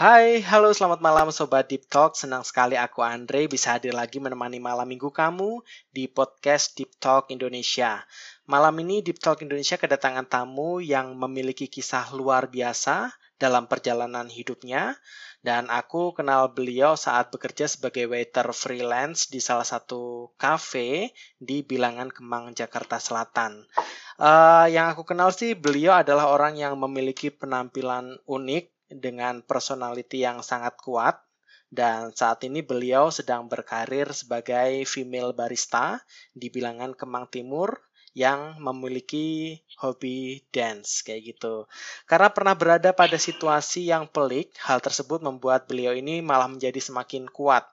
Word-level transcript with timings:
Hai, 0.00 0.40
halo 0.40 0.72
selamat 0.72 1.04
malam 1.04 1.28
Sobat 1.28 1.68
Deep 1.68 1.84
Talk. 1.84 2.16
Senang 2.16 2.40
sekali 2.40 2.72
aku 2.72 3.04
Andre 3.04 3.44
bisa 3.52 3.76
hadir 3.76 3.92
lagi 3.92 4.16
menemani 4.16 4.56
malam 4.56 4.88
minggu 4.88 5.12
kamu 5.12 5.60
di 5.92 6.08
podcast 6.08 6.72
Deep 6.72 6.96
Talk 6.96 7.28
Indonesia. 7.28 8.00
Malam 8.48 8.80
ini 8.80 9.04
Deep 9.04 9.20
Talk 9.20 9.44
Indonesia 9.44 9.76
kedatangan 9.76 10.24
tamu 10.24 10.80
yang 10.80 11.12
memiliki 11.20 11.68
kisah 11.68 12.16
luar 12.16 12.48
biasa 12.48 13.12
dalam 13.36 13.68
perjalanan 13.68 14.24
hidupnya 14.32 14.96
dan 15.44 15.68
aku 15.68 16.16
kenal 16.16 16.48
beliau 16.48 16.96
saat 16.96 17.28
bekerja 17.28 17.68
sebagai 17.68 18.08
waiter 18.08 18.56
freelance 18.56 19.28
di 19.28 19.36
salah 19.36 19.68
satu 19.68 20.32
cafe 20.40 21.12
di 21.36 21.60
Bilangan 21.60 22.08
Kemang, 22.08 22.56
Jakarta 22.56 22.96
Selatan. 22.96 23.68
Uh, 24.16 24.64
yang 24.72 24.96
aku 24.96 25.04
kenal 25.04 25.28
sih 25.28 25.52
beliau 25.52 25.92
adalah 25.92 26.32
orang 26.32 26.56
yang 26.56 26.72
memiliki 26.80 27.28
penampilan 27.28 28.16
unik 28.24 28.79
dengan 28.90 29.40
personality 29.46 30.26
yang 30.26 30.42
sangat 30.42 30.76
kuat 30.82 31.22
dan 31.70 32.10
saat 32.10 32.42
ini 32.42 32.66
beliau 32.66 33.14
sedang 33.14 33.46
berkarir 33.46 34.10
sebagai 34.10 34.82
female 34.90 35.30
barista 35.30 36.02
di 36.34 36.50
bilangan 36.50 36.98
Kemang 36.98 37.30
Timur 37.30 37.78
yang 38.10 38.58
memiliki 38.58 39.62
hobi 39.78 40.42
dance 40.50 41.06
kayak 41.06 41.30
gitu. 41.30 41.70
Karena 42.10 42.26
pernah 42.34 42.58
berada 42.58 42.90
pada 42.90 43.14
situasi 43.14 43.86
yang 43.86 44.10
pelik, 44.10 44.50
hal 44.66 44.82
tersebut 44.82 45.22
membuat 45.22 45.70
beliau 45.70 45.94
ini 45.94 46.18
malah 46.18 46.50
menjadi 46.50 46.82
semakin 46.82 47.30
kuat. 47.30 47.70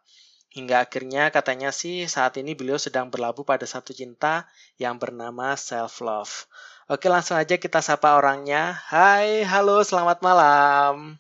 Hingga 0.54 0.86
akhirnya 0.86 1.34
katanya 1.34 1.74
sih 1.74 2.06
saat 2.06 2.38
ini 2.38 2.54
beliau 2.54 2.78
sedang 2.78 3.10
berlabuh 3.10 3.46
pada 3.46 3.66
satu 3.66 3.98
cinta 3.98 4.46
yang 4.78 5.02
bernama 5.02 5.58
self 5.58 6.06
love. 6.06 6.46
Oke, 6.88 7.12
langsung 7.12 7.36
aja 7.36 7.60
kita 7.60 7.84
sapa 7.84 8.16
orangnya. 8.16 8.80
Hai, 8.88 9.44
halo, 9.44 9.84
selamat 9.84 10.24
malam. 10.24 11.20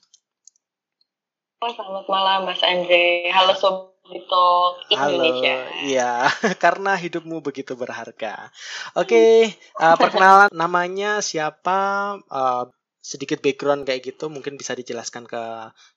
Oh, 1.59 1.67
selamat 1.67 2.07
malam 2.07 2.47
Mas 2.47 2.63
Andre. 2.63 3.27
Halo 3.27 3.51
Sobat 3.51 3.91
Indonesia. 4.87 5.67
Halo, 5.67 5.83
iya, 5.83 6.31
karena 6.63 6.95
hidupmu 6.95 7.43
begitu 7.43 7.75
berharga. 7.75 8.47
Oke, 8.95 9.51
uh, 9.75 9.99
perkenalan 9.99 10.47
namanya 10.55 11.19
siapa? 11.19 12.15
Uh, 12.31 12.71
sedikit 13.03 13.43
background 13.43 13.83
kayak 13.83 14.07
gitu, 14.07 14.31
mungkin 14.31 14.55
bisa 14.55 14.71
dijelaskan 14.71 15.27
ke 15.27 15.43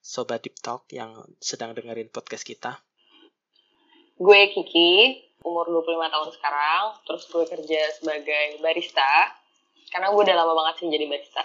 Sobat 0.02 0.42
Deep 0.42 0.58
Talk 0.58 0.90
yang 0.90 1.14
sedang 1.38 1.78
dengerin 1.78 2.10
podcast 2.10 2.42
kita. 2.42 2.82
Gue 4.18 4.50
Kiki, 4.50 5.14
umur 5.46 5.70
25 5.70 6.10
tahun 6.10 6.28
sekarang, 6.34 6.82
terus 7.06 7.22
gue 7.30 7.44
kerja 7.46 7.80
sebagai 7.94 8.58
barista 8.58 9.38
karena 9.91 10.14
gue 10.14 10.22
udah 10.22 10.36
lama 10.38 10.52
banget 10.55 10.74
sih 10.80 10.88
jadi 10.88 11.05
barista 11.10 11.44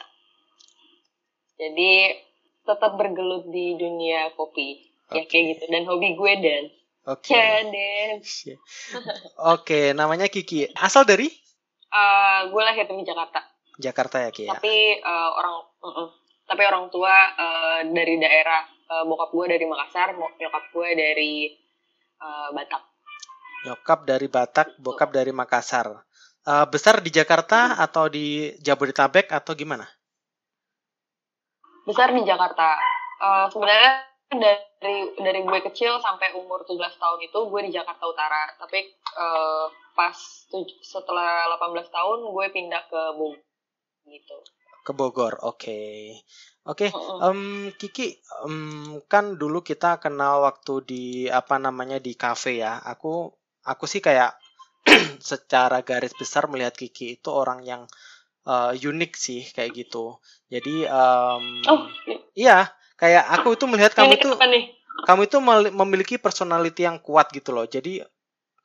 jadi 1.58 1.92
tetap 2.66 2.98
bergelut 2.98 3.50
di 3.50 3.78
dunia 3.78 4.34
kopi 4.38 4.86
okay. 5.10 5.22
ya 5.22 5.24
kayak 5.30 5.44
gitu 5.58 5.64
dan 5.70 5.84
hobi 5.90 6.14
gue 6.18 6.34
dan 6.42 6.64
Oke. 7.06 7.38
Okay. 7.38 7.70
dance. 7.70 8.50
Oke, 8.50 8.58
okay, 9.38 9.86
namanya 9.94 10.26
Kiki. 10.26 10.66
Asal 10.74 11.06
dari? 11.06 11.30
Uh, 11.94 12.50
gue 12.50 12.62
lahir 12.66 12.90
di 12.90 13.06
Jakarta. 13.06 13.46
Jakarta 13.78 14.26
ya, 14.26 14.34
Ki. 14.34 14.50
Ya? 14.50 14.58
Tapi 14.58 15.06
uh, 15.06 15.30
orang, 15.38 15.56
uh 15.86 15.88
-uh. 15.88 16.08
tapi 16.50 16.66
orang 16.66 16.90
tua 16.90 17.14
uh, 17.38 17.80
dari 17.94 18.18
daerah. 18.18 18.66
Uh, 18.86 19.06
bokap 19.06 19.34
gue 19.34 19.46
dari 19.54 19.66
Makassar, 19.70 20.14
nyokap 20.14 20.66
gue 20.74 20.90
dari 20.94 21.34
uh, 22.22 22.50
Batak. 22.54 22.82
Nyokap 23.70 24.00
dari 24.06 24.26
Batak, 24.30 24.68
bokap 24.82 25.10
dari 25.10 25.34
Makassar 25.34 26.05
uh, 26.46 26.66
besar 26.70 27.02
di 27.02 27.10
Jakarta 27.12 27.76
atau 27.78 28.08
di 28.08 28.54
Jabodetabek 28.62 29.34
atau 29.34 29.54
gimana? 29.58 29.86
Besar 31.86 32.14
di 32.14 32.22
Jakarta. 32.26 32.78
Uh, 33.22 33.46
sebenarnya 33.50 34.06
dari 34.82 35.14
dari 35.22 35.40
gue 35.46 35.60
kecil 35.72 36.02
sampai 36.02 36.34
umur 36.34 36.66
17 36.66 36.78
tahun 36.98 37.20
itu 37.26 37.40
gue 37.50 37.62
di 37.70 37.72
Jakarta 37.74 38.04
Utara. 38.06 38.54
Tapi 38.58 38.80
uh, 39.18 39.70
pas 39.94 40.16
setelah 40.82 41.50
18 41.58 41.90
tahun 41.90 42.20
gue 42.30 42.46
pindah 42.54 42.84
ke 42.90 43.02
Bogor 43.18 43.42
gitu. 44.10 44.38
Ke 44.86 44.92
Bogor, 44.94 45.34
oke. 45.42 45.58
Okay. 45.58 46.22
Oke, 46.66 46.90
okay. 46.90 47.22
um, 47.22 47.70
Kiki, 47.78 48.18
um, 48.42 48.98
kan 49.06 49.38
dulu 49.38 49.62
kita 49.62 50.02
kenal 50.02 50.42
waktu 50.42 50.82
di 50.82 51.04
apa 51.30 51.62
namanya 51.62 52.02
di 52.02 52.18
kafe 52.18 52.58
ya. 52.58 52.82
Aku 52.82 53.30
aku 53.62 53.86
sih 53.86 54.02
kayak 54.02 54.34
secara 55.32 55.82
garis 55.82 56.16
besar 56.16 56.48
melihat 56.48 56.76
Kiki 56.76 57.20
itu 57.20 57.30
orang 57.32 57.64
yang 57.66 57.84
uh, 58.48 58.72
unik 58.72 59.12
sih 59.18 59.42
kayak 59.52 59.86
gitu. 59.86 60.18
Jadi 60.48 60.86
um, 60.88 61.44
oh. 61.68 61.90
iya, 62.38 62.70
kayak 62.96 63.26
aku 63.42 63.58
itu 63.58 63.66
melihat 63.68 63.92
kamu 63.98 64.16
itu 64.16 64.30
kamu 65.06 65.22
itu 65.28 65.38
memiliki 65.76 66.16
personality 66.16 66.88
yang 66.88 67.04
kuat 67.04 67.30
gitu 67.36 67.52
loh. 67.52 67.68
Jadi 67.68 68.00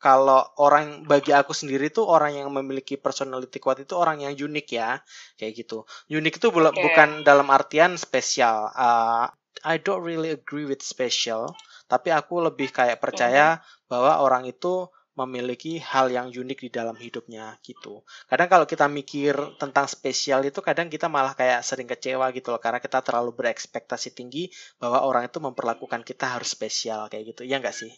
kalau 0.01 0.41
orang 0.57 1.05
bagi 1.05 1.37
aku 1.37 1.53
sendiri 1.53 1.93
tuh 1.93 2.09
orang 2.09 2.33
yang 2.33 2.49
memiliki 2.49 2.97
personality 2.97 3.61
kuat 3.61 3.85
itu 3.85 3.93
orang 3.93 4.25
yang 4.25 4.33
unik 4.33 4.67
ya 4.73 4.97
kayak 5.37 5.53
gitu. 5.61 5.85
Unik 6.09 6.41
itu 6.41 6.49
okay. 6.49 6.81
bukan 6.81 7.09
dalam 7.21 7.53
artian 7.53 8.01
spesial. 8.01 8.73
Uh, 8.73 9.29
I 9.61 9.77
don't 9.77 10.01
really 10.01 10.33
agree 10.33 10.65
with 10.65 10.81
special, 10.81 11.53
tapi 11.85 12.09
aku 12.09 12.41
lebih 12.41 12.73
kayak 12.73 12.97
percaya 12.97 13.47
mm 13.53 13.61
-hmm. 13.61 13.89
bahwa 13.93 14.13
orang 14.25 14.49
itu 14.49 14.89
memiliki 15.19 15.83
hal 15.83 16.09
yang 16.09 16.31
unik 16.31 16.59
di 16.67 16.71
dalam 16.71 16.95
hidupnya 16.95 17.59
gitu. 17.67 18.07
Kadang 18.31 18.49
kalau 18.49 18.67
kita 18.67 18.87
mikir 18.87 19.35
tentang 19.59 19.91
spesial 19.91 20.47
itu 20.47 20.63
kadang 20.63 20.87
kita 20.87 21.11
malah 21.11 21.35
kayak 21.35 21.67
sering 21.67 21.91
kecewa 21.91 22.31
gitu 22.31 22.55
loh 22.55 22.63
karena 22.63 22.79
kita 22.79 23.03
terlalu 23.03 23.35
berekspektasi 23.35 24.15
tinggi 24.15 24.49
bahwa 24.79 25.03
orang 25.03 25.27
itu 25.27 25.43
memperlakukan 25.43 26.07
kita 26.07 26.39
harus 26.39 26.55
spesial 26.55 27.11
kayak 27.11 27.35
gitu. 27.35 27.43
Ya 27.43 27.59
enggak 27.59 27.75
sih? 27.75 27.91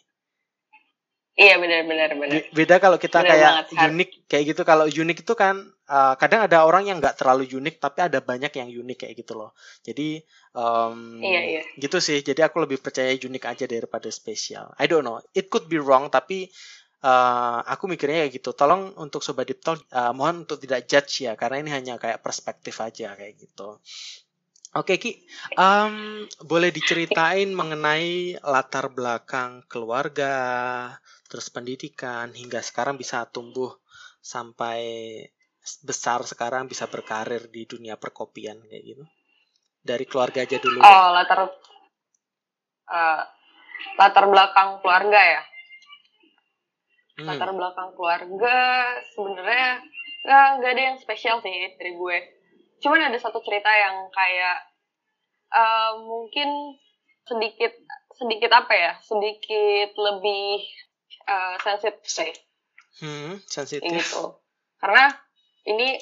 Iya 1.32 1.56
benar 1.56 1.88
benar. 1.88 2.12
Beda 2.52 2.76
kalau 2.76 3.00
kita 3.00 3.24
benar 3.24 3.30
kayak 3.32 3.52
banget, 3.72 3.88
unik 3.88 4.10
kayak 4.28 4.44
gitu. 4.52 4.62
Kalau 4.68 4.84
unik 4.84 5.18
itu 5.24 5.32
kan 5.32 5.64
uh, 5.88 6.14
kadang 6.20 6.44
ada 6.44 6.68
orang 6.68 6.84
yang 6.84 7.00
nggak 7.00 7.16
terlalu 7.16 7.48
unik 7.48 7.80
tapi 7.80 8.04
ada 8.04 8.20
banyak 8.20 8.52
yang 8.52 8.68
unik 8.68 9.08
kayak 9.08 9.14
gitu 9.16 9.40
loh. 9.40 9.56
Jadi 9.80 10.20
um, 10.52 11.24
iya, 11.24 11.40
iya. 11.56 11.62
gitu 11.80 12.04
sih. 12.04 12.20
Jadi 12.20 12.44
aku 12.44 12.60
lebih 12.60 12.84
percaya 12.84 13.16
unik 13.16 13.48
aja 13.48 13.64
daripada 13.64 14.12
spesial. 14.12 14.76
I 14.76 14.84
don't 14.84 15.08
know. 15.08 15.24
It 15.32 15.48
could 15.48 15.72
be 15.72 15.80
wrong 15.80 16.12
tapi 16.12 16.52
uh, 17.02 17.58
aku 17.66 17.90
mikirnya 17.90 18.24
kayak 18.24 18.32
gitu. 18.38 18.50
Tolong 18.54 18.94
untuk 18.98 19.20
sobat 19.20 19.50
deep 19.50 19.60
talk 19.60 19.82
uh, 19.92 20.14
mohon 20.14 20.46
untuk 20.46 20.62
tidak 20.62 20.86
judge 20.86 21.26
ya 21.26 21.34
karena 21.34 21.60
ini 21.60 21.70
hanya 21.74 21.94
kayak 21.98 22.22
perspektif 22.22 22.78
aja 22.80 23.14
kayak 23.18 23.36
gitu. 23.36 23.82
Oke 24.72 24.96
Ki, 24.96 25.20
um, 25.60 26.24
boleh 26.48 26.72
diceritain 26.72 27.52
mengenai 27.52 28.40
latar 28.40 28.88
belakang 28.88 29.60
keluarga, 29.68 30.32
terus 31.28 31.52
pendidikan 31.52 32.32
hingga 32.32 32.64
sekarang 32.64 32.96
bisa 32.96 33.28
tumbuh 33.28 33.68
sampai 34.24 34.80
besar 35.84 36.24
sekarang 36.24 36.72
bisa 36.72 36.88
berkarir 36.88 37.52
di 37.52 37.68
dunia 37.68 38.00
perkopian 38.00 38.64
kayak 38.64 38.84
gitu. 38.96 39.04
Dari 39.84 40.08
keluarga 40.08 40.40
aja 40.40 40.56
dulu. 40.56 40.80
Oh, 40.80 41.08
latar 41.20 41.52
uh, 42.88 43.22
latar 44.00 44.24
belakang 44.24 44.80
keluarga 44.80 45.20
ya 45.20 45.42
hmm. 47.18 47.26
latar 47.26 47.50
belakang 47.52 47.90
keluarga 47.96 48.58
sebenarnya 49.12 49.82
nggak 50.22 50.48
nggak 50.58 50.72
ada 50.72 50.82
yang 50.92 50.98
spesial 51.02 51.42
sih 51.42 51.74
dari 51.76 51.92
gue. 51.98 52.18
Cuman 52.82 53.10
ada 53.10 53.18
satu 53.18 53.42
cerita 53.42 53.70
yang 53.70 54.10
kayak 54.10 54.58
uh, 55.54 55.98
mungkin 56.02 56.78
sedikit 57.22 57.72
sedikit 58.18 58.50
apa 58.50 58.74
ya 58.74 58.92
sedikit 59.02 59.94
lebih 59.94 60.62
uh, 61.26 61.56
sensitif 61.62 62.06
sih. 62.06 62.32
Hmm, 63.02 63.38
sensitif. 63.46 63.90
Gitu. 63.90 64.24
Karena 64.78 65.10
ini 65.66 65.98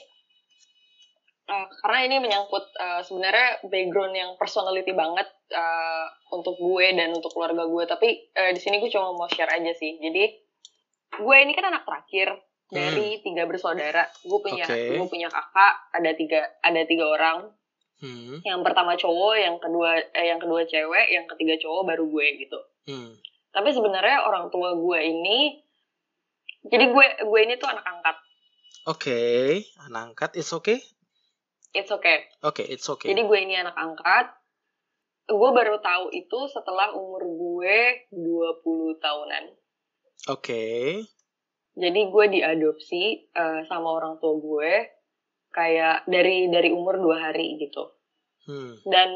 uh, 1.49 1.67
karena 1.85 1.99
ini 2.09 2.17
menyangkut 2.21 2.65
uh, 2.81 3.01
sebenarnya 3.05 3.61
background 3.69 4.15
yang 4.17 4.31
personality 4.41 4.93
banget 4.93 5.29
uh, 5.53 6.07
untuk 6.33 6.57
gue 6.57 6.87
dan 6.97 7.13
untuk 7.13 7.33
keluarga 7.33 7.65
gue. 7.69 7.85
Tapi 7.89 8.09
uh, 8.37 8.51
di 8.53 8.61
sini 8.61 8.81
gue 8.81 8.91
cuma 8.93 9.13
mau 9.13 9.29
share 9.29 9.53
aja 9.53 9.73
sih. 9.77 10.01
Jadi 10.01 10.40
gue 11.19 11.37
ini 11.43 11.53
kan 11.59 11.75
anak 11.75 11.83
terakhir 11.83 12.39
dari 12.71 13.19
hmm. 13.19 13.23
tiga 13.27 13.43
bersaudara. 13.51 14.07
Gue 14.23 14.39
punya 14.39 14.65
okay. 14.65 14.95
gue 14.95 15.07
punya 15.11 15.27
kakak 15.27 15.75
ada 15.91 16.11
tiga 16.15 16.41
ada 16.63 16.83
tiga 16.87 17.05
orang. 17.11 17.39
Hmm. 18.01 18.41
Yang 18.41 18.61
pertama 18.65 18.97
cowok, 18.97 19.35
yang 19.37 19.57
kedua 19.61 20.01
eh, 20.17 20.27
yang 20.31 20.41
kedua 20.41 20.65
cewek, 20.65 21.07
yang 21.13 21.27
ketiga 21.29 21.59
cowok 21.61 21.83
baru 21.93 22.05
gue 22.09 22.27
gitu. 22.47 22.59
Hmm. 22.89 23.13
Tapi 23.51 23.69
sebenarnya 23.75 24.25
orang 24.25 24.49
tua 24.49 24.73
gue 24.79 24.99
ini 25.03 25.59
jadi 26.71 26.89
gue 26.89 27.07
gue 27.27 27.41
ini 27.43 27.59
tuh 27.59 27.69
anak 27.69 27.85
angkat. 27.85 28.17
Oke, 28.89 29.13
okay. 29.13 29.47
anak 29.85 30.15
angkat, 30.15 30.31
it's 30.41 30.57
okay. 30.57 30.81
It's 31.77 31.93
okay. 31.93 32.27
Oke, 32.41 32.65
okay, 32.65 32.67
it's 32.67 32.89
okay. 32.89 33.13
Jadi 33.13 33.23
gue 33.29 33.39
ini 33.39 33.55
anak 33.61 33.77
angkat. 33.77 34.33
Gue 35.31 35.51
baru 35.55 35.79
tahu 35.79 36.11
itu 36.11 36.39
setelah 36.51 36.91
umur 36.97 37.23
gue 37.23 38.09
20 38.11 38.99
tahunan. 38.99 39.45
Oke. 40.29 40.45
Okay. 40.45 40.85
Jadi 41.81 42.01
gue 42.13 42.25
diadopsi 42.37 43.33
uh, 43.33 43.65
sama 43.71 43.89
orang 43.97 44.21
tua 44.21 44.37
gue 44.37 44.73
kayak 45.55 46.05
dari 46.11 46.51
dari 46.51 46.71
umur 46.75 47.01
dua 47.01 47.31
hari 47.31 47.57
gitu. 47.57 47.89
hmm. 48.51 48.73
dan 48.89 49.11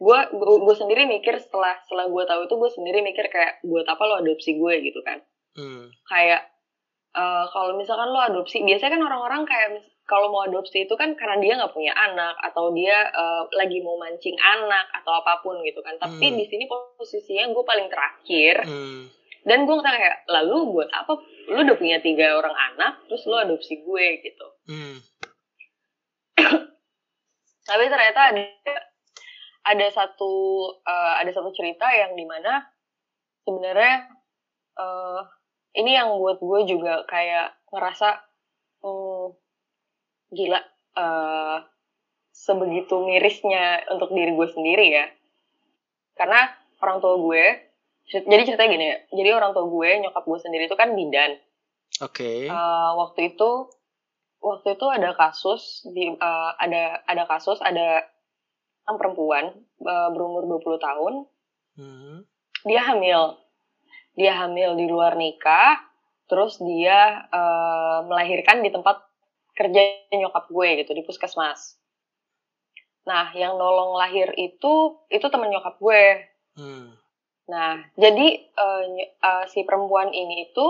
gue 0.00 0.20
uh, 0.32 0.62
gue 0.62 0.74
sendiri 0.76 1.04
mikir 1.04 1.36
setelah 1.36 1.76
setelah 1.84 2.08
gue 2.08 2.22
tahu 2.24 2.40
itu 2.48 2.54
gue 2.56 2.70
sendiri 2.72 2.98
mikir 3.04 3.28
kayak 3.28 3.60
buat 3.66 3.84
apa 3.84 4.02
lo 4.06 4.24
adopsi 4.24 4.56
gue 4.56 4.74
gitu 4.88 5.00
kan 5.04 5.20
hmm. 5.58 5.92
kayak 6.08 6.48
uh, 7.12 7.44
kalau 7.50 7.76
misalkan 7.76 8.08
lo 8.08 8.20
adopsi 8.22 8.64
biasanya 8.64 8.96
kan 8.96 9.02
orang-orang 9.04 9.42
kayak 9.44 9.68
kalau 10.06 10.30
mau 10.30 10.46
adopsi 10.46 10.86
itu 10.86 10.94
kan 10.94 11.18
karena 11.18 11.36
dia 11.42 11.58
nggak 11.58 11.74
punya 11.74 11.90
anak 11.92 12.38
atau 12.38 12.70
dia 12.70 13.10
uh, 13.10 13.42
lagi 13.58 13.82
mau 13.82 13.98
mancing 13.98 14.38
anak 14.38 14.86
atau 15.02 15.18
apa 15.18 15.42
pun 15.42 15.58
gitu 15.66 15.82
kan 15.82 15.98
tapi 15.98 16.30
hmm. 16.30 16.36
di 16.38 16.44
sini 16.46 16.64
posisinya 16.70 17.50
gue 17.50 17.64
paling 17.66 17.88
terakhir 17.90 18.54
hmm. 18.64 19.02
Dan 19.46 19.62
gue 19.62 19.78
ngerasa 19.78 19.94
kayak 20.02 20.18
lalu 20.26 20.74
buat 20.74 20.90
apa? 20.90 21.22
Lu 21.54 21.62
udah 21.62 21.78
punya 21.78 22.02
tiga 22.02 22.34
orang 22.34 22.52
anak 22.74 22.98
terus 23.06 23.22
lu 23.30 23.38
adopsi 23.38 23.78
gue 23.78 24.06
gitu. 24.26 24.46
Hmm. 24.66 24.98
tapi 27.70 27.84
ternyata 27.86 28.20
ada 28.34 28.42
ada 29.66 29.86
satu 29.94 30.34
uh, 30.82 31.14
ada 31.22 31.30
satu 31.30 31.54
cerita 31.54 31.86
yang 31.94 32.18
di 32.18 32.26
mana 32.26 32.66
sebenarnya 33.46 34.10
uh, 34.82 35.22
ini 35.78 35.94
yang 35.94 36.10
buat 36.18 36.42
gue 36.42 36.60
juga 36.66 37.06
kayak 37.06 37.54
ngerasa 37.70 38.18
hmm, 38.82 39.30
gila 40.34 40.60
uh, 40.98 41.62
sebegitu 42.34 42.98
mirisnya 42.98 43.86
untuk 43.94 44.10
diri 44.10 44.34
gue 44.34 44.48
sendiri 44.50 44.86
ya. 44.90 45.06
Karena 46.18 46.50
orang 46.82 46.98
tua 46.98 47.14
gue 47.22 47.65
jadi 48.10 48.42
ceritanya 48.46 48.70
gini 48.70 48.86
ya 48.86 48.96
jadi 49.14 49.30
orang 49.34 49.50
tua 49.54 49.66
gue 49.66 49.88
nyokap 50.06 50.24
gue 50.24 50.38
sendiri 50.38 50.64
itu 50.70 50.76
kan 50.78 50.94
bidan 50.94 51.38
oke 52.02 52.14
okay. 52.14 52.46
uh, 52.46 52.94
waktu 52.98 53.34
itu 53.34 53.50
waktu 54.38 54.78
itu 54.78 54.86
ada 54.86 55.10
kasus 55.18 55.82
di 55.90 56.14
uh, 56.14 56.52
ada 56.58 57.02
ada 57.06 57.24
kasus 57.26 57.58
ada 57.58 58.06
orang 58.86 58.98
perempuan 58.98 59.44
uh, 59.82 60.08
berumur 60.14 60.46
20 60.62 60.78
tahun 60.78 61.12
hmm. 61.80 62.16
dia 62.62 62.82
hamil 62.86 63.38
dia 64.14 64.32
hamil 64.38 64.78
di 64.78 64.86
luar 64.86 65.18
nikah 65.18 65.82
terus 66.26 66.58
dia 66.58 67.26
uh, 67.30 68.06
melahirkan 68.06 68.62
di 68.62 68.70
tempat 68.70 69.02
kerja 69.56 69.80
nyokap 70.12 70.52
gue 70.52 70.84
gitu 70.84 70.92
di 70.92 71.02
puskesmas. 71.02 71.80
Nah, 73.08 73.32
yang 73.32 73.56
nolong 73.56 73.96
lahir 73.96 74.34
itu 74.36 75.00
itu 75.08 75.26
temen 75.32 75.48
nyokap 75.48 75.80
gue. 75.80 76.04
Hmm. 76.60 76.92
Nah, 77.46 77.78
jadi 77.94 78.26
uh, 78.58 78.82
uh, 79.22 79.44
si 79.46 79.62
perempuan 79.62 80.10
ini 80.10 80.50
itu 80.50 80.66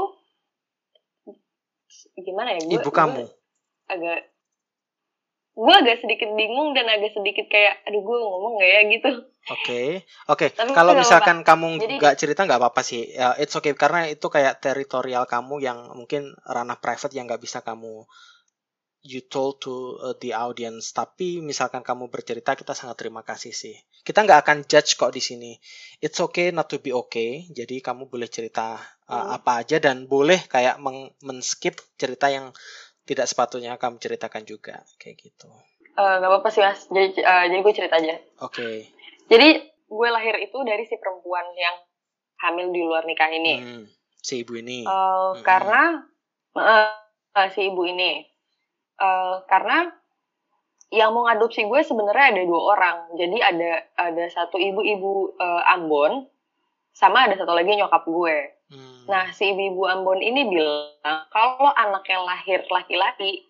gimana 2.20 2.56
ya? 2.56 2.60
Gue, 2.64 2.76
Ibu 2.80 2.90
kamu. 2.92 3.24
Gue 3.24 3.36
agak 3.86 4.20
gue 5.56 5.72
agak 5.72 6.04
sedikit 6.04 6.28
bingung 6.36 6.76
dan 6.76 6.84
agak 6.92 7.16
sedikit 7.16 7.48
kayak 7.48 7.80
aduh 7.88 8.04
gue 8.04 8.16
ngomong 8.20 8.60
gak 8.60 8.70
ya 8.70 8.80
gitu. 8.92 9.10
Oke, 9.46 9.62
okay. 9.62 9.88
oke. 10.28 10.46
Okay. 10.52 10.74
Kalau 10.76 10.92
misalkan 10.92 11.40
apa. 11.40 11.48
kamu 11.48 11.66
nggak 11.96 12.14
cerita 12.20 12.44
nggak 12.44 12.60
apa-apa 12.60 12.82
sih. 12.84 13.08
Ya, 13.08 13.32
it's 13.40 13.56
okay 13.56 13.72
karena 13.72 14.04
itu 14.10 14.28
kayak 14.28 14.60
teritorial 14.60 15.24
kamu 15.24 15.64
yang 15.64 15.96
mungkin 15.96 16.36
ranah 16.44 16.76
private 16.76 17.16
yang 17.16 17.24
nggak 17.24 17.40
bisa 17.40 17.64
kamu 17.64 18.04
you 19.06 19.22
told 19.22 19.62
to 19.62 19.96
uh, 20.02 20.14
the 20.18 20.34
audience. 20.34 20.90
Tapi 20.90 21.38
misalkan 21.38 21.86
kamu 21.86 22.10
bercerita, 22.10 22.58
kita 22.58 22.74
sangat 22.74 22.98
terima 22.98 23.22
kasih 23.22 23.54
sih. 23.54 23.78
Kita 24.02 24.26
nggak 24.26 24.40
akan 24.42 24.58
judge 24.66 24.98
kok 24.98 25.14
di 25.14 25.22
sini. 25.22 25.54
It's 26.02 26.18
okay 26.18 26.50
not 26.50 26.66
to 26.74 26.82
be 26.82 26.90
okay. 26.90 27.46
Jadi 27.54 27.78
kamu 27.78 28.10
boleh 28.10 28.26
cerita 28.26 28.76
uh, 29.06 29.14
hmm. 29.14 29.36
apa 29.38 29.52
aja 29.62 29.78
dan 29.78 30.10
boleh 30.10 30.42
kayak 30.50 30.82
men-skip 31.22 31.78
cerita 31.94 32.26
yang 32.28 32.50
tidak 33.06 33.30
sepatutnya 33.30 33.78
kamu 33.78 34.02
ceritakan 34.02 34.42
juga 34.42 34.82
kayak 34.98 35.22
gitu. 35.22 35.48
Uh, 35.96 36.20
gak 36.20 36.28
apa-apa 36.28 36.48
sih 36.50 36.60
mas. 36.60 36.84
Jadi 36.90 37.22
uh, 37.22 37.44
jadi 37.48 37.60
gue 37.62 37.74
cerita 37.74 37.94
aja. 37.96 38.18
Oke. 38.42 38.52
Okay. 38.52 38.76
Jadi 39.30 39.48
gue 39.86 40.08
lahir 40.10 40.34
itu 40.42 40.58
dari 40.66 40.82
si 40.84 40.98
perempuan 40.98 41.46
yang 41.54 41.76
hamil 42.42 42.74
di 42.74 42.82
luar 42.82 43.06
nikah 43.06 43.30
ini. 43.32 43.54
Hmm, 43.62 43.84
si 44.18 44.42
ibu 44.42 44.58
ini. 44.58 44.84
Uh, 44.84 45.38
hmm. 45.38 45.46
Karena 45.46 46.02
uh, 46.58 47.48
si 47.54 47.70
ibu 47.70 47.86
ini 47.86 48.35
uh, 49.00 49.44
karena 49.48 49.92
yang 50.94 51.10
mau 51.10 51.26
ngadopsi 51.26 51.66
gue 51.66 51.80
sebenarnya 51.82 52.36
ada 52.36 52.42
dua 52.46 52.60
orang. 52.76 52.96
Jadi 53.18 53.38
ada 53.42 53.82
ada 53.98 54.24
satu 54.30 54.56
ibu-ibu 54.56 55.34
uh, 55.38 55.62
Ambon 55.74 56.30
sama 56.94 57.26
ada 57.26 57.34
satu 57.34 57.52
lagi 57.52 57.74
nyokap 57.74 58.06
gue. 58.06 58.36
Hmm. 58.70 59.04
Nah, 59.10 59.30
si 59.34 59.50
ibu-ibu 59.50 59.82
Ambon 59.86 60.22
ini 60.22 60.46
bilang 60.46 61.20
kalau 61.34 61.70
anaknya 61.74 62.22
lahir 62.22 62.60
laki-laki, 62.70 63.46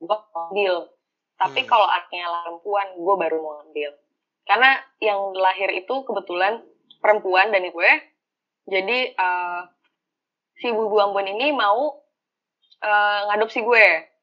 gue 0.00 0.18
ambil. 0.36 0.88
Tapi 1.36 1.60
hmm. 1.64 1.68
kalau 1.68 1.88
anaknya 1.88 2.28
perempuan, 2.44 2.88
gue 2.96 3.14
baru 3.16 3.36
mau 3.40 3.54
ambil. 3.68 3.90
Karena 4.46 4.78
yang 5.02 5.34
lahir 5.34 5.72
itu 5.74 5.94
kebetulan 6.06 6.62
perempuan 7.00 7.50
dan 7.50 7.66
gue. 7.66 7.90
Jadi 8.68 9.16
uh, 9.16 9.64
si 10.60 10.68
ibu-ibu 10.68 10.96
Ambon 11.00 11.26
ini 11.26 11.56
mau 11.56 12.04
uh, 12.84 13.20
ngadopsi 13.32 13.64
gue 13.64 14.15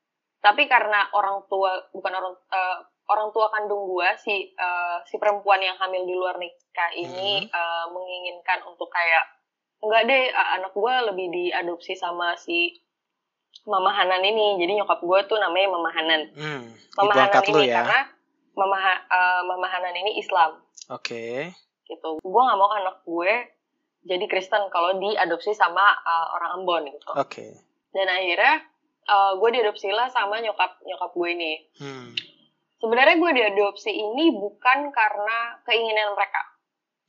tapi 0.44 0.68
karena 0.68 1.08
orang 1.16 1.48
tua 1.48 1.72
bukan 1.96 2.12
orang 2.12 2.36
uh, 2.52 2.78
orang 3.08 3.32
tua 3.32 3.48
kandung 3.48 3.88
gue 3.88 4.10
si 4.20 4.52
uh, 4.60 5.00
si 5.08 5.16
perempuan 5.16 5.64
yang 5.64 5.80
hamil 5.80 6.04
di 6.04 6.12
luar 6.12 6.36
nikah 6.36 6.92
ini 7.00 7.48
hmm. 7.48 7.56
uh, 7.56 7.86
menginginkan 7.96 8.60
untuk 8.68 8.92
kayak 8.92 9.24
enggak 9.80 10.04
deh 10.04 10.24
anak 10.36 10.76
gue 10.76 10.94
lebih 11.12 11.28
diadopsi 11.32 11.96
sama 11.96 12.36
si 12.36 12.76
Mama 13.64 13.96
Hanan 13.96 14.20
ini 14.20 14.60
jadi 14.60 14.84
nyokap 14.84 15.00
gue 15.00 15.20
tuh 15.32 15.40
namanya 15.40 15.68
Mama 15.72 15.90
Hanan 15.96 16.22
hmm. 16.36 16.64
Mama 17.00 17.14
Hanan 17.16 17.44
ini 17.48 17.64
ya. 17.72 17.76
karena 17.80 18.00
Mama 18.60 18.78
uh, 19.08 19.42
Mama 19.48 19.68
Hanan 19.72 19.96
ini 19.96 20.20
Islam 20.20 20.60
oke 20.92 21.08
okay. 21.08 21.56
gitu 21.88 22.20
gue 22.20 22.42
nggak 22.44 22.60
mau 22.60 22.72
anak 22.76 23.00
gue 23.08 23.34
jadi 24.04 24.28
Kristen 24.28 24.68
kalau 24.68 25.00
diadopsi 25.00 25.56
sama 25.56 25.96
uh, 26.04 26.28
orang 26.36 26.52
Ambon 26.60 26.84
gitu 26.92 27.12
oke 27.16 27.32
okay. 27.32 27.52
dan 27.96 28.12
akhirnya 28.12 28.73
uh, 29.08 29.32
gue 29.40 29.50
diadopsi 29.60 29.90
lah 29.92 30.08
sama 30.12 30.40
nyokap 30.40 30.80
nyokap 30.84 31.12
gue 31.16 31.30
ini. 31.34 31.54
Hmm. 31.80 32.12
Sebenarnya 32.80 33.16
gue 33.16 33.32
diadopsi 33.32 33.92
ini 33.96 34.36
bukan 34.36 34.92
karena 34.92 35.56
keinginan 35.64 36.20
mereka, 36.20 36.44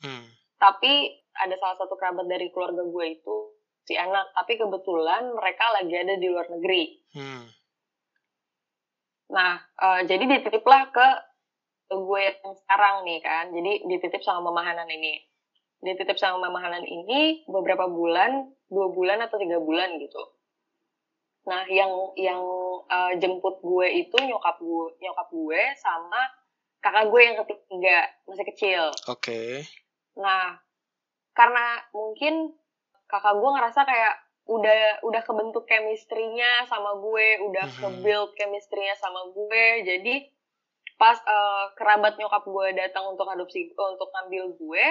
hmm. 0.07 0.27
tapi 0.63 1.19
ada 1.35 1.59
salah 1.59 1.75
satu 1.83 1.99
kerabat 1.99 2.31
dari 2.31 2.47
keluarga 2.55 2.87
gue 2.87 3.07
itu 3.11 3.37
si 3.83 3.99
anak, 3.99 4.31
tapi 4.39 4.55
kebetulan 4.55 5.35
mereka 5.35 5.75
lagi 5.75 5.95
ada 5.99 6.15
di 6.15 6.27
luar 6.31 6.47
negeri. 6.47 6.95
Hmm. 7.19 7.45
Nah, 9.35 9.59
uh, 9.83 10.01
jadi 10.07 10.23
dititiplah 10.23 10.95
ke 10.95 11.09
gue 11.91 12.23
yang 12.23 12.55
sekarang 12.55 13.03
nih 13.03 13.19
kan, 13.19 13.51
jadi 13.51 13.73
dititip 13.91 14.23
sama 14.23 14.55
mamahanan 14.55 14.87
ini. 14.87 15.27
Dititip 15.83 16.17
sama 16.23 16.49
mamahanan 16.49 16.87
ini 16.87 17.43
beberapa 17.51 17.91
bulan, 17.91 18.47
dua 18.71 18.95
bulan 18.95 19.27
atau 19.27 19.43
tiga 19.43 19.59
bulan 19.59 19.99
gitu 19.99 20.23
Nah, 21.45 21.69
yang 21.69 21.93
yang 22.17 22.41
uh, 22.89 23.13
jemput 23.21 23.61
gue 23.61 23.87
itu 24.01 24.17
nyokap 24.17 24.57
gue, 24.57 24.87
nyokap 25.01 25.29
gue 25.29 25.61
sama 25.77 26.23
kakak 26.81 27.09
gue 27.13 27.21
yang 27.21 27.37
ketiga 27.45 27.99
masih 28.25 28.47
kecil. 28.49 28.83
Oke. 29.09 29.21
Okay. 29.21 29.51
Nah, 30.21 30.57
karena 31.37 31.85
mungkin 31.93 32.57
kakak 33.09 33.37
gue 33.37 33.51
ngerasa 33.57 33.81
kayak 33.85 34.15
udah 34.45 35.05
udah 35.05 35.23
kebentuk 35.25 35.65
chemistry-nya 35.69 36.69
sama 36.69 36.97
gue, 36.97 37.41
udah 37.45 37.65
mm 37.69 37.73
-hmm. 37.77 37.81
ke-build 37.81 38.31
chemistry-nya 38.37 38.97
sama 38.97 39.29
gue. 39.29 39.65
Jadi 39.85 40.15
pas 40.97 41.21
uh, 41.29 41.73
kerabat 41.77 42.17
nyokap 42.17 42.45
gue 42.45 42.67
datang 42.73 43.05
untuk 43.13 43.29
adopsi 43.29 43.69
untuk 43.77 44.09
ngambil 44.13 44.45
gue, 44.57 44.85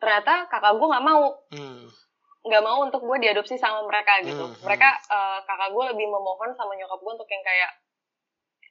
ternyata 0.00 0.48
kakak 0.48 0.80
gue 0.80 0.86
nggak 0.88 1.04
mau. 1.04 1.44
Mm 1.52 2.05
nggak 2.46 2.62
mau 2.62 2.78
untuk 2.86 3.02
gue 3.02 3.18
diadopsi 3.26 3.58
sama 3.58 3.82
mereka 3.84 4.22
gitu. 4.22 4.46
Hmm, 4.46 4.54
hmm. 4.54 4.62
Mereka 4.62 4.88
uh, 5.10 5.38
kakak 5.42 5.70
gue 5.74 5.84
lebih 5.94 6.06
memohon 6.06 6.54
sama 6.54 6.72
nyokap 6.78 6.98
gue 7.02 7.12
untuk 7.18 7.30
yang 7.30 7.42
kayak 7.42 7.70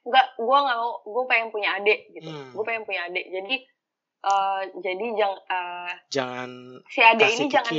nggak 0.06 0.26
gue 0.38 0.58
nggak 0.64 0.78
mau 0.80 0.92
gue 1.04 1.24
pengen 1.28 1.48
punya 1.52 1.68
adik 1.76 2.00
gitu. 2.16 2.30
Hmm. 2.32 2.50
Gue 2.56 2.64
pengen 2.64 2.84
punya 2.88 3.00
adik. 3.12 3.26
Jadi 3.28 3.54
uh, 4.24 4.60
jadi 4.80 5.06
jangan 5.12 5.40
uh, 5.52 5.92
jangan 6.08 6.50
si 6.88 7.00
adik 7.04 7.28
ini 7.36 7.46
kiki. 7.46 7.52
jangan 7.52 7.72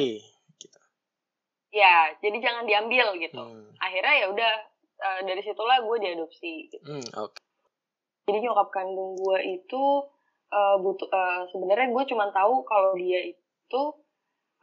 gitu. 0.61 0.79
ya 1.73 1.95
jadi 2.21 2.37
jangan 2.37 2.63
diambil 2.69 3.07
gitu. 3.17 3.41
Hmm. 3.41 3.67
Akhirnya 3.81 4.13
ya 4.21 4.25
udah 4.29 4.53
uh, 5.01 5.19
dari 5.25 5.41
situlah 5.41 5.81
gue 5.81 5.97
diadopsi. 5.97 6.53
Gitu. 6.69 6.77
Hmm, 6.85 7.07
okay. 7.17 7.43
Jadi 8.27 8.37
nyokap 8.43 8.69
kandung 8.75 9.15
gue 9.17 9.39
itu 9.57 9.83
uh, 10.51 10.75
butuh 10.77 11.09
uh, 11.09 11.47
sebenarnya 11.49 11.89
gue 11.89 12.03
cuma 12.11 12.29
tahu 12.29 12.61
kalau 12.67 12.93
dia 12.99 13.33
itu 13.33 13.81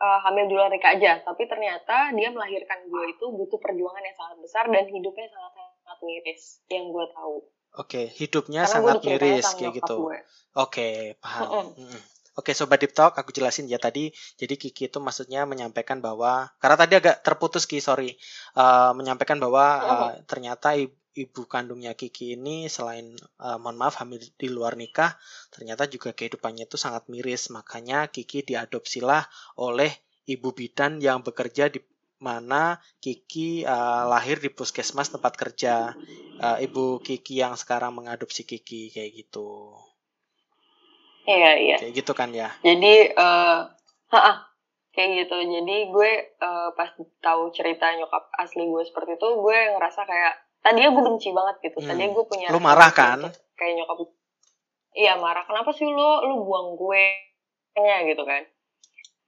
uh, 0.00 0.18
hamil 0.26 0.50
di 0.50 0.54
luar 0.54 0.70
nikah 0.70 0.96
aja, 0.96 1.22
tapi 1.22 1.46
ternyata 1.46 2.10
dia 2.14 2.28
melahirkan 2.30 2.86
gue 2.86 3.04
itu 3.14 3.24
butuh 3.30 3.58
perjuangan 3.58 4.02
yang 4.02 4.16
sangat 4.16 4.36
besar 4.42 4.64
dan 4.70 4.84
hidupnya 4.88 5.26
sangat 5.30 5.52
sangat 5.54 5.98
miris 6.02 6.42
yang 6.70 6.90
gue 6.90 7.06
tahu. 7.12 7.36
Oke, 7.74 7.90
okay, 7.90 8.04
hidupnya 8.14 8.70
Karena 8.70 8.74
sangat 8.74 8.96
miris 9.02 9.46
kayak 9.58 9.72
gitu. 9.82 9.96
Oke, 10.06 10.22
okay, 10.54 10.94
paham. 11.18 11.74
Mm 11.74 11.86
-hmm. 11.90 12.00
Oke, 12.34 12.50
okay, 12.50 12.54
sobat 12.58 12.82
Deep 12.82 12.90
Talk, 12.90 13.14
aku 13.14 13.30
jelasin 13.30 13.70
ya 13.70 13.78
tadi. 13.78 14.10
Jadi 14.34 14.58
Kiki 14.58 14.90
itu 14.90 14.98
maksudnya 14.98 15.46
menyampaikan 15.46 16.02
bahwa 16.02 16.50
karena 16.58 16.76
tadi 16.82 16.94
agak 16.98 17.22
terputus 17.22 17.62
Ki, 17.62 17.78
sorry. 17.78 18.18
Uh, 18.58 18.90
menyampaikan 18.98 19.38
bahwa 19.38 19.62
uh, 19.62 20.10
ternyata 20.26 20.74
ibu 21.14 21.47
kandungnya 21.47 21.94
Kiki 21.94 22.35
ini 22.35 22.66
selain 22.66 23.14
uh, 23.38 23.56
mohon 23.62 23.78
maaf 23.78 24.02
hamil 24.02 24.18
di 24.18 24.49
luar 24.50 24.75
nikah, 24.75 25.14
ternyata 25.54 25.87
juga 25.87 26.11
kehidupannya 26.11 26.66
itu 26.66 26.75
sangat 26.75 27.06
miris. 27.06 27.49
Makanya 27.54 28.11
Kiki 28.11 28.42
diadopsilah 28.42 29.26
oleh 29.62 29.94
ibu 30.26 30.50
bidan 30.50 30.99
yang 30.99 31.23
bekerja 31.23 31.71
di 31.71 31.80
mana 32.18 32.83
Kiki 32.99 33.62
uh, 33.62 34.11
lahir 34.11 34.42
di 34.42 34.50
puskesmas 34.50 35.11
tempat 35.14 35.38
kerja 35.38 35.94
uh, 36.42 36.59
ibu 36.59 36.99
Kiki 36.99 37.38
yang 37.40 37.54
sekarang 37.54 37.94
mengadopsi 37.94 38.42
Kiki 38.42 38.90
kayak 38.90 39.11
gitu. 39.14 39.78
Iya 41.25 41.52
iya. 41.56 41.76
Kayak 41.80 41.94
gitu 42.04 42.12
kan 42.12 42.30
ya. 42.35 42.52
Jadi 42.61 43.14
uh, 43.16 43.71
kayak 44.94 45.26
gitu 45.26 45.37
jadi 45.42 45.76
gue 45.90 46.11
uh, 46.38 46.71
pas 46.78 46.94
tahu 47.18 47.50
cerita 47.50 47.90
nyokap 47.99 48.30
asli 48.38 48.62
gue 48.71 48.83
seperti 48.87 49.18
itu 49.18 49.28
gue 49.42 49.59
ngerasa 49.75 50.06
kayak 50.06 50.35
tadinya 50.64 50.90
gue 50.97 51.02
benci 51.04 51.28
banget 51.37 51.56
gitu. 51.61 51.78
Hmm. 51.85 51.88
tadinya 51.92 52.11
gue 52.16 52.25
punya 52.25 52.49
lu 52.49 52.61
marah 52.61 52.90
kan? 52.90 53.21
kayak 53.54 53.73
nyokap 53.76 54.09
iya 54.97 55.14
marah. 55.21 55.44
Kenapa 55.44 55.71
sih 55.76 55.85
lo 55.85 56.25
lu 56.25 56.42
buang 56.49 56.80
gue. 56.80 57.04
Nya 57.75 58.06
gitu 58.09 58.25
kan. 58.25 58.42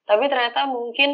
Tapi 0.06 0.24
ternyata 0.30 0.70
mungkin 0.70 1.12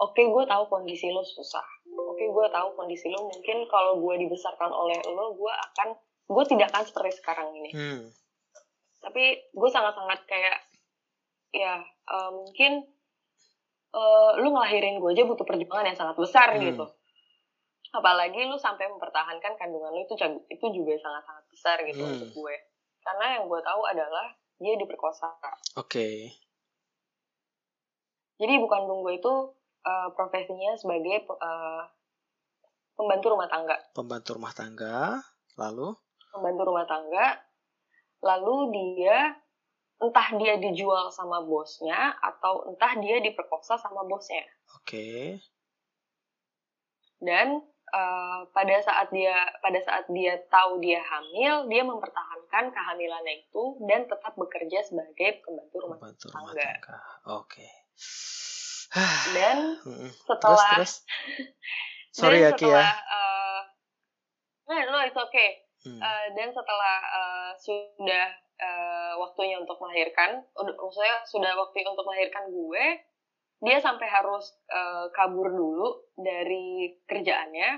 oke 0.00 0.16
okay, 0.16 0.26
gue 0.26 0.44
tahu 0.48 0.64
kondisi 0.66 1.12
lo 1.14 1.22
susah. 1.22 1.64
Oke 1.86 2.24
okay, 2.24 2.28
gue 2.28 2.46
tahu 2.50 2.68
kondisi 2.74 3.06
lo 3.08 3.30
mungkin 3.30 3.68
kalau 3.70 4.02
gue 4.02 4.26
dibesarkan 4.26 4.74
oleh 4.74 4.98
lo 5.06 5.38
gue 5.38 5.52
akan 5.52 5.88
gue 6.30 6.44
tidak 6.50 6.74
akan 6.74 6.82
seperti 6.84 7.22
sekarang 7.22 7.48
ini. 7.54 7.70
Hmm. 7.72 8.02
tapi 9.00 9.32
gue 9.56 9.70
sangat-sangat 9.72 10.28
kayak 10.28 10.60
ya 11.56 11.80
uh, 12.04 12.30
mungkin 12.36 12.84
uh, 13.94 14.38
lu 14.38 14.54
ngelahirin 14.54 15.02
gue 15.02 15.10
aja 15.16 15.24
butuh 15.26 15.46
perjuangan 15.46 15.88
yang 15.88 15.98
sangat 15.98 16.16
besar 16.18 16.54
hmm. 16.54 16.62
gitu 16.62 16.84
apalagi 17.90 18.46
lu 18.46 18.54
sampai 18.54 18.86
mempertahankan 18.86 19.58
kandungan 19.58 19.90
lu 19.90 20.06
itu 20.06 20.14
itu 20.46 20.66
juga 20.70 20.94
sangat 21.02 21.22
sangat 21.26 21.44
besar 21.50 21.76
gitu 21.86 22.02
hmm. 22.02 22.12
untuk 22.16 22.30
gue 22.30 22.56
karena 23.02 23.24
yang 23.38 23.44
gue 23.50 23.60
tahu 23.62 23.82
adalah 23.86 24.26
dia 24.62 24.74
diperkosa 24.78 25.26
oke 25.74 25.90
okay. 25.90 26.30
jadi 28.38 28.62
ibu 28.62 28.70
kandung 28.70 29.02
gue 29.02 29.18
itu 29.18 29.34
uh, 29.82 30.08
profesinya 30.14 30.78
sebagai 30.78 31.26
uh, 31.34 31.82
pembantu 32.94 33.34
rumah 33.34 33.50
tangga 33.50 33.76
pembantu 33.90 34.30
rumah 34.38 34.54
tangga 34.54 35.18
lalu 35.58 35.90
pembantu 36.30 36.62
rumah 36.70 36.86
tangga 36.86 37.42
lalu 38.22 38.70
dia 38.70 39.34
entah 40.00 40.28
dia 40.40 40.56
dijual 40.56 41.12
sama 41.12 41.44
bosnya 41.44 42.16
atau 42.24 42.72
entah 42.72 42.96
dia 42.96 43.20
diperkosa 43.20 43.76
sama 43.76 44.00
bosnya. 44.08 44.40
Oke. 44.80 44.88
Okay. 44.88 45.24
Dan 47.20 47.60
uh, 47.90 48.46
pada 48.54 48.76
saat 48.82 49.08
dia 49.10 49.34
pada 49.60 49.78
saat 49.82 50.06
dia 50.10 50.38
tahu 50.48 50.80
dia 50.82 51.02
hamil, 51.02 51.66
dia 51.68 51.82
mempertahankan 51.84 52.70
kehamilannya 52.70 53.46
itu 53.46 53.78
dan 53.86 54.06
tetap 54.06 54.34
bekerja 54.34 54.82
sebagai 54.86 55.44
pembantu 55.44 55.76
rumah 55.82 55.98
pembantu 55.98 56.26
tangga. 56.30 56.50
Rumah 56.50 56.54
tangga. 56.54 56.98
Oke. 57.36 57.44
Okay. 57.46 57.70
dan 59.36 59.58
setelah 60.28 60.82
terus, 60.82 61.04
terus. 61.06 61.48
Sorry 62.18 62.42
ya 62.42 62.50
Kia. 62.58 62.74
Uh, 62.74 63.60
no, 64.66 64.74
no, 64.90 64.98
it's 65.06 65.14
okay. 65.14 65.62
Hmm. 65.86 65.96
Uh, 65.96 66.26
dan 66.36 66.50
setelah 66.52 66.96
uh, 67.08 67.50
sudah 67.56 68.26
uh, 68.60 69.12
waktunya 69.22 69.56
untuk 69.56 69.80
melahirkan, 69.80 70.44
maksudnya 70.58 71.16
sudah 71.24 71.52
waktu 71.56 71.86
untuk 71.86 72.04
melahirkan 72.04 72.52
gue, 72.52 72.84
dia 73.60 73.76
sampai 73.78 74.08
harus 74.08 74.56
uh, 74.72 75.12
kabur 75.12 75.52
dulu 75.52 75.88
dari 76.16 76.96
kerjaannya 77.04 77.70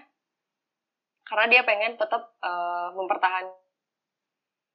karena 1.26 1.46
dia 1.50 1.62
pengen 1.66 1.98
tetap 1.98 2.38
uh, 2.38 2.94
mempertahankan 2.94 3.58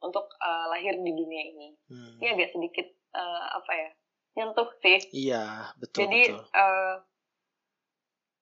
untuk 0.04 0.28
uh, 0.38 0.66
lahir 0.72 0.94
di 1.00 1.12
dunia 1.16 1.44
ini. 1.48 1.70
Hmm. 1.90 2.20
Ini 2.22 2.28
agak 2.38 2.50
sedikit 2.54 2.88
uh, 3.16 3.46
apa 3.56 3.72
ya 3.72 3.90
nyentuh 4.38 4.70
sih. 4.84 5.00
Iya 5.16 5.74
betul. 5.80 6.06
Jadi 6.06 6.22
betul. 6.36 6.44
Uh, 6.54 6.96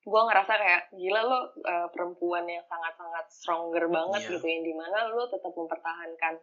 gue 0.05 0.21
ngerasa 0.21 0.53
kayak 0.53 0.83
gila 0.93 1.21
lo 1.25 1.39
uh, 1.65 1.87
perempuan 1.89 2.45
yang 2.45 2.61
sangat-sangat 2.69 3.25
stronger 3.33 3.89
banget 3.89 4.21
yeah. 4.21 4.31
gitu 4.37 4.45
yang 4.45 4.61
di 4.61 4.73
mana 4.77 5.09
lo 5.09 5.25
tetap 5.25 5.49
mempertahankan 5.49 6.33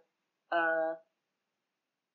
uh, 0.51 0.91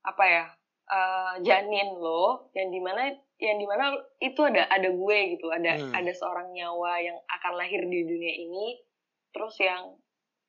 apa 0.04 0.24
ya 0.28 0.46
uh, 0.92 1.34
janin 1.40 1.96
lo 1.96 2.52
yang 2.52 2.68
di 2.68 2.84
mana 2.84 3.16
yang 3.38 3.62
di 3.62 3.68
mana 3.70 3.94
itu 4.18 4.42
ada 4.42 4.66
ada 4.66 4.90
gue 4.90 5.18
gitu 5.38 5.54
ada 5.54 5.78
hmm. 5.78 5.94
ada 5.94 6.12
seorang 6.14 6.50
nyawa 6.58 6.98
yang 7.02 7.18
akan 7.30 7.54
lahir 7.54 7.86
di 7.86 8.02
dunia 8.02 8.34
ini 8.34 8.82
terus 9.30 9.54
yang 9.62 9.94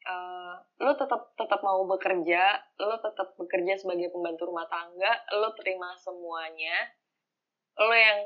uh, 0.08 0.54
lo 0.80 0.96
tetap 0.96 1.36
tetap 1.36 1.60
mau 1.60 1.84
bekerja 1.84 2.56
lo 2.80 2.96
tetap 2.96 3.36
bekerja 3.36 3.76
sebagai 3.76 4.08
pembantu 4.08 4.48
rumah 4.48 4.64
tangga 4.72 5.20
lo 5.36 5.52
terima 5.52 5.92
semuanya 6.00 6.88
lo 7.76 7.92
yang 7.92 8.18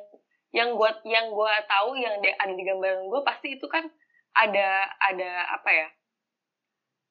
yang 0.53 0.71
gue 0.79 0.91
yang 1.11 1.27
gue 1.33 1.53
tahu 1.67 1.99
yang 1.99 2.23
ada 2.23 2.53
di 2.55 2.63
gambaran 2.63 3.11
gue 3.11 3.21
pasti 3.27 3.59
itu 3.59 3.67
kan 3.67 3.89
ada 4.37 4.87
ada 5.03 5.59
apa 5.59 5.71
ya 5.75 5.89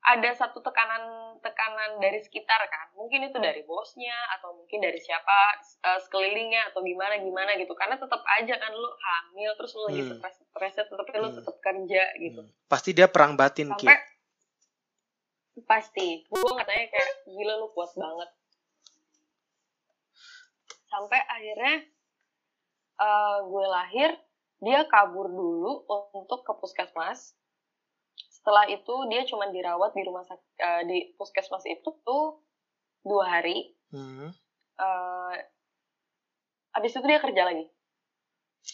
ada 0.01 0.33
satu 0.33 0.65
tekanan 0.65 1.37
tekanan 1.45 2.01
dari 2.01 2.17
sekitar 2.25 2.57
kan 2.65 2.89
mungkin 2.97 3.29
itu 3.29 3.37
dari 3.37 3.61
bosnya 3.61 4.17
atau 4.37 4.57
mungkin 4.57 4.81
dari 4.81 4.97
siapa 4.97 5.61
uh, 5.85 5.99
sekelilingnya 6.01 6.73
atau 6.73 6.81
gimana 6.81 7.21
gimana 7.21 7.53
gitu 7.61 7.77
karena 7.77 8.01
tetap 8.01 8.21
aja 8.25 8.55
kan 8.57 8.73
lu 8.73 8.89
hamil 8.97 9.51
terus 9.57 9.77
lu 9.77 9.81
lagi 9.89 10.01
hmm. 10.01 10.17
stres 10.17 10.37
stresnya 10.41 10.85
tetap 10.89 11.05
hmm. 11.05 11.21
lu 11.21 11.29
tetap 11.37 11.55
kerja 11.61 12.03
gitu 12.17 12.41
hmm. 12.41 12.53
pasti 12.65 12.89
dia 12.97 13.05
perang 13.05 13.37
batin 13.37 13.69
sampai 13.69 13.93
Ki. 15.53 15.61
pasti 15.69 16.07
gue 16.25 16.53
katanya 16.57 16.85
kayak 16.89 17.11
gila 17.29 17.53
lu 17.61 17.67
kuat 17.69 17.93
banget 17.93 18.29
sampai 20.89 21.19
akhirnya 21.29 21.75
uh, 22.97 23.37
gue 23.45 23.65
lahir 23.69 24.09
dia 24.61 24.85
kabur 24.89 25.29
dulu 25.29 25.85
untuk 26.13 26.41
ke 26.41 26.53
puskesmas 26.57 27.37
setelah 28.41 28.65
itu 28.73 28.95
dia 29.13 29.21
cuma 29.29 29.53
dirawat 29.53 29.93
di 29.93 30.01
rumah 30.01 30.25
sakit 30.25 30.49
uh, 30.57 30.81
di 30.89 31.13
puskesmas 31.13 31.61
itu 31.69 31.93
tuh 32.01 32.41
dua 33.05 33.29
hari. 33.29 33.77
Hmm. 33.93 34.33
uh, 34.81 35.33
abis 36.73 36.97
itu 36.97 37.05
dia 37.05 37.21
kerja 37.21 37.45
lagi. 37.45 37.69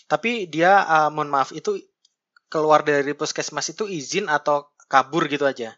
Tapi 0.07 0.47
dia 0.47 0.87
uh, 0.87 1.09
mohon 1.11 1.27
maaf 1.27 1.51
itu 1.51 1.75
keluar 2.47 2.87
dari 2.87 3.11
puskesmas 3.11 3.67
itu 3.75 3.91
izin 3.91 4.31
atau 4.31 4.71
kabur 4.87 5.27
gitu 5.27 5.43
aja? 5.43 5.75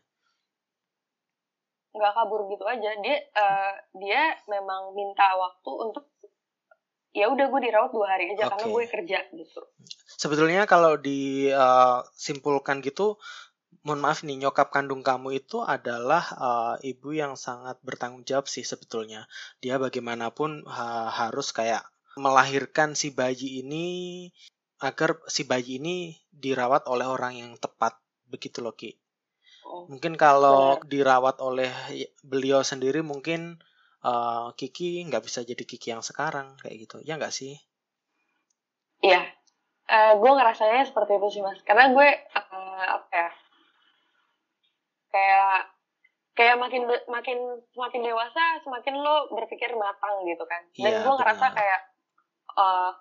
Nggak 1.89 2.13
kabur 2.13 2.46
gitu 2.53 2.69
aja. 2.69 2.93
Dia 3.01 3.17
uh, 3.34 3.74
dia 3.98 4.38
memang 4.46 4.93
minta 4.93 5.34
waktu 5.34 5.72
untuk 5.81 6.05
ya 7.10 7.25
udah 7.25 7.50
gue 7.50 7.62
dirawat 7.65 7.89
dua 7.89 8.05
hari 8.05 8.38
aja 8.38 8.46
okay. 8.46 8.53
karena 8.53 8.65
gue 8.69 8.84
kerja 8.86 9.17
gitu. 9.34 9.62
Sebetulnya 10.13 10.69
kalau 10.69 10.93
disimpulkan 10.93 12.86
gitu 12.86 13.17
mohon 13.83 14.03
maaf 14.03 14.27
nih 14.27 14.36
nyokap 14.36 14.75
kandung 14.75 15.01
kamu 15.01 15.39
itu 15.39 15.63
adalah 15.63 16.24
uh, 16.36 16.75
ibu 16.83 17.15
yang 17.15 17.39
sangat 17.39 17.79
bertanggung 17.79 18.27
jawab 18.27 18.51
sih 18.51 18.67
sebetulnya. 18.67 19.25
Dia 19.63 19.79
bagaimanapun 19.79 20.67
ha 20.67 21.07
harus 21.07 21.55
kayak 21.55 21.88
melahirkan 22.19 22.93
si 23.00 23.15
bayi 23.15 23.63
ini 23.63 23.88
agar 24.83 25.24
si 25.31 25.48
bayi 25.48 25.79
ini 25.79 26.19
dirawat 26.31 26.91
oleh 26.91 27.07
orang 27.07 27.39
yang 27.39 27.51
tepat. 27.55 27.95
Begitu 28.27 28.59
loh 28.59 28.75
Ki. 28.75 28.93
Oh, 29.63 29.88
mungkin 29.88 30.19
kalau 30.19 30.81
benar. 30.81 30.89
dirawat 30.89 31.38
oleh 31.39 31.71
beliau 32.25 32.65
sendiri 32.65 33.00
mungkin 33.00 33.62
uh, 34.03 34.51
Kiki 34.59 35.07
nggak 35.07 35.24
bisa 35.24 35.45
jadi 35.48 35.63
Kiki 35.63 35.95
yang 35.95 36.03
sekarang 36.03 36.59
kayak 36.59 36.83
gitu. 36.83 36.98
Ya 37.07 37.15
nggak 37.15 37.31
sih? 37.31 37.55
Iya. 39.00 39.24
Uh, 39.89 40.21
gue 40.21 40.31
ngerasanya 40.36 40.86
seperti 40.86 41.17
itu 41.17 41.27
sih 41.39 41.41
mas. 41.41 41.57
Karena 41.65 41.89
gue 41.89 42.07
uh, 42.36 42.86
apa 43.00 43.09
ya 43.09 43.29
kayak 45.09 45.69
kayak 46.39 46.55
makin 46.55 46.87
makin 47.11 47.39
semakin 47.75 48.01
dewasa 48.05 48.63
semakin 48.63 48.95
lo 48.95 49.27
berpikir 49.35 49.75
matang 49.75 50.23
gitu 50.23 50.47
kan 50.47 50.63
dan 50.79 50.93
ya, 50.95 50.99
gue 51.03 51.13
ngerasa 51.19 51.45
kayak 51.51 51.81
uh, 52.55 52.91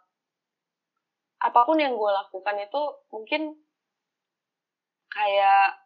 apa 1.38 1.60
pun 1.62 1.78
yang 1.78 1.94
gue 1.94 2.10
lakukan 2.10 2.56
itu 2.58 2.82
mungkin 3.14 3.42
kayak 5.14 5.78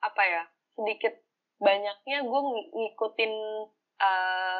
apa 0.00 0.22
ya 0.24 0.42
sedikit 0.74 1.14
banyaknya 1.60 2.24
gue 2.24 2.40
ngikutin 2.72 3.32
uh, 4.00 4.58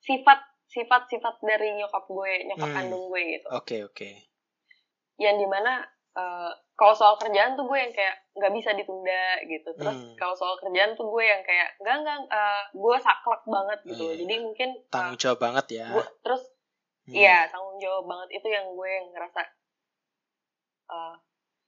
sifat 0.00 0.40
sifat 0.72 1.04
sifat 1.12 1.36
dari 1.44 1.76
nyokap 1.76 2.08
gue 2.08 2.32
nyokap 2.48 2.68
hmm. 2.72 2.76
kandung 2.80 3.04
gue 3.12 3.22
gitu 3.38 3.46
oke 3.52 3.60
okay, 3.68 3.80
oke 3.84 3.92
okay. 3.92 4.14
yang 5.20 5.36
di 5.36 5.44
mana 5.44 5.84
uh, 6.16 6.50
kalau 6.76 6.94
soal 6.96 7.14
kerjaan 7.20 7.54
tuh 7.54 7.68
gue 7.68 7.78
yang 7.78 7.92
kayak 7.94 8.16
nggak 8.32 8.52
bisa 8.56 8.70
ditunda 8.74 9.24
gitu 9.46 9.70
terus 9.76 9.98
hmm. 9.98 10.16
kalau 10.16 10.34
soal 10.34 10.56
kerjaan 10.58 10.96
tuh 10.96 11.06
gue 11.08 11.24
yang 11.24 11.42
kayak 11.44 11.76
enggak 11.78 11.96
enggak 12.00 12.18
uh, 12.32 12.64
gue 12.72 12.96
saklek 12.98 13.42
banget 13.44 13.78
gitu 13.86 14.04
hmm. 14.08 14.18
jadi 14.24 14.34
mungkin 14.40 14.68
tanggung 14.88 15.18
jawab 15.20 15.38
uh, 15.38 15.42
banget 15.48 15.66
ya 15.82 15.88
gue, 15.92 16.06
terus 16.24 16.42
hmm. 17.08 17.14
iya 17.14 17.38
hmm. 17.44 17.50
tanggung 17.52 17.78
jawab 17.78 18.04
banget 18.08 18.28
itu 18.40 18.48
yang 18.48 18.66
gue 18.72 18.88
yang 18.88 19.06
ngerasa 19.12 19.40
uh, 20.90 21.14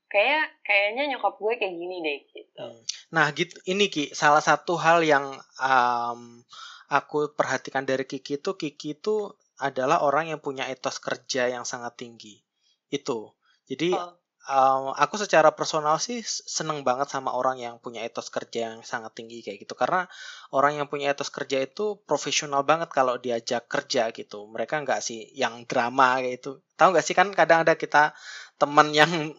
kayak 0.09 0.47
kayaknya 0.63 1.17
nyokap 1.17 1.35
gue 1.37 1.53
kayak 1.59 1.75
gini 1.75 1.97
deh 2.01 2.19
gitu 2.33 2.45
Hmm. 2.55 2.83
Nah, 3.11 3.35
gitu 3.35 3.59
ini 3.67 3.91
Ki, 3.91 4.15
salah 4.15 4.39
satu 4.39 4.79
hal 4.79 5.03
yang 5.03 5.35
um, 5.59 6.43
aku 6.87 7.35
perhatikan 7.35 7.83
dari 7.83 8.07
Kiki 8.07 8.39
itu 8.39 8.55
Kiki 8.55 8.95
itu 8.99 9.27
adalah 9.59 10.07
orang 10.07 10.31
yang 10.31 10.41
punya 10.43 10.71
etos 10.71 11.03
kerja 11.03 11.51
yang 11.51 11.67
sangat 11.67 11.99
tinggi. 11.99 12.43
Itu. 12.91 13.35
Jadi 13.67 13.91
oh, 13.91 14.15
um, 14.49 14.93
aku 14.93 15.17
secara 15.17 15.53
personal 15.57 15.97
sih 15.97 16.21
seneng 16.25 16.85
banget 16.85 17.09
sama 17.09 17.33
orang 17.33 17.57
yang 17.61 17.75
punya 17.81 18.05
etos 18.05 18.29
kerja 18.29 18.73
yang 18.73 18.85
sangat 18.85 19.17
tinggi 19.17 19.41
kayak 19.41 19.65
gitu. 19.65 19.75
Karena 19.77 20.05
orang 20.53 20.81
yang 20.81 20.87
punya 20.89 21.13
etos 21.13 21.33
kerja 21.33 21.65
itu 21.65 22.01
profesional 22.05 22.63
banget 22.65 22.93
kalau 22.93 23.17
diajak 23.17 23.65
kerja 23.69 24.13
gitu. 24.13 24.45
Mereka 24.49 24.85
nggak 24.85 25.01
sih 25.01 25.33
yang 25.33 25.65
drama 25.65 26.21
kayak 26.21 26.35
itu 26.45 26.51
tahu 26.77 26.89
nggak 26.97 27.07
sih 27.07 27.17
kan 27.17 27.29
kadang 27.33 27.65
ada 27.65 27.75
kita 27.79 28.13
teman 28.61 28.93
yang 28.93 29.11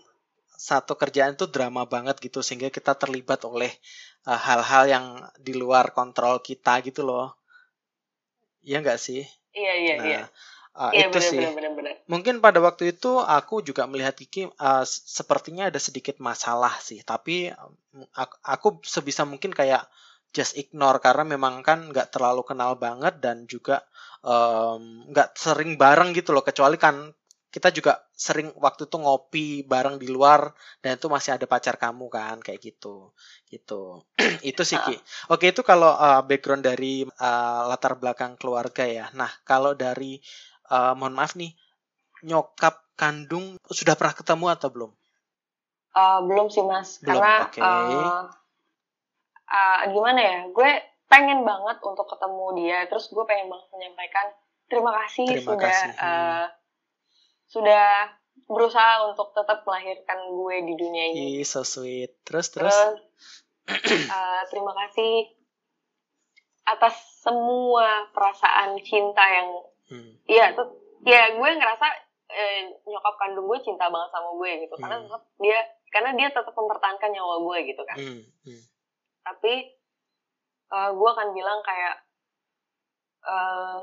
satu 0.56 0.96
kerjaan 0.98 1.36
itu 1.36 1.46
drama 1.52 1.84
banget 1.86 2.18
gitu 2.24 2.40
sehingga 2.40 2.72
kita 2.72 2.96
terlibat 2.96 3.44
oleh 3.46 3.70
uh, 4.26 4.40
hal-hal 4.40 4.84
yang 4.90 5.06
di 5.38 5.54
luar 5.54 5.92
kontrol 5.94 6.42
kita 6.42 6.82
gitu 6.82 7.06
loh. 7.06 7.36
Iya 8.66 8.82
nggak 8.82 9.00
sih? 9.00 9.22
Iya 9.56 9.74
iya 9.80 9.94
nah 9.96 10.06
iya 10.08 10.22
uh, 10.76 10.94
iya 10.96 11.06
itu 11.06 11.10
benar 11.14 11.32
sih 11.32 11.42
benar 11.42 11.54
benar 11.58 11.74
benar 11.80 11.96
Mungkin 12.06 12.38
pada 12.38 12.62
waktu 12.62 12.94
itu 12.94 13.18
aku 13.18 13.66
juga 13.66 13.90
melihat 13.90 14.14
Kiki 14.14 14.46
uh, 14.46 14.86
s- 14.86 15.10
sepertinya 15.10 15.74
ada 15.74 15.82
sedikit 15.82 16.22
masalah 16.22 16.78
sih, 16.78 17.02
tapi 17.02 17.50
um, 17.50 18.06
aku, 18.14 18.36
aku 18.46 18.68
sebisa 18.86 19.26
mungkin 19.26 19.50
kayak 19.50 19.90
just 20.36 20.54
ignore 20.60 21.02
karena 21.02 21.26
memang 21.26 21.66
kan 21.66 21.90
nggak 21.90 22.14
terlalu 22.14 22.46
kenal 22.46 22.78
banget 22.78 23.18
dan 23.26 23.50
juga 23.50 23.82
um, 24.22 25.08
nggak 25.10 25.34
sering 25.34 25.82
bareng 25.82 26.14
gitu 26.14 26.30
loh, 26.36 26.46
kecuali 26.46 26.78
kan 26.78 27.10
kita 27.50 27.72
juga 27.72 28.04
sering 28.12 28.52
waktu 28.60 28.84
itu 28.92 28.98
ngopi 29.00 29.48
bareng 29.64 29.96
di 29.96 30.12
luar 30.12 30.52
dan 30.84 31.00
itu 31.00 31.08
masih 31.08 31.40
ada 31.40 31.48
pacar 31.48 31.80
kamu 31.80 32.12
kan 32.12 32.38
kayak 32.44 32.60
gitu 32.60 33.16
gitu 33.48 34.04
itu 34.50 34.62
sih 34.68 34.80
Ki. 34.84 35.00
Heeh. 35.00 35.32
Oke 35.32 35.56
itu 35.56 35.64
kalau 35.64 35.96
uh, 35.96 36.20
background 36.28 36.68
dari 36.68 37.08
uh, 37.08 37.62
latar 37.72 37.96
belakang 37.96 38.36
keluarga 38.36 38.84
ya. 38.84 39.06
Nah 39.16 39.32
kalau 39.48 39.72
dari 39.72 40.20
uh, 40.70 40.94
mohon 40.98 41.16
maaf 41.16 41.34
nih 41.38 41.54
nyokap 42.26 42.82
kandung 42.96 43.60
sudah 43.70 43.94
pernah 44.00 44.16
ketemu 44.16 44.46
atau 44.56 44.70
belum? 44.72 44.92
Eh, 45.96 46.20
belum 46.28 46.52
sih 46.52 46.60
mas 46.68 47.00
Belum, 47.00 47.24
karena 47.24 47.34
oke. 47.48 47.60
eh, 47.64 48.22
eh, 49.48 49.80
gimana 49.96 50.20
ya 50.20 50.38
gue 50.52 50.72
pengen 51.08 51.48
banget 51.48 51.80
untuk 51.88 52.04
ketemu 52.12 52.46
dia 52.60 52.80
terus 52.92 53.08
gue 53.08 53.24
pengen 53.24 53.48
banget 53.48 53.68
menyampaikan 53.72 54.28
terima 54.68 54.92
kasih 54.92 55.24
Terima 55.24 55.56
sudah 55.56 55.72
kasih. 55.72 55.92
Eh, 55.96 56.46
sudah 57.48 57.86
berusaha 58.52 59.08
untuk 59.08 59.32
tetap 59.32 59.64
melahirkan 59.64 60.20
gue 60.36 60.56
di 60.68 60.74
dunia 60.76 61.04
ini 61.16 61.40
Ih, 61.40 61.48
so 61.48 61.64
sweet. 61.64 62.12
Terus 62.28 62.52
terus. 62.52 62.76
terus 62.76 63.00
eh, 64.12 64.42
terima 64.52 64.76
kasih 64.76 65.32
atas 66.68 67.24
semua 67.24 68.12
perasaan 68.12 68.76
cinta 68.84 69.24
yang 69.32 69.64
Hmm, 69.86 70.12
Iya, 70.26 70.54
tuh 70.54 70.68
ya 71.04 71.30
gue 71.32 71.50
ngerasa 71.52 71.88
eh, 72.28 72.60
nyokap 72.84 73.16
kandung 73.16 73.46
gue 73.46 73.60
cinta 73.62 73.86
banget 73.86 74.10
sama 74.10 74.34
gue 74.34 74.52
gitu 74.60 74.76
karena 74.76 74.98
Hmm. 74.98 75.06
tetap 75.06 75.24
dia 75.38 75.60
karena 75.88 76.12
dia 76.14 76.28
tetap 76.28 76.52
mempertahankan 76.52 77.12
nyawa 77.12 77.36
gue 77.40 77.58
gitu 77.66 77.84
kan. 77.84 77.98
hmm, 77.98 78.22
hmm. 78.44 78.62
Tapi 79.22 79.54
eh, 80.68 80.90
gue 80.92 81.10
akan 81.12 81.28
bilang 81.32 81.60
kayak 81.62 81.96
eh 83.24 83.80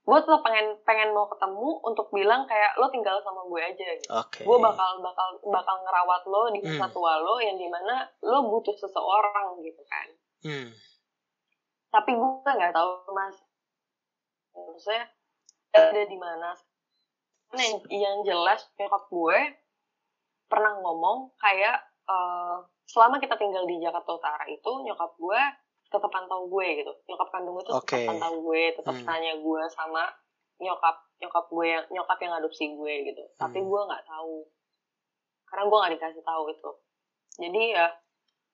gue 0.00 0.18
tetap 0.18 0.40
pengen 0.40 0.66
pengen 0.82 1.12
mau 1.12 1.28
ketemu 1.28 1.70
untuk 1.84 2.08
bilang 2.10 2.42
kayak 2.44 2.72
lo 2.74 2.88
tinggal 2.88 3.20
sama 3.20 3.44
gue 3.44 3.60
aja 3.62 3.86
gitu. 3.94 4.10
Oke. 4.10 4.42
Gue 4.42 4.56
bakal 4.58 4.98
bakal 4.98 5.28
bakal 5.44 5.76
ngerawat 5.78 6.22
lo 6.24 6.48
di 6.50 6.58
masa 6.58 6.88
Hmm. 6.88 6.94
tua 6.96 7.20
lo 7.20 7.36
yang 7.38 7.54
di 7.54 7.68
mana 7.68 8.08
lo 8.22 8.48
butuh 8.48 8.74
seseorang 8.74 9.60
gitu 9.60 9.84
kan. 9.86 10.08
Hmm, 10.40 10.72
Tapi 11.90 12.10
gue 12.10 12.26
nggak 12.48 12.72
tahu 12.72 12.90
mas, 13.12 13.36
maksudnya 14.66 15.04
ada 15.70 16.02
di 16.02 16.18
mana 16.18 16.50
Nah, 17.50 17.58
yang, 17.60 17.82
yang 17.90 18.16
jelas 18.22 18.62
nyokap 18.74 19.10
gue 19.10 19.38
pernah 20.46 20.70
ngomong 20.76 21.34
kayak 21.36 21.76
eh, 22.04 22.56
selama 22.86 23.18
kita 23.18 23.34
tinggal 23.34 23.64
di 23.64 23.78
Jakarta 23.78 24.10
Utara 24.12 24.46
itu 24.46 24.70
nyokap 24.80 25.14
gue 25.16 25.40
tetap 25.84 26.06
pantau 26.08 26.46
gue 26.46 26.66
gitu 26.76 26.92
nyokap 27.04 27.28
kandung 27.28 27.58
gue 27.58 27.64
tuh 27.64 27.74
Oke. 27.74 27.90
tetap 27.98 28.14
pantau 28.14 28.34
gue 28.40 28.62
tetap 28.72 28.94
Hmm. 28.94 29.02
tanya 29.04 29.34
gue 29.34 29.62
sama 29.68 30.06
nyokap 30.58 30.96
nyokap 31.18 31.44
gue 31.48 31.66
yang 31.66 31.84
nyokap 31.90 32.18
yang 32.20 32.32
adopsi 32.34 32.70
gue 32.70 32.94
gitu 33.04 33.22
tapi 33.34 33.58
Hmm. 33.58 33.66
gue 33.66 33.80
nggak 33.84 34.04
tahu 34.04 34.36
karena 35.44 35.64
gue 35.66 35.76
nggak 35.76 35.92
dikasih 35.98 36.22
tahu 36.22 36.42
itu 36.48 36.70
jadi 37.36 37.62
ya 37.72 37.86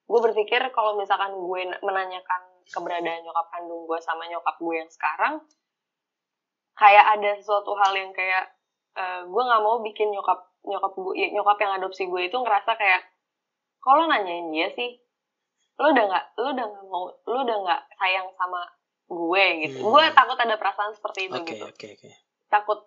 gue 0.07 0.19
berpikir 0.23 0.61
kalau 0.71 0.97
misalkan 0.97 1.29
gue 1.31 1.61
na- 1.67 1.81
menanyakan 1.83 2.41
keberadaan 2.65 3.21
nyokap 3.21 3.45
kandung 3.47 3.85
gue 3.85 3.99
sama 3.99 4.25
nyokap 4.25 4.57
gue 4.57 4.73
yang 4.75 4.89
sekarang 4.89 5.37
kayak 6.77 7.05
ada 7.17 7.29
sesuatu 7.41 7.73
hal 7.81 7.93
yang 7.97 8.11
kayak 8.13 8.45
eh, 8.95 9.21
gue 9.25 9.43
nggak 9.47 9.61
mau 9.65 9.81
bikin 9.83 10.09
nyokap 10.13 10.39
nyokap 10.67 10.91
gue 10.95 11.13
ya, 11.17 11.27
nyokap 11.35 11.57
yang 11.63 11.71
adopsi 11.77 12.03
gue 12.07 12.21
itu 12.29 12.37
ngerasa 12.37 12.71
kayak 12.77 13.01
kalau 13.81 14.05
nanyain 14.09 14.49
dia 14.53 14.69
sih 14.77 14.89
lu 15.77 15.93
udah 15.93 16.05
nggak 16.09 16.25
lu 16.41 16.47
udah 16.57 16.65
nggak 16.65 16.85
mau 16.89 17.05
lu 17.29 17.37
udah 17.45 17.57
nggak 17.65 17.81
sayang 17.99 18.27
sama 18.39 18.61
gue 19.07 19.43
gitu 19.63 19.77
Hmm. 19.79 19.91
gue 19.93 20.03
takut 20.17 20.37
ada 20.37 20.55
perasaan 20.59 20.91
seperti 20.97 21.31
itu 21.31 21.37
Oke 21.37 21.53
gitu 21.55 21.65
oke 21.71 21.87
oke. 21.95 22.09
takut 22.49 22.79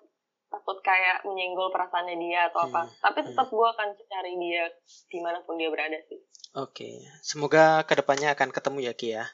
takut 0.51 0.79
kayak 0.83 1.23
menyenggol 1.25 1.71
perasaannya 1.71 2.17
dia 2.19 2.51
atau 2.51 2.67
apa 2.67 2.81
Hmm, 2.83 2.95
tapi 3.01 3.19
tetap 3.25 3.47
gue 3.49 3.69
akan 3.75 3.89
cari 4.11 4.33
dia 4.43 4.65
di 5.09 5.19
mana 5.23 5.39
pun 5.47 5.55
dia 5.57 5.71
berada 5.71 5.97
sih 6.11 6.19
Oke. 6.59 6.91
Semoga 7.23 7.87
ke 7.87 7.95
depannya 7.95 8.35
akan 8.35 8.51
ketemu 8.51 8.79
ya 8.83 8.93
Ki 8.99 9.09
ya. 9.15 9.25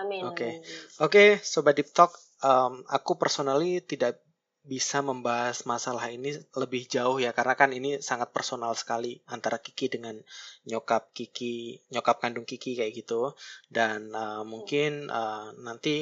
amin 0.00 0.22
Oke. 0.30 0.48
amin. 0.48 0.62
Oke, 1.04 1.24
Sobat 1.42 1.74
Deep 1.76 1.90
Talk, 1.96 2.12
em, 2.48 2.72
aku 2.96 3.12
personally 3.22 3.72
tidak 3.90 4.14
bisa 4.66 4.98
membahas 5.10 5.62
masalah 5.72 6.06
ini 6.10 6.30
lebih 6.62 6.82
jauh 6.94 7.16
ya 7.24 7.30
karena 7.38 7.54
kan 7.60 7.70
ini 7.78 7.90
sangat 8.08 8.28
personal 8.36 8.72
sekali 8.80 9.12
antara 9.34 9.56
Kiki 9.64 9.86
dengan 9.94 10.16
nyokap 10.70 11.02
Kiki, 11.16 11.56
nyokap 11.94 12.16
kandung 12.22 12.46
Kiki 12.50 12.72
kayak 12.78 12.92
gitu 13.00 13.22
dan 13.70 14.10
eh, 14.22 14.42
mungkin 14.52 14.92
eh, 15.20 15.46
nanti 15.66 15.94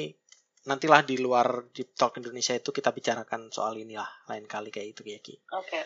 nantilah 0.69 1.01
di 1.05 1.15
luar 1.25 1.47
Deep 1.75 1.93
Talk 1.99 2.17
Indonesia 2.21 2.53
itu 2.57 2.69
kita 2.73 2.89
bicarakan 2.97 3.41
soal 3.53 3.73
ini 3.83 3.93
lah 4.01 4.09
lain 4.29 4.45
kali 4.49 4.69
kayak 4.73 4.87
itu 4.97 5.01
ya 5.13 5.19
Ki. 5.21 5.35
oke 5.59 5.79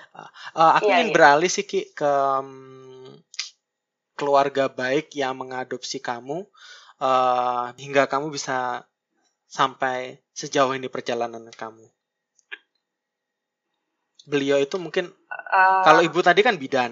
Eh, 0.60 0.72
aku 0.80 0.88
Iya, 0.90 0.96
ingin 0.96 1.10
iya. 1.10 1.16
beralih 1.16 1.50
sih 1.52 1.66
Ki 1.70 1.82
ke 2.00 2.12
mm, 2.44 3.12
keluarga 4.20 4.66
baik 4.82 5.16
yang 5.22 5.34
mengadopsi 5.42 5.98
kamu 6.10 6.38
eh, 7.10 7.66
hingga 7.84 8.04
kamu 8.12 8.28
bisa 8.38 8.84
sampai 9.50 10.20
sejauh 10.40 10.74
ini 10.78 10.88
perjalanan 10.96 11.44
kamu. 11.62 11.86
Beliau 14.32 14.58
itu 14.66 14.76
mungkin 14.86 15.06
Eh, 15.58 15.82
kalau 15.86 16.02
ibu 16.08 16.20
tadi 16.28 16.42
kan 16.48 16.56
bidan, 16.64 16.92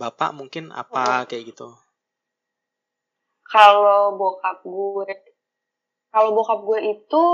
bapak 0.00 0.30
mungkin 0.38 0.64
apa 0.82 1.04
kayak 1.30 1.44
gitu. 1.54 1.68
kalau 3.46 4.18
bokap 4.20 4.58
gue 4.66 5.12
kalau 6.14 6.30
bokap 6.36 6.60
gue 6.68 6.80
itu 6.98 7.24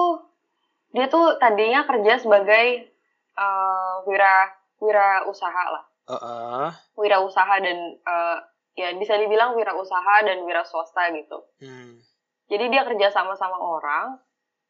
dia 0.92 1.07
tuh 1.09 1.40
tadinya 1.40 1.81
kerja 1.88 2.20
sebagai 2.20 2.66
eh, 3.44 3.94
wira 4.09 4.35
wira 4.83 5.09
usaha 5.33 5.64
lah. 5.74 5.85
Eh, 6.09 6.14
eh, 6.14 6.68
wira 7.00 7.18
usaha 7.24 7.55
dan 7.64 7.78
eh, 7.96 8.38
ya 8.76 8.88
bisa 9.00 9.14
dibilang 9.16 9.57
wira 9.57 9.72
usaha 9.76 10.14
dan 10.26 10.44
wira 10.44 10.62
swasta 10.68 11.09
gitu. 11.16 11.38
Hmm, 11.61 12.00
jadi 12.50 12.64
dia 12.72 12.83
kerja 12.88 13.09
sama 13.16 13.35
sama 13.40 13.57
orang 13.57 14.20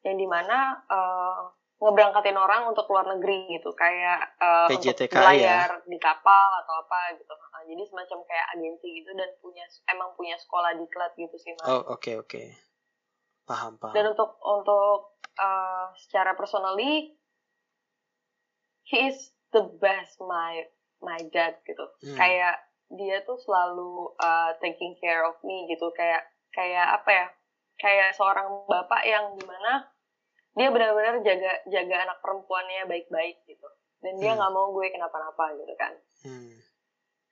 yang 0.02 0.16
di 0.18 0.26
mana 0.26 0.82
eh, 0.90 1.40
ngeberangkatin 1.82 2.38
orang 2.38 2.70
untuk 2.70 2.86
luar 2.94 3.10
negeri 3.18 3.58
gitu 3.58 3.74
kayak 3.74 4.38
eh, 4.38 4.70
untuk 4.70 4.86
PJTK 4.86 5.14
belajar 5.18 5.68
di 5.82 5.98
kapal 5.98 6.48
atau 6.62 6.74
apa 6.86 7.18
gitu. 7.18 7.34
Nah, 7.34 7.62
jadi 7.66 7.82
semacam 7.90 8.18
kayak 8.22 8.46
agensi 8.54 8.88
gitu 9.02 9.10
dan 9.18 9.30
punya 9.42 9.64
emang 9.90 10.14
punya 10.14 10.38
sekolah 10.38 10.78
diklat 10.78 11.10
gitu 11.18 11.34
sih 11.42 11.50
mas. 11.58 11.66
Oh 11.66 11.82
oke 11.98 12.22
oke, 12.22 12.42
paham 13.50 13.82
paham. 13.82 13.94
dan 13.98 14.14
untuk 14.14 14.38
untuk 14.46 15.18
uh, 15.42 15.90
secara 15.98 16.38
personally 16.38 17.18
he 18.86 19.10
is 19.10 19.34
the 19.50 19.66
best 19.82 20.14
my 20.22 20.62
my 21.02 21.18
dad 21.34 21.58
gitu. 21.66 21.82
Hmm, 22.06 22.14
kayak 22.14 22.62
dia 22.94 23.26
tuh 23.26 23.42
selalu 23.42 24.14
uh, 24.22 24.54
taking 24.62 24.94
care 25.02 25.26
of 25.26 25.34
me 25.42 25.66
gitu. 25.66 25.90
Kayak 25.98 26.30
kayak 26.54 27.02
apa 27.02 27.10
ya? 27.10 27.26
Kayak 27.82 28.14
seorang 28.14 28.70
bapak 28.70 29.02
yang 29.02 29.34
di 29.34 29.42
mana 29.42 29.91
dia 30.52 30.68
benar-benar 30.68 31.24
jaga 31.24 31.52
jaga 31.66 31.96
anak 32.04 32.18
perempuannya 32.20 32.84
baik-baik 32.84 33.40
gitu. 33.44 33.68
Dan 34.02 34.18
dia 34.18 34.34
Hmm. 34.34 34.38
nggak 34.42 34.52
mau 34.52 34.74
gue 34.74 34.86
kenapa-napa 34.90 35.44
gitu 35.56 35.74
kan. 35.78 35.92
Hmm, 36.26 36.52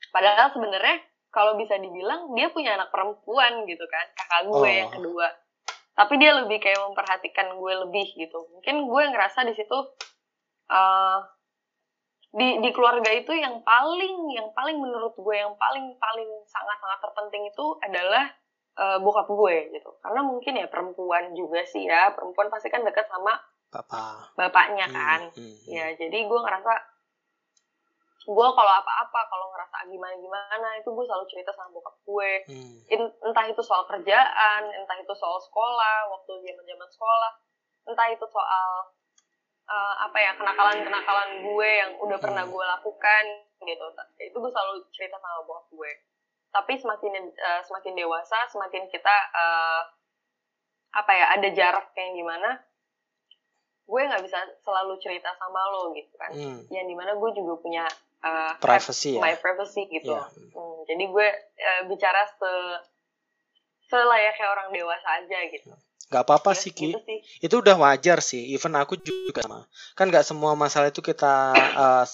padahal 0.09 0.48
sebenarnya 0.50 0.96
kalau 1.30 1.54
bisa 1.54 1.74
dibilang 1.76 2.35
dia 2.35 2.50
punya 2.50 2.74
anak 2.74 2.90
perempuan 2.90 3.66
gitu 3.66 3.85
kan 3.87 4.06
kakak 4.14 4.42
gue 4.48 4.56
Oh. 4.56 4.66
yang 4.66 4.90
kedua. 4.90 5.26
Tapi 5.90 6.14
dia 6.16 6.33
lebih 6.33 6.59
kayak 6.59 6.80
memperhatikan 6.80 7.54
gue 7.54 7.72
lebih 7.87 8.06
gitu. 8.16 8.38
Mungkin 8.56 8.88
gue 8.88 9.02
ngerasa 9.11 9.44
di 9.44 9.52
situ 9.52 9.78
eh 10.70 11.18
di 12.30 12.62
di 12.62 12.70
keluarga 12.70 13.11
itu 13.11 13.35
yang 13.35 13.59
paling 13.66 14.14
yang 14.30 14.54
paling 14.54 14.78
menurut 14.78 15.18
gue 15.18 15.35
yang 15.35 15.50
paling 15.59 15.98
paling 15.98 16.30
sangat 16.46 16.78
sangat 16.78 16.98
terpenting 17.02 17.42
itu 17.42 17.66
adalah 17.83 18.30
uh, 18.81 18.99
bokap 19.05 19.29
gue 19.29 19.57
gitu. 19.77 19.90
Karena 20.01 20.21
mungkin 20.25 20.57
ya 20.57 20.66
perempuan 20.73 21.37
juga 21.37 21.61
sih 21.69 21.85
ya. 21.85 22.16
Perempuan 22.16 22.49
pasti 22.49 22.73
kan 22.73 22.81
dekat 22.81 23.07
sama 23.12 23.37
Bapak. 23.71 24.35
bapaknya 24.35 24.87
hmm, 24.88 24.97
kan. 24.97 25.21
hmm, 25.31 25.38
hmm, 25.38 25.57
ya 25.71 25.87
jadi 25.95 26.19
gue 26.27 26.40
ngerasa 26.43 26.73
gue 28.21 28.49
kalau 28.53 28.73
apa-apa 28.83 29.21
kalau 29.33 29.47
ngerasa 29.55 29.88
gimana 29.88 30.14
gimana 30.19 30.69
itu 30.77 30.88
gue 30.93 31.05
selalu 31.07 31.25
cerita 31.31 31.55
sama 31.55 31.71
bokap 31.71 31.97
gue. 32.03 32.33
Hmm. 32.51 32.77
entah 33.31 33.47
itu 33.47 33.62
soal 33.62 33.87
kerjaan 33.87 34.62
entah 34.75 34.99
itu 34.99 35.14
soal 35.14 35.38
sekolah 35.38 36.11
waktu 36.11 36.33
zaman 36.51 36.64
zaman 36.66 36.88
sekolah 36.90 37.33
entah 37.88 38.09
itu 38.12 38.27
soal 38.29 38.71
uh, 39.71 39.95
apa 40.05 40.19
ya 40.19 40.33
kenakalan-kenakalan 40.37 41.31
gue 41.47 41.71
yang 41.71 41.93
udah 42.03 42.19
pernah 42.19 42.45
hmm. 42.45 42.53
gue 42.53 42.64
lakukan 42.64 43.25
gitu. 43.61 43.85
Itu 44.19 44.37
gue 44.37 44.51
selalu 44.51 44.83
cerita 44.90 45.16
sama 45.23 45.47
bokap 45.47 45.66
gue 45.71 46.10
tapi 46.51 46.79
semakin 46.79 47.31
uh, 47.31 47.63
semakin 47.67 47.95
dewasa 47.95 48.39
semakin 48.51 48.91
kita 48.91 49.17
uh, 49.35 49.83
apa 50.91 51.13
ya 51.15 51.27
ada 51.39 51.49
jarak 51.55 51.95
kayak 51.95 52.19
gimana 52.19 52.59
gue 53.91 54.01
nggak 54.07 54.23
bisa 54.23 54.39
selalu 54.63 54.99
cerita 55.03 55.31
sama 55.39 55.61
lo 55.71 55.95
gitu 55.95 56.15
kan 56.19 56.31
hmm. 56.31 56.61
yang 56.71 56.87
di 56.87 56.95
mana 56.95 57.15
gue 57.19 57.31
juga 57.35 57.59
punya 57.59 57.85
uh, 58.23 58.55
privacy 58.59 59.19
ya? 59.19 59.23
my 59.23 59.35
privacy 59.39 59.87
gitu 59.91 60.15
yeah. 60.15 60.27
hmm, 60.31 60.87
jadi 60.87 61.05
gue 61.11 61.29
uh, 61.59 61.83
bicara 61.91 62.23
se 62.27 62.53
selayaknya 63.91 64.47
orang 64.47 64.71
dewasa 64.71 65.09
aja 65.23 65.39
gitu 65.51 65.75
Gak 66.11 66.27
apa-apa 66.27 66.59
ya, 66.59 66.61
sih 66.67 66.75
Ki. 66.75 66.91
Gitu 66.91 67.01
sih. 67.07 67.19
Itu 67.39 67.63
udah 67.63 67.79
wajar 67.79 68.19
sih. 68.19 68.51
Even 68.51 68.75
aku 68.75 68.99
juga 68.99 69.47
sama. 69.47 69.71
Kan 69.95 70.11
gak 70.11 70.27
semua 70.27 70.59
masalah 70.59 70.91
itu 70.91 70.99
kita 70.99 71.55
uh, 71.55 72.05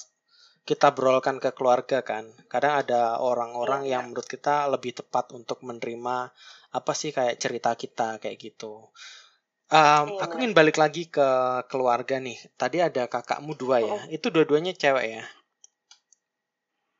kita 0.66 0.90
brolkan 0.90 1.38
ke 1.38 1.54
keluarga 1.54 2.02
kan. 2.02 2.26
Kadang 2.50 2.82
ada 2.82 3.22
orang-orang 3.22 3.86
ya, 3.86 3.96
yang 3.96 4.10
menurut 4.10 4.26
kita 4.26 4.66
lebih 4.66 4.98
tepat 4.98 5.30
untuk 5.30 5.62
menerima 5.62 6.34
apa 6.74 6.92
sih 6.92 7.14
kayak 7.14 7.38
cerita 7.38 7.78
kita 7.78 8.18
kayak 8.18 8.36
gitu. 8.36 8.90
Um, 9.66 10.14
iya, 10.14 10.22
aku 10.22 10.38
ingin 10.38 10.54
balik 10.54 10.78
lagi 10.78 11.06
ke 11.06 11.28
keluarga 11.70 12.18
nih. 12.18 12.38
Tadi 12.58 12.82
ada 12.82 13.06
kakakmu 13.06 13.54
dua 13.54 13.82
ya. 13.82 13.98
Itu 14.10 14.34
dua-duanya 14.34 14.74
cewek 14.74 15.06
ya? 15.06 15.24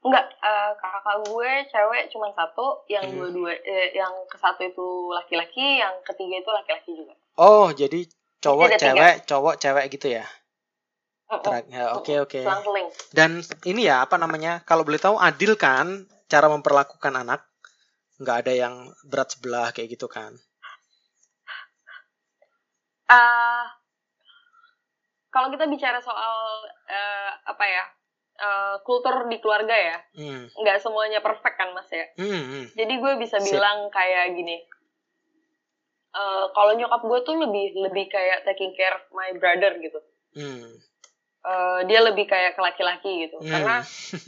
Enggak, 0.07 0.27
uh, 0.39 0.71
kakak 0.79 1.17
gue 1.27 1.51
cewek 1.75 2.03
cuma 2.15 2.31
satu, 2.31 2.87
yang 2.87 3.03
hmm. 3.11 3.19
dua-dua 3.19 3.51
eh, 3.59 3.91
yang 3.99 4.15
ke 4.31 4.39
satu 4.39 4.63
itu 4.63 4.87
laki-laki, 5.11 5.83
yang 5.83 5.95
ketiga 6.07 6.39
itu 6.39 6.51
laki-laki 6.55 6.91
juga. 6.95 7.15
Oh, 7.35 7.75
jadi 7.75 8.07
cowok 8.39 8.79
cewek, 8.79 9.15
tiga. 9.19 9.27
cowok 9.27 9.55
cewek 9.59 9.85
gitu 9.91 10.07
ya? 10.15 10.27
Oke 11.99 12.15
oke. 12.23 12.41
Dan 13.11 13.43
ini 13.67 13.91
ya 13.91 14.07
apa 14.07 14.15
namanya? 14.15 14.63
Kalau 14.63 14.87
boleh 14.87 15.01
tahu 15.03 15.19
adil 15.19 15.59
kan 15.59 16.07
cara 16.31 16.47
memperlakukan 16.47 17.15
anak? 17.15 17.43
Nggak 18.23 18.37
ada 18.47 18.53
yang 18.55 18.75
berat 19.05 19.35
sebelah 19.35 19.75
kayak 19.75 19.99
gitu 19.99 20.07
kan? 20.07 20.33
Uh, 23.07 23.65
kalau 25.37 25.53
kita 25.53 25.69
bicara 25.69 26.01
soal 26.01 26.65
uh, 26.89 27.31
apa 27.45 27.65
ya 27.69 27.85
uh, 28.41 28.75
kultur 28.89 29.29
di 29.29 29.37
keluarga 29.37 29.77
ya 29.77 29.99
hmm. 30.17 30.57
nggak 30.57 30.81
semuanya 30.81 31.21
perfect 31.21 31.61
kan 31.61 31.77
mas 31.77 31.93
ya 31.93 32.09
hmm, 32.17 32.43
hmm. 32.49 32.65
jadi 32.73 32.95
gue 32.97 33.13
bisa 33.21 33.37
Sip. 33.45 33.53
bilang 33.53 33.93
kayak 33.93 34.33
gini 34.33 34.65
uh, 36.17 36.49
kalau 36.57 36.73
nyokap 36.73 37.05
gue 37.05 37.21
tuh 37.29 37.37
lebih 37.37 37.77
lebih 37.77 38.09
kayak 38.09 38.49
taking 38.49 38.73
care 38.73 38.97
of 38.97 39.05
my 39.13 39.29
brother 39.37 39.77
gitu 39.77 40.01
hmm. 40.37 40.81
Uh, 41.47 41.81
dia 41.87 42.03
lebih 42.03 42.27
kayak 42.27 42.59
ke 42.59 42.61
laki-laki 42.61 43.31
gitu 43.31 43.39
hmm. 43.39 43.49
karena 43.49 43.77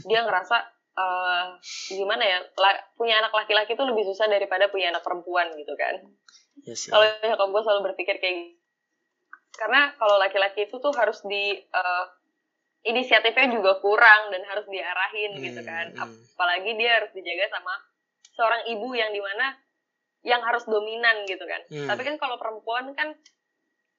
dia 0.06 0.20
ngerasa 0.22 0.56
uh, 0.94 1.44
gimana 1.90 2.22
ya 2.22 2.38
la 2.56 2.70
punya 2.94 3.18
anak 3.18 3.34
laki-laki 3.34 3.74
tuh 3.74 3.90
lebih 3.90 4.06
susah 4.06 4.30
daripada 4.30 4.70
punya 4.70 4.94
anak 4.94 5.02
perempuan 5.02 5.50
gitu 5.58 5.74
kan 5.74 5.98
yes, 6.62 6.86
kalau 6.86 7.04
nyokap 7.26 7.48
gue 7.50 7.62
selalu 7.66 7.80
berpikir 7.92 8.16
kayak 8.22 8.34
gitu 8.38 8.56
karena 9.58 9.90
kalau 9.98 10.22
laki-laki 10.22 10.70
itu 10.70 10.78
tuh 10.78 10.94
harus 10.94 11.18
di 11.26 11.58
uh, 11.74 12.04
inisiatifnya 12.86 13.58
juga 13.58 13.82
kurang 13.82 14.30
dan 14.30 14.46
harus 14.46 14.70
diarahin 14.70 15.34
hmm, 15.34 15.42
gitu 15.42 15.60
kan 15.66 15.86
hmm. 15.98 16.38
apalagi 16.38 16.78
dia 16.78 17.02
harus 17.02 17.10
dijaga 17.10 17.58
sama 17.58 17.74
seorang 18.38 18.62
ibu 18.70 18.94
yang 18.94 19.10
di 19.10 19.18
mana 19.18 19.58
yang 20.22 20.38
harus 20.46 20.62
dominan 20.70 21.26
gitu 21.26 21.42
kan 21.42 21.60
hmm. 21.74 21.88
tapi 21.90 22.06
kan 22.06 22.14
kalau 22.22 22.38
perempuan 22.38 22.94
kan 22.94 23.18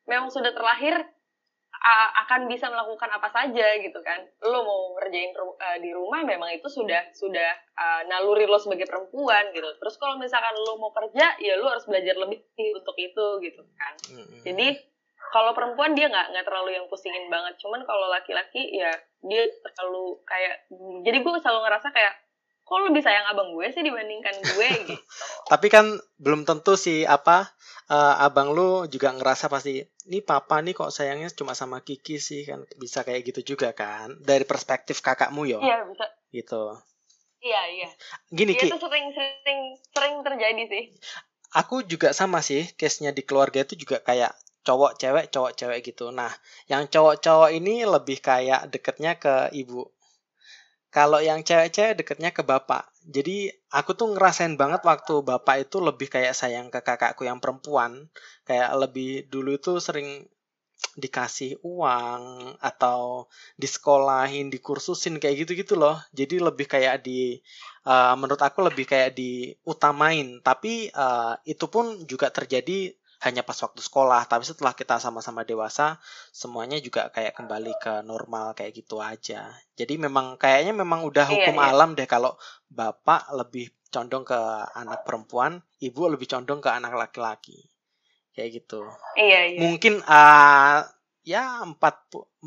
memang 0.08 0.32
sudah 0.32 0.56
terlahir 0.56 0.96
akan 2.28 2.52
bisa 2.52 2.68
melakukan 2.68 3.08
apa 3.08 3.32
saja 3.32 3.68
gitu 3.80 4.00
kan. 4.04 4.20
Lo 4.44 4.68
mau 4.68 4.82
ngerjain 5.00 5.32
uh, 5.36 5.78
di 5.80 5.96
rumah 5.96 6.28
memang 6.28 6.52
itu 6.52 6.68
sudah 6.68 7.08
sudah 7.16 7.52
uh, 7.80 8.02
naluri 8.12 8.44
lo 8.44 8.60
sebagai 8.60 8.86
perempuan 8.86 9.50
gitu. 9.56 9.68
Terus 9.80 9.96
kalau 9.96 10.20
misalkan 10.20 10.54
lo 10.60 10.76
mau 10.76 10.92
kerja 10.92 11.40
ya 11.40 11.56
lo 11.56 11.72
harus 11.72 11.88
belajar 11.88 12.20
lebih 12.20 12.44
untuk 12.76 12.96
itu 13.00 13.26
gitu 13.44 13.62
kan. 13.80 13.94
Hmm. 14.12 14.24
hmm 14.28 14.42
jadi 14.44 14.68
kalau 15.30 15.54
perempuan 15.54 15.94
dia 15.94 16.10
nggak 16.10 16.34
nggak 16.36 16.46
terlalu 16.46 16.70
yang 16.76 16.86
pusingin 16.92 17.32
banget. 17.32 17.56
Cuman 17.62 17.86
kalau 17.88 18.10
laki-laki 18.12 18.76
ya 18.76 18.92
dia 19.24 19.44
terlalu 19.76 20.20
kayak 20.26 20.68
jadi 21.06 21.18
gue 21.22 21.32
selalu 21.40 21.60
ngerasa 21.64 21.88
kayak 21.96 22.14
kok 22.70 22.86
lebih 22.86 23.02
sayang 23.02 23.26
abang 23.34 23.50
gue 23.58 23.66
sih 23.74 23.82
dibandingkan 23.82 24.36
gue 24.46 24.68
gitu? 24.86 24.96
Tapi 25.50 25.68
kan 25.74 25.98
belum 26.22 26.46
tentu 26.46 26.78
sih 26.78 27.02
apa 27.02 27.50
uh, 27.90 28.22
abang 28.22 28.54
lu 28.54 28.86
juga 28.86 29.10
ngerasa 29.10 29.50
pasti 29.50 29.82
ini 29.82 30.22
papa 30.22 30.62
nih 30.62 30.78
kok 30.78 30.94
sayangnya 30.94 31.34
cuma 31.34 31.58
sama 31.58 31.82
Kiki 31.82 32.22
sih 32.22 32.46
kan. 32.46 32.62
Bisa 32.78 33.02
kayak 33.02 33.26
gitu 33.34 33.58
juga 33.58 33.74
kan 33.74 34.14
dari 34.22 34.46
perspektif 34.46 35.02
kakakmu 35.02 35.50
yo. 35.50 35.58
Iya 35.66 35.82
bisa. 35.90 36.06
Gitu. 36.30 36.64
Iya 37.42 37.62
iya. 37.74 37.90
Gini 38.30 38.54
ya, 38.54 38.62
Ki. 38.62 38.68
itu 38.70 38.78
sering 38.78 39.08
sering 39.18 39.60
sering 39.90 40.14
terjadi 40.22 40.64
sih. 40.70 40.84
Aku 41.58 41.82
juga 41.82 42.14
sama 42.14 42.46
sih 42.46 42.70
case 42.78 43.02
nya 43.02 43.10
di 43.10 43.26
keluarga 43.26 43.66
itu 43.66 43.74
juga 43.74 43.98
kayak 44.06 44.30
cowok 44.62 45.02
cewek 45.02 45.26
cowok 45.34 45.52
cewek 45.58 45.80
gitu. 45.82 46.14
Nah 46.14 46.30
yang 46.70 46.86
cowok 46.86 47.18
cowok 47.18 47.50
ini 47.50 47.82
lebih 47.82 48.22
kayak 48.22 48.70
deketnya 48.70 49.18
ke 49.18 49.50
ibu 49.58 49.90
kalau 50.90 51.22
yang 51.22 51.46
cewek-cewek 51.46 52.02
deketnya 52.02 52.34
ke 52.34 52.42
bapak 52.42 52.90
jadi 53.06 53.54
aku 53.74 53.98
tuh 53.98 54.14
ngerasain 54.14 54.58
banget 54.58 54.82
waktu 54.86 55.22
bapak 55.22 55.70
itu 55.70 55.78
lebih 55.82 56.10
kayak 56.10 56.38
sayang 56.38 56.70
ke 56.74 56.82
kakakku 56.82 57.26
yang 57.26 57.42
perempuan 57.42 58.10
kayak 58.46 58.70
lebih 58.78 59.30
dulu 59.30 59.56
itu 59.58 59.78
sering 59.82 60.30
dikasih 61.00 61.60
uang 61.64 62.56
atau 62.60 63.28
disekolahin, 63.56 64.52
dikursusin 64.52 65.20
kayak 65.20 65.46
gitu-gitu 65.46 65.76
loh. 65.80 66.00
Jadi 66.12 66.40
lebih 66.40 66.68
kayak 66.68 67.04
di 67.04 67.40
uh, 67.88 68.16
menurut 68.20 68.40
aku 68.40 68.68
lebih 68.68 68.88
kayak 68.88 69.16
diutamain. 69.16 70.44
Tapi 70.44 70.92
uh, 70.92 71.36
itu 71.48 71.66
pun 71.72 72.04
juga 72.08 72.32
terjadi 72.32 72.96
hanya 73.20 73.44
pas 73.44 73.60
waktu 73.60 73.84
sekolah 73.84 74.24
tapi 74.32 74.48
setelah 74.48 74.72
kita 74.72 74.96
sama-sama 74.96 75.44
dewasa 75.44 76.00
semuanya 76.32 76.80
juga 76.80 77.12
kayak 77.12 77.36
kembali 77.36 77.74
ke 77.76 77.94
normal 78.08 78.56
kayak 78.56 78.80
gitu 78.80 79.04
aja 79.04 79.52
jadi 79.76 79.94
memang 80.00 80.40
kayaknya 80.40 80.72
memang 80.72 81.04
udah 81.04 81.28
iya, 81.28 81.34
hukum 81.36 81.56
iya, 81.60 81.64
iya. 81.68 81.72
alam 81.76 81.90
deh 82.00 82.08
kalau 82.08 82.40
bapak 82.72 83.28
lebih 83.36 83.76
condong 83.92 84.24
ke 84.24 84.40
anak 84.72 85.04
perempuan 85.04 85.60
ibu 85.84 86.08
lebih 86.08 86.32
condong 86.32 86.64
ke 86.64 86.72
anak 86.72 86.96
laki-laki 86.96 87.60
kayak 88.32 88.64
gitu 88.64 88.88
iya, 89.20 89.52
iya. 89.52 89.60
mungkin 89.60 90.00
uh, 90.00 90.88
ya 91.28 91.60
40 91.68 91.76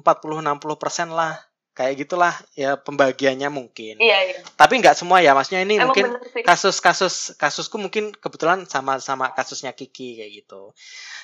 60 0.01 0.81
persen 0.81 1.13
lah 1.13 1.37
kayak 1.73 2.05
gitulah 2.05 2.35
ya 2.53 2.77
pembagiannya 2.77 3.49
mungkin. 3.49 3.97
Iya, 3.97 4.19
iya. 4.29 4.39
Tapi 4.57 4.81
nggak 4.81 4.97
semua 4.97 5.25
ya, 5.25 5.33
maksudnya 5.33 5.65
ini 5.65 5.81
Emang 5.81 5.93
mungkin 5.93 6.07
kasus-kasus 6.45 7.37
kasusku 7.41 7.81
mungkin 7.81 8.13
kebetulan 8.13 8.69
sama-sama 8.69 9.33
kasusnya 9.33 9.73
Kiki 9.73 10.21
kayak 10.21 10.33
gitu. 10.45 10.77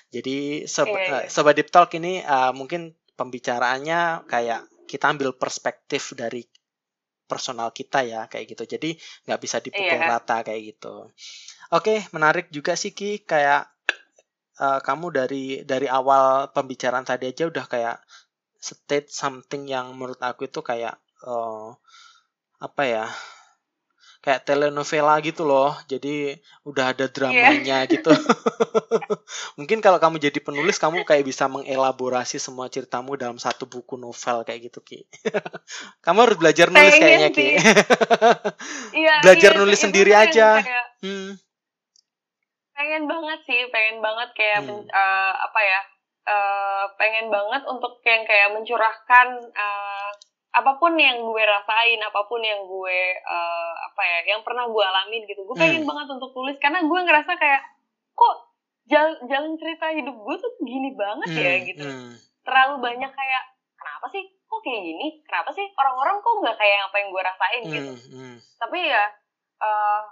Jadi 0.09 0.65
sob, 0.65 0.89
iya, 0.89 1.29
iya. 1.29 1.29
sobat 1.29 1.53
Deep 1.53 1.69
Talk 1.69 1.93
ini 2.01 2.25
uh, 2.25 2.57
mungkin 2.57 2.97
pembicaraannya 3.13 4.25
kayak 4.25 4.89
kita 4.89 5.13
ambil 5.13 5.37
perspektif 5.37 6.17
dari 6.17 6.41
personal 7.29 7.69
kita 7.77 8.09
ya 8.09 8.25
kayak 8.25 8.57
gitu. 8.57 8.65
Jadi 8.65 8.97
nggak 9.29 9.41
bisa 9.45 9.61
dipukul 9.61 10.01
iya. 10.01 10.17
rata 10.17 10.41
kayak 10.41 10.63
gitu. 10.65 11.13
Oke, 11.77 12.09
menarik 12.17 12.49
juga 12.49 12.73
sih 12.73 12.97
Ki 12.97 13.21
kayak 13.21 13.69
uh, 14.65 14.81
kamu 14.81 15.07
dari 15.13 15.45
dari 15.69 15.85
awal 15.93 16.49
pembicaraan 16.57 17.05
tadi 17.05 17.29
aja 17.29 17.45
udah 17.53 17.69
kayak 17.69 17.97
state 18.59 19.09
something 19.11 19.71
yang 19.71 19.95
menurut 19.95 20.19
aku 20.19 20.51
itu 20.51 20.61
kayak 20.61 20.99
uh, 21.23 21.75
apa 22.59 22.83
ya 22.85 23.07
kayak 24.19 24.43
telenovela 24.43 25.15
gitu 25.23 25.47
loh 25.47 25.71
jadi 25.87 26.43
udah 26.67 26.91
ada 26.91 27.07
dramanya 27.07 27.87
yeah. 27.87 27.89
gitu 27.89 28.11
mungkin 29.59 29.79
kalau 29.79 30.03
kamu 30.03 30.19
jadi 30.19 30.43
penulis 30.43 30.75
kamu 30.83 31.07
kayak 31.07 31.23
bisa 31.23 31.47
mengelaborasi 31.47 32.43
semua 32.43 32.67
ceritamu 32.67 33.15
dalam 33.15 33.39
satu 33.39 33.71
buku 33.71 33.95
novel 33.95 34.43
kayak 34.43 34.69
gitu 34.69 34.83
ki 34.83 35.01
kamu 36.05 36.19
harus 36.27 36.37
belajar 36.37 36.67
nulis 36.67 36.99
kayaknya 36.99 37.31
ki 37.31 37.49
iya, 39.01 39.15
belajar 39.23 39.51
iya, 39.55 39.59
nulis 39.63 39.79
sendiri 39.79 40.13
aja 40.13 40.67
kayak, 40.67 40.87
hmm. 41.07 41.31
pengen 42.75 43.03
banget 43.07 43.39
sih 43.47 43.61
pengen 43.71 44.03
banget 44.03 44.29
kayak 44.35 44.61
hmm. 44.67 44.83
uh, 44.91 45.33
apa 45.47 45.61
ya 45.63 45.81
uh, 46.29 46.85
pengen 47.01 47.33
banget 47.33 47.65
untuk 47.65 48.05
yang 48.05 48.23
kayak 48.29 48.53
mencurahkan 48.53 49.29
uh, 49.57 50.11
apa 50.49 50.73
pun 50.81 50.97
yang 50.97 51.21
gue 51.23 51.43
rasain 51.45 52.01
apa 52.01 52.21
pun 52.25 52.41
yang 52.41 52.65
gue 52.65 53.01
uh, 53.21 53.73
apa 53.93 54.03
ya 54.03 54.19
yang 54.37 54.43
pernah 54.45 54.65
gue 54.69 54.85
alamin 54.85 55.25
gitu 55.29 55.45
gue 55.45 55.57
pengen 55.57 55.85
hmm. 55.85 55.91
banget 55.91 56.09
untuk 56.19 56.31
tulis 56.33 56.57
karena 56.61 56.81
gue 56.83 57.01
ngerasa 57.05 57.33
kayak 57.37 57.63
kok 58.17 58.35
jalan, 58.89 59.15
jalan 59.29 59.53
cerita 59.61 59.93
hidup 59.93 60.17
gue 60.17 60.37
tuh 60.41 60.53
gini 60.65 60.91
banget 60.97 61.31
ya 61.37 61.53
hmm. 61.55 61.65
gitu 61.69 61.85
hmm. 61.85 62.13
terlalu 62.43 62.75
banyak 62.81 63.13
kayak 63.13 63.45
kenapa 63.77 64.07
sih 64.11 64.25
kok 64.49 64.61
kayak 64.65 64.83
gini 64.83 65.07
kenapa 65.29 65.51
sih 65.53 65.67
orang-orang 65.77 66.17
kok 66.25 66.35
nggak 66.41 66.57
kayak 66.57 66.79
apa 66.89 66.97
yang 66.97 67.09
gue 67.13 67.23
rasain 67.23 67.63
hmm. 67.63 67.73
gitu 67.77 67.93
hmm. 68.17 68.37
tapi 68.57 68.79
ya 68.89 69.05
uh, 69.61 70.03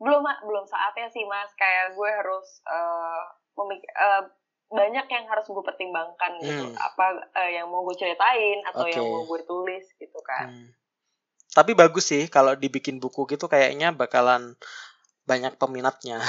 belum 0.00 0.24
belum 0.24 0.64
saatnya 0.64 1.12
sih 1.12 1.28
mas 1.28 1.52
kayak 1.60 1.92
gue 1.92 2.08
harus 2.08 2.64
uh, 2.64 3.36
memik 3.60 3.84
uh, 4.00 4.24
banyak 4.70 5.06
yang 5.10 5.24
harus 5.26 5.50
gue 5.50 5.64
pertimbangkan 5.66 6.38
gitu. 6.46 6.64
Hmm. 6.70 6.78
apa 6.78 7.26
uh, 7.34 7.50
yang 7.50 7.66
mau 7.66 7.82
gue 7.82 7.98
ceritain 7.98 8.62
atau 8.70 8.86
okay. 8.86 8.94
yang 8.94 9.06
mau 9.10 9.26
gue 9.26 9.42
tulis 9.42 9.84
gitu 9.98 10.20
kan. 10.22 10.46
Hmm. 10.50 10.70
tapi 11.50 11.74
bagus 11.74 12.06
sih 12.06 12.30
kalau 12.30 12.54
dibikin 12.54 13.02
buku 13.02 13.26
gitu 13.26 13.50
kayaknya 13.50 13.90
bakalan 13.90 14.54
banyak 15.26 15.58
peminatnya. 15.58 16.22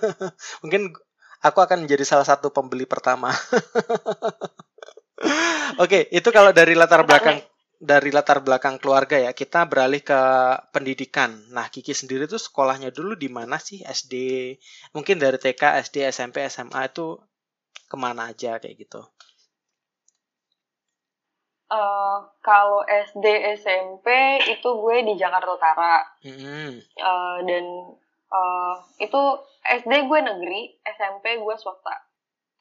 Mungkin 0.64 0.96
aku 1.44 1.58
akan 1.60 1.84
menjadi 1.84 2.04
salah 2.08 2.24
satu 2.24 2.48
pembeli 2.48 2.88
pertama. 2.88 3.32
Oke 5.76 5.76
okay, 5.76 6.02
itu 6.08 6.28
kalau 6.32 6.56
dari 6.56 6.72
latar 6.72 7.04
belakang 7.04 7.44
dari 7.82 8.14
latar 8.14 8.38
belakang 8.46 8.78
keluarga 8.78 9.18
ya 9.18 9.34
kita 9.34 9.66
beralih 9.66 10.00
ke 10.06 10.20
pendidikan. 10.70 11.34
Nah 11.50 11.66
Kiki 11.66 11.90
sendiri 11.90 12.30
tuh 12.30 12.38
sekolahnya 12.38 12.94
dulu 12.94 13.18
di 13.18 13.26
mana 13.26 13.58
sih? 13.58 13.82
SD 13.82 14.14
mungkin 14.94 15.18
dari 15.18 15.36
TK 15.36 15.82
SD 15.90 16.06
SMP 16.14 16.46
SMA 16.46 16.88
itu 16.88 17.18
ke 17.92 17.96
mana 18.00 18.32
aja 18.32 18.56
kayak 18.56 18.80
gitu? 18.80 19.04
Uh, 21.72 22.20
kalau 22.44 22.84
SD 22.84 23.24
SMP 23.60 24.40
itu 24.48 24.68
gue 24.76 24.96
di 25.08 25.16
Jakarta 25.16 25.56
Utara 25.56 26.04
mm-hmm. 26.20 26.68
uh, 27.00 27.38
dan 27.48 27.64
uh, 28.28 28.76
itu 29.00 29.20
SD 29.64 30.04
gue 30.04 30.20
negeri 30.20 30.76
SMP 30.84 31.40
gue 31.40 31.56
swasta 31.56 31.96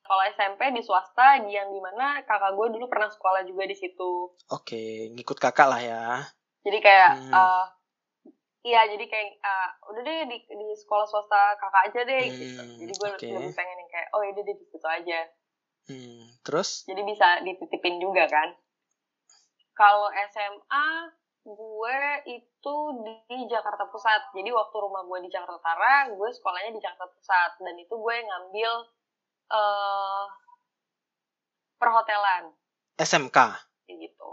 kalau 0.07 0.23
SMP 0.31 0.71
di 0.71 0.79
swasta 0.79 1.43
yang 1.43 1.75
di 1.75 1.79
mana 1.83 2.23
kakak 2.23 2.55
gue 2.55 2.67
dulu 2.71 2.87
pernah 2.87 3.11
sekolah 3.11 3.43
juga 3.43 3.67
di 3.67 3.75
situ 3.75 4.31
oke 4.31 4.63
okay, 4.63 5.11
ngikut 5.11 5.35
kakak 5.43 5.67
lah 5.67 5.83
ya 5.83 6.23
jadi 6.63 6.79
kayak 6.79 7.11
hmm. 7.19 7.33
uh, 7.35 7.65
iya 8.61 8.85
jadi 8.85 9.05
kayak 9.09 9.29
uh, 9.41 9.69
udah 9.89 10.01
deh 10.05 10.19
di, 10.29 10.37
di 10.45 10.67
sekolah 10.77 11.05
swasta 11.09 11.57
kakak 11.57 11.83
aja 11.89 12.01
deh 12.05 12.25
hmm, 12.29 12.37
gitu. 12.37 12.61
Jadi 12.85 12.91
gue 12.93 13.09
okay. 13.17 13.33
lebih 13.33 13.53
pengen 13.57 13.77
yang 13.81 13.89
kayak 13.89 14.09
oh 14.13 14.21
ini 14.21 14.41
di 14.45 14.53
situ 14.69 14.87
aja. 14.87 15.19
Hmm, 15.89 16.23
terus? 16.45 16.85
Jadi 16.85 17.01
bisa 17.01 17.41
dititipin 17.41 17.97
juga 17.97 18.29
kan. 18.29 18.53
Kalau 19.73 20.13
SMA 20.29 20.89
gue 21.41 21.99
itu 22.29 22.75
di 23.01 23.37
Jakarta 23.49 23.89
Pusat. 23.89 24.37
Jadi 24.37 24.49
waktu 24.53 24.77
rumah 24.77 25.01
gue 25.09 25.25
di 25.25 25.29
Jakarta 25.33 25.57
Utara 25.57 26.05
gue 26.13 26.29
sekolahnya 26.29 26.71
di 26.77 26.81
Jakarta 26.81 27.09
Pusat. 27.09 27.51
Dan 27.65 27.75
itu 27.81 27.93
gue 27.97 28.15
ngambil 28.21 28.71
uh, 29.49 30.25
perhotelan. 31.81 32.53
SMK 33.01 33.37
gitu. 33.89 34.29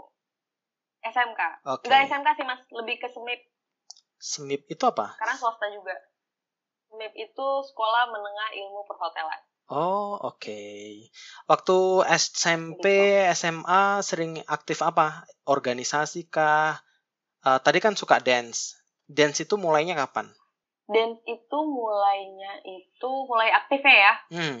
SMK 1.01 1.41
okay. 1.65 1.85
Enggak 1.89 2.01
SMK 2.13 2.29
sih 2.37 2.45
mas. 2.45 2.61
Lebih 2.69 3.01
ke 3.01 3.09
SMIP 3.09 3.48
SMIP 4.19 4.67
itu 4.75 4.83
apa? 4.83 5.15
Karena 5.15 5.35
swasta 5.39 5.71
juga. 5.71 5.95
SMIP 6.91 7.13
itu 7.15 7.47
Sekolah 7.71 8.11
Menengah 8.11 8.49
Ilmu 8.59 8.83
Perhotelan. 8.83 9.41
Oh, 9.69 10.17
oke. 10.17 10.41
Okay. 10.41 11.13
Waktu 11.45 11.77
SMP, 12.17 12.85
gitu. 12.89 13.31
SMA 13.37 14.01
sering 14.01 14.41
aktif 14.49 14.81
apa? 14.81 15.23
Organisasi 15.45 16.27
kah? 16.27 16.81
Uh, 17.45 17.61
tadi 17.61 17.79
kan 17.79 17.93
suka 17.93 18.19
dance. 18.19 18.75
Dance 19.05 19.45
itu 19.45 19.55
mulainya 19.55 19.93
kapan? 19.93 20.27
Dance 20.89 21.21
itu 21.29 21.57
mulainya 21.69 22.65
itu 22.65 23.09
mulai 23.29 23.53
aktifnya 23.53 23.95
ya. 23.95 24.13
Hmm. 24.33 24.57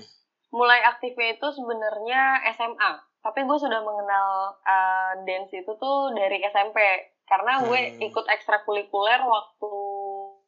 Mulai 0.53 0.85
aktifnya 0.85 1.35
itu 1.35 1.47
sebenarnya 1.57 2.45
SMA. 2.53 2.91
Tapi 3.19 3.43
gue 3.43 3.57
sudah 3.57 3.81
mengenal 3.81 4.55
uh, 4.61 5.13
dance 5.25 5.51
itu 5.51 5.73
tuh 5.75 6.13
dari 6.13 6.39
SMP 6.45 6.77
karena 7.29 7.61
gue 7.61 7.81
hmm. 7.93 8.07
ikut 8.09 8.25
ekstrakurikuler 8.25 9.21
waktu 9.21 9.71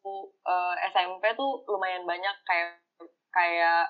uh, 0.01 0.73
eh, 0.73 0.89
SMP 0.89 1.37
tuh 1.37 1.61
lumayan 1.69 2.03
banyak 2.09 2.35
kayak 2.41 2.81
kayak 3.29 3.85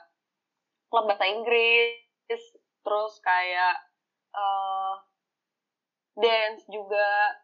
klub 0.92 1.08
bahasa 1.08 1.24
Inggris 1.32 2.44
terus 2.84 3.14
kayak 3.24 3.80
uh, 4.36 5.00
dance 6.20 6.68
juga 6.68 7.40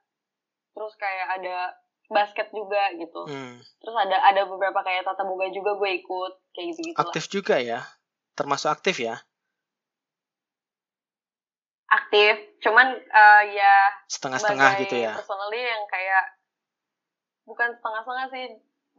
terus 0.75 0.93
kayak 0.99 1.39
ada 1.39 1.73
basket 2.11 2.51
juga 2.51 2.91
gitu 2.99 3.23
hmm. 3.27 3.55
terus 3.79 3.95
ada 3.95 4.19
ada 4.27 4.43
beberapa 4.47 4.83
kayak 4.83 5.07
tata 5.07 5.23
boga 5.23 5.47
juga 5.51 5.79
gue 5.79 5.91
ikut 6.03 6.33
kayak 6.55 6.67
gitu 6.75 6.79
gitu 6.91 6.97
aktif 6.99 7.25
juga 7.31 7.55
ya 7.59 7.87
termasuk 8.35 8.69
aktif 8.71 8.99
ya 8.99 9.19
aktif. 11.87 12.35
Cuman 12.63 12.87
uh, 12.95 13.43
ya 13.47 13.75
setengah-setengah 14.11 14.71
gitu 14.83 14.95
ya? 14.99 15.13
personally 15.15 15.61
yang 15.61 15.83
kayak 15.87 16.25
bukan 17.47 17.69
setengah-setengah 17.79 18.27
sih 18.35 18.45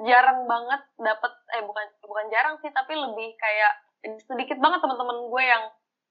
jarang 0.09 0.47
banget 0.47 0.81
dapat 0.97 1.33
eh 1.59 1.63
bukan 1.67 1.87
bukan 2.07 2.27
jarang 2.31 2.55
sih 2.63 2.71
tapi 2.71 2.95
lebih 2.95 3.35
kayak 3.37 3.73
sedikit 4.25 4.63
banget 4.63 4.79
teman-teman 4.79 5.27
gue 5.27 5.43
yang 5.43 5.65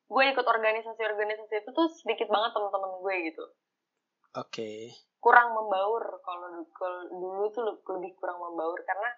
gue 0.08 0.24
ikut 0.36 0.44
organisasi-organisasi 0.44 1.56
itu 1.64 1.70
tuh 1.72 1.88
sedikit 1.92 2.28
banget 2.28 2.52
teman-teman 2.56 2.92
gue 3.04 3.16
gitu. 3.32 3.46
Oke. 4.38 4.54
Okay. 4.54 4.80
kurang 5.18 5.50
membaur 5.50 6.22
kalau 6.22 6.62
kalau 6.78 7.02
dulu 7.10 7.50
tuh 7.50 7.66
lebih 7.98 8.14
kurang 8.22 8.38
membaur 8.38 8.78
karena 8.86 9.10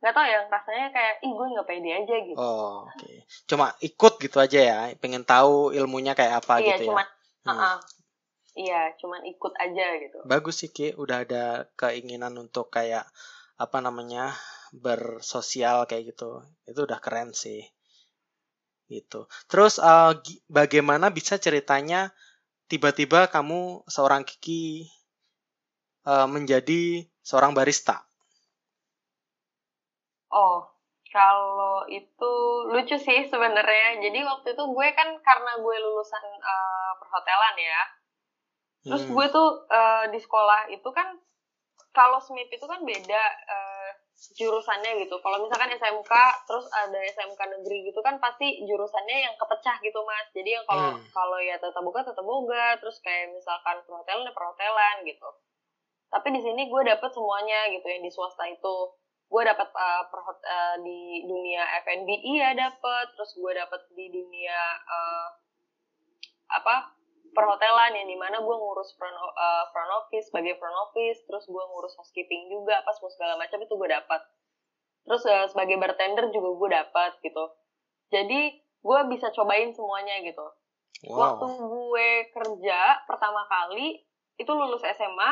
nggak 0.00 0.14
tau 0.16 0.24
ya 0.24 0.40
rasanya 0.48 0.88
kayak 0.96 1.14
ih 1.20 1.32
gue 1.36 1.46
nggak 1.52 1.68
pede 1.68 1.90
aja 1.92 2.14
gitu. 2.24 2.38
Oh 2.40 2.88
oke. 2.88 2.96
Okay. 2.96 3.16
cuma 3.44 3.76
ikut 3.84 4.14
gitu 4.16 4.36
aja 4.40 4.60
ya 4.60 4.78
pengen 4.96 5.28
tahu 5.28 5.76
ilmunya 5.76 6.16
kayak 6.16 6.40
apa 6.40 6.64
iya, 6.64 6.80
gitu 6.80 6.88
cuman, 6.88 7.04
ya 7.04 7.44
uh 7.44 7.52
-uh. 7.52 7.76
iya 8.56 8.80
cuman 8.96 9.20
ikut 9.28 9.52
aja 9.60 9.86
gitu. 10.00 10.18
Bagus 10.24 10.64
sih 10.64 10.72
ki. 10.72 10.96
Udah 10.96 11.28
ada 11.28 11.68
keinginan 11.76 12.32
untuk 12.40 12.72
kayak 12.72 13.04
apa 13.60 13.78
namanya 13.84 14.32
bersosial 14.72 15.84
kayak 15.84 16.16
gitu. 16.16 16.48
Itu 16.64 16.88
udah 16.88 16.96
keren 17.04 17.36
sih. 17.36 17.60
Gitu. 18.88 19.28
Terus 19.52 19.76
uh, 19.78 20.16
bagaimana 20.48 21.12
bisa 21.12 21.36
ceritanya 21.36 22.08
tiba-tiba 22.72 23.28
kamu 23.28 23.84
seorang 23.84 24.24
Kiki 24.24 24.88
uh, 26.08 26.24
menjadi 26.24 27.04
seorang 27.20 27.52
barista 27.52 28.09
Oh, 30.30 30.70
kalau 31.10 31.84
itu 31.90 32.32
lucu 32.70 32.96
sih 32.96 33.26
sebenarnya. 33.26 33.98
Jadi 33.98 34.22
waktu 34.22 34.54
itu 34.54 34.64
gue 34.70 34.88
kan 34.94 35.08
karena 35.20 35.52
gue 35.58 35.76
lulusan 35.82 36.24
uh, 36.38 36.92
perhotelan 37.02 37.56
ya. 37.58 37.82
Terus 38.86 39.02
hmm. 39.04 39.12
gue 39.12 39.26
tuh 39.34 39.48
uh, 39.68 40.04
di 40.08 40.18
sekolah 40.22 40.70
itu 40.70 40.88
kan 40.94 41.18
kalau 41.90 42.22
SMIP 42.22 42.54
itu 42.54 42.66
kan 42.70 42.86
beda 42.86 43.22
uh, 43.50 43.90
jurusannya 44.38 45.02
gitu. 45.02 45.18
Kalau 45.18 45.42
misalkan 45.42 45.74
SMK 45.74 46.12
terus 46.46 46.70
ada 46.70 46.98
SMK 47.02 47.40
negeri 47.58 47.90
gitu 47.90 48.00
kan 48.06 48.22
pasti 48.22 48.62
jurusannya 48.62 49.26
yang 49.26 49.34
kepecah 49.34 49.82
gitu 49.82 50.00
mas. 50.06 50.30
Jadi 50.30 50.62
yang 50.62 50.64
kalau 50.70 50.94
hmm. 50.94 51.10
kalau 51.10 51.38
ya 51.42 51.58
tetap 51.58 51.82
buka 51.82 52.06
tetap 52.06 52.22
boga, 52.22 52.78
terus 52.78 53.02
kayak 53.02 53.34
misalkan 53.34 53.82
perhotelan 53.82 54.30
ya 54.30 54.32
perhotelan 54.32 54.96
gitu. 55.02 55.28
Tapi 56.10 56.28
di 56.38 56.40
sini 56.42 56.70
gue 56.70 56.82
dapet 56.86 57.10
semuanya 57.10 57.66
gitu 57.74 57.86
yang 57.90 58.02
di 58.06 58.10
swasta 58.14 58.46
itu 58.46 58.74
gue 59.30 59.42
dapat 59.46 59.68
uh, 59.70 60.02
uh, 60.10 60.76
di 60.82 61.22
dunia 61.22 61.62
F&B 61.86 62.08
iya 62.34 62.50
dapat 62.50 63.14
terus 63.14 63.38
gue 63.38 63.52
dapat 63.54 63.86
di 63.94 64.10
dunia 64.10 64.60
uh, 64.82 65.28
apa 66.50 66.98
perhotelan 67.30 67.94
yang 67.94 68.10
di 68.10 68.18
mana 68.18 68.42
gue 68.42 68.56
ngurus 68.58 68.90
front, 68.98 69.14
uh, 69.14 69.70
front 69.70 69.92
office 70.02 70.34
sebagai 70.34 70.58
front 70.58 70.74
office. 70.90 71.22
Terus 71.30 71.46
gue 71.46 71.62
ngurus 71.62 71.94
housekeeping 71.94 72.50
juga 72.50 72.82
pas 72.82 72.98
mau 72.98 73.10
segala 73.10 73.38
macam 73.38 73.62
itu 73.62 73.74
gue 73.74 73.90
dapat 73.90 74.20
terus 75.06 75.22
uh, 75.26 75.46
sebagai 75.48 75.78
bartender 75.78 76.28
juga 76.34 76.50
gue 76.50 76.68
dapat 76.74 77.12
gitu. 77.22 77.44
Jadi 78.10 78.58
gue 78.60 79.00
bisa 79.14 79.30
cobain 79.30 79.70
semuanya 79.70 80.18
gitu. 80.26 80.46
Wow. 81.08 81.16
waktu 81.16 81.46
gue 81.56 82.08
kerja 82.28 82.80
pertama 83.08 83.48
kali 83.48 84.04
itu 84.36 84.52
lulus 84.52 84.84
SMA 84.84 85.30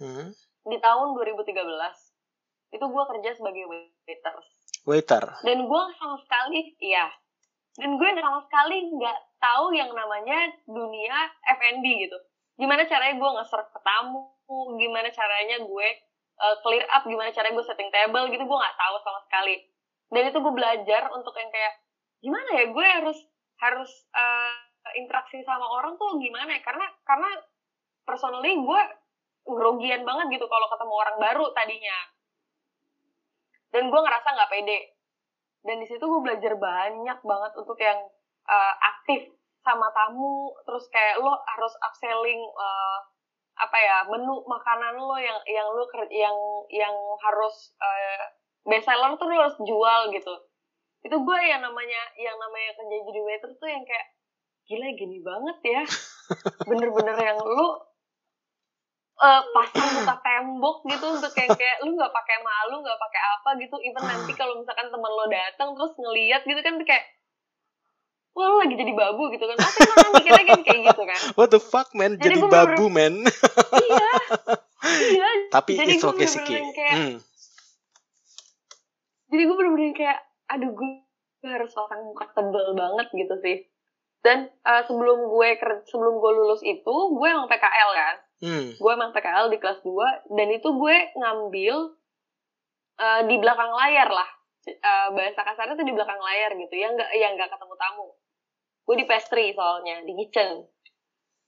hmm. 0.00 0.32
di 0.64 0.80
tahun 0.80 1.12
2013 1.12 1.60
itu 2.70 2.84
gue 2.86 3.04
kerja 3.16 3.30
sebagai 3.34 3.64
waiter. 3.66 4.34
Waiter? 4.86 5.24
Dan 5.42 5.66
gue 5.66 5.82
sama 5.98 6.16
sekali 6.22 6.74
iya. 6.80 7.10
Dan 7.76 7.98
gue 7.98 8.08
sama 8.18 8.40
sekali 8.46 8.76
nggak 8.94 9.18
tahu 9.38 9.74
yang 9.74 9.90
namanya 9.90 10.54
dunia 10.66 11.16
F&B 11.58 11.84
gitu. 12.06 12.18
Gimana 12.58 12.86
caranya 12.86 13.16
gue 13.18 13.30
nge-serve 13.40 13.70
ke 13.70 13.80
tamu 13.82 14.30
gimana 14.50 15.06
caranya 15.14 15.62
gue 15.62 15.88
uh, 16.42 16.56
clear 16.66 16.82
up 16.90 17.06
gimana 17.06 17.30
caranya 17.30 17.54
gue 17.54 17.66
setting 17.70 17.90
table 17.94 18.26
gitu 18.34 18.42
gue 18.42 18.58
nggak 18.58 18.78
tahu 18.78 18.96
sama 19.02 19.20
sekali. 19.26 19.54
Dan 20.10 20.22
itu 20.30 20.38
gue 20.42 20.54
belajar 20.54 21.02
untuk 21.14 21.34
yang 21.38 21.50
kayak 21.54 21.74
gimana 22.20 22.48
ya 22.58 22.64
gue 22.70 22.86
harus 22.86 23.18
harus 23.62 23.90
uh, 24.14 24.58
interaksi 24.98 25.42
sama 25.46 25.66
orang 25.66 25.94
tuh 25.98 26.18
gimana 26.18 26.58
ya? 26.58 26.60
Karena 26.62 26.86
karena 27.06 27.30
personally 28.02 28.58
gue 28.58 28.82
grogian 29.46 30.02
banget 30.02 30.38
gitu 30.40 30.46
kalau 30.50 30.66
ketemu 30.68 30.94
orang 30.94 31.16
baru 31.22 31.46
tadinya 31.54 31.96
dan 33.70 33.90
gue 33.90 34.00
ngerasa 34.00 34.28
nggak 34.34 34.50
pede. 34.50 34.78
Dan 35.60 35.76
di 35.78 35.86
situ 35.86 36.00
gue 36.00 36.20
belajar 36.24 36.56
banyak 36.56 37.18
banget 37.20 37.52
untuk 37.54 37.78
yang 37.78 38.00
uh, 38.48 38.74
aktif 38.80 39.30
sama 39.62 39.92
tamu. 39.92 40.54
Terus 40.66 40.84
kayak 40.90 41.20
lo 41.20 41.36
harus 41.36 41.74
upselling 41.84 42.42
uh, 42.56 42.98
apa 43.60 43.76
ya 43.76 43.96
menu 44.08 44.40
makanan 44.48 44.96
lo 44.96 45.20
yang 45.20 45.36
yang 45.44 45.68
lo 45.68 45.84
yang 46.08 46.36
yang 46.72 46.94
harus 47.20 47.76
uh, 47.76 48.24
best 48.64 48.88
seller 48.88 49.12
tuh 49.20 49.28
lo 49.28 49.36
harus 49.46 49.58
jual 49.60 50.00
gitu. 50.16 50.34
Itu 51.04 51.16
gue 51.20 51.40
yang 51.44 51.60
namanya 51.60 52.02
yang 52.16 52.36
namanya 52.40 52.70
kerja 52.76 52.96
jadi 53.04 53.20
waiter 53.20 53.50
tuh 53.56 53.68
yang 53.68 53.84
kayak 53.84 54.06
gila 54.64 54.88
gini 54.96 55.18
banget 55.20 55.58
ya. 55.62 55.82
Bener-bener 56.68 57.16
yang 57.20 57.38
lo 57.38 57.89
uh, 59.20 59.42
pasang 59.52 59.88
buka 60.00 60.16
tembok 60.24 60.76
gitu 60.88 61.06
untuk 61.12 61.32
kayak 61.36 61.52
kayak 61.54 61.76
lu 61.84 61.94
nggak 61.94 62.12
pakai 62.12 62.40
malu 62.40 62.80
nggak 62.80 62.98
pakai 62.98 63.20
apa 63.20 63.50
gitu 63.60 63.76
even 63.84 64.02
nanti 64.02 64.32
kalau 64.32 64.56
misalkan 64.56 64.88
teman 64.88 65.12
lo 65.12 65.24
datang 65.28 65.76
terus 65.76 65.92
ngeliat 66.00 66.42
gitu 66.48 66.60
kan 66.64 66.76
kayak 66.82 67.04
Wah, 68.30 68.46
lu 68.46 68.56
lagi 68.62 68.78
jadi 68.78 68.94
babu 68.94 69.26
gitu 69.34 69.42
kan. 69.42 69.58
Pasti 69.58 69.82
orang 69.90 70.10
mikirnya 70.14 70.44
kan 70.54 70.60
kayak 70.62 70.80
gitu 70.86 71.02
kan. 71.02 71.20
What 71.34 71.50
the 71.50 71.58
fuck, 71.58 71.90
man? 71.98 72.14
Jadi, 72.14 72.38
jadi 72.38 72.46
babu, 72.46 72.86
men. 72.86 73.26
iya. 73.26 74.10
Iya. 74.86 75.30
Tapi 75.50 75.74
jadi 75.74 75.98
it's 75.98 76.06
okay 76.06 76.30
sih, 76.30 76.38
kayak, 76.46 76.94
hmm. 76.94 77.16
Jadi 79.34 79.42
gue 79.44 79.56
bener-bener 79.58 79.92
kayak, 79.98 80.18
aduh 80.46 80.70
gue 80.72 80.90
harus 81.42 81.74
orang 81.74 82.06
muka 82.06 82.30
tebel 82.30 82.78
banget 82.78 83.06
gitu 83.18 83.34
sih. 83.42 83.56
Dan 84.22 84.46
uh, 84.62 84.86
sebelum 84.86 85.26
gue 85.26 85.48
sebelum 85.90 86.14
gue 86.22 86.30
lulus 86.30 86.62
itu, 86.62 86.94
gue 87.10 87.26
emang 87.26 87.50
PKL 87.50 87.90
kan. 87.98 88.16
Hmm. 88.40 88.72
Gue 88.80 88.90
emang 88.96 89.12
PKL 89.12 89.52
di 89.52 89.60
kelas 89.60 89.84
2 89.84 90.32
dan 90.32 90.48
itu 90.48 90.68
gue 90.72 90.96
ngambil 91.12 91.74
uh, 92.96 93.22
di 93.28 93.36
belakang 93.36 93.72
layar 93.76 94.08
lah. 94.08 94.30
Uh, 94.60 95.08
bahasa 95.16 95.40
kasarnya 95.40 95.76
tuh 95.76 95.88
di 95.88 95.92
belakang 95.96 96.20
layar 96.20 96.52
gitu 96.56 96.74
yang 96.76 96.92
nggak 96.96 97.10
yang 97.16 97.32
nggak 97.36 97.52
ketemu 97.52 97.74
tamu. 97.76 98.08
Gue 98.84 98.96
di 98.96 99.06
pastry 99.08 99.46
soalnya 99.52 100.04
di 100.04 100.12
kitchen, 100.16 100.64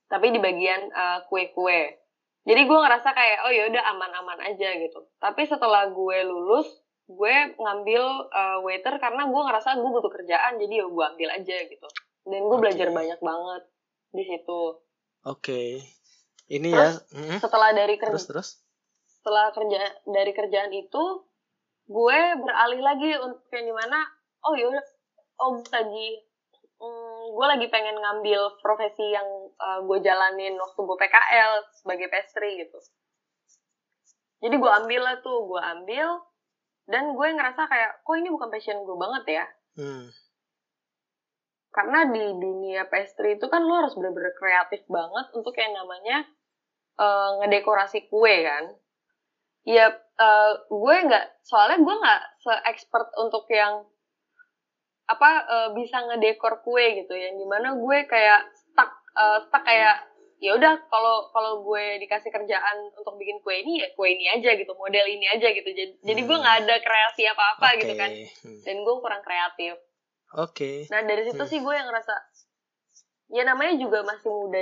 tapi 0.09 0.33
di 0.33 0.41
bagian 0.41 0.89
uh, 0.93 1.19
kue-kue. 1.29 1.97
Jadi 2.43 2.61
gue 2.67 2.79
ngerasa 2.79 3.09
kayak 3.13 3.39
oh 3.49 3.53
ya 3.53 3.69
udah 3.73 3.83
aman-aman 3.97 4.39
aja 4.53 4.69
gitu. 4.81 5.01
Tapi 5.17 5.49
setelah 5.49 5.89
gue 5.93 6.19
lulus, 6.29 6.69
gue 7.09 7.35
ngambil 7.57 8.05
uh, 8.33 8.59
waiter 8.65 8.97
karena 9.01 9.29
gue 9.29 9.43
ngerasa 9.45 9.77
gue 9.77 9.91
butuh 9.93 10.13
kerjaan 10.13 10.61
jadi 10.61 10.85
ya 10.85 10.87
gue 10.89 11.05
ambil 11.17 11.29
aja 11.33 11.57
gitu. 11.69 11.89
Dan 12.29 12.49
gue 12.49 12.57
okay. 12.57 12.63
belajar 12.69 12.89
banyak 12.93 13.21
banget 13.21 13.63
di 14.13 14.25
situ. 14.29 14.61
Oke. 15.25 15.41
Okay. 15.41 16.02
Ini 16.53 16.69
terus, 16.69 16.97
ya. 17.17 17.41
Setelah 17.41 17.73
dari 17.73 17.97
kerja 17.97 18.13
terus, 18.13 18.29
terus. 18.29 18.49
Setelah 19.09 19.49
kerja 19.57 19.81
dari 20.05 20.33
kerjaan 20.37 20.73
itu, 20.77 21.05
gue 21.89 22.19
beralih 22.45 22.83
lagi 22.85 23.17
untuk 23.17 23.49
yang 23.57 23.73
di 23.73 23.75
mana, 23.75 24.05
oh 24.45 24.53
yaudah, 24.53 24.85
oh 25.41 25.65
lagi, 25.73 26.09
hmm, 26.77 27.23
gue 27.33 27.47
lagi 27.49 27.67
pengen 27.73 27.97
ngambil 27.97 28.61
profesi 28.61 29.17
yang 29.17 29.25
uh, 29.57 29.81
gue 29.81 29.99
jalanin 30.05 30.61
waktu 30.61 30.81
gue 30.85 30.97
PKL 31.01 31.53
sebagai 31.73 32.13
pastry 32.13 32.61
gitu. 32.61 32.79
Jadi 34.45 34.55
gue 34.61 34.73
ambil 34.85 35.01
lah 35.09 35.17
tuh, 35.25 35.49
gue 35.49 35.61
ambil, 35.63 36.21
dan 36.85 37.17
gue 37.17 37.27
ngerasa 37.33 37.65
kayak, 37.65 38.05
kok 38.05 38.17
ini 38.21 38.29
bukan 38.29 38.53
passion 38.53 38.85
gue 38.85 38.97
banget 39.01 39.41
ya. 39.41 39.45
Hmm 39.81 40.13
karena 41.73 42.05
di 42.05 42.37
dunia 42.37 42.85
pastry 42.85 43.41
itu 43.41 43.49
kan 43.49 43.65
lo 43.65 43.81
harus 43.81 43.97
bener-bener 43.97 44.37
kreatif 44.37 44.85
banget 44.93 45.27
untuk 45.33 45.57
yang 45.57 45.73
namanya 45.73 46.29
uh, 47.03 47.43
ngedekorasi 47.43 48.07
kue 48.07 48.47
kan 48.47 48.71
ya 49.67 49.91
uh, 50.19 50.53
gue 50.71 50.97
nggak 51.11 51.43
soalnya 51.43 51.83
gue 51.83 51.95
nggak 51.99 52.23
se-expert 52.43 53.11
untuk 53.19 53.47
yang 53.51 53.83
apa 55.11 55.31
uh, 55.51 55.69
bisa 55.75 55.99
ngedekor 56.07 56.63
kue 56.63 57.03
gitu 57.03 57.15
yang 57.15 57.35
di 57.35 57.47
mana 57.47 57.75
gue 57.75 57.99
kayak 58.07 58.47
stuck 58.55 58.91
uh, 59.19 59.43
stuck 59.47 59.67
kayak 59.67 60.07
ya 60.43 60.59
udah 60.59 60.75
kalau 60.91 61.31
kalau 61.31 61.63
gue 61.63 62.03
dikasih 62.03 62.35
kerjaan 62.35 62.77
untuk 62.99 63.15
bikin 63.15 63.39
kue 63.47 63.63
ini 63.63 63.79
ya 63.79 63.95
kue 63.95 64.11
ini 64.11 64.27
aja 64.27 64.59
gitu 64.59 64.75
model 64.75 65.07
ini 65.07 65.31
aja 65.31 65.47
gitu 65.55 65.71
jadi 65.71 65.95
hmm. 65.95 66.03
jadi 66.03 66.21
gue 66.27 66.37
nggak 66.43 66.57
ada 66.67 66.75
kreasi 66.83 67.23
apa 67.31 67.45
apa 67.55 67.67
okay. 67.71 67.79
gitu 67.79 67.95
kan 67.95 68.11
hmm. 68.11 68.61
dan 68.67 68.77
gue 68.83 68.95
kurang 68.99 69.23
kreatif 69.23 69.79
oke 70.35 70.51
okay. 70.51 70.77
nah 70.91 71.07
dari 71.07 71.23
situ 71.31 71.39
hmm. 71.39 71.51
sih 71.51 71.59
gue 71.63 71.75
yang 71.79 71.87
ngerasa 71.87 72.15
ya 73.31 73.43
namanya 73.47 73.79
juga 73.79 74.03
masih 74.03 74.35
muda 74.35 74.61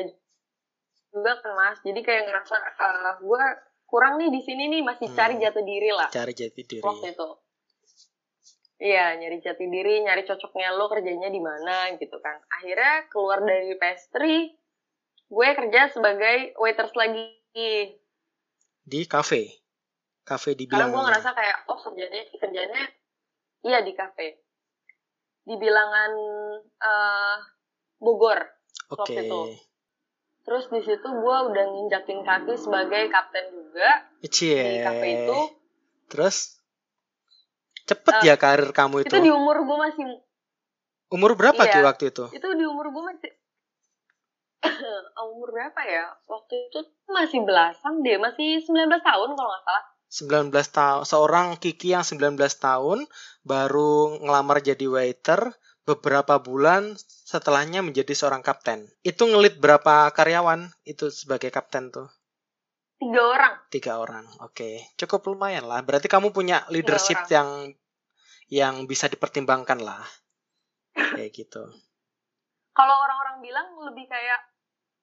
juga 1.10 1.32
kan 1.42 1.52
mas. 1.54 1.78
Jadi 1.82 2.00
kayak 2.00 2.22
ngerasa 2.30 2.56
uh, 2.56 3.12
gue 3.20 3.44
kurang 3.86 4.22
nih 4.22 4.30
di 4.30 4.40
sini 4.42 4.70
nih 4.70 4.82
masih 4.86 5.10
hmm. 5.10 5.18
cari 5.18 5.34
jati 5.38 5.62
diri 5.62 5.90
lah. 5.90 6.08
Cari 6.08 6.32
jati 6.34 6.62
diri. 6.62 6.82
Waktu 6.82 7.06
itu. 7.14 7.28
Iya 8.80 9.12
nyari 9.20 9.44
jati 9.44 9.64
diri 9.68 10.00
nyari 10.00 10.24
cocoknya 10.24 10.72
lo 10.72 10.88
kerjanya 10.88 11.28
di 11.28 11.40
mana 11.42 11.92
gitu 12.00 12.16
kan. 12.22 12.40
Akhirnya 12.48 13.10
keluar 13.12 13.44
dari 13.44 13.76
pastry 13.76 14.56
gue 15.30 15.48
kerja 15.52 15.92
sebagai 15.92 16.56
waiters 16.56 16.96
lagi. 16.96 17.28
Di 18.80 19.04
cafe 19.04 19.60
cafe 20.30 20.54
di 20.54 20.70
karena 20.70 20.94
gue 20.94 21.02
ngerasa 21.02 21.34
kayak 21.34 21.58
oh 21.66 21.78
kerjanya 21.82 22.22
kerjanya 22.38 22.82
iya 23.66 23.82
di 23.82 23.92
cafe 23.98 24.38
di 25.42 25.58
bilangan 25.58 26.12
uh, 26.78 27.36
Bogor 27.98 28.38
Oke. 28.94 29.10
Okay. 29.10 29.26
itu 29.26 29.40
terus 30.50 30.66
di 30.66 30.82
situ 30.82 31.06
gue 31.06 31.36
udah 31.46 31.64
nginjakin 31.70 32.26
kaki 32.26 32.58
sebagai 32.58 33.06
kapten 33.06 33.54
juga. 33.54 34.02
Cie. 34.26 34.58
di 34.58 34.78
kafe 34.82 35.06
itu. 35.22 35.38
Terus? 36.10 36.58
Cepet 37.86 38.14
uh, 38.18 38.22
ya 38.26 38.34
karir 38.34 38.74
kamu 38.74 39.06
itu 39.06 39.14
itu? 39.14 39.22
di 39.22 39.30
umur 39.30 39.62
gue 39.62 39.78
masih 39.78 40.02
umur 41.14 41.38
berapa 41.38 41.62
iya, 41.70 41.86
waktu 41.86 42.10
itu? 42.10 42.26
Itu 42.34 42.50
di 42.58 42.66
umur 42.66 42.90
gue 42.90 43.02
masih 43.14 43.30
umur 45.38 45.54
berapa 45.54 45.80
ya? 45.86 46.18
Waktu 46.26 46.66
itu 46.66 46.82
masih 47.06 47.46
belasan 47.46 48.02
deh. 48.02 48.18
Masih 48.18 48.58
19 48.58 48.90
tahun 49.06 49.28
kalau 49.38 49.48
nggak 49.54 49.62
salah. 49.62 49.84
19 50.10 50.50
tahun 50.50 51.02
seorang 51.06 51.46
Kiki 51.62 51.94
yang 51.94 52.02
19 52.02 52.34
tahun 52.58 53.06
baru 53.46 54.18
ngelamar 54.18 54.58
jadi 54.66 54.90
waiter 54.90 55.54
beberapa 55.88 56.38
bulan 56.38 56.94
setelahnya 57.00 57.80
menjadi 57.80 58.12
seorang 58.12 58.44
kapten. 58.44 58.86
Itu 59.00 59.26
ngelit 59.26 59.58
berapa 59.58 60.10
karyawan 60.12 60.70
itu 60.84 61.08
sebagai 61.08 61.48
kapten 61.48 61.90
tuh? 61.90 62.08
Tiga 63.00 63.22
orang. 63.24 63.54
Tiga 63.72 63.92
orang, 63.96 64.26
oke. 64.44 64.52
Okay. 64.52 64.74
Cukup 65.00 65.32
lumayan 65.32 65.64
lah. 65.64 65.80
Berarti 65.80 66.04
kamu 66.04 66.36
punya 66.36 66.68
leadership 66.68 67.16
yang 67.32 67.72
yang 68.52 68.84
bisa 68.84 69.08
dipertimbangkan 69.08 69.80
lah. 69.80 70.04
Kayak 71.16 71.32
gitu. 71.32 71.64
Kalau 72.76 72.94
orang-orang 73.02 73.36
bilang 73.42 73.66
lebih 73.82 74.06
kayak 74.06 74.40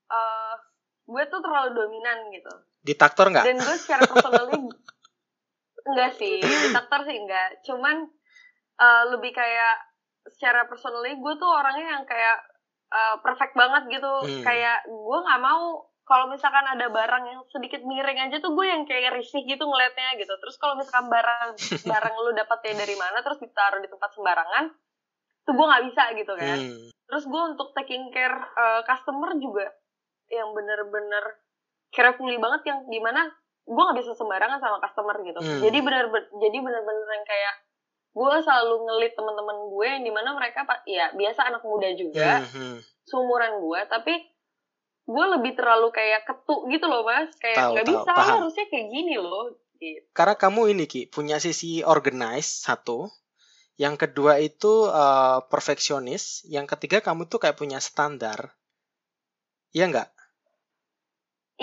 uh, 0.08 0.56
gue 1.04 1.24
tuh 1.30 1.40
terlalu 1.44 1.76
dominan 1.76 2.32
gitu. 2.32 2.54
Ditaktor 2.80 3.28
nggak? 3.30 3.44
Dan 3.44 3.60
gue 3.60 3.76
secara 3.76 4.08
personally 4.08 4.72
enggak 5.90 6.12
sih, 6.16 6.40
ditaktor 6.42 7.06
sih 7.06 7.18
enggak. 7.20 7.60
Cuman 7.68 8.08
uh, 8.80 9.04
lebih 9.14 9.36
kayak 9.36 9.76
secara 10.34 10.68
personally 10.68 11.16
gue 11.16 11.34
tuh 11.40 11.50
orangnya 11.50 12.00
yang 12.00 12.06
kayak 12.08 12.38
uh, 12.92 13.16
perfect 13.24 13.54
banget 13.56 14.00
gitu 14.00 14.12
hmm. 14.28 14.44
kayak 14.44 14.84
gue 14.88 15.20
nggak 15.24 15.42
mau 15.42 15.88
kalau 16.08 16.32
misalkan 16.32 16.64
ada 16.64 16.88
barang 16.88 17.24
yang 17.28 17.42
sedikit 17.52 17.84
miring 17.84 18.32
aja 18.32 18.40
tuh 18.40 18.56
gue 18.56 18.64
yang 18.64 18.88
kayak 18.88 19.12
risih 19.12 19.44
gitu 19.44 19.60
ngeliatnya 19.68 20.16
gitu 20.16 20.32
terus 20.40 20.56
kalau 20.56 20.80
misalkan 20.80 21.12
barang 21.12 21.60
barang 21.92 22.14
lu 22.16 22.32
dapetnya 22.36 22.84
dari 22.88 22.96
mana 22.96 23.20
terus 23.20 23.40
ditaruh 23.44 23.84
di 23.84 23.92
tempat 23.92 24.10
sembarangan 24.16 24.66
tuh 25.44 25.54
gue 25.56 25.66
nggak 25.68 25.86
bisa 25.92 26.04
gitu 26.16 26.34
kan 26.36 26.58
hmm. 26.60 26.88
terus 27.12 27.24
gue 27.28 27.42
untuk 27.56 27.76
taking 27.76 28.12
care 28.16 28.36
uh, 28.56 28.82
customer 28.88 29.36
juga 29.36 29.68
yang 30.32 30.52
bener-bener 30.52 31.40
carefully 31.92 32.36
banget 32.40 32.68
yang 32.68 32.80
di 32.88 33.00
mana 33.00 33.32
gue 33.68 33.84
nggak 33.84 34.00
bisa 34.00 34.16
sembarangan 34.16 34.64
sama 34.64 34.80
customer 34.80 35.16
gitu 35.28 35.40
hmm. 35.44 35.60
jadi 35.60 35.78
bener, 35.84 36.06
bener 36.08 36.28
jadi 36.40 36.58
bener-bener 36.64 37.08
yang 37.12 37.28
kayak 37.28 37.56
gue 38.14 38.34
selalu 38.42 38.76
ngelit 38.88 39.14
teman-teman 39.14 39.58
gue 39.72 39.88
yang 39.88 40.04
di 40.04 40.12
mana 40.14 40.34
mereka 40.34 40.66
ya 40.90 41.14
biasa 41.14 41.48
anak 41.54 41.64
muda 41.64 41.90
juga. 41.94 42.44
Mm 42.44 42.50
-hmm. 42.50 42.76
seumuran 43.08 43.54
gue 43.64 43.80
tapi 43.88 44.14
gue 45.08 45.26
lebih 45.40 45.56
terlalu 45.56 45.88
kayak 45.96 46.28
ketuk 46.28 46.68
gitu 46.68 46.86
loh 46.90 47.06
mas. 47.08 47.32
Kayak 47.40 47.78
nggak 47.78 47.88
bisa 47.88 48.12
paham. 48.12 48.30
harusnya 48.42 48.66
kayak 48.68 48.88
gini 48.92 49.16
loh 49.16 49.56
gitu. 49.78 50.02
karena 50.12 50.36
kamu 50.36 50.62
ini 50.74 50.86
ki 50.90 51.02
punya 51.14 51.38
sisi 51.38 51.86
organize 51.86 52.66
satu. 52.66 53.08
Yang 53.78 54.10
kedua 54.10 54.42
itu 54.42 54.90
uh, 54.90 55.46
perfeksionis. 55.54 56.42
Yang 56.50 56.74
ketiga 56.74 57.06
kamu 57.06 57.30
tuh 57.30 57.38
kayak 57.38 57.62
punya 57.62 57.78
standar. 57.78 58.58
Iya 59.70 59.94
nggak 59.94 60.17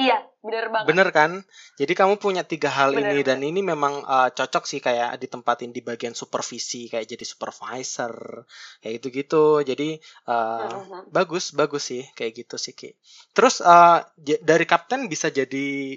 Iya, 0.03 0.17
bener 0.45 0.67
banget. 0.75 0.99
Bener 0.99 1.09
kan? 1.15 1.39
Jadi 1.79 1.93
kamu 1.95 2.19
punya 2.19 2.43
tiga 2.43 2.67
hal 2.67 2.91
Bener, 2.93 3.03
ini 3.03 3.23
bener. 3.25 3.29
dan 3.29 3.39
ini 3.47 3.63
memang 3.63 4.03
uh, 4.03 4.29
cocok 4.35 4.65
sih 4.67 4.81
kayak 4.83 5.15
ditempatin 5.23 5.71
di 5.71 5.79
bagian 5.87 6.19
supervisi 6.19 6.91
kayak 6.91 7.07
jadi 7.15 7.23
supervisor 7.23 8.43
kayak 8.83 8.93
gitu-gitu. 8.99 9.63
Jadi 9.63 9.89
uh, 10.27 10.75
Mhm. 10.75 11.15
bagus 11.15 11.55
bagus 11.55 11.83
sih 11.95 12.03
kayak 12.19 12.33
gitu 12.43 12.57
sih 12.59 12.75
Ki. 12.75 12.91
Terus 13.31 13.63
uh, 13.63 14.03
j- 14.19 14.43
dari 14.43 14.67
kapten 14.67 15.07
bisa 15.07 15.31
jadi 15.31 15.95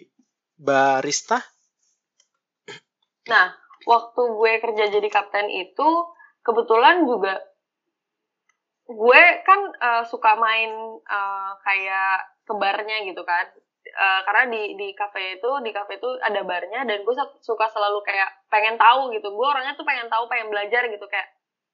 barista? 0.61 1.41
Nah, 3.31 3.47
waktu 3.91 4.21
gue 4.39 4.53
kerja 4.63 4.83
jadi 4.95 5.07
kapten 5.15 5.47
itu 5.63 5.89
kebetulan 6.45 6.95
juga 7.09 7.33
gue 8.87 9.23
kan 9.47 9.59
eh, 9.87 10.03
suka 10.11 10.31
main 10.45 10.71
eh, 11.17 11.51
kayak 11.65 12.11
ke 12.47 12.53
barnya 12.61 12.97
gitu 13.09 13.21
kan. 13.31 13.45
Eh, 13.97 14.21
karena 14.29 14.43
di 14.53 14.77
di 14.77 14.87
kafe 14.93 15.41
itu 15.41 15.49
di 15.65 15.73
kafe 15.73 15.97
itu 15.97 16.09
ada 16.21 16.45
barnya 16.45 16.85
dan 16.85 17.01
gue 17.01 17.15
su- 17.17 17.41
suka 17.41 17.65
selalu 17.73 18.05
kayak 18.05 18.29
pengen 18.53 18.77
tahu 18.77 19.09
gitu. 19.09 19.33
Gue 19.33 19.47
orangnya 19.49 19.73
tuh 19.73 19.85
pengen 19.89 20.05
tahu, 20.05 20.29
pengen 20.29 20.53
belajar 20.53 20.85
gitu 20.85 21.01
kayak 21.09 21.25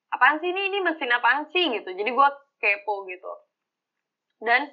apaan 0.07 0.39
sih 0.39 0.47
ini 0.55 0.71
ini 0.71 0.79
mesin 0.87 1.11
apaan 1.11 1.43
sih 1.51 1.67
gitu. 1.75 1.91
Jadi 1.91 2.07
gue 2.15 2.27
kepo 2.63 3.03
gitu. 3.11 3.31
Dan 4.39 4.71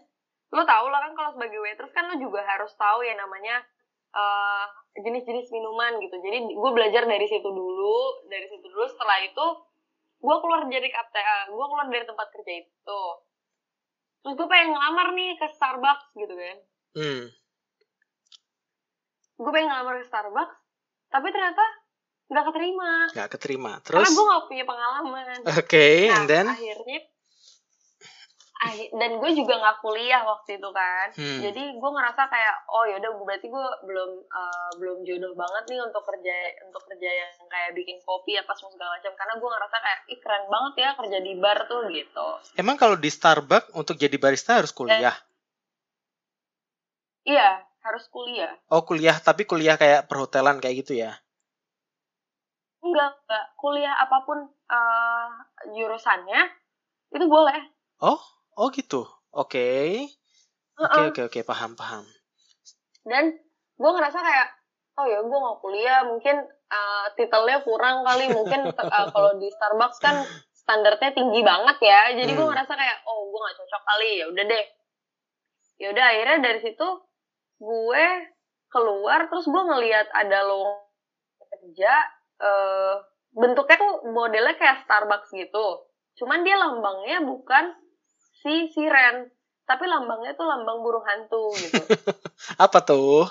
lo 0.55 0.63
tau 0.63 0.87
lah 0.95 1.03
kan 1.03 1.13
kalau 1.19 1.31
sebagai 1.35 1.59
waitress 1.59 1.91
kan 1.91 2.07
lo 2.07 2.17
juga 2.23 2.39
harus 2.47 2.71
tahu 2.79 3.03
ya 3.03 3.19
namanya 3.19 3.67
eh, 4.15 4.65
jenis-jenis 5.03 5.51
minuman 5.51 5.99
gitu. 6.07 6.23
Jadi 6.23 6.55
gue 6.55 6.71
belajar 6.71 7.03
dari 7.03 7.27
situ 7.27 7.51
dulu, 7.51 8.31
dari 8.31 8.47
situ 8.47 8.63
dulu. 8.63 8.87
Setelah 8.87 9.27
itu 9.27 9.47
gue 10.23 10.37
keluar 10.39 10.71
dari 10.71 10.87
kapten, 10.87 11.51
gue 11.51 11.67
keluar 11.67 11.87
dari 11.91 12.07
tempat 12.07 12.31
kerja 12.31 12.53
itu. 12.63 13.03
Terus 14.23 14.35
gue 14.39 14.47
pengen 14.47 14.71
ngelamar 14.79 15.19
nih 15.19 15.35
ke 15.35 15.47
Starbucks 15.51 16.15
gitu 16.15 16.35
kan. 16.39 16.57
Hmm. 16.95 17.40
Gue 19.41 19.51
pengen 19.51 19.73
ngelamar 19.73 19.95
ke 19.97 20.07
Starbucks, 20.07 20.55
tapi 21.09 21.27
ternyata 21.33 21.65
nggak 22.29 22.45
keterima. 22.47 22.91
Nggak 23.11 23.31
keterima. 23.33 23.73
Karena 23.81 24.05
Terus? 24.05 24.13
gue 24.13 24.25
nggak 24.25 24.45
punya 24.47 24.65
pengalaman. 24.65 25.25
Oke, 25.51 25.87
Nah, 26.07 26.15
and 26.15 26.25
then? 26.29 26.47
akhirnya 26.47 27.01
dan 28.93 29.17
gue 29.17 29.31
juga 29.33 29.57
nggak 29.57 29.81
kuliah 29.81 30.21
waktu 30.21 30.61
itu 30.61 30.69
kan 30.69 31.09
Hmm. 31.17 31.41
jadi 31.41 31.81
gue 31.81 31.91
ngerasa 31.91 32.29
kayak 32.29 32.57
oh 32.69 32.85
yaudah 32.85 33.09
berarti 33.17 33.49
gue 33.49 33.67
belum 33.89 34.11
eh, 34.21 34.71
belum 34.77 34.99
jodoh 35.01 35.33
banget 35.33 35.65
nih 35.65 35.81
untuk 35.81 36.05
kerja 36.05 36.37
untuk 36.69 36.83
kerja 36.85 37.09
yang 37.09 37.33
kayak 37.49 37.73
bikin 37.73 37.97
kopi 38.05 38.37
apa 38.37 38.53
semua 38.53 38.77
segala 38.77 39.01
macam 39.01 39.17
karena 39.17 39.35
gue 39.41 39.49
ngerasa 39.49 39.77
kayak 39.81 40.01
ih 40.07 40.19
keren 40.21 40.45
banget 40.47 40.75
ya 40.77 40.91
kerja 40.93 41.19
di 41.19 41.33
bar 41.41 41.59
tuh 41.65 41.89
gitu 41.89 42.27
Emang 42.55 42.77
kalau 42.77 43.01
di 43.01 43.09
Starbucks 43.09 43.73
untuk 43.73 43.97
jadi 43.97 44.17
barista 44.21 44.61
harus 44.61 44.77
kuliah? 44.77 45.17
iya 47.23 47.65
harus 47.81 48.05
kuliah 48.09 48.53
Oh, 48.69 48.83
kuliah 48.85 49.17
tapi 49.19 49.43
kuliah 49.45 49.77
kayak 49.81 50.07
perhotelan 50.07 50.61
kayak 50.61 50.85
gitu 50.85 51.01
ya? 51.01 51.17
enggak 52.81 53.13
enggak 53.25 53.45
kuliah 53.57 53.95
apa 53.99 54.17
pun 54.25 54.39
eh, 54.49 55.29
jurusannya 55.77 56.41
itu 57.13 57.27
boleh 57.27 57.61
Oh, 58.01 58.17
oh 58.57 58.69
gitu. 58.73 59.05
Oke. 59.31 60.01
Oke, 60.81 61.01
oke, 61.13 61.21
oke, 61.29 61.41
paham, 61.45 61.77
paham. 61.77 62.05
dan 63.05 63.37
gue 63.77 63.91
ngerasa 63.93 64.21
kayak 64.21 64.49
oh 64.97 65.05
ya 65.05 65.21
gue 65.21 65.39
nggak 65.41 65.59
kuliah 65.61 66.01
mungkin 66.05 66.37
uh, 66.69 67.07
titelnya 67.17 67.61
kurang 67.61 68.05
kali 68.05 68.29
mungkin 68.29 68.73
uh, 68.73 69.07
kalau 69.13 69.37
di 69.37 69.49
Starbucks 69.49 70.01
kan 70.01 70.25
standarnya 70.53 71.13
tinggi 71.13 71.41
banget 71.41 71.77
ya 71.81 72.13
jadi 72.17 72.29
gue 72.29 72.41
Hmm. 72.41 72.53
ngerasa 72.53 72.73
kayak 72.73 72.97
oh 73.05 73.29
gue 73.29 73.41
nggak 73.41 73.57
cocok 73.61 73.83
kali 73.85 74.11
ya 74.21 74.27
udah 74.29 74.45
deh 74.49 74.65
ya 75.77 75.87
udah 75.93 76.05
akhirnya 76.13 76.39
dari 76.41 76.61
situ 76.61 76.89
gue 77.61 78.05
keluar 78.67 79.29
terus 79.29 79.45
gue 79.45 79.63
ngelihat 79.63 80.09
ada 80.11 80.39
lowongan 80.43 80.81
kerja 81.51 81.93
eh, 82.41 82.95
bentuknya 83.31 83.77
tuh 83.77 83.93
modelnya 84.09 84.57
kayak 84.57 84.83
Starbucks 84.83 85.31
gitu 85.31 85.85
cuman 86.17 86.41
dia 86.41 86.57
lambangnya 86.57 87.21
bukan 87.21 87.77
si 88.41 88.69
siren 88.69 89.29
tapi 89.65 89.85
lambangnya 89.85 90.35
tuh 90.35 90.45
lambang 90.45 90.81
burung 90.81 91.05
hantu 91.05 91.53
gitu 91.55 91.79
Apa 92.59 92.83
tuh? 92.83 93.29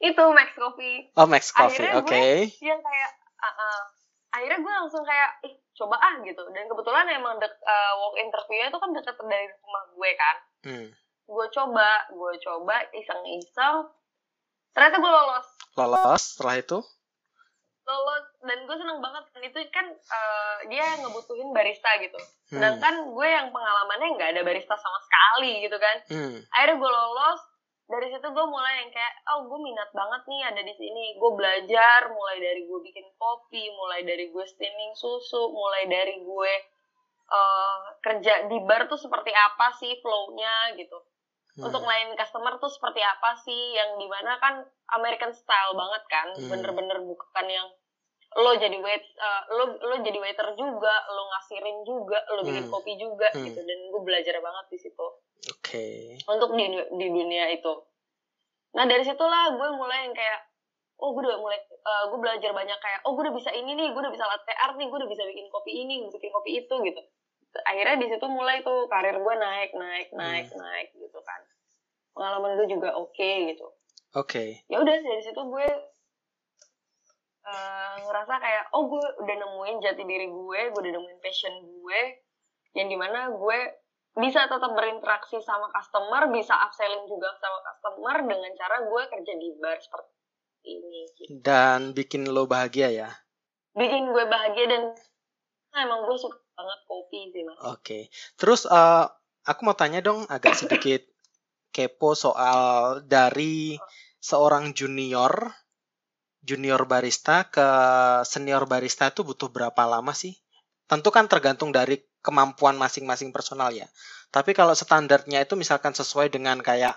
itu 0.00 0.24
Max 0.30 0.50
Coffee 0.54 1.10
Oh, 1.14 1.26
Max 1.26 1.50
Coffee. 1.50 1.88
Oke. 1.90 2.12
gue- 2.12 2.50
yang 2.60 2.78
kayak 2.78 3.10
ah, 3.38 3.48
ah. 3.48 3.80
akhirnya 4.30 4.58
gue 4.60 4.72
langsung 4.74 5.02
kayak 5.02 5.30
ih 5.42 5.54
coba 5.74 5.96
ah 5.96 6.14
gitu 6.20 6.42
dan 6.50 6.66
kebetulan 6.66 7.06
emang 7.08 7.34
dek, 7.36 7.50
uh, 7.62 7.92
walk 7.98 8.14
interviewnya 8.16 8.68
itu 8.68 8.78
kan 8.78 8.90
deket 8.92 9.16
dari 9.20 9.46
rumah 9.58 9.82
gue 9.90 10.10
kan 10.14 10.36
Hmm. 10.64 10.88
Gue 11.24 11.46
coba 11.52 11.88
gue 12.12 12.32
coba 12.44 12.76
iseng-iseng. 12.92 13.88
Ternyata 14.74 14.96
gue 14.98 15.12
lolos. 15.12 15.46
Lolos 15.78 16.22
setelah 16.34 16.56
itu? 16.60 16.78
lolos 17.84 18.24
dan 18.40 18.58
gue 18.64 18.76
seneng 18.76 18.98
banget. 19.00 19.24
Dan 19.32 19.42
itu 19.44 19.58
kan 19.70 19.86
uh, 19.92 20.56
dia 20.68 20.84
ngebutuhin 21.00 21.52
barista 21.52 21.88
gitu. 22.00 22.16
Hmm. 22.52 22.60
sedangkan 22.60 23.08
gue 23.08 23.28
yang 23.28 23.48
pengalamannya 23.50 24.08
nggak 24.20 24.30
ada 24.36 24.42
barista 24.44 24.76
sama 24.76 24.98
sekali 25.04 25.64
gitu 25.64 25.76
kan. 25.76 25.96
Hmm. 26.08 26.38
akhirnya 26.52 26.80
gue 26.80 26.92
lolos. 26.92 27.40
Dari 27.84 28.08
situ 28.08 28.24
gue 28.32 28.46
mulai 28.48 28.80
yang 28.80 28.90
kayak 28.96 29.14
oh 29.28 29.44
gue 29.44 29.60
minat 29.60 29.92
banget 29.92 30.22
nih 30.24 30.42
ada 30.48 30.60
di 30.64 30.74
sini. 30.80 31.20
Gue 31.20 31.30
belajar 31.36 32.08
mulai 32.08 32.40
dari 32.40 32.64
gue 32.64 32.78
bikin 32.80 33.04
kopi 33.20 33.68
mulai 33.76 34.00
dari 34.08 34.32
gue 34.32 34.44
steaming 34.48 34.96
susu 34.96 35.52
mulai 35.52 35.84
dari 35.84 36.16
gue 36.24 36.52
eh, 37.28 37.80
kerja 38.00 38.48
di 38.48 38.58
bar 38.64 38.88
tuh 38.88 38.96
seperti 38.96 39.36
apa 39.36 39.76
sih 39.76 40.00
flow-nya 40.00 40.72
gitu 40.80 40.96
Hmm. 41.54 41.64
untuk 41.64 41.80
ngelayanin 41.80 42.14
customer 42.14 42.58
tuh 42.58 42.66
seperti 42.66 42.98
apa 42.98 43.30
sih 43.38 43.72
yang 43.72 43.94
di 43.94 44.10
mana 44.10 44.34
kan 44.38 44.66
American 44.90 45.30
style 45.30 45.72
banget 45.72 46.02
kan 46.06 46.28
Hmm. 46.34 46.50
bener-bener 46.50 46.98
bukan 47.00 47.46
yang 47.46 47.70
lo 48.34 48.50
jadi 48.52 48.74
wait 48.74 48.98
eh, 49.06 49.42
lo 49.52 49.78
lo 49.78 49.94
jadi 50.02 50.18
waiter 50.18 50.50
juga 50.54 50.94
lo 51.06 51.30
ngasirin 51.30 51.86
juga 51.86 52.18
lo 52.28 52.42
bikin 52.42 52.66
Hmm. 52.66 52.74
kopi 52.74 52.98
juga 52.98 53.30
Hmm. 53.30 53.46
gitu 53.46 53.62
dan 53.62 53.78
gue 53.86 54.02
belajar 54.02 54.34
banget 54.38 54.66
di 54.68 54.78
situ 54.80 55.06
Oke. 55.48 56.18
untuk 56.26 56.50
di 56.52 56.66
di 56.92 57.06
dunia 57.08 57.46
itu. 57.48 57.70
Nah 58.74 58.84
dari 58.84 59.06
situlah 59.06 59.54
gue 59.54 59.68
mulai 59.72 60.10
yang 60.10 60.12
kayak, 60.12 60.50
oh 60.96 61.14
gue 61.14 61.22
udah 61.22 61.38
mulai, 61.38 61.62
eh, 61.62 62.04
gue 62.10 62.18
belajar 62.18 62.50
banyak 62.50 62.74
kayak, 62.74 63.06
oh 63.06 63.14
gue 63.14 63.22
udah 63.22 63.34
bisa 63.34 63.54
ini 63.54 63.70
nih, 63.70 63.94
gue 63.94 64.00
udah 64.00 64.10
bisa 64.10 64.26
latte 64.26 64.50
art 64.56 64.74
nih, 64.74 64.90
gue 64.90 64.98
udah 64.98 65.06
bisa 65.06 65.22
bikin 65.22 65.46
kopi 65.46 65.86
ini, 65.86 66.02
bikin 66.04 66.30
kopi 66.32 66.50
itu 66.58 66.74
gitu. 66.82 67.00
Akhirnya 67.62 68.02
di 68.02 68.10
situ 68.10 68.26
mulai 68.26 68.66
tuh 68.66 68.90
karir 68.90 69.14
gue 69.14 69.34
naik, 69.36 69.70
naik, 69.70 70.10
naik, 70.10 70.50
naik 70.50 70.88
gitu 70.90 71.03
kan. 71.03 71.03
Pengalaman 72.14 72.56
gue 72.62 72.68
juga 72.70 72.94
oke 72.94 73.30
gitu. 73.50 73.66
Oke. 74.14 74.62
Ya 74.70 74.78
udah 74.78 74.94
dari 74.94 75.22
situ 75.26 75.42
gue 75.42 75.66
eh, 77.44 77.94
ngerasa 78.06 78.34
kayak, 78.38 78.64
oh 78.72 78.86
gue 78.86 79.04
udah 79.26 79.36
nemuin 79.36 79.76
jati 79.82 80.02
diri 80.06 80.30
gue, 80.30 80.60
gue 80.70 80.80
udah 80.80 80.92
nemuin 80.94 81.18
passion 81.20 81.54
gue, 81.66 82.00
yang 82.78 82.86
di 82.86 82.94
mana 82.94 83.34
gue 83.34 83.58
bisa 84.14 84.46
tetap 84.46 84.70
berinteraksi 84.70 85.42
sama 85.42 85.66
customer, 85.74 86.30
bisa 86.30 86.54
upselling 86.54 87.02
juga 87.10 87.34
sama 87.42 87.58
customer 87.66 88.16
dengan 88.22 88.50
cara 88.54 88.76
gue 88.86 89.02
kerja 89.10 89.32
di 89.34 89.48
bar 89.58 89.78
seperti 89.82 90.10
ini. 90.64 91.02
gitu. 91.18 91.30
Dan 91.42 91.92
bikin 91.92 92.30
lo 92.30 92.46
bahagia 92.46 92.94
ya? 92.94 93.10
Bikin 93.74 94.14
gue 94.14 94.24
bahagia 94.30 94.70
dan 94.70 94.82
nah, 95.74 95.82
emang 95.82 96.06
gue 96.06 96.14
suka 96.14 96.38
banget 96.54 96.80
kopi 96.86 97.20
sih 97.34 97.42
mas. 97.42 97.58
Oke. 97.74 97.98
Terus 98.38 98.70
eh, 98.70 99.06
aku 99.50 99.60
mau 99.66 99.74
tanya 99.74 99.98
dong 99.98 100.22
agak 100.30 100.54
sedikit 100.54 101.02
kepo 101.74 102.14
soal 102.14 103.02
dari 103.02 103.74
seorang 104.22 104.70
junior 104.78 105.50
junior 106.44 106.86
barista 106.86 107.48
ke 107.50 107.68
senior 108.22 108.68
barista 108.70 109.10
itu 109.10 109.26
butuh 109.26 109.50
berapa 109.50 109.82
lama 109.88 110.12
sih? 110.14 110.38
Tentu 110.86 111.08
kan 111.10 111.26
tergantung 111.26 111.72
dari 111.74 111.98
kemampuan 112.22 112.76
masing-masing 112.78 113.34
personal 113.34 113.72
ya. 113.72 113.88
Tapi 114.30 114.54
kalau 114.54 114.76
standarnya 114.76 115.42
itu 115.42 115.56
misalkan 115.56 115.96
sesuai 115.96 116.30
dengan 116.30 116.60
kayak 116.60 116.94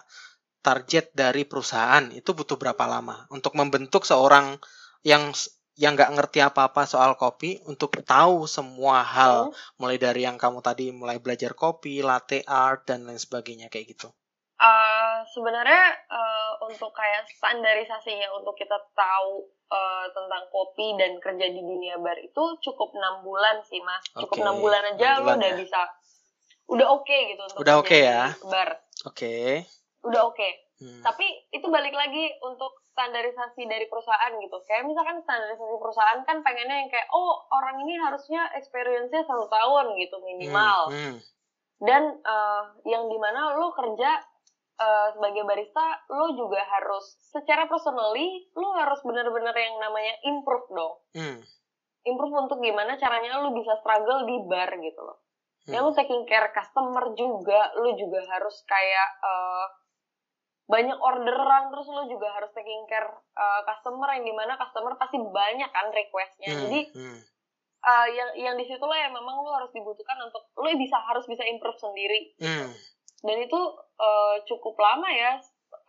target 0.61 1.15
dari 1.15 1.47
perusahaan 1.47 2.11
itu 2.11 2.35
butuh 2.35 2.59
berapa 2.59 2.85
lama 2.85 3.23
untuk 3.31 3.55
membentuk 3.55 4.03
seorang 4.03 4.59
yang 5.01 5.31
yang 5.77 5.93
nggak 5.93 6.11
ngerti 6.17 6.39
apa-apa 6.41 6.89
soal 6.89 7.13
kopi 7.15 7.61
untuk 7.69 8.01
tahu 8.01 8.49
semua 8.49 9.05
hal 9.05 9.53
mulai 9.77 10.01
dari 10.01 10.25
yang 10.25 10.35
kamu 10.35 10.59
tadi 10.65 10.89
mulai 10.89 11.21
belajar 11.21 11.53
kopi, 11.53 12.01
latte 12.01 12.41
art 12.49 12.89
dan 12.89 13.05
lain 13.05 13.21
sebagainya 13.21 13.69
kayak 13.69 13.93
gitu. 13.93 14.09
Uh, 14.57 15.21
sebenarnya 15.37 15.85
uh, 16.09 16.57
untuk 16.65 16.89
kayak 16.89 17.29
standarisasinya 17.29 18.25
untuk 18.33 18.57
kita 18.57 18.73
tahu 18.97 19.45
uh, 19.69 20.05
tentang 20.09 20.49
kopi 20.49 20.97
dan 20.97 21.21
kerja 21.21 21.45
di 21.45 21.61
dunia 21.61 22.01
bar 22.01 22.17
itu 22.17 22.43
cukup 22.65 22.89
enam 22.97 23.21
bulan 23.21 23.61
sih 23.69 23.77
mas 23.85 24.01
cukup 24.17 24.41
enam 24.41 24.57
bulan 24.57 24.81
aja 24.97 25.21
lo 25.21 25.37
udah 25.37 25.51
ya. 25.53 25.61
bisa 25.61 25.81
udah 26.73 26.87
oke 26.89 27.17
gitu 27.29 27.41
untuk 27.45 27.61
Udah 27.61 27.75
oke 27.77 27.93
di 27.93 28.01
ya. 28.01 28.33
bar 28.49 28.81
Oke. 29.05 29.61
udah 30.01 30.21
oke 30.25 30.49
Hmm. 30.77 31.01
tapi 31.01 31.25
itu 31.49 31.65
balik 31.73 31.89
lagi 31.89 32.37
untuk 32.45 32.69
standarisasi 32.93 33.65
dari 33.65 33.89
perusahaan 33.89 34.29
gitu 34.37 34.61
kayak 34.65 34.85
misalkan 34.85 35.25
standarisasi 35.25 35.73
perusahaan 35.73 36.21
kan 36.21 36.45
pengennya 36.45 36.85
yang 36.85 36.89
kayak 36.93 37.09
oh 37.09 37.49
orang 37.49 37.81
ini 37.81 37.97
harusnya 37.97 38.45
experience-nya 38.53 39.25
satu 39.25 39.49
tahun 39.49 39.97
gitu 39.97 40.21
minimal 40.21 40.93
Hmm, 40.93 41.17
hmm. 41.17 41.17
dan 41.81 42.21
eh, 42.21 42.63
yang 42.93 43.09
di 43.09 43.17
mana 43.17 43.57
lo 43.57 43.73
kerja 43.73 44.21
uh, 44.77 45.07
sebagai 45.17 45.43
barista 45.43 45.85
lo 46.13 46.33
juga 46.37 46.61
harus 46.61 47.17
secara 47.33 47.65
personally 47.65 48.47
lo 48.53 48.73
harus 48.77 49.01
benar-benar 49.01 49.53
yang 49.57 49.75
namanya 49.81 50.13
improve 50.25 50.67
dong 50.71 50.95
hmm. 51.17 51.39
improve 52.05 52.35
untuk 52.47 52.61
gimana 52.61 52.95
caranya 52.95 53.41
lo 53.41 53.53
bisa 53.53 53.77
struggle 53.81 54.25
di 54.25 54.37
bar 54.45 54.71
gitu 54.77 55.01
loh 55.01 55.17
hmm. 55.67 55.73
ya 55.73 55.81
lo 55.81 55.91
taking 55.93 56.23
care 56.29 56.53
customer 56.53 57.13
juga 57.17 57.73
lo 57.81 57.93
juga 57.97 58.21
harus 58.29 58.61
kayak 58.65 59.09
uh, 59.21 59.65
banyak 60.67 60.99
orderan 60.99 61.71
terus 61.71 61.87
lo 61.87 62.03
juga 62.11 62.27
harus 62.37 62.51
taking 62.51 62.83
care 62.91 63.07
uh, 63.35 63.61
customer 63.65 64.13
yang 64.19 64.25
di 64.27 64.35
mana 64.35 64.59
customer 64.59 64.99
pasti 64.99 65.17
banyak 65.17 65.69
kan 65.73 65.87
requestnya 65.91 66.49
hmm. 66.53 66.61
jadi 66.69 66.81
hmm. 66.93 67.19
Uh, 67.77 68.09
yang 68.09 68.29
yang 68.35 68.55
di 68.57 68.65
situ 68.67 68.83
lah 68.83 68.99
yang 68.99 69.13
memang 69.15 69.37
lo 69.37 69.53
harus 69.53 69.71
dibutuhkan 69.71 70.17
untuk 70.19 70.43
lo 70.59 70.65
bisa 70.75 70.97
harus 71.07 71.23
bisa 71.29 71.45
improve 71.45 71.77
sendiri 71.77 72.35
hmm 72.41 72.73
dan 73.25 73.37
itu 73.41 73.59
uh, 73.97 74.35
cukup 74.45 74.77
lama 74.77 75.09
ya 75.11 75.37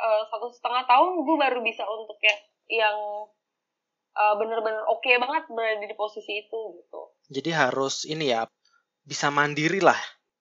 uh, 0.01 0.23
satu 0.29 0.53
setengah 0.53 0.85
tahun 0.89 1.23
gue 1.23 1.37
baru 1.39 1.61
bisa 1.63 1.85
untuk 1.87 2.19
ya 2.21 2.37
yang 2.69 2.97
uh, 4.17 4.35
bener-bener 4.37 4.85
oke 4.89 5.05
okay 5.05 5.17
banget 5.17 5.49
berada 5.49 5.85
di 5.85 5.97
posisi 5.97 6.45
itu 6.45 6.61
gitu 6.83 7.01
jadi 7.29 7.69
harus 7.69 8.05
ini 8.09 8.33
ya 8.33 8.49
bisa 9.05 9.33
mandiri 9.33 9.81
lah 9.81 9.99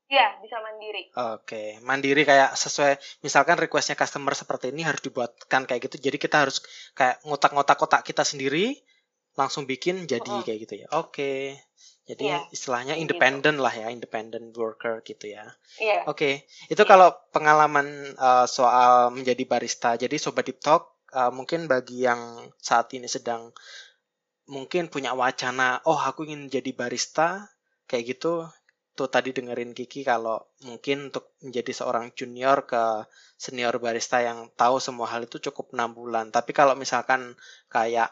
Iya, 0.07 0.39
bisa 0.39 0.55
mandiri. 0.63 1.11
Oke, 1.35 1.83
mandiri 1.83 2.23
kayak 2.23 2.55
sesuai 2.55 2.95
misalkan 3.27 3.59
requestnya 3.59 3.99
customer 3.99 4.31
seperti 4.31 4.71
ini 4.71 4.87
harus 4.87 5.03
dibuatkan 5.03 5.67
kayak 5.67 5.91
gitu. 5.91 5.99
Jadi 5.99 6.15
kita 6.15 6.47
harus 6.47 6.63
kayak 6.95 7.19
ngotak-ngotak 7.27 7.75
kotak 7.75 8.01
kita 8.07 8.23
sendiri, 8.23 8.79
langsung 9.35 9.67
bikin 9.67 10.07
jadi 10.07 10.23
-huh. 10.23 10.47
kayak 10.47 10.59
gitu 10.63 10.73
ya. 10.79 10.87
Oke. 10.95 11.59
Jadi 12.07 12.31
yeah. 12.31 12.47
istilahnya 12.55 12.95
gitu. 12.95 13.03
independen 13.03 13.59
gitu. 13.59 13.65
lah 13.67 13.73
ya, 13.75 13.87
independent 13.91 14.55
worker 14.55 15.03
gitu 15.03 15.35
ya. 15.35 15.43
Yeah. 15.75 16.07
Oke, 16.07 16.15
okay. 16.15 16.33
itu 16.71 16.79
yeah. 16.79 16.87
kalau 16.87 17.11
pengalaman 17.35 18.15
uh, 18.15 18.47
soal 18.47 19.11
menjadi 19.11 19.43
barista. 19.43 19.99
Jadi 19.99 20.15
sobat 20.15 20.47
Deep 20.47 20.63
Talk 20.63 21.03
uh, 21.11 21.31
mungkin 21.35 21.67
bagi 21.67 22.07
yang 22.07 22.47
saat 22.63 22.95
ini 22.95 23.11
sedang 23.11 23.51
mungkin 24.47 24.87
punya 24.87 25.11
wacana, 25.11 25.83
oh 25.83 25.99
aku 25.99 26.23
ingin 26.23 26.47
jadi 26.47 26.71
barista 26.71 27.51
kayak 27.91 28.15
gitu. 28.15 28.47
Tuh 28.97 29.11
tadi 29.11 29.29
dengerin 29.29 29.77
Kiki 29.77 30.01
kalau 30.01 30.41
mungkin 30.65 31.13
untuk 31.13 31.37
menjadi 31.43 31.69
seorang 31.69 32.15
junior 32.17 32.65
ke 32.65 33.05
senior 33.37 33.77
barista 33.77 34.23
yang 34.25 34.49
tahu 34.57 34.81
semua 34.81 35.05
hal 35.11 35.27
itu 35.27 35.37
cukup 35.37 35.75
enam 35.77 35.93
bulan. 35.93 36.33
Tapi 36.33 36.49
kalau 36.55 36.73
misalkan 36.73 37.37
kayak 37.69 38.09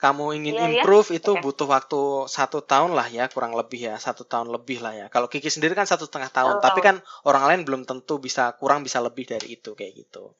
kamu 0.00 0.40
ingin 0.40 0.56
yeah, 0.56 0.64
iya. 0.66 0.82
improve 0.82 1.12
yeah. 1.12 1.20
itu 1.20 1.32
okay. 1.36 1.42
butuh 1.44 1.68
waktu 1.68 2.00
satu 2.26 2.64
tahun 2.64 2.96
lah 2.96 3.06
ya 3.12 3.28
kurang 3.28 3.52
lebih 3.52 3.92
ya 3.92 4.00
satu 4.00 4.24
tahun 4.24 4.48
lebih 4.48 4.80
lah 4.80 4.96
ya 4.96 5.06
kalau 5.12 5.28
Kiki 5.28 5.52
sendiri 5.52 5.76
kan 5.76 5.84
satu 5.84 6.08
setengah 6.08 6.32
tahun 6.32 6.56
oh, 6.58 6.62
tapi 6.64 6.80
kan 6.80 7.04
orang 7.28 7.44
lain 7.46 7.60
belum 7.68 7.82
tentu 7.84 8.16
bisa 8.16 8.56
kurang 8.56 8.80
bisa 8.80 8.98
lebih 9.04 9.28
dari 9.28 9.60
itu 9.60 9.76
kayak 9.76 9.92
gitu 9.92 10.32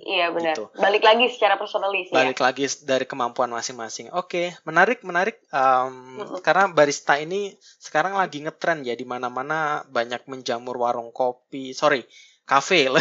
iya 0.00 0.32
benar 0.32 0.56
gitu. 0.56 0.70
balik 0.78 1.04
lagi 1.04 1.28
secara 1.28 1.60
personalis 1.60 2.08
ya. 2.08 2.16
balik 2.16 2.38
ya? 2.40 2.44
lagi 2.48 2.64
dari 2.86 3.04
kemampuan 3.04 3.50
masing-masing 3.52 4.14
oke 4.14 4.54
menarik 4.64 5.02
menarik 5.04 5.42
um, 5.50 5.90
mm 5.90 6.24
-hmm. 6.24 6.38
karena 6.40 6.70
barista 6.72 7.18
ini 7.20 7.52
sekarang 7.82 8.16
lagi 8.16 8.40
ngetren 8.40 8.86
ya 8.86 8.96
di 8.96 9.04
mana-mana 9.04 9.84
banyak 9.90 10.24
menjamur 10.30 10.78
warung 10.78 11.10
kopi 11.10 11.76
sorry 11.76 12.06
kafe 12.46 12.88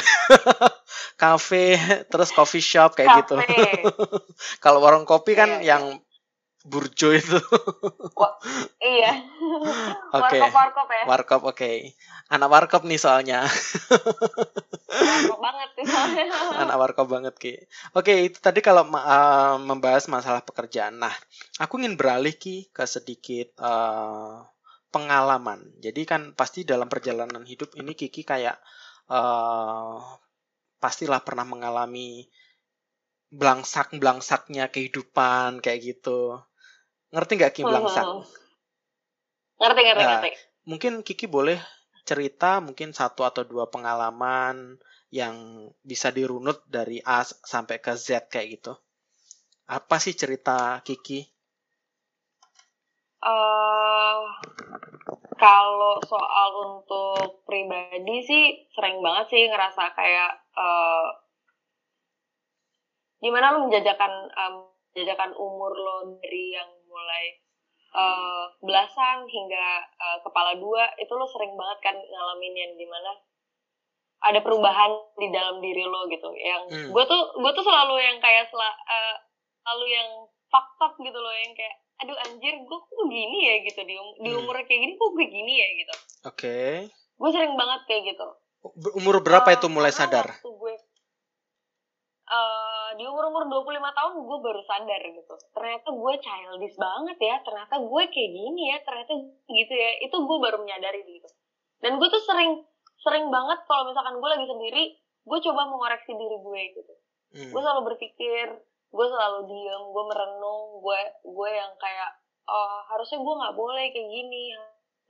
kafe 1.24 1.80
terus 2.12 2.36
coffee 2.36 2.64
shop 2.64 3.00
kayak 3.00 3.24
gitu. 3.24 3.40
Kalau 4.64 4.84
warung 4.84 5.08
kopi 5.08 5.40
kan 5.40 5.64
iya, 5.64 5.76
yang 5.80 6.04
burjo 6.64 7.12
itu. 7.16 7.40
Wah, 8.20 8.36
iya. 8.80 9.24
Oke. 10.16 10.40
okay. 10.40 10.40
warkop 10.44 10.56
warkop 10.56 10.88
ya. 10.88 11.04
Warkop 11.08 11.42
oke. 11.44 11.56
Okay. 11.60 11.76
anak 12.32 12.50
warkop 12.50 12.84
nih 12.88 13.00
soalnya. 13.00 13.44
Warkop 14.88 15.40
banget 15.44 15.70
soalnya. 15.84 16.26
Anak 16.60 16.76
warkop 16.80 17.08
banget 17.12 17.36
ki. 17.36 17.54
Oke 17.96 18.16
okay, 18.16 18.18
itu 18.32 18.40
tadi 18.40 18.64
kalau 18.64 18.88
uh, 18.88 19.60
membahas 19.60 20.08
masalah 20.08 20.40
pekerjaan. 20.44 21.04
Nah 21.04 21.14
aku 21.60 21.84
ingin 21.84 22.00
beralih 22.00 22.36
ki 22.36 22.72
ke 22.72 22.88
sedikit 22.88 23.52
uh, 23.60 24.48
pengalaman. 24.88 25.68
Jadi 25.84 26.02
kan 26.08 26.32
pasti 26.32 26.64
dalam 26.64 26.88
perjalanan 26.88 27.44
hidup 27.44 27.76
ini 27.76 27.92
Kiki 27.92 28.24
kayak 28.24 28.56
uh, 29.12 30.00
pastilah 30.84 31.24
pernah 31.24 31.48
mengalami 31.48 32.28
belangsak 33.32 33.96
belangsaknya 33.96 34.68
kehidupan 34.68 35.64
kayak 35.64 35.80
gitu. 35.96 36.44
Ngerti 37.16 37.32
nggak 37.40 37.54
Kim 37.56 37.72
belangsak 37.72 38.04
hmm. 38.04 38.24
ngerti 39.64 39.82
ngerti 39.86 40.04
nah, 40.04 40.12
ngerti. 40.20 40.30
mungkin 40.68 40.94
Kiki 41.08 41.26
boleh 41.30 41.56
cerita 42.04 42.60
mungkin 42.60 42.92
satu 42.92 43.24
atau 43.24 43.48
dua 43.48 43.72
pengalaman 43.72 44.76
yang 45.08 45.70
bisa 45.86 46.12
dirunut 46.12 46.66
dari 46.68 47.00
A 47.06 47.24
sampai 47.24 47.80
ke 47.80 47.96
Z 47.96 48.28
kayak 48.28 48.60
gitu. 48.60 48.74
Apa 49.72 50.02
sih 50.04 50.12
cerita 50.18 50.84
Kiki? 50.84 51.24
Uh, 53.24 54.20
kalau 55.40 55.96
soal 56.04 56.50
untuk 56.76 57.48
pribadi 57.48 58.20
sih 58.28 58.68
sering 58.76 59.00
banget 59.00 59.32
sih 59.32 59.48
ngerasa 59.48 59.96
kayak 59.96 60.43
uh, 60.58 61.08
gimana 63.24 63.56
lo 63.56 63.70
menjajakan 63.70 64.14
um, 64.36 64.56
menjajakan 64.94 65.32
umur 65.40 65.72
lo 65.74 66.20
dari 66.20 66.54
yang 66.54 66.70
mulai 66.86 67.26
uh, 67.96 68.52
belasan 68.62 69.26
hingga 69.26 69.66
uh, 69.98 70.18
kepala 70.22 70.60
dua 70.60 70.92
itu 71.00 71.14
lo 71.16 71.26
sering 71.30 71.56
banget 71.56 71.80
kan 71.82 71.96
ngalamin 71.98 72.54
yang 72.54 72.74
di 72.76 72.86
mana 72.86 73.12
ada 74.24 74.40
perubahan 74.40 74.92
di 75.20 75.28
dalam 75.32 75.60
diri 75.60 75.84
lo 75.84 76.08
gitu 76.08 76.30
yang 76.36 76.64
hmm. 76.68 76.90
gue 76.92 77.04
tuh 77.08 77.22
gue 77.40 77.52
tuh 77.56 77.66
selalu 77.66 78.00
yang 78.00 78.18
kayak 78.20 78.48
sel, 78.48 78.60
uh, 78.60 79.16
selalu 79.64 79.86
yang 79.92 80.10
fakta 80.52 80.96
gitu 81.00 81.18
loh 81.18 81.34
yang 81.34 81.52
kayak 81.56 81.76
aduh 82.04 82.18
anjir 82.28 82.54
gue 82.60 82.80
kok 82.84 83.04
gini 83.08 83.40
ya 83.48 83.56
gitu 83.64 83.82
di, 83.88 83.96
um, 83.96 84.10
di 84.20 84.30
hmm. 84.32 84.40
umur 84.44 84.60
kayak 84.68 84.82
gini 84.84 84.94
kok 85.00 85.12
gue 85.16 85.28
gini 85.28 85.54
ya 85.56 85.68
gitu 85.80 85.94
oke 86.28 86.36
okay. 86.36 86.74
gue 86.92 87.30
sering 87.32 87.56
banget 87.56 87.82
kayak 87.88 88.04
gitu 88.16 88.28
umur 88.96 89.20
berapa 89.20 89.50
uh, 89.52 89.56
itu 89.60 89.68
mulai 89.68 89.92
sadar? 89.92 90.40
waktu 90.40 90.52
gue 90.56 90.74
uh, 92.32 92.90
di 92.96 93.04
umur 93.04 93.28
umur 93.30 93.44
25 93.52 93.84
tahun 93.84 94.14
gue 94.24 94.38
baru 94.40 94.62
sadar 94.64 95.02
gitu. 95.04 95.34
Ternyata 95.52 95.88
gue 95.92 96.14
childish 96.24 96.78
banget 96.80 97.18
ya. 97.20 97.36
Ternyata 97.44 97.76
gue 97.84 98.04
kayak 98.08 98.32
gini 98.32 98.62
ya. 98.72 98.78
Ternyata 98.88 99.12
gitu 99.52 99.74
ya. 99.74 99.90
Itu 100.08 100.16
gue 100.24 100.38
baru 100.40 100.58
menyadari 100.64 101.04
gitu. 101.04 101.30
Dan 101.84 102.00
gue 102.00 102.08
tuh 102.08 102.24
sering 102.24 102.64
sering 103.04 103.28
banget 103.28 103.60
kalau 103.68 103.92
misalkan 103.92 104.16
gue 104.16 104.30
lagi 104.32 104.48
sendiri 104.48 104.84
gue 105.24 105.40
coba 105.52 105.68
mengoreksi 105.68 106.16
diri 106.16 106.38
gue 106.40 106.62
gitu. 106.80 106.94
Hmm. 107.34 107.50
gue 107.50 107.62
selalu 107.66 107.82
berpikir 107.92 108.48
gue 108.94 109.06
selalu 109.10 109.50
diem 109.50 109.84
gue 109.90 110.04
merenung 110.06 110.80
gue 110.80 111.02
gue 111.26 111.50
yang 111.50 111.74
kayak 111.82 112.12
oh, 112.46 112.80
harusnya 112.94 113.20
gue 113.20 113.34
nggak 113.36 113.56
boleh 113.60 113.86
kayak 113.92 114.08
gini. 114.08 114.56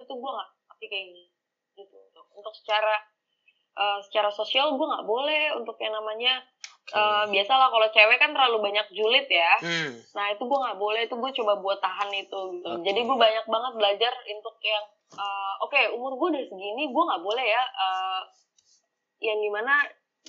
Itu 0.01 0.13
gue 0.17 0.31
nggak 0.33 0.49
tapi 0.73 0.85
kayak 0.89 1.07
gini 1.13 1.29
gitu. 1.77 1.97
Untuk 2.33 2.53
secara 2.57 3.12
uh, 3.77 3.99
secara 4.05 4.29
sosial 4.33 4.75
gue 4.75 4.87
nggak 4.87 5.05
boleh 5.05 5.55
untuk 5.59 5.77
yang 5.79 5.93
namanya 5.93 6.41
okay. 6.87 6.97
uh, 6.97 7.23
eh, 7.23 7.25
biasalah 7.33 7.67
kalau 7.69 7.87
cewek 7.91 8.17
kan 8.17 8.31
terlalu 8.31 8.57
banyak 8.61 8.87
julid 8.93 9.27
ya 9.29 9.53
hmm. 9.61 9.91
nah 10.13 10.31
itu 10.33 10.43
gue 10.43 10.59
nggak 10.59 10.77
boleh 10.79 11.01
itu 11.05 11.15
gue 11.15 11.31
coba 11.43 11.53
buat 11.61 11.79
tahan 11.81 12.09
itu 12.13 12.39
gitu 12.59 12.69
okay. 12.69 12.83
jadi 12.85 12.99
gue 13.05 13.17
banyak 13.17 13.45
banget 13.47 13.73
belajar 13.77 14.13
untuk 14.29 14.55
yang 14.63 14.85
uh, 15.17 15.53
oke 15.65 15.73
okay, 15.73 15.91
umur 15.93 16.17
gue 16.17 16.27
udah 16.37 16.43
segini 16.49 16.83
gue 16.89 17.03
nggak 17.03 17.23
boleh 17.23 17.45
ya 17.45 17.63
uh, 17.63 18.21
yang 19.23 19.39
di 19.39 19.49
mana 19.49 19.73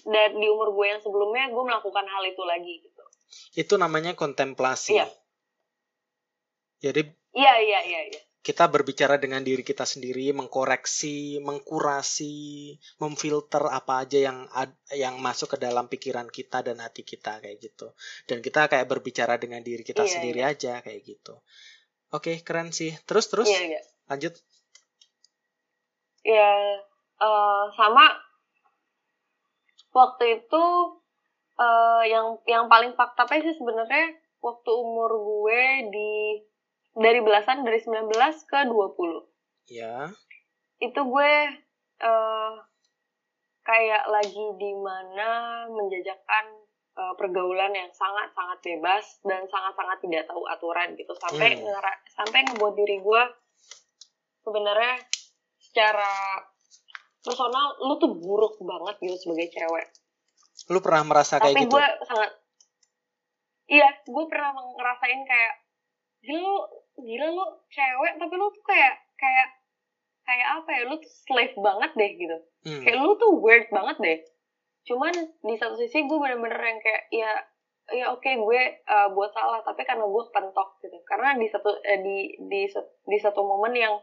dan 0.05 0.36
di 0.36 0.47
umur 0.51 0.74
gue 0.74 0.86
yang 0.90 1.01
sebelumnya 1.01 1.49
gue 1.49 1.64
melakukan 1.64 2.05
hal 2.05 2.22
itu 2.28 2.42
lagi 2.45 2.74
gitu 2.82 3.05
itu 3.55 3.74
namanya 3.78 4.14
kontemplasi. 4.14 4.99
Iya. 4.99 5.07
Jadi 6.82 7.03
Iya, 7.34 7.55
iya, 7.66 7.80
iya, 7.82 8.01
iya. 8.14 8.22
Kita 8.45 8.68
berbicara 8.68 9.16
dengan 9.16 9.40
diri 9.40 9.64
kita 9.64 9.88
sendiri, 9.88 10.28
mengkoreksi, 10.36 11.40
mengkurasi, 11.40 12.76
memfilter 13.01 13.72
apa 13.72 14.05
aja 14.05 14.20
yang 14.20 14.45
yang 14.92 15.16
masuk 15.16 15.57
ke 15.57 15.64
dalam 15.64 15.88
pikiran 15.88 16.28
kita 16.28 16.61
dan 16.61 16.84
hati 16.84 17.09
kita 17.09 17.40
kayak 17.40 17.57
gitu. 17.57 17.97
Dan 18.28 18.45
kita 18.45 18.68
kayak 18.68 18.84
berbicara 18.84 19.40
dengan 19.40 19.64
diri 19.64 19.80
kita 19.80 20.05
iya, 20.05 20.12
sendiri 20.12 20.40
iya. 20.45 20.53
aja 20.53 20.84
kayak 20.84 21.01
gitu. 21.09 21.40
Oke, 22.12 22.45
keren 22.45 22.68
sih. 22.68 22.92
Terus 23.09 23.32
terus 23.32 23.49
iya, 23.49 23.80
iya. 23.80 23.82
lanjut. 24.12 24.36
Ya, 26.20 26.53
uh, 27.24 27.64
sama 27.80 28.12
waktu 29.97 30.45
itu 30.45 30.64
uh, 31.57 32.03
yang 32.05 32.36
yang 32.45 32.68
paling 32.68 32.92
fakta 32.92 33.24
sih 33.30 33.57
sebenarnya 33.57 34.20
waktu 34.45 34.70
umur 34.76 35.11
gue 35.16 35.61
di 35.88 36.12
dari 36.95 37.20
belasan 37.20 37.66
dari 37.66 37.82
19 37.82 38.11
ke 38.47 38.59
20. 38.70 39.74
Ya. 39.74 40.11
Itu 40.78 41.01
gue 41.07 41.32
uh, 42.03 42.53
kayak 43.64 44.05
lagi 44.12 44.47
di 44.61 44.72
mana 44.76 45.64
menjajakan 45.72 46.45
uh, 46.99 47.14
pergaulan 47.16 47.72
yang 47.72 47.90
sangat-sangat 47.90 48.59
bebas 48.61 49.05
dan 49.24 49.49
sangat-sangat 49.49 49.99
tidak 50.05 50.24
tahu 50.28 50.45
aturan 50.47 50.95
gitu 50.95 51.12
sampai 51.16 51.57
hmm. 51.57 51.64
ngera 51.64 51.92
sampai 52.12 52.38
ngebuat 52.45 52.74
diri 52.76 53.01
gue 53.01 53.22
sebenarnya 54.45 54.95
secara 55.57 56.45
personal 57.24 57.80
lu 57.80 57.97
tuh 57.97 58.12
buruk 58.12 58.61
banget 58.61 58.97
gitu 59.01 59.16
sebagai 59.28 59.49
cewek 59.51 59.88
Lu 60.72 60.80
pernah 60.80 61.05
merasa 61.05 61.36
kayak 61.40 61.57
tapi 61.57 61.61
gitu? 61.66 61.72
gue 61.76 61.86
sangat 62.05 62.30
iya 63.72 63.88
gue 64.05 64.24
pernah 64.28 64.53
ngerasain 64.53 65.22
kayak 65.24 65.55
gila 66.24 66.40
lu 66.45 66.57
gila 66.99 67.26
lu 67.34 67.45
cewek 67.70 68.12
tapi 68.18 68.34
lu 68.38 68.47
tuh 68.55 68.64
kayak 68.64 68.95
kayak 69.18 69.49
kayak 70.24 70.47
apa 70.61 70.70
ya 70.72 70.82
lu 70.88 70.97
tuh 70.99 71.12
slave 71.28 71.57
banget 71.61 71.90
deh 71.95 72.11
gitu. 72.16 72.36
Hmm. 72.64 72.80
kayak 72.80 72.99
lu 72.99 73.12
tuh 73.20 73.32
weird 73.38 73.68
banget 73.68 73.97
deh. 74.01 74.18
Cuman 74.88 75.12
di 75.45 75.55
satu 75.57 75.76
sisi 75.76 76.05
gue 76.05 76.18
bener-bener 76.18 76.61
yang 76.61 76.80
kayak 76.80 77.03
ya 77.12 77.32
ya 77.92 78.07
oke 78.16 78.24
gue 78.24 78.61
uh, 78.88 79.12
buat 79.12 79.36
salah 79.36 79.61
tapi 79.61 79.84
karena 79.84 80.09
gue 80.09 80.24
pentok 80.32 80.80
gitu. 80.80 80.97
Karena 81.05 81.36
di 81.36 81.47
satu 81.53 81.76
eh, 81.84 82.01
di 82.01 82.18
di 82.49 82.62
di 83.05 83.18
satu 83.20 83.45
momen 83.45 83.76
yang 83.76 83.95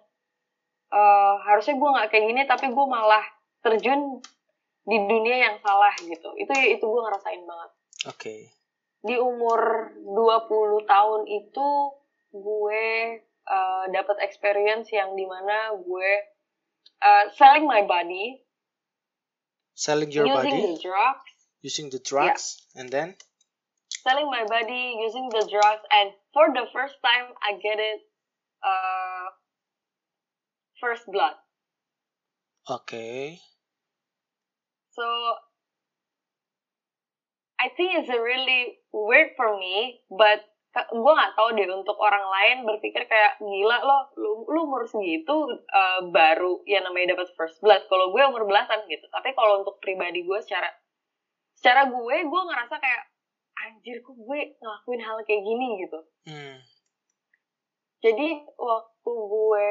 uh, 0.93 1.35
harusnya 1.41 1.77
gue 1.77 1.89
nggak 1.89 2.07
kayak 2.13 2.25
gini 2.29 2.41
tapi 2.45 2.69
gue 2.69 2.85
malah 2.85 3.25
terjun 3.65 4.21
di 4.85 4.97
dunia 5.09 5.37
yang 5.49 5.55
salah 5.65 5.93
gitu. 5.97 6.29
Itu 6.37 6.53
itu 6.53 6.85
gue 6.85 7.01
ngerasain 7.01 7.43
banget. 7.45 7.71
Oke. 8.09 8.35
di 9.01 9.17
umur 9.17 9.89
20 9.97 10.85
tahun 10.85 11.21
itu 11.25 11.67
gue 12.31 12.85
uh, 13.47 13.83
dapat 13.91 14.17
experience 14.23 14.89
yang 14.91 15.13
dimana 15.15 15.75
gue 15.77 16.11
uh, 17.03 17.25
selling 17.35 17.67
my 17.67 17.83
body. 17.83 18.41
Selling 19.75 20.11
your 20.11 20.27
using 20.27 20.51
body, 20.51 20.75
the 20.75 20.79
drugs. 20.81 21.31
Using 21.61 21.87
the 21.93 22.01
drugs, 22.01 22.65
and 22.75 22.89
then? 22.89 23.15
Selling 24.01 24.31
my 24.33 24.43
body 24.49 24.97
using 24.97 25.29
the 25.29 25.45
drugs 25.45 25.85
and 25.93 26.09
for 26.33 26.49
the 26.51 26.65
first 26.73 26.97
time 27.05 27.37
I 27.37 27.59
get 27.61 27.77
it 27.77 28.01
uh, 28.65 29.27
first 30.81 31.05
blood. 31.05 31.37
Okay. 32.65 33.37
so 34.91 35.03
I 37.59 37.69
think 37.75 37.91
it's 37.95 38.09
a 38.09 38.21
really 38.21 38.77
weird 38.91 39.29
for 39.35 39.57
me 39.57 40.01
but 40.09 40.43
gue 40.71 41.11
nggak 41.11 41.35
tahu 41.35 41.47
deh 41.51 41.67
untuk 41.67 41.99
orang 41.99 42.23
lain 42.23 42.57
berpikir 42.63 43.03
kayak 43.03 43.35
gila 43.43 43.77
lo 43.83 43.97
lu, 44.15 44.47
lu 44.47 44.59
umur 44.63 44.87
segitu 44.87 45.35
uh, 45.67 45.99
baru 46.07 46.63
ya 46.63 46.79
namanya 46.79 47.11
dapat 47.19 47.27
first 47.35 47.59
blood 47.59 47.83
kalau 47.91 48.15
gue 48.15 48.23
umur 48.23 48.47
belasan 48.47 48.79
gitu 48.87 49.03
tapi 49.11 49.35
kalau 49.35 49.59
untuk 49.59 49.83
pribadi 49.83 50.23
gue 50.23 50.39
secara 50.39 50.71
secara 51.59 51.91
gue 51.91 52.15
gue 52.23 52.41
ngerasa 52.47 52.79
kayak 52.79 53.03
anjir 53.67 53.99
kok 53.99 54.15
gue 54.15 54.39
ngelakuin 54.57 55.01
hal 55.03 55.17
kayak 55.23 55.43
gini 55.43 55.67
gitu 55.83 55.99
Hmm. 56.21 56.55
jadi 57.99 58.27
waktu 58.55 59.11
gue 59.11 59.69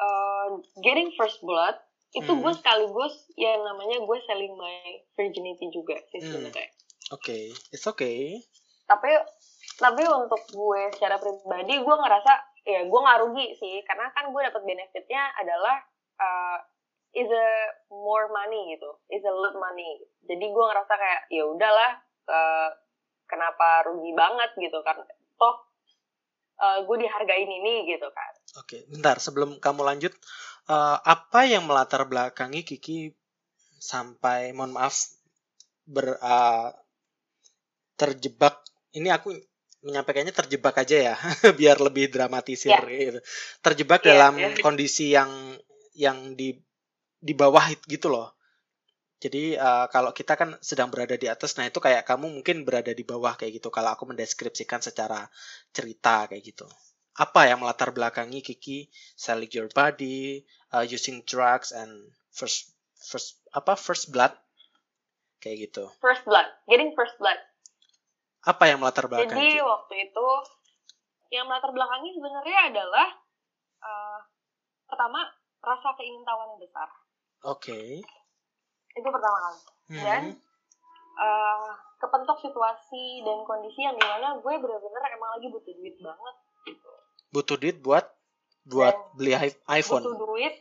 uh, 0.00 0.48
getting 0.82 1.14
first 1.14 1.38
blood 1.40 1.78
itu 2.10 2.26
Hmm. 2.26 2.42
gue 2.42 2.52
sekaligus 2.58 3.14
ya 3.38 3.54
namanya 3.54 4.02
gue 4.02 4.18
selling 4.26 4.58
my 4.58 4.82
virginity 5.14 5.70
juga 5.70 5.94
sih 6.10 6.18
Hmm. 6.18 6.26
sebenarnya 6.26 6.68
Oke, 7.10 7.50
it's 7.70 7.86
okay. 7.86 8.38
tapi 8.86 9.10
tapi 9.80 10.04
untuk 10.04 10.44
gue 10.52 10.92
secara 10.92 11.16
pribadi 11.16 11.80
gue 11.80 11.96
ngerasa 11.96 12.32
ya 12.68 12.84
gue 12.84 13.00
nggak 13.00 13.20
rugi 13.24 13.46
sih. 13.56 13.80
Karena 13.88 14.12
kan 14.12 14.28
gue 14.28 14.40
dapat 14.44 14.62
benefitnya 14.62 15.32
adalah 15.40 15.76
uh, 16.20 16.58
is 17.16 17.26
a 17.32 17.48
more 17.88 18.28
money 18.28 18.76
gitu. 18.76 18.90
Is 19.08 19.24
a 19.24 19.32
lot 19.32 19.56
money. 19.56 20.04
Jadi 20.28 20.44
gue 20.44 20.64
ngerasa 20.68 20.92
kayak 20.92 21.20
ya 21.32 21.44
udahlah 21.48 21.90
uh, 22.28 22.68
kenapa 23.24 23.88
rugi 23.88 24.12
banget 24.12 24.52
gitu 24.60 24.78
kan? 24.84 25.00
Toh 25.40 25.56
uh, 26.60 26.78
gue 26.84 26.96
dihargain 27.00 27.48
ini 27.48 27.88
gitu 27.88 28.06
kan. 28.12 28.32
Oke, 28.60 28.84
bentar. 28.90 29.16
Sebelum 29.22 29.62
kamu 29.62 29.86
lanjut, 29.86 30.12
eh, 30.66 30.98
apa 30.98 31.46
yang 31.46 31.70
melatar 31.70 32.02
belakangi 32.06 32.66
Kiki 32.66 33.14
sampai, 33.78 34.50
mohon 34.50 34.74
maaf, 34.74 35.14
ber 35.86 36.18
eh, 36.18 36.68
terjebak. 37.94 38.66
Ini 38.90 39.14
aku 39.14 39.30
menyampaikannya 39.86 40.34
terjebak 40.36 40.74
aja 40.82 40.96
ya, 41.12 41.14
biar 41.60 41.76
lebih 41.80 42.12
dramatisir 42.14 42.72
Ya. 42.72 42.80
gitu. 42.84 43.20
Terjebak 43.64 44.00
Iya, 44.04 44.10
dalam 44.12 44.34
iya. 44.36 44.48
kondisi 44.64 45.12
yang 45.16 45.30
yang 45.96 46.18
di 46.38 46.48
di 47.20 47.32
bawah 47.36 47.66
it- 47.74 47.86
gitu 47.88 48.08
loh. 48.14 48.28
Jadi 49.24 49.42
eh, 49.56 49.86
kalau 49.94 50.10
kita 50.16 50.34
kan 50.40 50.50
sedang 50.64 50.88
berada 50.92 51.16
di 51.22 51.28
atas, 51.28 51.50
nah 51.58 51.66
itu 51.68 51.78
kayak 51.86 52.02
kamu 52.08 52.26
mungkin 52.40 52.56
berada 52.68 52.92
di 52.96 53.04
bawah 53.04 53.34
kayak 53.40 53.60
gitu. 53.60 53.68
Kalau 53.76 53.90
aku 53.94 54.04
mendeskripsikan 54.10 54.80
secara 54.80 55.28
cerita 55.76 56.28
kayak 56.30 56.42
gitu. 56.54 56.66
Apa 57.20 57.50
yang 57.52 57.60
melatar 57.62 57.90
belakangi 57.96 58.40
Kiki 58.40 58.88
selling 59.16 59.52
your 59.52 59.68
body, 59.72 60.44
uh, 60.72 60.84
using 60.86 61.20
drugs 61.28 61.70
and 61.76 61.92
first 62.32 62.72
first 62.96 63.40
apa 63.52 63.76
first 63.76 64.08
blood 64.14 64.32
kayak 65.40 65.68
gitu. 65.70 65.84
first 66.00 66.24
blood 66.24 66.46
getting 66.68 66.92
first 66.96 67.16
blood 67.18 67.36
Apa 68.42 68.64
yang 68.66 68.78
melatar 68.78 69.04
Jadi 69.04 69.12
belakangi? 69.26 69.50
Ki? 69.50 69.60
waktu 69.60 69.94
itu 70.02 70.28
yang 71.30 71.44
melatar 71.44 71.70
belakangi 71.70 72.10
sebenarnya 72.10 72.58
adalah 72.68 73.08
uh, 73.78 74.18
pertama 74.84 75.22
rasa 75.60 75.92
keingintahuan 75.94 76.50
yang 76.50 76.60
besar 76.60 76.88
Oke. 77.42 78.00
itu 78.90 79.08
pertama 79.08 79.38
kali 79.40 79.60
Hmm. 79.90 79.98
dan 80.00 80.22
uh, 81.16 81.66
kepentok 81.96 82.38
situasi 82.40 83.04
dan 83.20 83.42
kondisi 83.42 83.82
yang 83.82 83.92
di 83.92 84.02
mana 84.02 84.34
gue 84.36 84.54
bener-bener 84.56 85.02
emang 85.10 85.34
lagi 85.34 85.46
butuh 85.48 85.72
duit 85.72 85.98
banget 85.98 86.34
gitu 86.64 86.90
butuh 87.28 87.56
duit 87.56 87.76
buat 87.78 88.06
buat 88.64 88.94
Dan 88.94 89.16
beli 89.16 89.32
iPhone. 89.68 90.02
butuh 90.04 90.16
duit 90.16 90.54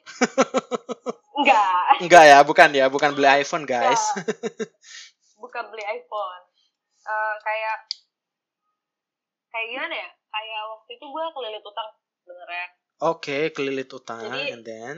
enggak 1.37 1.85
Enggak 1.99 2.23
ya, 2.25 2.37
bukan 2.41 2.69
ya, 2.71 2.85
bukan 2.87 3.11
beli 3.11 3.27
iPhone 3.37 3.63
guys. 3.63 4.01
enggak. 4.15 4.33
bukan 5.41 5.63
beli 5.69 5.83
iPhone 5.85 6.43
Eh, 7.09 7.35
kayak 7.41 7.77
kayak 9.49 9.67
gimana 9.67 9.95
ya? 9.97 10.09
Kayak 10.29 10.61
waktu 10.69 10.89
itu 10.93 11.05
gue 11.05 11.23
kelilit 11.33 11.63
utang 11.63 11.89
sebenarnya. 12.19 12.67
Oke, 13.01 13.37
kelilit 13.49 13.89
utang 13.89 14.21
Jadi- 14.21 14.51
and 14.51 14.63
then? 14.63 14.97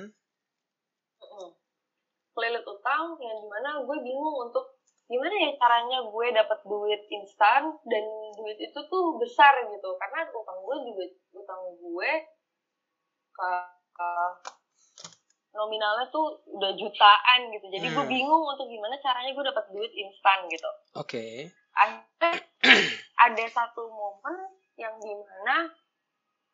Kelilit 2.31 2.65
utang 2.65 3.15
yang 3.17 3.37
di 3.37 3.47
mana 3.47 3.79
gue 3.79 3.97
bingung 4.01 4.37
untuk 4.41 4.75
gimana 5.05 5.35
ya 5.37 5.51
caranya 5.55 5.99
gue 6.01 6.25
dapat 6.31 6.59
duit 6.63 7.01
instan 7.09 7.67
dan 7.85 8.03
duit 8.33 8.57
itu 8.57 8.79
tuh 8.81 9.05
besar 9.15 9.51
gitu. 9.61 9.89
Karena 9.97 10.27
utang 10.27 10.59
gue 10.61 10.75
juga 10.81 11.03
utang 11.33 11.61
gue 11.77 12.11
ke, 13.31 13.49
ke- 13.93 14.35
nominalnya 15.51 16.07
tuh 16.07 16.39
udah 16.47 16.71
jutaan 16.73 17.51
gitu. 17.51 17.67
Jadi 17.67 17.87
gue 17.87 18.03
Hmm. 18.03 18.11
bingung 18.11 18.39
untuk 18.41 18.67
gimana 18.67 18.95
caranya 18.97 19.31
gue 19.31 19.45
dapat 19.45 19.65
duit 19.69 19.91
instan 19.91 20.47
gitu. 20.47 20.71
Oke. 20.95 21.51
Akhirnya 21.73 22.31
ada 23.25 23.45
satu 23.47 23.87
momen 23.87 24.35
yang 24.75 24.95
di 24.99 25.13
mana 25.13 25.69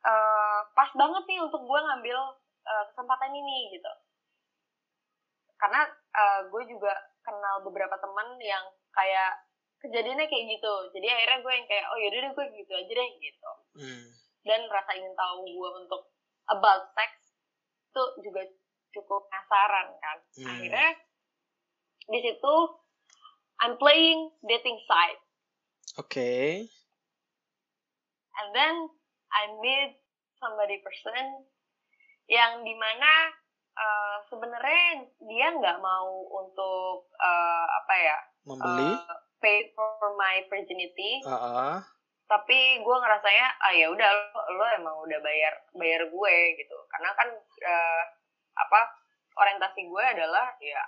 eh, 0.03 0.59
pas 0.73 0.89
banget 0.93 1.23
nih 1.25 1.39
untuk 1.41 1.61
gue 1.63 1.79
ngambil 1.79 2.19
eh, 2.65 2.83
kesempatan 2.91 3.31
ini 3.31 3.73
gitu 3.73 3.91
karena 5.57 5.81
eh, 5.89 6.41
gue 6.49 6.63
juga 6.69 6.93
kenal 7.25 7.65
beberapa 7.65 7.97
teman 7.97 8.37
yang 8.39 8.65
kayak 8.93 9.41
kejadiannya 9.77 10.25
kayak 10.25 10.45
gitu 10.57 10.73
jadi 10.93 11.07
akhirnya 11.13 11.39
gue 11.41 11.53
yang 11.53 11.67
kayak 11.69 11.85
oh 11.93 11.97
yaudah 11.97 12.19
deh 12.25 12.31
gue 12.33 12.45
gitu 12.57 12.71
aja 12.73 12.91
deh 12.93 13.09
gitu 13.21 13.51
Hmm. 13.77 14.09
dan 14.41 14.65
rasa 14.73 14.97
ingin 14.97 15.13
tahu 15.13 15.45
gue 15.45 15.69
untuk 15.85 16.09
about 16.49 16.89
sex 16.97 17.13
itu 17.93 18.03
juga 18.25 18.41
cukup 18.89 19.29
penasaran 19.29 19.93
kan 20.01 20.17
Hmm. 20.33 20.49
akhirnya 20.49 20.89
di 22.07 22.19
situ 22.25 22.55
I'm 23.61 23.75
playing 23.77 24.29
dating 24.45 24.77
site 24.85 25.21
Oke. 25.97 26.69
and 28.37 28.47
then 28.53 28.75
I 29.33 29.49
meet 29.57 29.97
somebody 30.37 30.77
person 30.79 31.43
yang 32.29 32.61
di 32.61 32.75
mana 32.75 33.11
uh, 33.73 34.15
sebenarnya 34.29 35.09
dia 35.25 35.47
nggak 35.57 35.79
mau 35.79 36.11
untuk 36.37 37.09
uh, 37.17 37.65
apa 37.81 37.93
ya 37.97 38.17
Membeli. 38.45 38.93
uh, 38.93 39.17
pay 39.37 39.73
for 39.73 40.13
my 40.17 40.43
virginity 40.49 41.21
Ah, 41.25 41.33
ah. 41.33 41.77
tapi 42.27 42.81
gue 42.83 42.95
ngerasanya 42.97 43.47
ah 43.57 43.73
ya 43.73 43.87
udah 43.89 44.09
lo, 44.11 44.41
lo 44.53 44.65
emang 44.75 44.95
udah 45.01 45.19
bayar 45.21 45.53
bayar 45.73 46.01
gue 46.09 46.35
gitu 46.57 46.77
karena 46.89 47.09
kan 47.15 47.29
uh, 47.63 48.03
apa 48.57 48.79
orientasi 49.37 49.85
gue 49.85 50.03
adalah 50.03 50.51
ya 50.59 50.83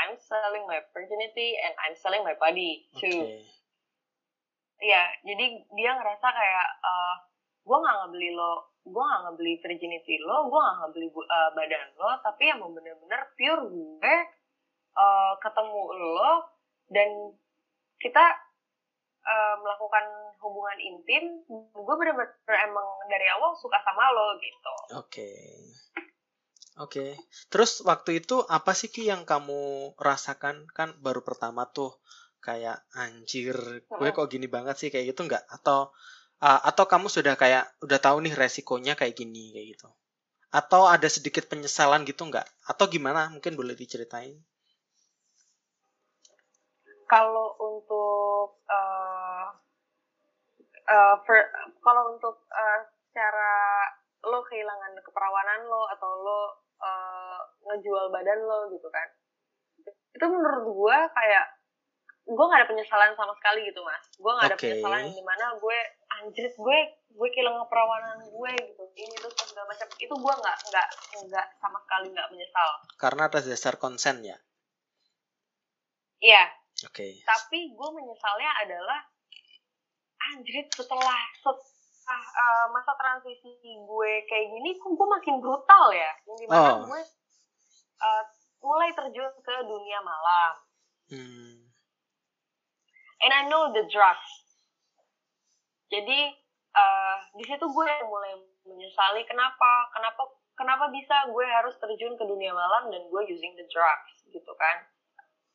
I'm 0.00 0.16
selling 0.16 0.64
my 0.64 0.80
virginity 0.94 1.58
and 1.60 1.74
I'm 1.82 1.96
selling 1.98 2.24
my 2.24 2.36
body 2.38 2.88
too 2.96 3.42
Iya, 4.82 5.02
jadi 5.22 5.62
dia 5.78 5.90
ngerasa 5.94 6.26
kayak 6.26 6.68
uh, 6.82 7.14
gue 7.62 7.76
nggak 7.78 7.96
ngebeli 8.02 8.34
lo, 8.34 8.74
gue 8.82 8.98
nggak 8.98 9.22
ngebeli 9.30 9.54
virginity 9.62 10.18
lo, 10.26 10.50
gue 10.50 10.58
nggak 10.58 10.78
ngebeli 10.82 11.06
uh, 11.14 11.50
badan 11.54 11.86
lo, 11.94 12.10
tapi 12.26 12.50
emang 12.50 12.74
bener-bener 12.74 13.22
pure 13.38 13.62
gue 13.70 14.16
uh, 14.98 15.32
ketemu 15.38 15.82
lo 15.94 16.34
dan 16.90 17.08
kita 18.02 18.24
uh, 19.22 19.54
melakukan 19.62 20.34
hubungan 20.42 20.78
intim, 20.82 21.46
gue 21.70 21.94
bener-bener 21.94 22.58
emang 22.66 22.88
dari 23.06 23.26
awal 23.38 23.54
suka 23.54 23.78
sama 23.86 24.10
lo 24.10 24.34
gitu. 24.42 24.74
Oke. 24.98 25.30
Oke. 26.80 27.20
Terus 27.52 27.84
waktu 27.84 28.24
itu 28.24 28.40
apa 28.48 28.72
sih 28.72 28.88
Ki 28.88 29.04
yang 29.04 29.28
kamu 29.28 29.92
rasakan? 30.00 30.64
Kan 30.72 30.96
baru 31.04 31.20
pertama 31.20 31.68
tuh 31.68 31.92
kayak 32.40 32.80
anjir 32.96 33.84
gue 33.84 34.08
kok 34.08 34.28
gini 34.32 34.48
banget 34.48 34.80
sih? 34.80 34.88
Kayak 34.88 35.12
gitu 35.12 35.28
nggak? 35.28 35.44
Atau 35.52 35.92
uh, 36.40 36.60
atau 36.64 36.84
kamu 36.88 37.12
sudah 37.12 37.36
kayak 37.36 37.68
udah 37.84 37.98
tahu 38.00 38.24
nih 38.24 38.32
resikonya 38.32 38.96
kayak 38.96 39.12
gini 39.20 39.52
kayak 39.52 39.76
gitu? 39.76 39.88
Atau 40.48 40.88
ada 40.88 41.08
sedikit 41.12 41.44
penyesalan 41.44 42.08
gitu 42.08 42.24
nggak? 42.24 42.48
Atau 42.64 42.88
gimana? 42.88 43.28
Mungkin 43.28 43.52
boleh 43.52 43.76
diceritain. 43.76 44.40
Kalau 47.04 47.52
untuk 47.60 48.64
uh, 48.72 49.46
uh, 50.88 51.16
kalau 51.84 52.16
untuk 52.16 52.48
uh, 52.48 52.80
secara 53.12 53.84
lo 54.24 54.40
kehilangan 54.48 54.96
keperawanan 55.04 55.68
lo 55.68 55.84
atau 55.92 56.10
lo 56.24 56.61
uh, 56.82 57.40
ngejual 57.70 58.10
badan 58.10 58.40
lo 58.42 58.68
gitu 58.74 58.88
kan. 58.90 59.08
Itu 60.12 60.26
menurut 60.28 60.66
gue 60.66 60.98
kayak 61.14 61.46
gue 62.22 62.44
gak 62.46 62.60
ada 62.62 62.70
penyesalan 62.70 63.14
sama 63.18 63.34
sekali 63.38 63.66
gitu 63.70 63.80
mas. 63.82 64.04
Gue 64.18 64.30
gak 64.34 64.52
ada 64.52 64.56
okay. 64.58 64.76
penyesalan 64.76 65.10
di 65.10 65.24
mana 65.24 65.54
gue 65.56 65.78
anjrit 66.20 66.54
gue 66.54 66.78
gue 67.12 67.28
kehilangan 67.32 67.64
keperawanan 67.66 68.18
gue 68.26 68.52
gitu. 68.58 68.84
Ini 68.98 69.14
tuh 69.22 69.30
segala 69.46 69.70
macam. 69.70 69.88
Itu 69.96 70.14
gue 70.14 70.34
nggak 70.42 70.56
nggak 70.70 70.88
nggak 71.30 71.46
sama 71.62 71.78
sekali 71.86 72.06
nggak 72.10 72.28
menyesal. 72.34 72.70
Karena 72.98 73.22
atas 73.30 73.46
dasar 73.46 73.78
konsen 73.80 74.26
ya 74.26 74.36
iya. 76.22 76.46
Oke. 76.88 77.04
Okay. 77.04 77.12
tapi 77.26 77.74
gue 77.74 77.88
menyesalnya 77.92 78.50
adalah 78.64 79.00
anjrit 80.32 80.70
setelah 80.72 81.20
setelah 81.36 81.71
uh, 82.18 82.66
masa 82.72 82.92
transisi 82.98 83.52
gue 83.76 84.12
kayak 84.28 84.46
gini 84.52 84.76
kok 84.76 84.92
gue 84.92 85.08
makin 85.08 85.36
brutal 85.40 85.86
ya 85.92 86.12
yang 86.28 86.38
di 86.38 86.46
mana 86.46 86.70
oh. 86.76 86.78
gue 86.86 87.02
uh, 88.02 88.24
mulai 88.62 88.90
terjun 88.94 89.32
ke 89.42 89.54
dunia 89.66 89.98
malam 90.04 90.52
hmm. 91.10 91.56
and 93.22 93.32
I 93.32 93.48
know 93.48 93.72
the 93.72 93.86
drugs 93.90 94.30
jadi 95.92 96.32
uh, 96.72 97.16
di 97.36 97.44
situ 97.44 97.64
gue 97.64 97.90
mulai 98.08 98.32
menyesali 98.64 99.26
kenapa 99.26 99.90
kenapa 99.92 100.22
kenapa 100.56 100.84
bisa 100.94 101.28
gue 101.32 101.46
harus 101.46 101.74
terjun 101.80 102.14
ke 102.14 102.24
dunia 102.24 102.54
malam 102.54 102.88
dan 102.88 103.02
gue 103.08 103.22
using 103.28 103.52
the 103.58 103.66
drugs 103.68 104.22
gitu 104.30 104.52
kan 104.56 104.86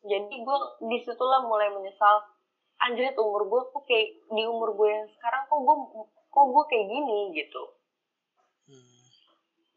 jadi 0.06 0.30
gue 0.30 0.58
di 0.86 0.98
situlah 1.02 1.42
mulai 1.42 1.72
menyesal 1.74 2.22
anjrit 2.78 3.18
umur 3.18 3.50
gue 3.50 3.62
kok 3.74 3.82
kayak 3.90 4.14
di 4.30 4.42
umur 4.46 4.76
gue 4.78 4.88
yang 4.88 5.06
sekarang 5.18 5.42
kok 5.50 5.58
gue 5.58 5.76
kok 6.28 6.46
gue 6.48 6.64
kayak 6.70 6.86
gini 6.88 7.20
gitu 7.36 7.64
hmm. 8.70 8.98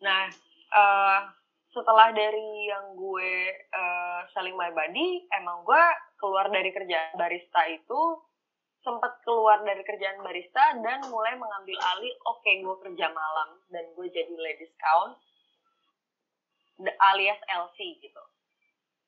nah 0.03 0.29
uh, 0.71 1.19
setelah 1.71 2.11
dari 2.11 2.67
yang 2.67 2.99
gue 2.99 3.31
uh, 3.71 4.19
selling 4.35 4.55
my 4.59 4.71
body 4.75 5.23
emang 5.39 5.63
gue 5.63 5.83
keluar 6.19 6.51
dari 6.51 6.69
kerjaan 6.75 7.15
barista 7.15 7.63
itu 7.71 8.19
sempat 8.81 9.21
keluar 9.21 9.61
dari 9.61 9.85
kerjaan 9.85 10.25
barista 10.25 10.75
dan 10.81 11.05
mulai 11.07 11.37
mengambil 11.37 11.77
alih 11.95 12.13
oke 12.27 12.41
okay, 12.41 12.59
gue 12.59 12.75
kerja 12.81 13.07
malam 13.13 13.61
dan 13.69 13.85
gue 13.93 14.07
jadi 14.09 14.33
ladies 14.35 14.73
count 14.81 15.15
alias 16.81 17.37
LC 17.45 18.01
gitu 18.01 18.23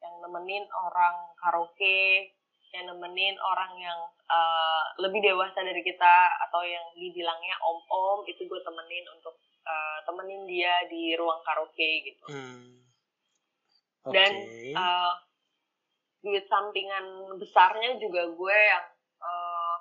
yang 0.03 0.13
nemenin 0.21 0.67
orang 0.71 1.15
karaoke 1.41 2.29
yang 2.73 2.89
nemenin 2.89 3.37
orang 3.37 3.77
yang 3.77 3.99
uh, 4.25 4.83
lebih 4.97 5.21
dewasa 5.21 5.61
dari 5.61 5.79
kita 5.85 6.15
atau 6.49 6.65
yang 6.65 6.83
dibilangnya 6.97 7.53
om-om 7.61 8.25
itu 8.25 8.49
gue 8.49 8.61
temenin 8.65 9.05
untuk 9.13 9.37
uh, 9.61 9.99
temenin 10.09 10.49
dia 10.49 10.81
di 10.89 11.13
ruang 11.13 11.37
karaoke 11.45 12.01
gitu 12.01 12.25
hmm. 12.33 12.81
okay. 14.09 14.13
dan 14.17 14.31
uh, 14.73 15.13
duit 16.25 16.49
sampingan 16.49 17.37
besarnya 17.37 17.93
juga 18.01 18.25
gue 18.25 18.57
yang 18.57 18.85
uh, 19.21 19.77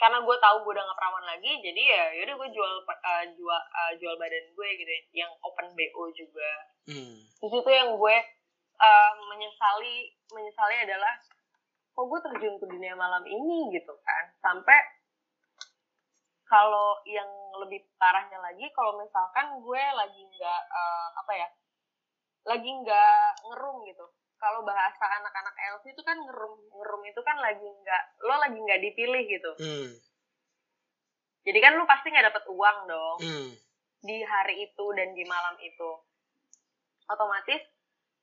karena 0.00 0.24
gue 0.24 0.36
tahu 0.40 0.56
gue 0.64 0.72
udah 0.72 0.84
gak 0.88 0.96
perawan 0.96 1.26
lagi 1.28 1.52
jadi 1.60 1.82
ya 1.84 2.04
yaudah 2.16 2.34
gue 2.40 2.48
jual 2.56 2.72
uh, 2.88 3.24
jual 3.36 3.60
uh, 3.60 3.92
jual 4.00 4.16
badan 4.16 4.46
gue 4.56 4.68
gitu 4.80 4.88
ya, 4.88 5.28
yang 5.28 5.32
open 5.44 5.68
bo 5.76 6.08
juga 6.16 6.50
hmm. 6.88 7.28
di 7.28 7.48
situ 7.52 7.68
yang 7.68 7.92
gue 7.92 8.16
uh, 8.80 9.12
menyesali 9.28 10.16
menyesali 10.32 10.76
adalah 10.88 11.12
kok 12.00 12.08
gue 12.08 12.20
terjun 12.32 12.56
ke 12.56 12.64
dunia 12.64 12.96
malam 12.96 13.20
ini 13.28 13.68
gitu 13.76 13.92
kan. 14.00 14.24
Sampai 14.40 14.80
kalau 16.48 16.96
yang 17.04 17.28
lebih 17.60 17.84
parahnya 18.00 18.40
lagi 18.40 18.64
kalau 18.72 18.96
misalkan 18.96 19.60
gue 19.60 19.82
lagi 19.92 20.22
nggak 20.24 20.62
uh, 20.72 21.08
apa 21.20 21.32
ya 21.36 21.48
lagi 22.48 22.70
nggak 22.72 23.44
ngerum 23.52 23.84
gitu. 23.84 24.08
Kalau 24.40 24.64
bahasa 24.64 25.04
anak-anak 25.20 25.52
LC 25.76 25.92
itu 25.92 26.00
kan 26.00 26.16
ngerum 26.24 26.56
ngerum 26.72 27.02
itu 27.04 27.20
kan 27.20 27.36
lagi 27.36 27.68
nggak 27.68 28.02
lo 28.24 28.34
lagi 28.40 28.56
nggak 28.56 28.80
dipilih 28.80 29.24
gitu. 29.28 29.52
Hmm. 29.60 29.92
jadi 31.40 31.56
kan 31.60 31.72
lo 31.76 31.84
pasti 31.84 32.08
nggak 32.08 32.32
dapet 32.32 32.44
uang 32.48 32.78
dong. 32.88 33.18
Hmm. 33.20 33.52
di 34.00 34.24
hari 34.24 34.64
itu 34.64 34.84
dan 34.96 35.12
di 35.12 35.28
malam 35.28 35.60
itu. 35.60 35.90
Otomatis 37.12 37.60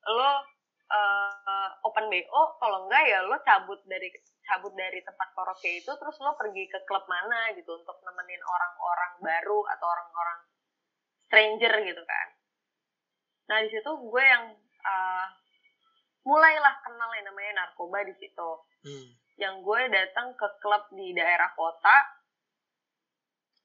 lo 0.09 0.57
uh, 0.92 1.70
open 1.88 2.08
bo 2.10 2.44
kalau 2.60 2.88
enggak 2.88 3.04
ya 3.08 3.20
lo 3.24 3.38
cabut 3.44 3.80
dari 3.88 4.12
cabut 4.44 4.74
dari 4.76 5.00
tempat 5.04 5.28
karaoke 5.36 5.84
itu 5.84 5.92
terus 5.92 6.18
lo 6.24 6.36
pergi 6.40 6.68
ke 6.68 6.80
klub 6.88 7.04
mana 7.08 7.52
gitu 7.56 7.76
untuk 7.76 8.00
nemenin 8.04 8.42
orang-orang 8.44 9.12
baru 9.20 9.60
atau 9.76 9.88
orang-orang 9.88 10.40
stranger 11.28 11.74
gitu 11.84 12.04
kan 12.04 12.28
nah 13.48 13.58
di 13.64 13.70
situ 13.72 13.88
gue 13.88 14.24
yang 14.24 14.52
uh, 14.84 15.28
mulailah 16.28 16.76
kenal 16.84 17.10
yang 17.16 17.26
namanya 17.32 17.64
narkoba 17.64 18.04
di 18.04 18.14
situ. 18.20 18.50
Hmm. 18.84 19.08
Yang 19.40 19.56
gue 19.64 19.82
datang 19.96 20.36
ke 20.36 20.48
klub 20.60 20.84
di 20.92 21.16
daerah 21.16 21.48
kota. 21.56 21.96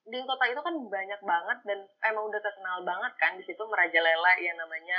Di 0.07 0.19
kota 0.23 0.47
itu 0.47 0.63
kan 0.63 0.75
banyak 0.79 1.21
banget 1.27 1.59
dan 1.67 1.79
emang 2.07 2.31
udah 2.31 2.41
terkenal 2.43 2.87
banget 2.87 3.13
kan 3.19 3.35
di 3.35 3.43
situ 3.43 3.63
merajalela 3.67 4.33
yang 4.39 4.55
namanya 4.55 4.99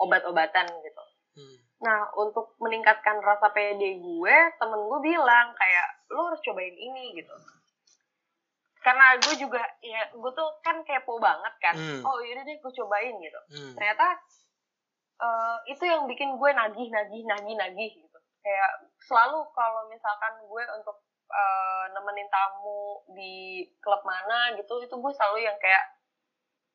obat-obatan 0.00 0.64
gitu. 0.80 1.04
Hmm. 1.38 1.56
Nah, 1.78 2.10
untuk 2.18 2.58
meningkatkan 2.58 3.22
rasa 3.22 3.54
pede 3.54 4.02
gue, 4.02 4.36
temen 4.58 4.80
gue 4.82 5.00
bilang 5.06 5.54
kayak 5.54 5.88
lo 6.10 6.26
harus 6.26 6.42
cobain 6.42 6.74
ini 6.74 7.14
gitu. 7.14 7.34
Karena 8.82 9.14
gue 9.22 9.34
juga 9.38 9.62
ya 9.78 10.10
gue 10.10 10.32
tuh 10.34 10.48
kan 10.66 10.82
kepo 10.82 11.22
banget 11.22 11.54
kan. 11.62 11.74
Hmm. 11.78 12.02
Oh, 12.02 12.18
yaudah 12.18 12.42
deh 12.42 12.58
gue 12.58 12.72
cobain 12.82 13.14
gitu. 13.22 13.40
Hmm. 13.54 13.72
Ternyata 13.78 14.06
uh, 15.22 15.56
itu 15.70 15.86
yang 15.86 16.10
bikin 16.10 16.34
gue 16.34 16.50
nagih 16.50 16.88
nagih 16.90 17.22
nagih 17.26 17.54
nagih 17.54 17.90
gitu 17.94 18.18
kayak 18.42 18.70
selalu 19.04 19.44
kalau 19.52 19.84
misalkan 19.90 20.34
gue 20.46 20.64
untuk 20.78 20.96
uh, 21.28 21.84
nemenin 21.92 22.30
tamu 22.30 23.02
di 23.12 23.66
klub 23.82 24.00
mana 24.06 24.54
gitu 24.56 24.80
itu 24.80 24.94
gue 24.94 25.12
selalu 25.12 25.44
yang 25.44 25.58
kayak 25.60 25.84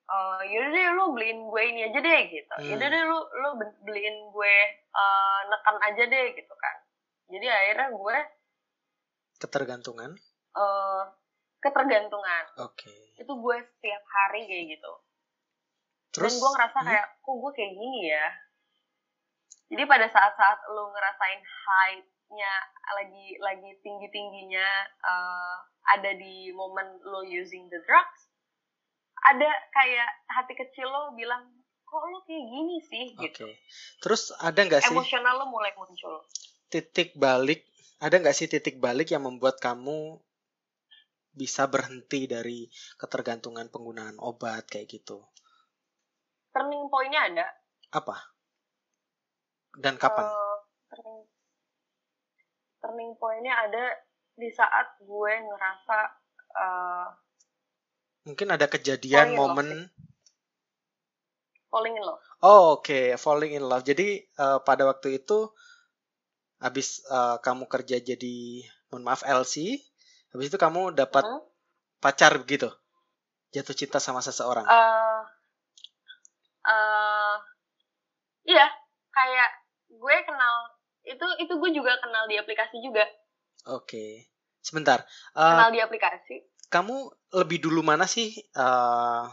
uh, 0.09 0.41
yaudah 0.43 0.71
deh 0.71 0.85
lu 0.95 1.03
beliin 1.15 1.39
gue 1.47 1.61
ini 1.63 1.81
aja 1.87 1.99
deh 1.99 2.21
gitu. 2.31 2.53
Hmm. 2.59 2.67
yaudah 2.67 2.87
deh 2.89 3.03
lu 3.07 3.19
lu 3.19 3.49
beliin 3.85 4.17
gue 4.31 4.55
uh, 4.91 5.39
nekan 5.47 5.77
aja 5.79 6.03
deh 6.07 6.25
gitu 6.35 6.53
kan. 6.57 6.75
Jadi 7.31 7.45
akhirnya 7.47 7.89
gue 7.95 8.17
ketergantungan? 9.39 10.11
Uh, 10.53 11.03
ketergantungan. 11.63 12.43
Oke. 12.59 12.87
Okay. 12.87 13.01
itu 13.23 13.31
gue 13.31 13.57
setiap 13.77 14.03
hari 14.07 14.47
kayak 14.47 14.65
gitu. 14.77 14.93
Terus, 16.13 16.37
dan 16.37 16.41
gue 16.45 16.49
ngerasa 16.53 16.79
hmm? 16.79 16.87
kayak 16.87 17.07
kok 17.23 17.35
gue 17.39 17.51
kayak 17.57 17.73
gini 17.73 18.01
ya? 18.11 18.27
Jadi 19.73 19.83
pada 19.89 20.05
saat-saat 20.05 20.59
lo 20.69 20.93
ngerasain 20.93 21.41
high-nya 21.41 22.53
lagi 22.93 23.25
lagi 23.41 23.71
tinggi 23.81 24.07
tingginya 24.13 24.67
uh, 25.01 25.57
ada 25.97 26.13
di 26.13 26.53
momen 26.53 27.01
lo 27.01 27.25
using 27.25 27.65
the 27.73 27.81
drugs 27.89 28.32
ada 29.29 29.49
kayak 29.71 30.09
hati 30.27 30.53
kecil 30.57 30.87
lo 30.89 31.15
bilang 31.15 31.47
kok 31.83 32.03
lo 32.09 32.25
kayak 32.27 32.45
gini 32.49 32.77
sih 32.83 33.05
gitu 33.15 33.47
terus 34.03 34.33
ada 34.41 34.59
nggak 34.65 34.83
sih 34.83 34.91
emosional 34.91 35.39
lo 35.39 35.45
mulai 35.47 35.71
muncul 35.77 36.25
titik 36.67 37.15
balik 37.15 37.63
ada 38.03 38.19
nggak 38.19 38.35
sih 38.35 38.49
titik 38.49 38.81
balik 38.81 39.13
yang 39.13 39.23
membuat 39.23 39.61
kamu 39.61 40.19
bisa 41.33 41.65
berhenti 41.65 42.29
dari 42.29 42.69
ketergantungan 42.99 43.71
penggunaan 43.73 44.21
obat 44.21 44.69
kayak 44.69 44.89
gitu 44.89 45.23
turning 46.53 46.85
pointnya 46.87 47.21
ada. 47.33 47.47
Apa? 47.97 48.15
Dan 49.73 49.97
kapan? 49.97 50.29
Uh, 50.29 50.57
turning, 50.93 51.19
turning 52.77 53.11
pointnya 53.17 53.57
ada 53.57 53.97
di 54.37 54.49
saat 54.53 55.01
gue 55.01 55.33
ngerasa 55.33 55.97
uh, 56.53 57.07
mungkin 58.23 58.51
ada 58.51 58.67
kejadian 58.71 59.35
momen 59.35 59.91
falling 61.67 61.95
in 61.97 62.03
love. 62.05 62.21
Oh 62.43 62.77
oke 62.77 62.85
okay. 62.85 63.15
falling 63.19 63.55
in 63.55 63.65
love. 63.65 63.83
Jadi 63.83 64.23
uh, 64.37 64.61
pada 64.61 64.87
waktu 64.87 65.23
itu 65.23 65.51
habis 66.61 67.03
uh, 67.11 67.41
kamu 67.43 67.67
kerja 67.67 67.99
jadi 67.99 68.63
mohon 68.87 69.03
maaf 69.03 69.25
LC, 69.25 69.81
habis 70.31 70.47
itu 70.47 70.57
kamu 70.59 70.95
dapat 70.95 71.25
uh 71.25 71.41
-huh. 71.41 71.43
pacar 71.99 72.37
begitu, 72.39 72.71
jatuh 73.51 73.75
cinta 73.75 73.97
sama 73.99 74.21
seseorang. 74.23 74.63
Uh, 74.63 75.21
uh, 76.69 77.35
iya 78.47 78.69
kayak 79.11 79.49
gue 79.91 80.15
kenal 80.23 80.55
itu 81.03 81.25
itu 81.43 81.53
gue 81.59 81.69
juga 81.75 81.99
kenal 81.99 82.25
di 82.31 82.39
aplikasi 82.39 82.79
juga 82.79 83.03
Oke. 83.67 84.27
Sebentar. 84.63 85.03
kenal 85.35 85.71
Uh, 85.71 85.75
di 85.75 85.79
aplikasi 85.83 86.39
kamu 86.73 87.13
lebih 87.37 87.61
dulu 87.61 87.85
mana 87.85 88.09
sih 88.09 88.33
uh, 88.57 89.29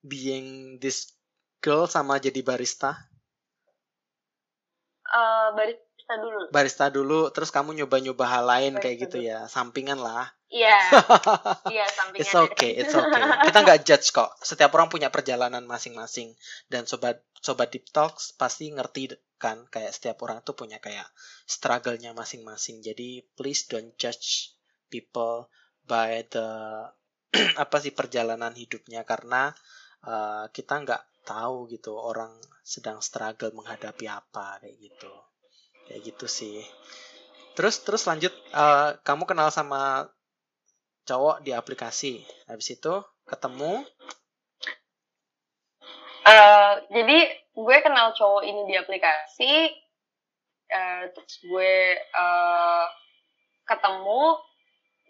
being 0.00 0.80
this 0.80 1.12
girl 1.60 1.84
sama 1.84 2.16
jadi 2.16 2.40
barista? 2.40 2.96
Eh 5.12 5.48
barista 5.52 6.14
dulu 6.16 6.38
Barista 6.48 6.86
dulu, 6.88 7.20
terus 7.30 7.52
kamu 7.52 7.76
nyoba-nyoba 7.84 8.24
hal 8.24 8.44
lain 8.48 8.72
kayak 8.80 8.96
Barista 8.96 9.04
gitu 9.04 9.18
ya, 9.20 9.38
sampingan 9.44 10.00
lah. 10.00 10.32
iya 10.52 10.76
iya 11.72 11.84
sampingan 11.88 12.24
It's 12.24 12.36
okay, 12.36 12.72
it's 12.76 12.92
okay. 12.92 13.20
Kita 13.48 13.58
nggak 13.64 13.80
judge 13.88 14.08
kok. 14.12 14.36
Setiap 14.40 14.72
orang 14.76 14.92
punya 14.92 15.08
perjalanan 15.08 15.64
masing-masing. 15.64 16.36
Dan 16.68 16.84
sobat 16.84 17.24
sobat 17.40 17.72
deep 17.72 17.88
talks 17.92 18.36
pasti 18.36 18.68
ngerti 18.72 19.16
kan, 19.40 19.64
kayak 19.68 19.92
setiap 19.96 20.20
orang 20.24 20.44
tuh 20.44 20.52
punya 20.52 20.76
kayak 20.80 21.08
struggle-nya 21.48 22.12
masing-masing. 22.12 22.84
Jadi 22.84 23.24
please 23.36 23.64
don't 23.68 23.96
judge 23.96 24.52
people 24.92 25.48
by 25.88 26.24
the 26.28 26.48
apa 27.62 27.76
sih 27.80 27.96
perjalanan 27.96 28.52
hidupnya 28.52 29.02
karena 29.08 29.52
uh, 30.04 30.46
kita 30.52 30.84
nggak 30.84 31.02
tahu 31.22 31.70
gitu 31.70 31.94
orang 31.96 32.34
sedang 32.62 32.98
struggle 33.00 33.54
menghadapi 33.54 34.06
apa 34.10 34.60
kayak 34.60 34.76
gitu. 34.78 35.12
Kayak 35.88 36.00
gitu 36.12 36.26
sih. 36.28 36.58
Terus 37.52 37.80
terus 37.84 38.04
lanjut 38.08 38.32
uh, 38.52 38.96
kamu 39.02 39.24
kenal 39.28 39.48
sama 39.52 40.12
cowok 41.06 41.42
di 41.42 41.50
aplikasi. 41.52 42.22
Habis 42.46 42.78
itu 42.78 42.94
ketemu. 43.26 43.82
Eh, 46.22 46.72
jadi 46.94 47.18
gue 47.50 47.76
kenal 47.82 48.14
cowok 48.14 48.46
ini 48.46 48.62
di 48.70 48.74
aplikasi 48.78 49.52
eh, 50.70 51.02
terus 51.10 51.34
gue 51.42 51.98
eh, 51.98 52.86
ketemu 53.66 54.38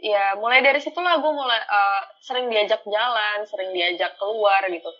ya 0.02 0.34
mulai 0.34 0.58
dari 0.60 0.76
situlah 0.76 1.14
gue 1.16 1.32
mulai 1.32 1.56
eh, 1.56 2.02
sering 2.20 2.46
diajak 2.46 2.82
jalan 2.82 3.38
sering 3.46 3.70
diajak 3.70 4.12
keluar 4.16 4.60
gitu 4.66 4.90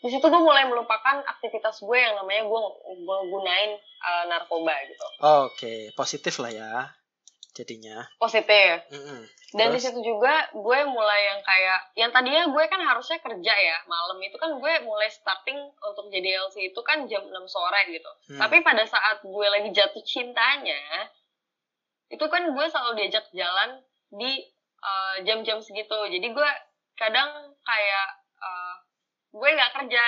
di 0.00 0.08
situ 0.08 0.24
gue 0.24 0.40
mulai 0.40 0.64
melupakan 0.64 1.20
aktivitas 1.22 1.78
gue 1.78 1.98
yang 1.98 2.16
namanya 2.16 2.42
gue 2.42 2.60
gue 2.98 3.18
gunain 3.28 3.70
eh, 3.76 4.24
narkoba 4.26 4.72
gitu 4.86 5.06
Oke, 5.20 5.74
positif 5.92 6.34
lah 6.38 6.48
ya. 6.50 6.72
Jadinya. 7.50 8.06
positif 8.16 8.86
Mm-mm. 8.88 9.26
dan 9.52 9.68
di 9.68 9.76
situ 9.76 9.98
juga 9.98 10.32
gue 10.48 10.78
mulai 10.86 11.20
yang 11.26 11.40
kayak 11.42 11.80
yang 11.94 12.08
tadinya 12.08 12.46
gue 12.46 12.64
kan 12.64 12.78
harusnya 12.80 13.18
kerja 13.18 13.52
ya 13.52 13.76
malam 13.84 14.16
itu 14.18 14.38
kan 14.38 14.54
gue 14.54 14.72
mulai 14.80 15.10
starting 15.10 15.58
untuk 15.58 16.06
jadi 16.08 16.40
LC 16.40 16.70
itu 16.70 16.80
kan 16.80 17.04
jam 17.04 17.20
6 17.20 17.34
sore 17.44 17.82
gitu 17.90 18.06
Hmm. 18.30 18.38
tapi 18.38 18.62
pada 18.62 18.86
saat 18.86 19.20
gue 19.20 19.46
lagi 19.50 19.68
jatuh 19.68 20.00
cintanya 20.00 20.78
itu 22.08 22.22
kan 22.24 22.48
gue 22.48 22.64
selalu 22.64 22.92
diajak 22.96 23.26
jalan 23.30 23.82
di 24.10 24.32
eh, 24.80 25.16
jam-jam 25.22 25.58
segitu 25.58 25.98
jadi 26.06 26.26
gue 26.26 26.50
kadang 26.94 27.30
kayak 27.60 28.08
eh, 28.36 28.74
gue 29.30 29.48
nggak 29.48 29.72
kerja 29.72 30.02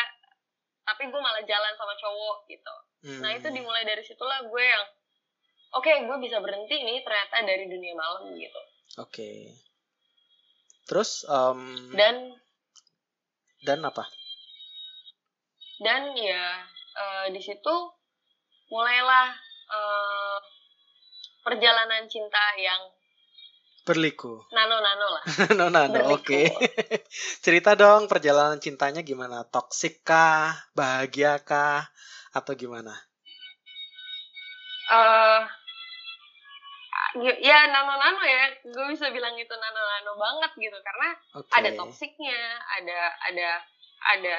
tapi 0.83 1.07
gue 1.07 1.21
malah 1.21 1.43
jalan 1.43 1.75
sama 1.75 1.95
cowok 1.95 2.39
gitu 2.47 2.75
nah 3.19 3.31
itu 3.31 3.47
Hmm. 3.47 3.57
dimulai 3.57 3.83
dari 3.83 4.03
situlah 4.03 4.43
gue 4.43 4.63
yang 4.63 4.85
oke 5.75 5.91
gue 5.91 6.17
bisa 6.21 6.39
berhenti 6.39 6.77
nih 6.79 7.03
ternyata 7.03 7.43
dari 7.43 7.67
dunia 7.67 7.95
malam 7.95 8.31
gitu 8.35 8.61
Oke. 8.93 9.49
Terus 10.85 11.25
em, 11.25 11.89
dan 11.97 12.37
dan 13.65 13.81
apa? 13.81 14.05
dan 15.81 16.13
ya 16.13 16.63
eh, 16.93 17.27
di 17.33 17.41
situ 17.41 17.75
mulailah 18.69 19.29
eh, 19.73 20.39
perjalanan 21.41 22.07
cinta 22.07 22.55
yang 22.55 22.87
Berliku. 23.83 24.47
nano-nano 24.55 25.07
lah 25.11 25.22
no, 25.59 25.66
no, 25.66 25.83
no. 25.87 25.91
Berliku. 25.91 26.39
Oke. 26.39 26.43
Cerita 27.45 27.74
dong 27.74 28.07
perjalanan 28.07 28.62
cintanya 28.62 29.03
gimana? 29.03 29.43
Toksik 29.43 30.07
kah? 30.07 30.55
Bahagia 30.70 31.43
kah? 31.43 31.91
Atau 32.30 32.55
gimana? 32.55 32.95
eh 34.93 35.41
ya 37.41 37.59
nano-nano 37.68 38.20
ya 38.24 38.45
gue 38.61 38.87
bisa 38.93 39.09
bilang 39.12 39.37
itu 39.37 39.53
nano-nano 39.53 40.12
banget 40.16 40.53
gitu 40.57 40.78
karena 40.80 41.09
Oke. 41.37 41.49
ada 41.53 41.70
toksiknya 41.76 42.41
ada 42.80 43.01
ada 43.28 43.49
ada 44.16 44.37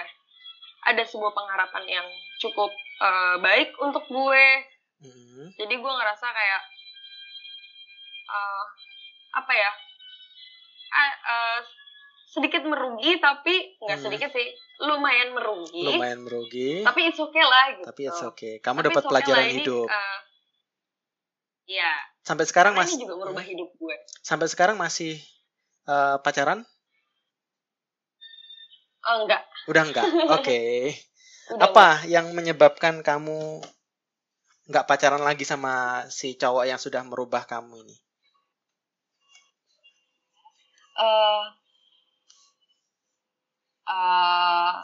ada 0.89 1.03
sebuah 1.05 1.33
pengharapan 1.33 1.85
yang 2.01 2.07
cukup 2.37 2.69
eh, 3.01 3.35
baik 3.41 3.73
untuk 3.81 4.05
gue 4.09 4.45
Mm. 5.03 5.51
jadi 5.59 5.75
gue 5.83 5.93
ngerasa 5.99 6.27
kayak 6.31 6.63
eh, 8.31 8.65
apa 9.33 9.53
ya 9.53 9.71
eh, 10.93 11.59
sedikit 12.33 12.65
merugi 12.65 13.21
tapi 13.21 13.77
nggak 13.81 13.99
Hmm. 13.99 14.05
sedikit 14.05 14.29
sih 14.33 14.47
lumayan 14.83 15.29
merugi 15.37 15.85
Lumayan 15.85 16.19
merugi. 16.25 16.71
tapi 16.85 16.99
it's 17.09 17.19
okay 17.21 17.45
lah 17.45 17.65
gitu 17.77 17.83
Tapi 17.87 18.01
it's 18.09 18.21
okay. 18.31 18.53
Kamu 18.65 18.79
Tapi 18.79 18.87
dapat 18.89 19.03
okay 19.03 19.11
pelajaran 19.11 19.45
ini, 19.53 19.63
hidup. 19.63 19.87
eh, 19.89 20.17
Iya, 21.67 21.91
Sampai 22.27 22.45
sekarang 22.49 22.73
masih 22.79 23.03
juga 23.03 23.13
merubah 23.19 23.43
hidup 23.43 23.69
gue. 23.79 23.95
sampai 24.29 24.47
sekarang 24.51 24.75
masih 24.79 25.13
eh, 25.93 26.17
pacaran? 26.25 26.59
Oh, 29.07 29.23
enggak. 29.23 29.43
Udah 29.69 29.83
enggak? 29.87 30.07
Oke. 30.35 30.59
Udah 31.51 31.67
Apa 31.67 31.87
yang 32.13 32.25
menyebabkan 32.37 32.95
kamu 33.07 33.39
nggak 34.69 34.87
pacaran 34.89 35.23
lagi 35.29 35.45
sama 35.51 35.73
si 36.17 36.27
cowok 36.41 36.65
yang 36.69 36.75
sudah 36.85 37.01
merubah 37.09 37.43
kamu 37.51 37.73
ini? 37.83 37.95
Eh, 40.93 41.45
eh, 43.89 44.75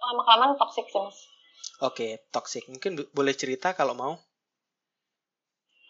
lama-kelamaan 0.00 0.58
toxic 0.58 0.86
sih, 0.90 0.98
Mas. 0.98 1.18
Oke, 1.80 2.20
toxic. 2.34 2.66
Mungkin 2.66 2.98
boleh 3.14 3.34
cerita 3.36 3.72
kalau 3.72 3.94
mau. 3.94 4.14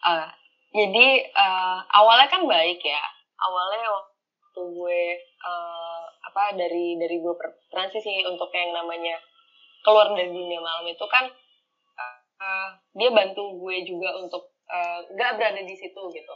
Eh, 0.01 0.29
jadi 0.73 1.07
eh, 1.29 1.77
awalnya 1.97 2.27
kan 2.29 2.45
baik 2.45 2.81
ya. 2.81 3.03
Awalnya 3.41 3.87
waktu 3.89 4.61
gue 4.77 5.01
eh, 5.19 6.03
apa 6.21 6.55
dari 6.55 6.95
dari 7.01 7.17
gue 7.17 7.33
transisi 7.73 8.21
untuk 8.29 8.53
yang 8.53 8.71
namanya 8.71 9.17
keluar 9.81 10.13
dari 10.13 10.29
dunia 10.29 10.61
malam 10.61 10.85
itu 10.85 11.05
kan 11.09 11.25
eh, 12.41 12.69
dia 12.93 13.09
bantu 13.09 13.57
gue 13.57 13.75
juga 13.85 14.15
untuk 14.21 14.53
eh, 14.69 14.99
nggak 15.11 15.31
berada 15.37 15.61
di 15.65 15.75
situ 15.75 16.01
gitu. 16.13 16.35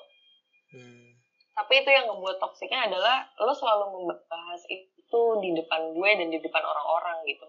Hmm. 0.74 1.05
Tapi 1.56 1.74
itu 1.82 1.90
yang 1.90 2.12
ngebuat 2.12 2.38
toksiknya 2.44 2.92
adalah 2.92 3.32
lo 3.40 3.56
selalu 3.56 4.04
membahas 4.04 4.62
itu 4.68 5.22
di 5.40 5.56
depan 5.56 5.96
gue 5.96 6.10
dan 6.20 6.28
di 6.28 6.40
depan 6.44 6.60
orang-orang 6.60 7.24
gitu. 7.32 7.48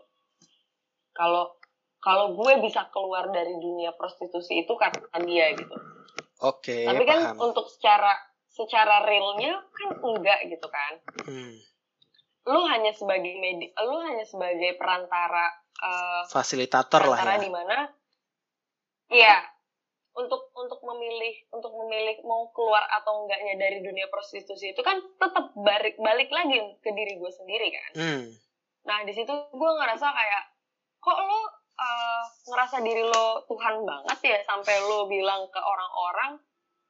Kalau 1.11 1.59
kalau 1.99 2.39
gue 2.39 2.63
bisa 2.63 2.87
keluar 2.95 3.35
dari 3.35 3.51
dunia 3.59 3.91
prostitusi 3.99 4.63
itu 4.63 4.71
karena 4.79 5.19
dia 5.27 5.51
gitu. 5.59 5.75
Oke, 6.47 6.87
Tapi 6.87 7.03
kan 7.03 7.35
paham. 7.35 7.51
untuk 7.51 7.67
secara 7.67 8.15
secara 8.47 9.03
realnya 9.03 9.59
kan 9.75 9.91
enggak 9.99 10.39
gitu 10.55 10.69
kan. 10.71 10.93
Hmm. 11.27 11.59
Lu 12.47 12.63
hanya 12.71 12.95
sebagai 12.95 13.35
medi, 13.43 13.75
lu 13.75 13.99
hanya 14.07 14.23
sebagai 14.23 14.79
perantara 14.79 15.51
eh, 15.83 16.23
Fasilitator 16.31 17.11
lah 17.11 17.19
perantara 17.19 17.35
ya. 17.37 17.43
di 17.43 17.51
mana 17.51 17.77
iya 19.11 19.56
untuk 20.17 20.49
untuk 20.57 20.81
memilih 20.81 21.35
untuk 21.53 21.77
memilih 21.77 22.25
mau 22.25 22.49
keluar 22.57 22.89
atau 22.89 23.25
enggaknya 23.25 23.61
dari 23.61 23.85
dunia 23.85 24.09
prostitusi 24.09 24.73
itu 24.73 24.81
kan 24.81 24.97
tetap 25.21 25.53
balik 25.61 26.01
balik 26.01 26.33
lagi 26.33 26.57
ke 26.81 26.91
diri 26.97 27.21
gue 27.21 27.33
sendiri 27.37 27.69
kan. 27.69 27.91
Hmm. 28.01 28.25
Nah 28.89 29.05
di 29.05 29.13
situ 29.13 29.29
gue 29.33 29.71
ngerasa 29.77 30.09
kayak 30.09 30.45
kok 31.05 31.19
lo 31.21 31.41
eh, 31.77 32.23
ngerasa 32.49 32.81
diri 32.81 33.05
lo 33.05 33.45
Tuhan 33.45 33.85
banget 33.85 34.19
ya 34.25 34.39
sampai 34.49 34.81
lo 34.89 35.05
bilang 35.05 35.53
ke 35.53 35.61
orang-orang 35.61 36.41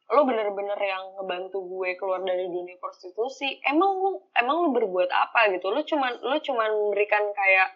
lo 0.07 0.22
bener-bener 0.22 0.79
yang 0.79 1.18
ngebantu 1.18 1.66
gue 1.66 1.99
keluar 1.99 2.22
dari 2.22 2.47
dunia 2.47 2.79
prostitusi. 2.79 3.59
Emang 3.66 3.91
lo 3.91 4.31
emang 4.39 4.57
lo 4.62 4.68
berbuat 4.70 5.11
apa 5.11 5.51
gitu? 5.51 5.74
Lo 5.74 5.83
cuman 5.83 6.22
lo 6.22 6.39
cuman 6.39 6.70
memberikan 6.70 7.27
kayak 7.35 7.74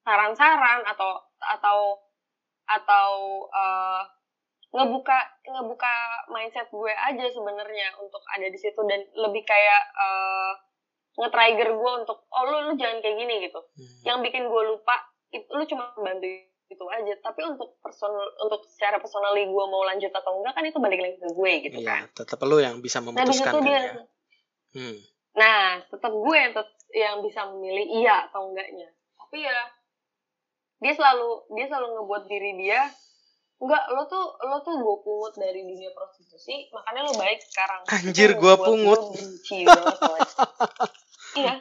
saran-saran 0.00 0.80
atau 0.88 1.20
atau 1.44 2.00
atau 2.66 3.10
eh, 3.46 4.02
ngebuka 4.70 5.18
ngebuka 5.44 5.92
mindset 6.28 6.66
gue 6.68 6.90
aja 6.90 7.24
sebenarnya 7.28 7.94
untuk 7.96 8.20
ada 8.28 8.44
di 8.44 8.56
situ 8.56 8.80
dan 8.82 9.00
lebih 9.14 9.42
kayak 9.42 9.82
eh, 9.94 10.52
nge-trigger 11.14 11.70
gue 11.72 11.92
untuk 11.96 12.26
oh 12.26 12.42
lu 12.44 12.58
lu 12.62 12.72
jangan 12.74 12.98
kayak 12.98 13.16
gini 13.16 13.34
gitu 13.44 13.60
Hmm. 13.74 14.02
yang 14.04 14.18
bikin 14.20 14.44
gue 14.44 14.62
lupa 14.66 14.98
itu 15.28 15.46
lu 15.48 15.62
cuma 15.64 15.94
bantu 15.96 16.26
itu 16.64 16.84
aja 16.90 17.14
tapi 17.20 17.44
untuk 17.44 17.78
personal 17.78 18.18
untuk 18.40 18.66
secara 18.66 18.96
personally 18.96 19.44
gue 19.44 19.64
mau 19.64 19.84
lanjut 19.84 20.10
atau 20.10 20.32
enggak 20.34 20.52
kan 20.52 20.64
itu 20.64 20.78
balik 20.78 20.98
lagi 20.98 21.16
ke 21.16 21.28
gue 21.28 21.52
gitu 21.62 21.78
kan 21.78 22.02
Iya, 22.02 22.14
tetap 22.16 22.38
lu 22.40 22.58
yang 22.58 22.80
bisa 22.80 22.98
nah 22.98 23.04
memutuskan 23.04 23.52
kan 23.52 23.62
dia 23.62 23.74
ya. 23.74 23.92
Hmm. 24.72 24.96
nah 25.34 25.62
tetap 25.84 26.10
gue 26.10 26.34
yang 26.34 26.50
tet- 26.52 26.72
yang 26.90 27.16
bisa 27.20 27.40
memilih 27.48 27.86
iya 27.94 28.26
atau 28.26 28.48
enggaknya 28.48 28.88
tapi 29.14 29.38
ya 29.40 29.58
dia 30.84 30.92
selalu 30.92 31.48
dia 31.56 31.64
selalu 31.72 31.88
ngebuat 31.96 32.22
diri 32.28 32.52
dia 32.60 32.80
enggak 33.56 33.84
lo 33.88 34.04
tuh 34.04 34.36
lo 34.44 34.60
tuh 34.60 34.76
gue 34.76 34.96
pungut 35.00 35.32
dari 35.40 35.64
dunia 35.64 35.88
prostitusi 35.96 36.68
makanya 36.68 37.08
lo 37.08 37.16
baik 37.16 37.40
sekarang 37.40 37.80
Anjir, 37.88 38.36
pungut. 38.36 39.00
gue 39.00 39.16
benci 39.16 39.58
banget 39.64 39.96
soalnya. 40.04 40.28
iya 41.40 41.54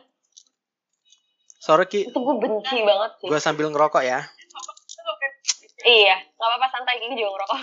Sorry 1.63 1.88
Ki, 1.88 2.11
itu 2.11 2.19
gue 2.19 2.36
benci 2.43 2.78
banget 2.84 3.11
sih 3.24 3.28
gue 3.32 3.39
sambil 3.39 3.71
ngerokok 3.71 4.03
ya. 4.03 4.19
iya 5.88 6.19
nggak 6.36 6.49
apa-apa 6.51 6.67
santai 6.76 6.99
gini 6.99 7.15
juga 7.15 7.39
ngerokok 7.39 7.59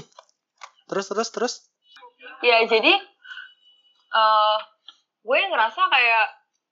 Terus 0.90 1.06
terus 1.10 1.28
terus. 1.34 1.54
ya 2.46 2.62
jadi 2.70 2.94
eh 4.10 4.58
gue 5.26 5.38
ngerasa 5.50 5.80
kayak 5.90 6.26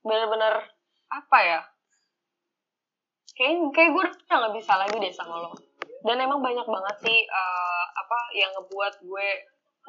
bener-bener 0.07 0.55
apa 1.11 1.39
ya 1.43 1.61
kayak 3.39 3.71
kayak 3.71 3.91
gue 3.95 4.05
udah 4.05 4.37
nggak 4.43 4.55
bisa 4.59 4.73
lagi 4.75 4.97
deh 4.99 5.15
sama 5.15 5.39
lo 5.47 5.55
dan 6.03 6.19
emang 6.19 6.43
banyak 6.43 6.67
banget 6.67 6.97
sih 7.07 7.19
eh, 7.23 7.85
apa 7.95 8.19
yang 8.35 8.51
ngebuat 8.59 8.95
gue 9.07 9.29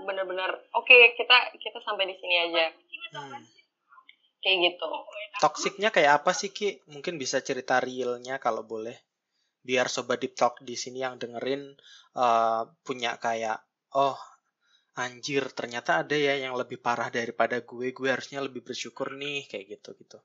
bener-bener 0.05 0.51
oke 0.77 0.95
kita 1.17 1.37
kita 1.57 1.77
sampai 1.83 2.07
di 2.07 2.15
sini 2.21 2.35
aja 2.45 2.65
Hmm. 3.09 3.41
kayak 4.45 4.57
gitu 4.69 4.85
Toksiknya 5.41 5.89
kayak 5.89 6.21
apa 6.21 6.29
sih 6.29 6.53
Ki? 6.53 6.77
Mungkin 6.93 7.17
bisa 7.17 7.41
cerita 7.41 7.81
realnya 7.81 8.37
kalau 8.37 8.61
boleh. 8.61 8.93
Biar 9.65 9.89
sobat 9.89 10.21
deep 10.21 10.37
talk 10.37 10.61
di 10.61 10.77
sini 10.77 11.01
yang 11.01 11.17
dengerin 11.17 11.73
eh, 12.13 12.63
punya 12.85 13.17
kayak 13.17 13.57
oh 13.97 14.13
anjir 14.93 15.47
ternyata 15.57 16.05
ada 16.05 16.13
ya 16.13 16.37
yang 16.37 16.53
lebih 16.53 16.77
parah 16.77 17.09
daripada 17.09 17.65
gue. 17.65 17.89
Gue 17.97 18.13
harusnya 18.13 18.45
lebih 18.45 18.61
bersyukur 18.61 19.15
nih 19.17 19.49
kayak 19.49 19.79
gitu 19.79 19.97
gitu. 19.97 20.21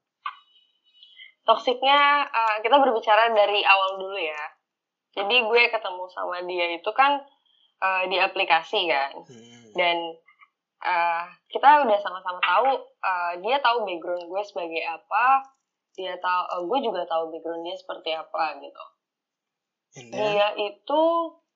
Toksiknya 1.44 2.28
eh, 2.28 2.56
kita 2.64 2.76
berbicara 2.80 3.32
dari 3.32 3.60
awal 3.64 4.00
dulu 4.00 4.18
ya. 4.18 4.44
Jadi 5.14 5.46
gue 5.46 5.62
ketemu 5.70 6.04
sama 6.10 6.42
dia 6.44 6.74
itu 6.74 6.90
kan 6.90 7.22
eh, 7.80 8.02
di 8.08 8.16
aplikasi 8.18 8.90
kan. 8.90 9.12
Hmm. 9.24 9.52
dan 9.74 9.98
uh, 10.84 11.24
kita 11.48 11.82
udah 11.82 11.98
sama-sama 11.98 12.38
tahu 12.38 12.70
uh, 13.02 13.32
dia 13.40 13.58
tahu 13.58 13.88
background 13.88 14.28
gue 14.28 14.42
sebagai 14.44 14.84
apa 14.84 15.50
dia 15.96 16.14
tahu 16.20 16.42
uh, 16.52 16.62
gue 16.68 16.78
juga 16.84 17.02
tahu 17.08 17.32
background 17.32 17.64
dia 17.64 17.76
seperti 17.76 18.10
apa 18.14 18.60
gitu. 18.60 18.84
Then, 19.94 20.10
dia 20.10 20.48
itu 20.58 21.02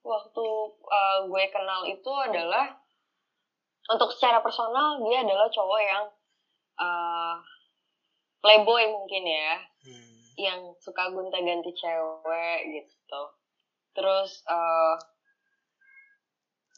waktu 0.02 0.46
uh, 0.88 1.18
gue 1.28 1.44
kenal 1.52 1.84
itu 1.84 2.12
adalah 2.14 2.74
untuk 3.88 4.12
secara 4.14 4.40
personal 4.40 5.02
dia 5.04 5.24
adalah 5.24 5.48
cowok 5.50 5.80
yang 5.80 6.04
uh, 6.80 7.36
playboy 8.38 8.84
mungkin 8.90 9.24
ya 9.26 9.58
hmm. 9.86 10.18
yang 10.38 10.60
suka 10.78 11.10
gonta-ganti 11.10 11.74
cewek 11.74 12.58
gitu. 12.70 13.22
Terus 13.94 14.46
uh, 14.46 14.94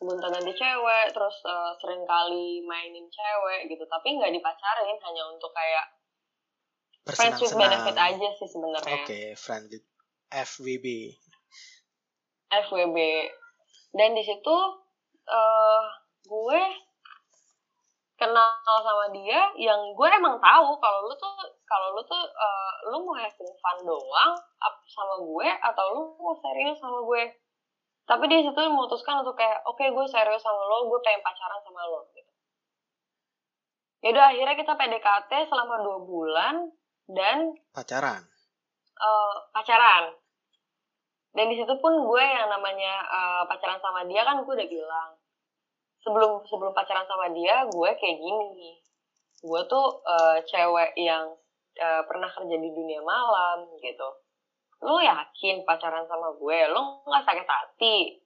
gonta-ganti 0.00 0.52
cewek, 0.56 1.06
terus 1.12 1.36
uh, 1.44 1.76
sering 1.84 2.02
kali 2.08 2.64
mainin 2.64 3.06
cewek 3.12 3.68
gitu. 3.68 3.84
Tapi 3.84 4.16
nggak 4.16 4.32
dipacarin, 4.32 4.98
hanya 5.04 5.22
untuk 5.28 5.52
kayak 5.52 5.86
friends 7.12 7.40
with 7.40 7.56
benefit 7.56 7.96
aja 7.96 8.28
sih 8.40 8.48
sebenarnya. 8.48 9.04
Oke, 9.04 9.20
friend 9.36 9.68
with 9.68 9.84
FWB. 10.32 11.16
FWB. 12.48 12.98
Dan 13.90 14.14
di 14.14 14.22
situ 14.22 14.56
uh, 15.26 15.82
gue 16.24 16.62
kenal 18.20 18.76
sama 18.84 19.08
dia 19.16 19.48
yang 19.56 19.80
gue 19.96 20.08
emang 20.12 20.36
tahu 20.36 20.76
kalau 20.76 21.08
lu 21.08 21.14
tuh 21.16 21.32
kalau 21.64 21.96
lu 21.96 22.02
tuh 22.04 22.20
uh, 22.20 22.72
lu 22.92 23.00
mau 23.00 23.16
having 23.16 23.54
fun 23.64 23.78
doang 23.88 24.36
sama 24.90 25.14
gue 25.22 25.48
atau 25.64 25.84
lu 25.94 26.00
mau 26.18 26.34
serius 26.36 26.76
sama 26.76 27.00
gue. 27.06 27.22
Tapi 28.04 28.26
dia 28.26 28.42
situ 28.42 28.58
memutuskan 28.58 29.22
untuk 29.22 29.38
kayak 29.38 29.62
oke 29.64 29.80
gue 29.80 30.06
serius 30.10 30.42
sama 30.42 30.60
lo 30.66 30.90
gue 30.90 30.98
pengen 31.00 31.22
pacaran 31.22 31.62
sama 31.62 31.80
lo 31.86 32.10
gitu. 32.12 32.32
Yaudah 34.02 34.34
akhirnya 34.34 34.56
kita 34.58 34.72
PDKT 34.74 35.32
selama 35.46 35.84
dua 35.84 35.98
bulan 36.02 36.54
dan 37.06 37.54
Pacaran. 37.70 38.24
eh, 39.00 39.34
pacaran. 39.54 40.12
Dan 41.30 41.46
di 41.46 41.56
situ 41.62 41.74
pun 41.78 41.94
gue 42.04 42.24
yang 42.24 42.50
namanya 42.50 42.94
eh, 43.06 43.42
pacaran 43.46 43.78
sama 43.78 44.02
dia 44.10 44.26
kan 44.26 44.42
gue 44.42 44.52
udah 44.52 44.68
bilang 44.68 45.19
sebelum 46.00 46.44
sebelum 46.48 46.72
pacaran 46.72 47.04
sama 47.04 47.28
dia 47.32 47.64
gue 47.68 47.90
kayak 48.00 48.18
gini 48.18 48.80
gue 49.40 49.60
tuh 49.68 49.86
eh, 50.04 50.38
cewek 50.44 50.92
yang 51.00 51.32
eh, 51.80 52.02
pernah 52.04 52.28
kerja 52.28 52.56
di 52.60 52.70
dunia 52.70 53.00
malam 53.00 53.64
gitu. 53.80 54.08
Lo 54.84 55.00
yakin 55.00 55.64
pacaran 55.64 56.04
sama 56.08 56.32
gue? 56.36 56.58
Lo 56.72 57.04
nggak 57.08 57.24
sakit 57.24 57.46
hati? 57.48 58.20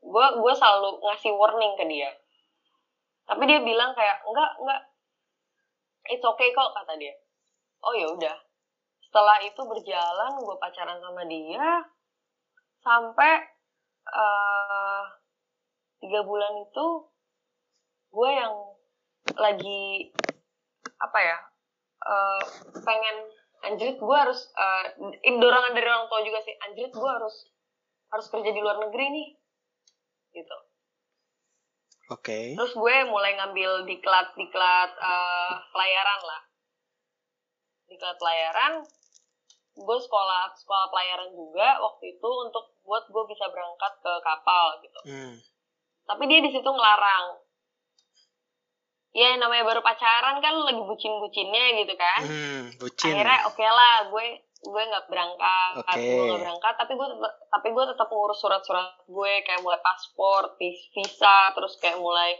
Gue 0.00 0.26
gue 0.40 0.52
selalu 0.56 1.00
ngasih 1.04 1.32
warning 1.36 1.74
ke 1.76 1.84
dia. 1.88 2.10
Tapi 3.24 3.42
dia 3.48 3.60
bilang 3.60 3.92
kayak 3.96 4.20
enggak 4.24 4.52
enggak 4.60 4.80
it's 6.12 6.24
okay 6.24 6.52
kok 6.52 6.72
kata 6.76 6.96
dia. 6.96 7.12
Oh 7.84 7.92
ya 7.92 8.08
udah. 8.08 8.36
Setelah 9.04 9.40
itu 9.44 9.60
berjalan 9.64 10.32
gue 10.40 10.56
pacaran 10.60 11.00
sama 11.00 11.22
dia 11.28 11.84
sampai 12.84 13.32
eh, 14.12 15.04
tiga 16.04 16.20
bulan 16.24 16.52
itu 16.60 16.86
gue 18.14 18.30
yang 18.30 18.54
lagi 19.34 20.14
apa 21.02 21.18
ya 21.18 21.38
eh, 22.06 22.42
pengen 22.86 23.16
anjrit 23.64 23.98
gue 23.98 24.16
harus 24.16 24.46
ini 25.24 25.40
dorongan 25.40 25.74
dari 25.74 25.88
orang 25.88 26.06
tua 26.06 26.22
juga 26.22 26.38
sih 26.44 26.54
anjrit 26.62 26.94
gue 26.94 27.10
harus 27.10 27.50
harus 28.14 28.26
kerja 28.30 28.50
di 28.54 28.60
luar 28.62 28.78
negeri 28.78 29.06
nih 29.10 29.28
gitu 30.38 30.56
Oke. 32.12 32.52
terus 32.54 32.76
gue 32.76 32.94
mulai 33.08 33.34
ngambil 33.34 33.88
diklat 33.88 34.30
diklat 34.38 34.90
eh, 34.94 35.54
pelayaran 35.72 36.20
lah 36.22 36.42
diklat 37.88 38.16
pelayaran 38.20 38.72
gue 39.74 39.98
sekolah 39.98 40.54
sekolah 40.54 40.86
pelayaran 40.92 41.34
juga 41.34 41.82
waktu 41.82 42.14
itu 42.14 42.28
untuk 42.46 42.78
buat 42.86 43.10
gue 43.10 43.24
bisa 43.26 43.50
berangkat 43.50 43.92
ke 43.98 44.12
kapal 44.22 44.78
gitu 44.84 45.00
Hmm. 45.04 45.34
tapi 46.06 46.28
dia 46.30 46.38
di 46.44 46.52
situ 46.52 46.68
ngelarang 46.68 47.43
ya 49.14 49.38
namanya 49.38 49.62
baru 49.62 49.78
pacaran 49.78 50.42
kan 50.42 50.54
lagi 50.58 50.82
bucin-bucinnya 50.82 51.64
gitu 51.86 51.94
kan. 51.94 52.20
Hmm, 52.26 52.62
bucin. 52.82 53.14
akhirnya 53.14 53.46
oke 53.46 53.62
lah 53.62 54.10
gue 54.10 54.26
gue 54.64 54.82
nggak 54.90 55.06
berangkat. 55.06 55.72
Oke. 55.86 56.02
gue 56.02 56.24
nggak 56.34 56.42
berangkat 56.42 56.74
tapi 56.74 56.92
gue 56.98 57.08
tapi 57.46 57.68
gue 57.70 57.84
tetap 57.94 58.08
ngurus 58.10 58.42
surat-surat 58.42 59.06
gue 59.06 59.32
kayak 59.46 59.62
mulai 59.62 59.78
paspor 59.78 60.58
vis- 60.58 60.90
visa 60.90 61.54
terus 61.54 61.78
kayak 61.78 62.02
mulai 62.02 62.34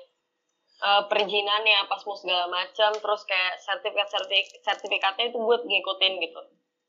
eh, 0.83 1.03
perizinannya 1.07 1.87
pas 1.87 2.03
mau 2.03 2.19
segala 2.19 2.51
macam 2.51 2.91
terus 2.91 3.23
kayak 3.23 3.63
sertifikat 3.63 4.11
sertifikat 4.11 4.59
sertifikatnya 4.67 5.31
itu 5.31 5.39
gue 5.39 5.57
ngikutin 5.63 6.13
gitu. 6.27 6.41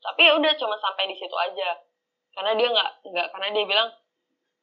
Tapi 0.01 0.21
ya 0.25 0.33
udah 0.33 0.53
cuma 0.57 0.81
sampai 0.81 1.13
di 1.13 1.15
situ 1.21 1.37
aja. 1.37 1.77
Karena 2.33 2.57
dia 2.57 2.73
nggak 2.73 2.89
nggak 3.05 3.27
karena 3.37 3.47
dia 3.53 3.65
bilang 3.69 3.89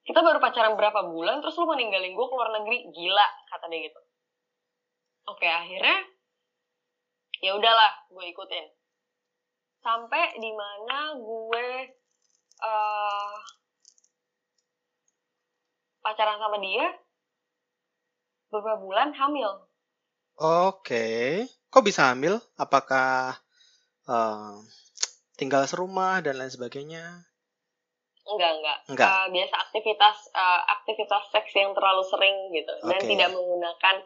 kita 0.03 0.19
baru 0.19 0.43
pacaran 0.43 0.75
berapa 0.75 1.07
bulan 1.07 1.39
terus 1.39 1.55
lu 1.63 1.71
mau 1.71 1.79
ninggalin 1.79 2.11
gue 2.11 2.27
ke 2.27 2.35
luar 2.35 2.51
negeri? 2.59 2.91
Gila 2.91 3.27
kata 3.55 3.71
dia 3.71 3.87
gitu 3.87 4.02
oke 5.29 5.47
akhirnya 5.47 5.99
ya 7.43 7.55
udahlah 7.59 7.93
gue 8.11 8.25
ikutin 8.31 8.67
sampai 9.83 10.39
di 10.39 10.51
mana 10.55 11.15
gue 11.19 11.67
eh 12.63 13.37
pacaran 16.03 16.39
sama 16.39 16.59
dia 16.59 16.87
beberapa 18.51 18.79
bulan 18.83 19.11
hamil 19.15 19.73
Oke. 20.41 21.45
Kok 21.69 21.85
bisa 21.85 22.13
hamil? 22.13 22.41
Apakah 22.57 23.37
eh, 24.09 24.55
tinggal 25.37 25.69
serumah 25.69 26.25
dan 26.25 26.41
lain 26.41 26.53
sebagainya? 26.53 27.29
enggak 28.23 28.53
enggak, 28.55 28.79
Enggak. 28.87 29.09
Eh, 29.11 29.27
biasa 29.35 29.55
aktivitas 29.69 30.17
eh, 30.31 30.61
aktivitas 30.79 31.23
seks 31.35 31.53
yang 31.59 31.75
terlalu 31.75 32.03
sering 32.07 32.37
gitu 32.55 32.73
dan 32.87 33.01
Oke. 33.03 33.11
tidak 33.11 33.29
menggunakan 33.35 33.97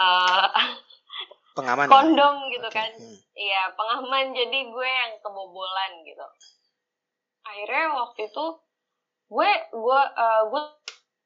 eh, 0.00 0.48
Pengaman. 1.56 1.86
ya? 1.86 1.92
kondom 1.92 2.34
gitu 2.48 2.68
Oke, 2.68 2.76
kan 2.78 2.90
hmm. 2.96 3.16
Iya, 3.40 3.72
pengaman 3.72 4.36
jadi 4.36 4.58
gue 4.68 4.88
yang 4.88 5.12
kebobolan 5.24 6.04
gitu. 6.04 6.26
Akhirnya 7.40 7.96
waktu 7.96 8.28
itu 8.28 8.44
gue 9.32 9.50
gue 9.72 10.00
eh, 10.12 10.42
gue 10.44 10.62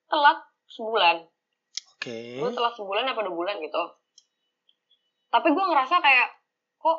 telat 0.07 0.39
sebulan. 0.70 1.16
Oke. 1.99 2.39
Gue 2.39 2.51
telat 2.55 2.75
sebulan 2.79 3.11
apa 3.11 3.27
dua 3.27 3.35
bulan 3.35 3.59
gitu. 3.59 3.83
Tapi 5.35 5.49
gue 5.51 5.64
ngerasa 5.66 5.99
kayak 5.99 6.29
kok 6.79 6.99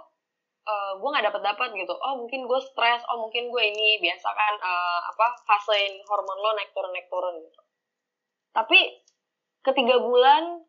eh, 0.68 0.92
gue 1.00 1.10
nggak 1.10 1.26
dapat 1.32 1.42
dapat 1.48 1.70
gitu. 1.80 1.96
Oh 1.96 2.20
mungkin 2.20 2.44
gue 2.44 2.60
stres. 2.60 3.08
Oh 3.08 3.24
mungkin 3.24 3.48
gue 3.48 3.64
ini 3.72 4.04
biasa 4.04 4.28
kan 4.36 4.54
eh, 4.60 5.00
apa 5.16 5.28
fasein 5.48 6.04
hormon 6.12 6.44
lo 6.44 6.52
naik 6.60 6.76
turun 6.76 6.92
naik 6.92 7.08
turun 7.08 7.40
gitu. 7.40 7.62
Tapi 8.52 9.00
ketiga 9.64 9.96
bulan 10.04 10.65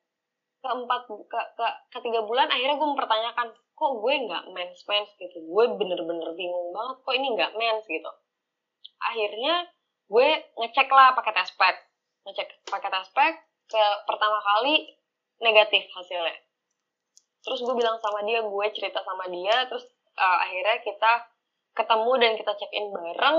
keempat 0.66 1.00
ke, 1.06 1.40
ke 1.54 1.66
ketiga 1.94 2.26
bulan 2.26 2.50
akhirnya 2.50 2.74
gue 2.74 2.88
mempertanyakan 2.90 3.48
kok 3.54 3.92
gue 4.02 4.14
nggak 4.26 4.44
mens 4.50 4.80
mens 4.90 5.10
gitu? 5.14 5.38
Gue 5.46 5.64
bener-bener 5.78 6.34
bingung 6.34 6.74
banget 6.74 6.96
kok 7.06 7.14
ini 7.14 7.28
nggak 7.38 7.52
mens? 7.54 7.84
Gitu. 7.86 8.10
Akhirnya 8.98 9.70
gue 10.10 10.28
ngecek 10.58 10.88
lah 10.90 11.14
pakai 11.14 11.32
test 11.36 11.54
pack. 11.54 11.76
Ngecek 12.26 12.66
pakai 12.66 12.90
test 12.90 13.12
pack 13.14 13.34
ke 13.70 13.84
pertama 14.08 14.42
kali 14.42 14.98
negatif 15.38 15.86
hasilnya. 15.94 16.34
Terus 17.46 17.62
gue 17.62 17.74
bilang 17.78 18.00
sama 18.02 18.26
dia 18.26 18.42
gue 18.42 18.66
cerita 18.74 18.98
sama 19.06 19.30
dia 19.30 19.70
terus 19.70 19.86
uh, 20.18 20.38
akhirnya 20.42 20.82
kita 20.82 21.12
ketemu 21.76 22.12
dan 22.18 22.32
kita 22.34 22.52
check 22.58 22.72
in 22.74 22.90
bareng. 22.90 23.38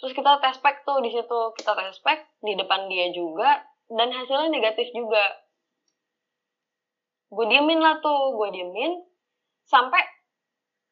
Terus 0.00 0.12
kita 0.16 0.40
tes 0.40 0.56
pack 0.64 0.82
tuh 0.88 0.98
di 1.04 1.12
situ. 1.12 1.40
Kita 1.54 1.76
tes 1.76 2.00
pack 2.00 2.40
di 2.40 2.56
depan 2.56 2.88
dia 2.88 3.12
juga 3.12 3.62
dan 3.92 4.08
hasilnya 4.14 4.48
negatif 4.48 4.88
juga 4.96 5.20
gue 7.30 7.46
diemin 7.46 7.80
lah 7.80 8.02
tuh 8.02 8.34
gue 8.34 8.48
diemin. 8.52 8.98
Sampai 9.66 10.02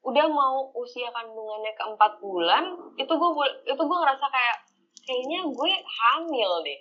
udah 0.07 0.27
mau 0.31 0.71
usia 0.79 1.11
kandungannya 1.11 1.75
ke 1.75 1.85
empat 1.85 2.23
bulan 2.23 2.95
itu 2.95 3.11
gue 3.11 3.47
itu 3.67 3.83
gue 3.83 3.99
ngerasa 3.99 4.27
kayak 4.31 4.59
kayaknya 5.03 5.41
gue 5.51 5.71
hamil 5.83 6.51
deh. 6.63 6.81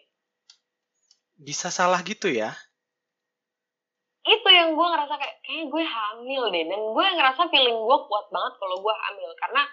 Bisa 1.38 1.74
salah 1.74 2.02
gitu 2.06 2.30
ya? 2.30 2.54
Itu 4.28 4.50
yang 4.52 4.78
gue 4.78 4.88
ngerasa 4.88 5.14
kayak 5.18 5.38
kayak 5.42 5.66
gue 5.74 5.84
hamil 5.84 6.44
deh. 6.54 6.64
Dan 6.70 6.82
gue 6.94 7.06
ngerasa 7.18 7.50
feeling 7.50 7.78
gue 7.82 7.98
kuat 8.06 8.26
banget 8.30 8.54
kalau 8.62 8.78
gue 8.80 8.94
hamil. 8.94 9.32
Karena 9.42 9.64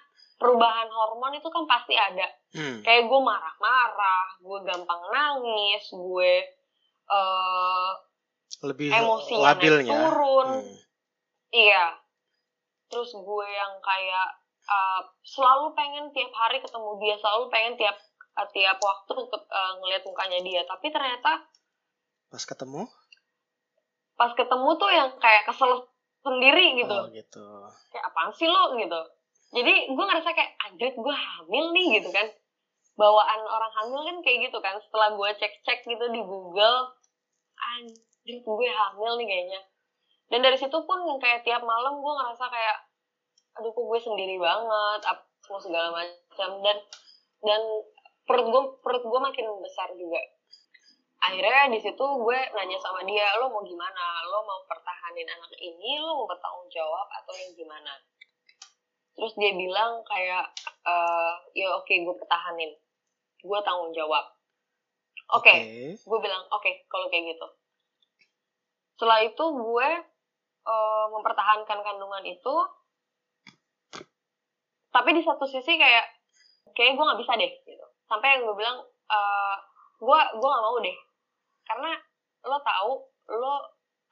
perubahan 0.41 0.89
hormon 0.91 1.37
itu 1.37 1.49
kan 1.53 1.65
pasti 1.69 1.95
ada. 1.95 2.27
Hmm. 2.55 2.87
kayak 2.87 3.11
gue 3.11 3.21
marah-marah 3.21 4.39
gue 4.39 4.59
gampang 4.63 5.03
nangis 5.11 5.91
gue 5.91 6.33
uh, 7.11 7.91
lebih 8.65 8.89
emosinya 8.89 9.53
labilnya. 9.53 9.93
turun. 10.09 10.49
Hmm. 10.65 10.77
iya. 11.53 11.85
Terus 12.89 13.11
gue 13.13 13.47
yang 13.49 13.73
kayak 13.85 14.29
uh, 14.69 15.01
selalu 15.25 15.77
pengen 15.77 16.09
tiap 16.17 16.33
hari 16.33 16.61
ketemu 16.61 16.91
dia 17.01 17.15
selalu 17.21 17.45
pengen 17.53 17.75
tiap 17.77 17.97
uh, 18.41 18.49
tiap 18.51 18.79
waktu 18.81 19.15
uh, 19.29 19.73
ngeliat 19.83 20.03
mukanya 20.09 20.41
dia. 20.41 20.63
Tapi 20.65 20.89
ternyata 20.89 21.45
pas 22.33 22.45
ketemu? 22.45 22.89
Pas 24.15 24.33
ketemu 24.33 24.69
tuh 24.79 24.91
yang 24.91 25.09
kayak 25.19 25.45
kesel 25.47 25.91
sendiri 26.25 26.81
gitu. 26.81 26.97
Oh, 26.97 27.11
gitu. 27.13 27.47
Kayak 27.93 28.05
apaan 28.11 28.33
sih 28.33 28.49
lo 28.49 28.75
gitu. 28.81 29.01
Jadi 29.55 29.75
gue 29.93 30.05
ngerasa 30.05 30.35
kayak 30.35 30.53
anjir 30.67 30.91
gue 30.97 31.15
hamil 31.15 31.65
nih 31.77 32.01
gitu 32.01 32.11
kan. 32.11 32.27
Bawaan 32.95 33.43
orang 33.43 33.73
hamil 33.83 34.01
kan 34.07 34.17
kayak 34.23 34.51
gitu 34.51 34.59
kan. 34.63 34.79
Setelah 34.87 35.15
gue 35.19 35.31
cek-cek 35.39 35.87
gitu 35.87 36.05
di 36.11 36.21
Google 36.23 36.95
anjir 37.55 38.14
gue 38.25 38.69
hamil 38.73 39.13
nih 39.21 39.29
kayaknya. 39.29 39.61
Dan 40.33 40.41
dari 40.41 40.57
situ 40.57 40.79
pun 40.89 40.99
kayak 41.21 41.45
tiap 41.45 41.61
malam 41.61 42.01
gue 42.01 42.13
ngerasa 42.17 42.45
kayak 42.49 42.77
aduh 43.55 43.71
kok 43.71 43.85
gue 43.87 44.01
sendiri 44.01 44.41
banget 44.41 45.01
apa 45.05 45.57
segala 45.61 45.93
macam. 45.93 46.51
Dan 46.65 46.77
dan 47.45 47.61
perut 48.25 48.47
gue 48.49 48.63
perut 48.81 49.05
gue 49.05 49.21
makin 49.21 49.47
besar 49.61 49.93
juga. 49.93 50.21
Akhirnya 51.25 51.73
di 51.73 51.81
situ 51.81 52.05
gue 52.05 52.39
nanya 52.57 52.79
sama 52.81 53.05
dia 53.05 53.37
lo 53.41 53.53
mau 53.53 53.65
gimana? 53.65 54.25
Lo 54.33 54.45
mau 54.45 54.61
pertahanin 54.65 55.29
anak 55.29 55.53
ini? 55.61 56.01
Lo 56.01 56.25
mau 56.25 56.27
bertanggung 56.29 56.69
jawab 56.73 57.07
atau 57.21 57.33
yang 57.37 57.53
gimana? 57.53 57.93
Terus 59.15 59.33
dia 59.37 59.53
bilang 59.55 60.03
kayak 60.09 60.49
uh, 60.89 61.37
ya 61.53 61.69
oke 61.77 61.85
okay, 61.85 62.01
gue 62.01 62.17
pertahanin. 62.17 62.73
Gue 63.45 63.61
tanggung 63.61 63.93
jawab. 63.93 64.25
Oke 65.33 65.49
okay. 65.49 65.59
okay. 65.61 65.93
gue 66.01 66.19
bilang 66.21 66.45
oke 66.49 66.65
okay, 66.65 66.85
kalau 66.89 67.09
kayak 67.09 67.37
gitu 67.37 67.49
setelah 68.95 69.27
itu 69.27 69.43
gue 69.43 69.89
uh, 70.65 71.07
mempertahankan 71.11 71.79
kandungan 71.83 72.25
itu. 72.25 72.55
Tapi 74.95 75.11
di 75.11 75.23
satu 75.27 75.43
sisi 75.51 75.75
kayak 75.75 76.07
kayak 76.79 76.95
gue 76.95 77.05
nggak 77.05 77.21
bisa 77.21 77.35
deh 77.35 77.53
gitu. 77.67 77.87
Sampai 78.07 78.39
yang 78.39 78.47
gue 78.47 78.55
bilang 78.55 78.79
uh, 79.11 79.57
gue 79.99 80.19
gue 80.39 80.49
nggak 80.49 80.65
mau 80.65 80.79
deh. 80.79 80.97
Karena 81.67 81.91
lo 82.47 82.59
tahu 82.63 82.93
lo 83.35 83.55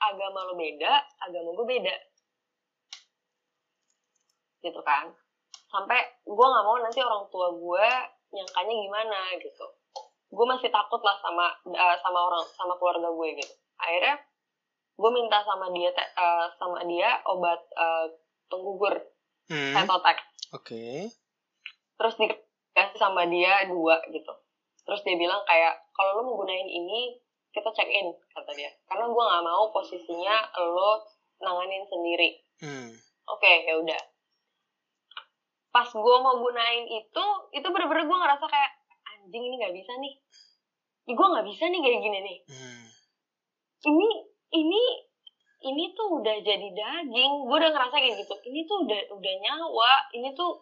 agama 0.02 0.50
lo 0.50 0.58
beda 0.58 0.92
agama 1.22 1.54
gue 1.62 1.66
beda. 1.78 1.94
Gitu 4.66 4.80
kan. 4.82 5.14
Sampai 5.70 6.02
gue 6.26 6.46
nggak 6.50 6.66
mau 6.66 6.76
nanti 6.82 6.98
orang 6.98 7.30
tua 7.30 7.54
gue 7.54 7.86
nyangkanya 8.34 8.74
gimana 8.74 9.20
gitu. 9.38 9.66
Gue 10.34 10.46
masih 10.50 10.74
takut 10.74 10.98
lah 11.06 11.14
sama 11.22 11.54
uh, 11.70 11.96
sama 12.02 12.18
orang 12.18 12.42
sama 12.58 12.74
keluarga 12.82 13.06
gue 13.14 13.28
gitu. 13.38 13.54
Akhirnya 13.78 14.18
gue 15.02 15.10
minta 15.10 15.42
sama 15.42 15.66
dia 15.74 15.90
uh, 16.14 16.46
sama 16.54 16.86
dia 16.86 17.18
obat 17.26 17.58
uh, 17.74 18.06
penggugur 18.46 18.94
hmm. 19.50 19.74
setotek 19.74 20.18
oke 20.54 20.62
okay. 20.62 21.10
terus 21.98 22.14
dikasih 22.22 22.98
sama 23.02 23.26
dia 23.26 23.66
dua 23.66 23.98
gitu 24.14 24.30
terus 24.86 25.02
dia 25.02 25.18
bilang 25.18 25.42
kayak 25.50 25.74
kalau 25.90 26.22
lo 26.22 26.30
mau 26.30 26.38
gunain 26.38 26.70
ini 26.70 27.18
kita 27.50 27.66
check 27.74 27.90
in 27.90 28.14
kata 28.30 28.54
dia 28.54 28.70
karena 28.86 29.10
gue 29.10 29.22
nggak 29.26 29.44
mau 29.44 29.74
posisinya 29.74 30.54
lo 30.70 31.02
nanganin 31.42 31.82
sendiri 31.90 32.38
hmm. 32.62 32.94
oke 33.26 33.42
okay, 33.42 33.66
ya 33.66 33.74
udah 33.82 34.02
pas 35.74 35.88
gue 35.90 36.16
mau 36.22 36.38
gunain 36.38 36.86
itu 36.86 37.24
itu 37.50 37.66
bener-bener 37.66 38.06
gue 38.06 38.18
ngerasa 38.22 38.46
kayak 38.46 38.72
anjing 39.18 39.42
ini 39.50 39.54
nggak 39.58 39.74
bisa 39.74 39.92
nih 39.98 40.14
gue 41.10 41.26
nggak 41.26 41.46
bisa 41.50 41.64
nih 41.66 41.80
kayak 41.82 42.00
gini 42.06 42.18
nih 42.22 42.38
hmm. 42.46 42.84
ini 43.90 44.31
ini 44.52 44.82
ini 45.62 45.94
tuh 45.94 46.20
udah 46.20 46.36
jadi 46.42 46.68
daging. 46.74 47.32
Gue 47.46 47.56
udah 47.56 47.70
ngerasa 47.70 47.96
kayak 47.96 48.18
gitu. 48.20 48.34
Ini 48.50 48.60
tuh 48.66 48.84
udah 48.86 49.00
udah 49.14 49.34
nyawa. 49.40 49.92
Ini 50.12 50.28
tuh 50.34 50.52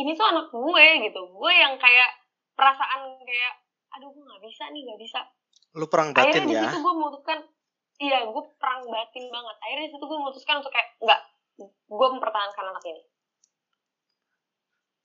ini 0.00 0.16
tuh 0.16 0.26
anak 0.26 0.48
gue 0.50 0.86
gitu. 1.06 1.20
Gue 1.36 1.52
yang 1.52 1.76
kayak 1.76 2.10
perasaan 2.56 3.20
kayak 3.24 3.54
aduh 3.90 4.08
gue 4.10 4.24
nggak 4.24 4.42
bisa 4.42 4.64
nih 4.72 4.82
nggak 4.88 5.00
bisa. 5.00 5.20
Lu 5.76 5.86
perang 5.86 6.10
batin 6.16 6.46
akhirnya 6.46 6.56
ya? 6.56 6.62
situ 6.66 6.78
gue 6.82 6.94
memutuskan 6.94 7.38
iya 8.00 8.18
gue 8.24 8.44
perang 8.56 8.82
batin 8.88 9.24
banget. 9.28 9.56
Akhirnya 9.60 9.88
situ 9.92 10.04
gue 10.04 10.18
memutuskan 10.18 10.54
untuk 10.64 10.72
kayak 10.72 10.88
nggak 11.04 11.20
gue 11.68 12.08
mempertahankan 12.16 12.64
anak 12.64 12.84
ini. 12.88 13.02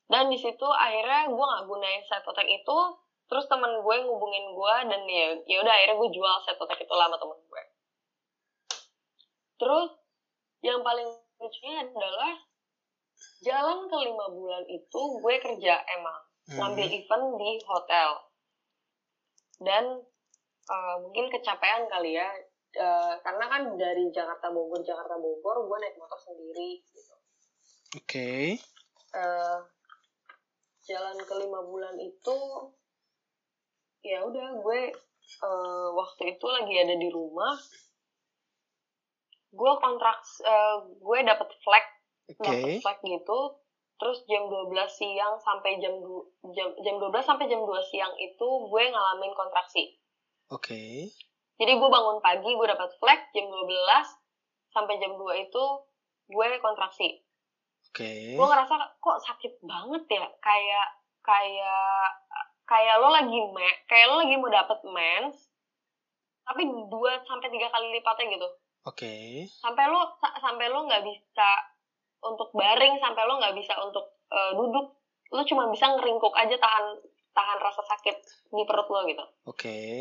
Dan 0.05 0.29
di 0.31 0.37
situ 0.39 0.67
akhirnya 0.69 1.27
gue 1.27 1.45
nggak 1.45 1.63
gunain 1.67 2.03
otak 2.07 2.47
itu 2.47 2.77
terus 3.25 3.45
temen 3.49 3.81
gue 3.81 3.95
ngubungin 4.05 4.53
gue 4.53 4.75
dan 4.85 5.01
ya 5.09 5.25
ya 5.49 5.57
udah 5.65 5.73
akhirnya 5.73 5.97
gue 5.97 6.09
jual 6.13 6.35
set 6.45 6.57
otak 6.61 6.77
itu 6.77 6.93
lama 6.93 7.17
temen 7.17 7.39
gue 7.41 7.63
terus 9.57 9.89
yang 10.61 10.81
paling 10.85 11.09
lucunya 11.41 11.85
adalah 11.85 12.33
jalan 13.41 13.79
ke 13.89 13.97
lima 14.05 14.25
bulan 14.29 14.63
itu 14.69 15.01
gue 15.21 15.35
kerja 15.41 15.75
emang 15.97 16.19
hmm. 16.49 16.57
ngambil 16.59 16.87
event 16.89 17.25
di 17.37 17.51
hotel 17.65 18.09
dan 19.63 19.85
uh, 20.69 20.95
mungkin 21.01 21.31
kecapean 21.31 21.87
kali 21.87 22.19
ya 22.19 22.27
uh, 22.81 23.13
karena 23.23 23.45
kan 23.47 23.63
dari 23.79 24.05
Jakarta 24.11 24.51
Bogor 24.51 24.83
Jakarta 24.83 25.15
Bogor 25.17 25.65
gue 25.65 25.77
naik 25.81 25.97
motor 25.97 26.19
sendiri 26.19 26.83
gitu 26.83 27.13
oke 27.15 28.05
okay. 28.05 28.59
uh, 29.15 29.63
jalan 30.85 31.17
ke 31.17 31.33
lima 31.39 31.59
bulan 31.65 31.95
itu 31.97 32.37
ya 34.05 34.21
udah 34.21 34.61
gue 34.61 34.81
uh, 35.41 35.89
waktu 35.97 36.37
itu 36.37 36.45
lagi 36.45 36.73
ada 36.77 36.95
di 36.95 37.09
rumah 37.09 37.57
gue 39.55 39.73
kontrak 39.81 40.21
uh, 40.45 40.85
gue 40.85 41.17
dapet 41.25 41.49
flag 41.65 41.85
okay. 42.29 42.45
dapet 42.45 42.85
flag 42.85 42.99
gitu 43.01 43.39
terus 43.95 44.27
jam 44.27 44.51
12 44.51 44.75
siang 44.91 45.39
sampai 45.39 45.79
jam 45.79 45.95
jam 46.51 46.69
jam 46.83 46.95
12 46.99 47.15
sampai 47.23 47.47
jam 47.47 47.63
2 47.63 47.91
siang 47.91 48.11
itu 48.19 48.47
gue 48.67 48.83
ngalamin 48.91 49.31
kontraksi. 49.31 49.95
Oke. 50.51 50.67
Okay. 50.67 50.93
Jadi 51.55 51.71
gue 51.79 51.89
bangun 51.89 52.19
pagi 52.19 52.51
gue 52.51 52.67
dapat 52.67 52.91
flag 52.99 53.31
jam 53.31 53.47
12 53.47 53.63
sampai 54.75 54.99
jam 54.99 55.15
2 55.15 55.47
itu 55.47 55.63
gue 56.27 56.47
kontraksi. 56.59 57.23
Okay. 57.95 58.35
Gue 58.35 58.43
ngerasa 58.43 58.75
kok 58.99 59.19
sakit 59.23 59.63
banget 59.63 60.03
ya, 60.11 60.27
kayak 60.43 60.87
kayak 61.23 62.05
kayak 62.65 62.95
lo 63.01 63.09
lagi 63.13 63.39
me, 63.53 63.69
kayak 63.89 64.05
lo 64.09 64.15
lagi 64.21 64.35
mau 64.37 64.49
dapet 64.49 64.79
mens, 64.89 65.37
tapi 66.45 66.65
dua 66.65 67.21
sampai 67.25 67.47
tiga 67.49 67.69
kali 67.69 67.93
lipatnya 67.93 68.25
gitu. 68.37 68.47
Oke. 68.85 69.01
Okay. 69.01 69.29
Sampai 69.61 69.85
lo 69.89 70.17
sampai 70.19 70.65
lo 70.69 70.85
nggak 70.85 71.05
bisa 71.05 71.49
untuk 72.25 72.49
baring, 72.53 73.01
sampai 73.01 73.23
lo 73.25 73.37
nggak 73.41 73.55
bisa 73.57 73.73
untuk 73.81 74.05
uh, 74.29 74.51
duduk, 74.57 74.97
lo 75.33 75.41
cuma 75.45 75.69
bisa 75.69 75.89
ngeringkuk 75.93 76.33
aja 76.33 76.57
tahan 76.57 76.85
tahan 77.35 77.59
rasa 77.59 77.83
sakit 77.85 78.15
di 78.53 78.63
perut 78.65 78.87
lo 78.89 78.99
gitu. 79.09 79.25
Oke. 79.49 79.61
Okay. 79.61 79.99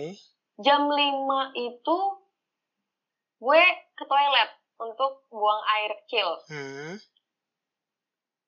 Jam 0.63 0.87
5 0.87 0.97
itu 1.59 1.97
gue 3.43 3.63
ke 3.99 4.05
toilet 4.07 4.51
untuk 4.79 5.27
buang 5.35 5.63
air 5.67 5.99
kecil. 6.05 6.29
Hmm 6.47 6.95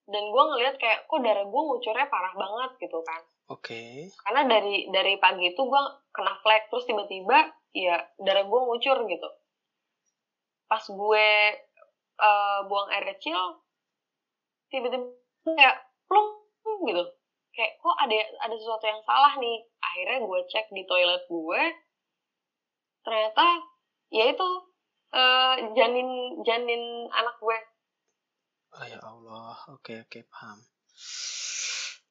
dan 0.07 0.25
gue 0.31 0.43
ngeliat 0.55 0.75
kayak 0.79 1.11
kok 1.11 1.19
darah 1.19 1.43
gue 1.43 1.63
ngucurnya 1.67 2.07
parah 2.07 2.35
banget 2.39 2.71
gitu 2.87 2.99
kan 3.03 3.23
oke. 3.51 3.63
Okay. 3.63 4.11
karena 4.27 4.43
dari 4.51 4.91
dari 4.91 5.15
pagi 5.23 5.55
itu 5.55 5.61
gue 5.63 5.83
kena 6.11 6.35
flek 6.43 6.69
terus 6.71 6.87
tiba-tiba 6.89 7.51
ya 7.75 7.97
darah 8.19 8.45
gue 8.47 8.61
ngucur 8.67 8.99
gitu. 9.07 9.29
Pas 10.67 10.83
gue 10.83 11.29
uh, 12.19 12.59
buang 12.67 12.89
air 12.91 13.07
kecil 13.17 13.39
tiba-tiba 14.71 15.07
kayak 15.47 15.79
plung 16.11 16.43
gitu. 16.87 17.05
Kayak 17.55 17.73
kok 17.81 17.97
ada 18.03 18.17
ada 18.45 18.55
sesuatu 18.59 18.85
yang 18.85 19.01
salah 19.07 19.35
nih? 19.39 19.59
Akhirnya 19.81 20.19
gue 20.27 20.41
cek 20.51 20.67
di 20.75 20.83
toilet 20.85 21.23
gue 21.31 21.63
ternyata 23.07 23.63
ya 24.11 24.35
itu 24.35 24.49
uh, 25.15 25.55
janin 25.79 26.43
janin 26.43 27.07
anak 27.15 27.39
gue. 27.39 27.59
Oh 28.77 28.85
ya 28.85 28.99
Allah. 29.01 29.57
Oke 29.71 29.95
okay, 29.95 29.97
oke 30.03 30.11
okay, 30.11 30.23
paham 30.27 30.59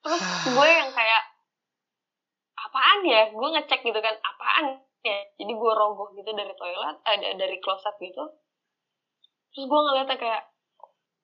terus 0.06 0.22
gue 0.54 0.68
yang 0.70 0.94
kayak 0.94 1.24
apaan 2.54 3.02
ya? 3.02 3.34
Gue 3.34 3.48
ngecek 3.58 3.82
gitu 3.82 3.98
kan 3.98 4.14
apaan 4.22 4.78
ya? 5.02 5.18
Jadi 5.42 5.52
gue 5.58 5.72
rogoh 5.74 6.14
gitu 6.14 6.30
dari 6.30 6.54
toilet 6.54 6.98
eh 7.10 7.34
dari 7.34 7.58
kloset 7.58 7.98
gitu. 7.98 8.22
Terus 9.50 9.66
gue 9.66 9.80
ngeliatnya 9.82 10.18
kayak 10.22 10.44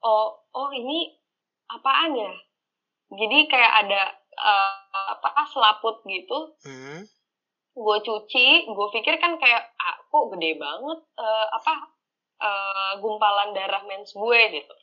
oh 0.01 0.41
oh 0.57 0.69
ini 0.73 1.13
apaan 1.69 2.17
ya? 2.17 2.33
Jadi 3.13 3.37
kayak 3.45 3.73
ada 3.85 4.01
uh, 4.41 5.13
apa 5.21 5.45
selaput 5.45 6.01
gitu. 6.09 6.57
Hmm. 6.65 7.05
Gue 7.77 7.97
cuci 8.01 8.65
gue 8.65 8.87
pikir 8.97 9.21
kan 9.21 9.37
kayak 9.37 9.69
ah, 9.77 9.95
kok 10.01 10.25
gede 10.35 10.57
banget 10.57 10.99
uh, 11.21 11.47
apa 11.53 11.73
uh, 12.41 12.91
gumpalan 12.97 13.53
darah 13.53 13.85
mens 13.85 14.11
gue 14.15 14.41
gitu. 14.57 14.75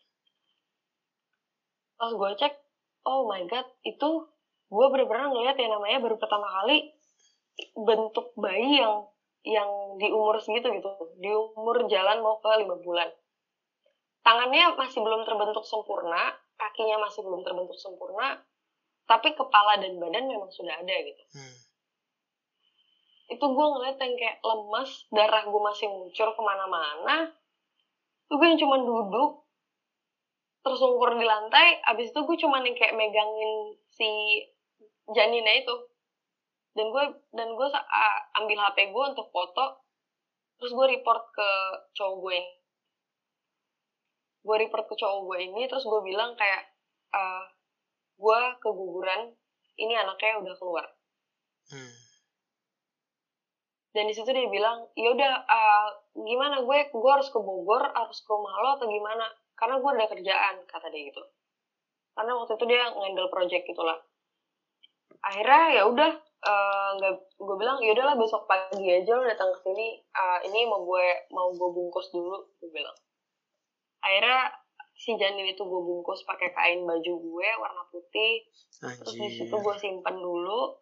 Pas 1.98 2.14
gue 2.14 2.30
cek 2.38 2.67
oh 3.06 3.28
my 3.28 3.44
god 3.46 3.66
itu 3.86 4.26
gue 4.68 4.86
bener-bener 4.92 5.32
ngeliat 5.32 5.56
ya 5.56 5.68
namanya 5.70 5.98
baru 6.02 6.16
pertama 6.20 6.44
kali 6.44 6.92
bentuk 7.74 8.34
bayi 8.38 8.82
yang 8.82 9.06
yang 9.46 9.96
di 9.96 10.12
umur 10.12 10.36
segitu 10.42 10.68
gitu. 10.76 10.90
Di 11.18 11.30
umur 11.32 11.88
jalan 11.88 12.20
mau 12.20 12.36
ke 12.42 12.50
lima 12.58 12.76
bulan. 12.78 13.08
Tangannya 14.22 14.76
masih 14.76 15.00
belum 15.00 15.24
terbentuk 15.24 15.64
sempurna 15.64 16.36
kakinya 16.58 16.98
masih 17.06 17.22
belum 17.22 17.46
terbentuk 17.46 17.78
sempurna 17.78 18.42
tapi 19.08 19.32
kepala 19.32 19.80
dan 19.80 19.96
badan 19.96 20.28
memang 20.28 20.52
sudah 20.52 20.84
ada 20.84 20.96
gitu. 21.00 21.22
Hmm. 21.32 21.56
Itu 23.32 23.44
gue 23.46 23.66
ngeliat 23.72 23.96
yang 23.96 24.14
kayak 24.20 24.38
lemas 24.44 24.90
darah 25.08 25.48
gue 25.48 25.62
masih 25.64 25.88
muncul 25.88 26.28
ke 26.28 26.42
mana-mana. 26.44 27.32
Gue 28.28 28.44
yang 28.44 28.60
cuma 28.60 28.76
duduk 28.84 29.47
tersungkur 30.68 31.16
di 31.16 31.24
lantai 31.24 31.80
abis 31.88 32.12
itu 32.12 32.20
gue 32.22 32.36
cuma 32.36 32.60
yang 32.60 32.76
kayak 32.76 32.94
megangin 32.94 33.74
si 33.88 34.08
janinnya 35.10 35.64
itu. 35.64 35.76
Dan 36.76 36.94
gue 36.94 37.04
dan 37.34 37.48
gue 37.58 37.68
ambil 38.38 38.58
hp 38.62 38.78
gue 38.92 39.04
untuk 39.16 39.28
foto 39.34 39.82
terus 40.58 40.74
gue 40.74 40.86
report 40.98 41.22
ke 41.32 41.50
cowok 41.96 42.16
gue 42.22 42.34
ini. 42.38 42.52
Gue 44.44 44.56
report 44.62 44.84
ke 44.86 44.94
cowok 44.94 45.20
gue 45.26 45.38
ini 45.48 45.62
terus 45.66 45.82
gue 45.82 46.00
bilang 46.06 46.38
kayak 46.38 46.62
uh, 47.16 47.44
gue 48.18 48.40
keguguran 48.62 49.34
ini 49.78 49.94
anaknya 49.96 50.42
udah 50.42 50.54
keluar. 50.58 50.86
Hmm. 51.72 51.94
Dan 53.96 54.06
di 54.06 54.14
situ 54.14 54.30
dia 54.30 54.46
bilang 54.46 54.86
ya 54.94 55.10
udah 55.10 55.32
uh, 55.48 55.88
gimana 56.14 56.62
gue? 56.62 56.78
Gue 56.94 57.10
harus 57.10 57.32
ke 57.32 57.38
Bogor 57.42 57.82
harus 57.90 58.22
ke 58.22 58.30
rumah 58.30 58.54
lo 58.62 58.70
atau 58.78 58.86
gimana 58.86 59.26
karena 59.58 59.82
gue 59.82 59.90
ada 59.90 60.06
kerjaan 60.06 60.54
kata 60.70 60.86
dia 60.94 61.10
gitu. 61.10 61.22
Karena 62.14 62.32
waktu 62.38 62.54
itu 62.54 62.64
dia 62.70 62.82
ngendel 62.94 63.26
project 63.26 63.66
gitulah. 63.66 63.98
Akhirnya 65.18 65.64
ya 65.74 65.82
udah 65.90 66.10
uh, 66.46 66.90
nggak 66.94 67.14
gue 67.42 67.56
bilang 67.58 67.82
ya 67.82 67.90
udahlah 67.90 68.14
besok 68.14 68.46
pagi 68.46 68.86
aja 68.86 69.18
lo 69.18 69.26
datang 69.26 69.50
ke 69.50 69.58
sini. 69.66 69.98
Uh, 70.14 70.38
ini 70.46 70.62
mau 70.70 70.86
gue 70.86 71.06
mau 71.34 71.50
gue 71.50 71.68
bungkus 71.74 72.14
dulu 72.14 72.38
gue 72.62 72.70
bilang. 72.70 72.94
Akhirnya 73.98 74.54
si 74.94 75.18
janin 75.18 75.50
itu 75.50 75.62
gue 75.62 75.82
bungkus 75.82 76.22
pakai 76.22 76.54
kain 76.54 76.86
baju 76.86 77.12
gue 77.18 77.48
warna 77.58 77.82
putih. 77.90 78.46
Anjir. 78.86 79.02
terus 79.02 79.14
di 79.18 79.28
situ 79.42 79.54
gue 79.58 79.74
simpen 79.74 80.22
dulu. 80.22 80.78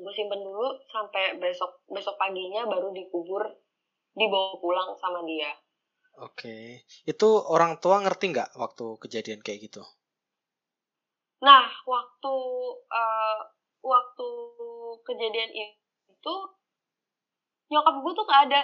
Gue 0.00 0.12
simpen 0.16 0.40
dulu 0.40 0.72
sampai 0.88 1.36
besok 1.36 1.84
besok 1.92 2.16
paginya 2.16 2.64
baru 2.64 2.96
dikubur 2.96 3.44
dibawa 4.16 4.56
pulang 4.56 4.96
sama 4.96 5.20
dia 5.28 5.52
oke. 6.20 6.34
Okay. 6.34 6.82
itu 7.06 7.28
orang 7.48 7.78
tua 7.78 8.02
ngerti 8.02 8.34
nggak 8.34 8.58
waktu 8.58 8.86
kejadian 9.02 9.40
kayak 9.42 9.70
gitu? 9.70 9.82
Nah 11.38 11.70
waktu 11.86 12.34
uh, 12.90 13.40
waktu 13.82 14.28
kejadian 15.06 15.50
itu 16.10 16.34
nyokap 17.70 17.94
gue 18.02 18.12
tuh 18.12 18.24
nggak 18.26 18.42
ada. 18.50 18.60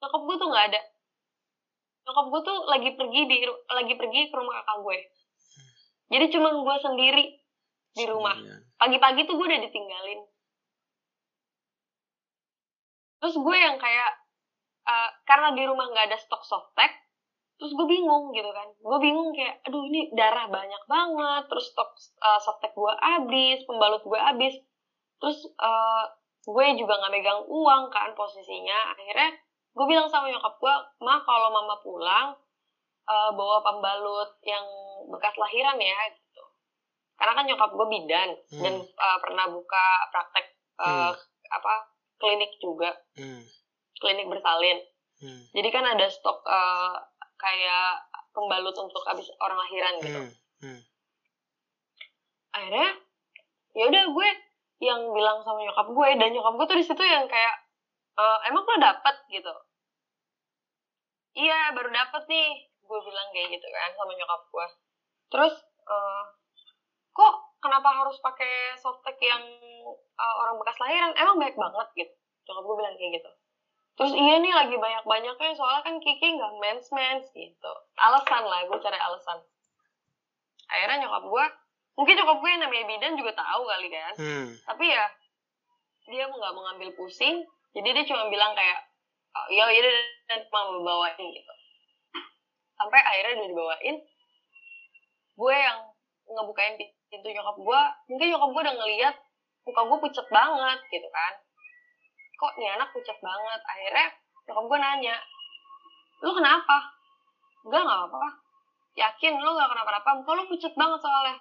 Nyokap 0.00 0.22
gue 0.24 0.36
tuh 0.40 0.48
nggak 0.48 0.66
ada. 0.72 0.80
Nyokap 2.04 2.26
gue 2.32 2.40
tuh 2.44 2.58
lagi 2.68 2.90
pergi 2.96 3.20
di 3.28 3.36
lagi 3.48 3.94
pergi 3.96 4.20
ke 4.28 4.34
rumah 4.36 4.64
kakak 4.64 4.78
gue. 4.80 4.98
Jadi 6.14 6.24
cuma 6.32 6.48
gue 6.52 6.76
sendiri 6.80 7.24
di 7.94 8.04
rumah. 8.08 8.36
Pagi-pagi 8.76 9.24
tuh 9.24 9.34
gue 9.36 9.46
udah 9.48 9.62
ditinggalin. 9.64 10.20
Terus 13.24 13.40
gue 13.40 13.56
yang 13.56 13.80
kayak 13.80 14.23
uh, 14.88 15.10
karena 15.24 15.52
di 15.52 15.62
rumah 15.64 15.88
nggak 15.90 16.12
ada 16.12 16.18
stok 16.20 16.44
softtek 16.44 16.92
terus 17.54 17.70
gue 17.70 17.86
bingung 17.86 18.34
gitu 18.34 18.50
kan 18.50 18.68
gue 18.74 18.98
bingung 18.98 19.30
kayak 19.30 19.62
aduh 19.62 19.86
ini 19.86 20.10
darah 20.12 20.50
banyak 20.50 20.82
banget 20.90 21.42
terus 21.46 21.70
stok 21.70 21.90
uh, 22.18 22.40
softtek 22.42 22.74
gue 22.74 22.92
habis 22.98 23.62
pembalut 23.64 24.02
gue 24.02 24.18
habis 24.18 24.54
terus 25.22 25.38
uh, 25.62 26.04
gue 26.44 26.66
juga 26.76 26.98
nggak 27.00 27.12
megang 27.14 27.40
uang 27.46 27.88
kan 27.88 28.12
posisinya 28.12 28.92
akhirnya 28.92 29.30
gue 29.74 29.86
bilang 29.88 30.06
sama 30.10 30.28
nyokap 30.28 30.54
gue 30.58 30.74
mah 31.02 31.20
kalau 31.22 31.48
mama 31.50 31.76
pulang 31.80 32.28
uh, 33.06 33.30
bawa 33.32 33.62
pembalut 33.62 34.30
yang 34.44 34.66
bekas 35.08 35.34
lahiran 35.38 35.78
ya 35.78 35.96
karena 37.14 37.32
kan 37.38 37.44
nyokap 37.46 37.70
gue 37.70 37.86
bidan 37.88 38.30
hmm. 38.50 38.62
dan 38.62 38.74
uh, 38.82 39.18
pernah 39.22 39.46
buka 39.48 39.86
praktek 40.10 40.46
uh, 40.82 41.14
hmm. 41.14 41.14
apa 41.54 41.74
klinik 42.18 42.52
juga 42.58 42.90
hmm. 43.14 43.42
Klinik 44.02 44.30
bersalin. 44.30 44.78
Hmm. 45.14 45.46
jadi 45.54 45.68
kan 45.70 45.86
ada 45.86 46.10
stok 46.10 46.42
uh, 46.42 46.98
kayak 47.38 48.02
pembalut 48.34 48.74
untuk 48.74 49.02
habis 49.06 49.30
orang 49.38 49.58
lahiran 49.62 49.94
gitu. 50.02 50.20
Hmm. 50.20 50.34
Hmm. 50.64 50.80
akhirnya 52.50 52.88
ya 53.74 53.84
udah 53.90 54.04
gue 54.10 54.28
yang 54.82 55.00
bilang 55.14 55.42
sama 55.46 55.62
nyokap 55.62 55.86
gue 55.86 56.08
dan 56.18 56.28
nyokap 56.34 56.54
gue 56.58 56.66
tuh 56.66 56.78
di 56.78 56.86
situ 56.86 57.02
yang 57.02 57.26
kayak 57.30 57.54
e, 58.14 58.24
emang 58.50 58.62
lo 58.62 58.76
dapet? 58.78 59.16
gitu. 59.30 59.54
Iya 61.34 61.74
baru 61.74 61.90
dapet 61.90 62.22
nih 62.30 62.70
gue 62.84 62.98
bilang 63.02 63.28
kayak 63.34 63.58
gitu 63.58 63.66
kan 63.70 63.90
sama 63.98 64.12
nyokap 64.14 64.42
gue. 64.50 64.66
Terus 65.34 65.54
uh, 65.90 66.22
kok 67.10 67.34
kenapa 67.58 67.90
harus 67.90 68.14
pakai 68.22 68.78
softtek 68.78 69.18
yang 69.18 69.42
uh, 70.14 70.34
orang 70.46 70.62
bekas 70.62 70.78
lahiran? 70.78 71.10
Emang 71.18 71.42
baik 71.42 71.58
banget 71.58 71.88
gitu. 71.98 72.14
Nyokap 72.46 72.62
gue 72.62 72.76
bilang 72.78 72.94
kayak 72.94 73.12
gitu 73.18 73.30
terus 73.94 74.12
iya 74.14 74.42
nih 74.42 74.50
lagi 74.50 74.74
banyak 74.74 75.04
banyaknya 75.06 75.54
soalnya 75.54 75.86
kan 75.86 75.96
Kiki 76.02 76.34
nggak 76.34 76.54
mens 76.58 76.86
mens 76.90 77.26
gitu. 77.30 77.72
Alasan 77.94 78.42
lah 78.42 78.66
gue 78.66 78.78
cari 78.82 78.98
alasan. 78.98 79.38
Akhirnya 80.66 81.06
nyokap 81.06 81.24
gue 81.30 81.44
mungkin 81.94 82.14
nyokap 82.18 82.36
gue 82.42 82.50
yang 82.50 82.62
namanya 82.66 82.84
bidan 82.90 83.14
juga 83.14 83.32
tahu 83.38 83.62
kali 83.70 83.88
kan. 83.92 84.14
Hmm. 84.18 84.50
tapi 84.66 84.84
ya 84.90 85.04
dia 86.10 86.24
nggak 86.26 86.52
mau 86.52 86.62
ngambil 86.70 86.90
pusing. 86.98 87.46
Jadi 87.74 87.88
dia 87.90 88.04
cuma 88.06 88.30
bilang 88.30 88.54
kayak 88.58 88.78
oh, 89.34 89.46
ya 89.50 89.70
iya 89.70 89.90
dan 90.30 90.42
mau 90.50 90.74
bawain 90.82 91.26
gitu. 91.30 91.52
Sampai 92.74 92.98
akhirnya 92.98 93.38
udah 93.38 93.48
dibawain. 93.50 93.96
Gue 95.34 95.54
yang 95.54 95.78
ngebukain 96.30 96.74
pintu 97.14 97.28
nyokap 97.30 97.56
gue 97.62 97.80
mungkin 98.10 98.26
nyokap 98.34 98.50
gue 98.50 98.62
udah 98.66 98.76
ngeliat 98.80 99.16
muka 99.64 99.80
gue 99.86 99.98
pucet 100.02 100.26
banget 100.34 100.78
gitu 100.90 101.08
kan 101.08 101.34
kok 102.34 102.52
nih 102.58 102.70
anak 102.74 102.90
pucet 102.90 103.18
banget. 103.22 103.60
Akhirnya 103.64 104.06
nyokap 104.44 104.64
gue 104.68 104.78
nanya 104.78 105.16
lu 106.24 106.30
kenapa? 106.32 106.78
Enggak 107.64 107.82
nggak 107.84 107.98
apa-apa. 108.06 108.30
Yakin 108.94 109.32
lu 109.40 109.50
nggak 109.52 109.70
kenapa-napa? 109.70 110.10
Muka 110.20 110.32
lu 110.38 110.44
pucet 110.48 110.74
banget 110.76 111.00
soalnya. 111.00 111.36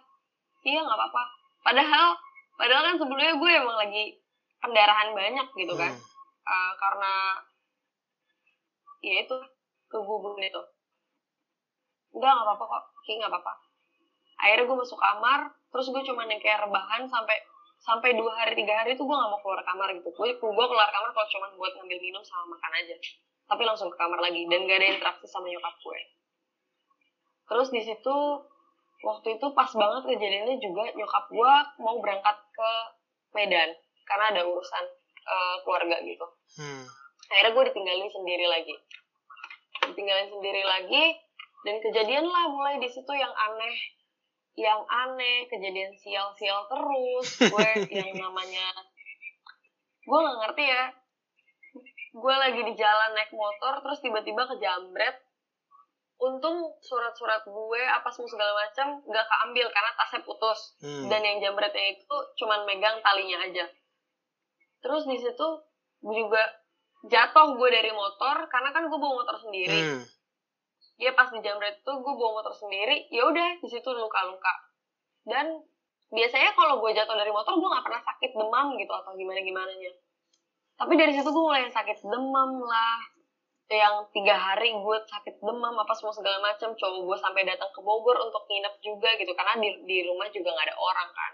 Iya 0.63 0.79
nggak 0.83 0.97
apa-apa. 0.97 1.23
Padahal 1.63 2.07
padahal 2.59 2.83
kan 2.91 2.95
sebelumnya 2.99 3.35
gue 3.35 3.51
emang 3.51 3.77
lagi 3.77 4.03
pendarahan 4.59 5.11
banyak 5.11 5.47
gitu 5.55 5.73
kan. 5.75 5.91
Hmm. 5.91 6.47
uh, 6.47 6.73
karena 6.79 7.13
ya 9.03 9.15
itu 9.23 9.35
keguguran 9.91 10.43
itu. 10.43 10.61
Enggak 12.15 12.31
nggak 12.33 12.47
apa-apa 12.47 12.63
kok. 12.67 12.83
Kayak 13.03 13.17
nggak 13.23 13.31
apa-apa. 13.35 13.53
Akhirnya 14.43 14.65
gue 14.67 14.77
masuk 14.83 14.99
kamar 14.99 15.39
terus 15.73 15.87
gue 15.89 16.03
cuma 16.05 16.29
yang 16.29 16.37
kayak 16.37 16.61
rebahan 16.67 17.07
sampai 17.09 17.37
sampai 17.83 18.15
dua 18.15 18.31
hari 18.31 18.55
tiga 18.55 18.79
hari 18.79 18.95
itu 18.95 19.03
gue 19.03 19.11
gak 19.11 19.29
mau 19.29 19.39
keluar 19.43 19.59
kamar 19.67 19.91
gitu. 19.91 20.09
Gue 20.15 20.31
gue 20.39 20.65
keluar 20.71 20.89
kamar 20.89 21.11
kalau 21.11 21.27
cuma 21.27 21.47
buat 21.59 21.75
ngambil 21.75 21.99
minum 21.99 22.23
sama 22.23 22.55
makan 22.55 22.71
aja. 22.79 22.95
Tapi 23.43 23.61
langsung 23.67 23.91
ke 23.91 23.97
kamar 23.99 24.23
lagi 24.23 24.47
dan 24.47 24.63
gak 24.63 24.79
ada 24.79 24.87
interaksi 24.87 25.27
sama 25.27 25.51
nyokap 25.51 25.75
gue. 25.75 25.99
Terus 27.43 27.67
di 27.75 27.81
situ 27.83 28.17
waktu 29.03 29.27
itu 29.35 29.47
pas 29.51 29.67
banget 29.75 30.03
kejadiannya 30.07 30.55
juga 30.63 30.83
nyokap 30.95 31.25
gue 31.27 31.53
mau 31.83 31.99
berangkat 31.99 32.37
ke 32.55 32.71
Medan 33.35 33.69
karena 34.07 34.25
ada 34.31 34.41
urusan 34.47 34.83
uh, 35.27 35.55
keluarga 35.67 35.99
gitu. 36.03 36.27
Hmm. 36.59 36.85
akhirnya 37.33 37.51
gue 37.55 37.63
ditinggalin 37.73 38.09
sendiri 38.13 38.45
lagi. 38.47 38.75
Ditinggalin 39.91 40.29
sendiri 40.31 40.63
lagi 40.63 41.03
dan 41.67 41.75
kejadian 41.83 42.25
lah 42.31 42.47
mulai 42.47 42.79
di 42.79 42.87
situ 42.87 43.11
yang 43.11 43.31
aneh 43.31 43.75
yang 44.53 44.85
aneh 44.85 45.49
kejadian 45.49 45.97
sial-sial 45.97 46.69
terus 46.69 47.27
gue 47.41 47.69
yang 47.97 48.13
namanya 48.21 48.69
gue 50.03 50.19
nggak 50.19 50.39
ngerti 50.45 50.65
ya. 50.67 50.83
Gue 52.13 52.35
lagi 52.37 52.61
di 52.61 52.73
jalan 52.77 53.17
naik 53.17 53.33
motor 53.33 53.81
terus 53.81 53.99
tiba-tiba 54.03 54.45
kejambret. 54.45 55.17
Untung 56.21 56.77
surat-surat 56.85 57.41
gue 57.43 57.81
apa 57.83 58.07
semua 58.13 58.29
segala 58.29 58.53
macam 58.53 59.01
gak 59.01 59.27
keambil 59.27 59.67
karena 59.73 59.91
tasnya 59.97 60.21
putus. 60.23 60.59
Hmm. 60.79 61.09
dan 61.09 61.19
yang 61.25 61.41
jambretnya 61.41 61.97
itu 61.97 62.15
cuman 62.37 62.69
megang 62.69 63.01
talinya 63.01 63.41
aja. 63.43 63.65
Terus 64.85 65.09
di 65.09 65.17
situ 65.17 65.47
gue 66.03 66.15
juga 66.15 66.43
jatuh 67.09 67.59
gue 67.59 67.69
dari 67.73 67.91
motor 67.91 68.47
karena 68.47 68.69
kan 68.71 68.87
gue 68.87 68.99
bawa 69.01 69.25
motor 69.25 69.35
sendiri. 69.41 69.79
Hmm. 69.81 70.03
Dia 70.97 71.11
pas 71.17 71.29
di 71.33 71.39
jambret 71.41 71.81
itu 71.81 71.91
gue 71.91 72.13
bawa 72.13 72.41
motor 72.41 72.53
sendiri 72.53 73.09
ya 73.09 73.25
udah 73.27 73.59
di 73.61 73.67
situ 73.69 73.89
luka-luka. 73.93 74.53
Dan 75.25 75.61
biasanya 76.13 76.53
kalau 76.53 76.81
gue 76.81 76.91
jatuh 76.93 77.17
dari 77.17 77.33
motor 77.33 77.57
gue 77.57 77.69
nggak 77.69 77.85
pernah 77.85 78.01
sakit 78.01 78.31
demam 78.37 78.77
gitu 78.77 78.93
atau 78.93 79.17
gimana 79.17 79.41
gimana 79.41 79.73
nya 79.73 79.93
tapi 80.77 80.93
dari 80.97 81.13
situ 81.13 81.29
gue 81.29 81.43
mulai 81.43 81.69
sakit 81.69 82.01
demam 82.05 82.51
lah. 82.65 82.99
Yang 83.71 84.13
tiga 84.13 84.35
hari 84.37 84.69
gue 84.69 84.97
sakit 85.07 85.41
demam 85.41 85.73
apa 85.79 85.93
semua 85.97 86.13
segala 86.13 86.37
macam 86.43 86.75
coba 86.77 86.97
gue 86.99 87.17
sampai 87.17 87.41
datang 87.47 87.71
ke 87.73 87.81
Bogor 87.81 88.21
untuk 88.21 88.45
nginep 88.45 88.75
juga 88.85 89.09
gitu 89.17 89.33
karena 89.33 89.57
di 89.57 89.69
di 89.87 89.97
rumah 90.05 90.29
juga 90.29 90.53
nggak 90.53 90.67
ada 90.69 90.77
orang 90.77 91.09
kan. 91.09 91.33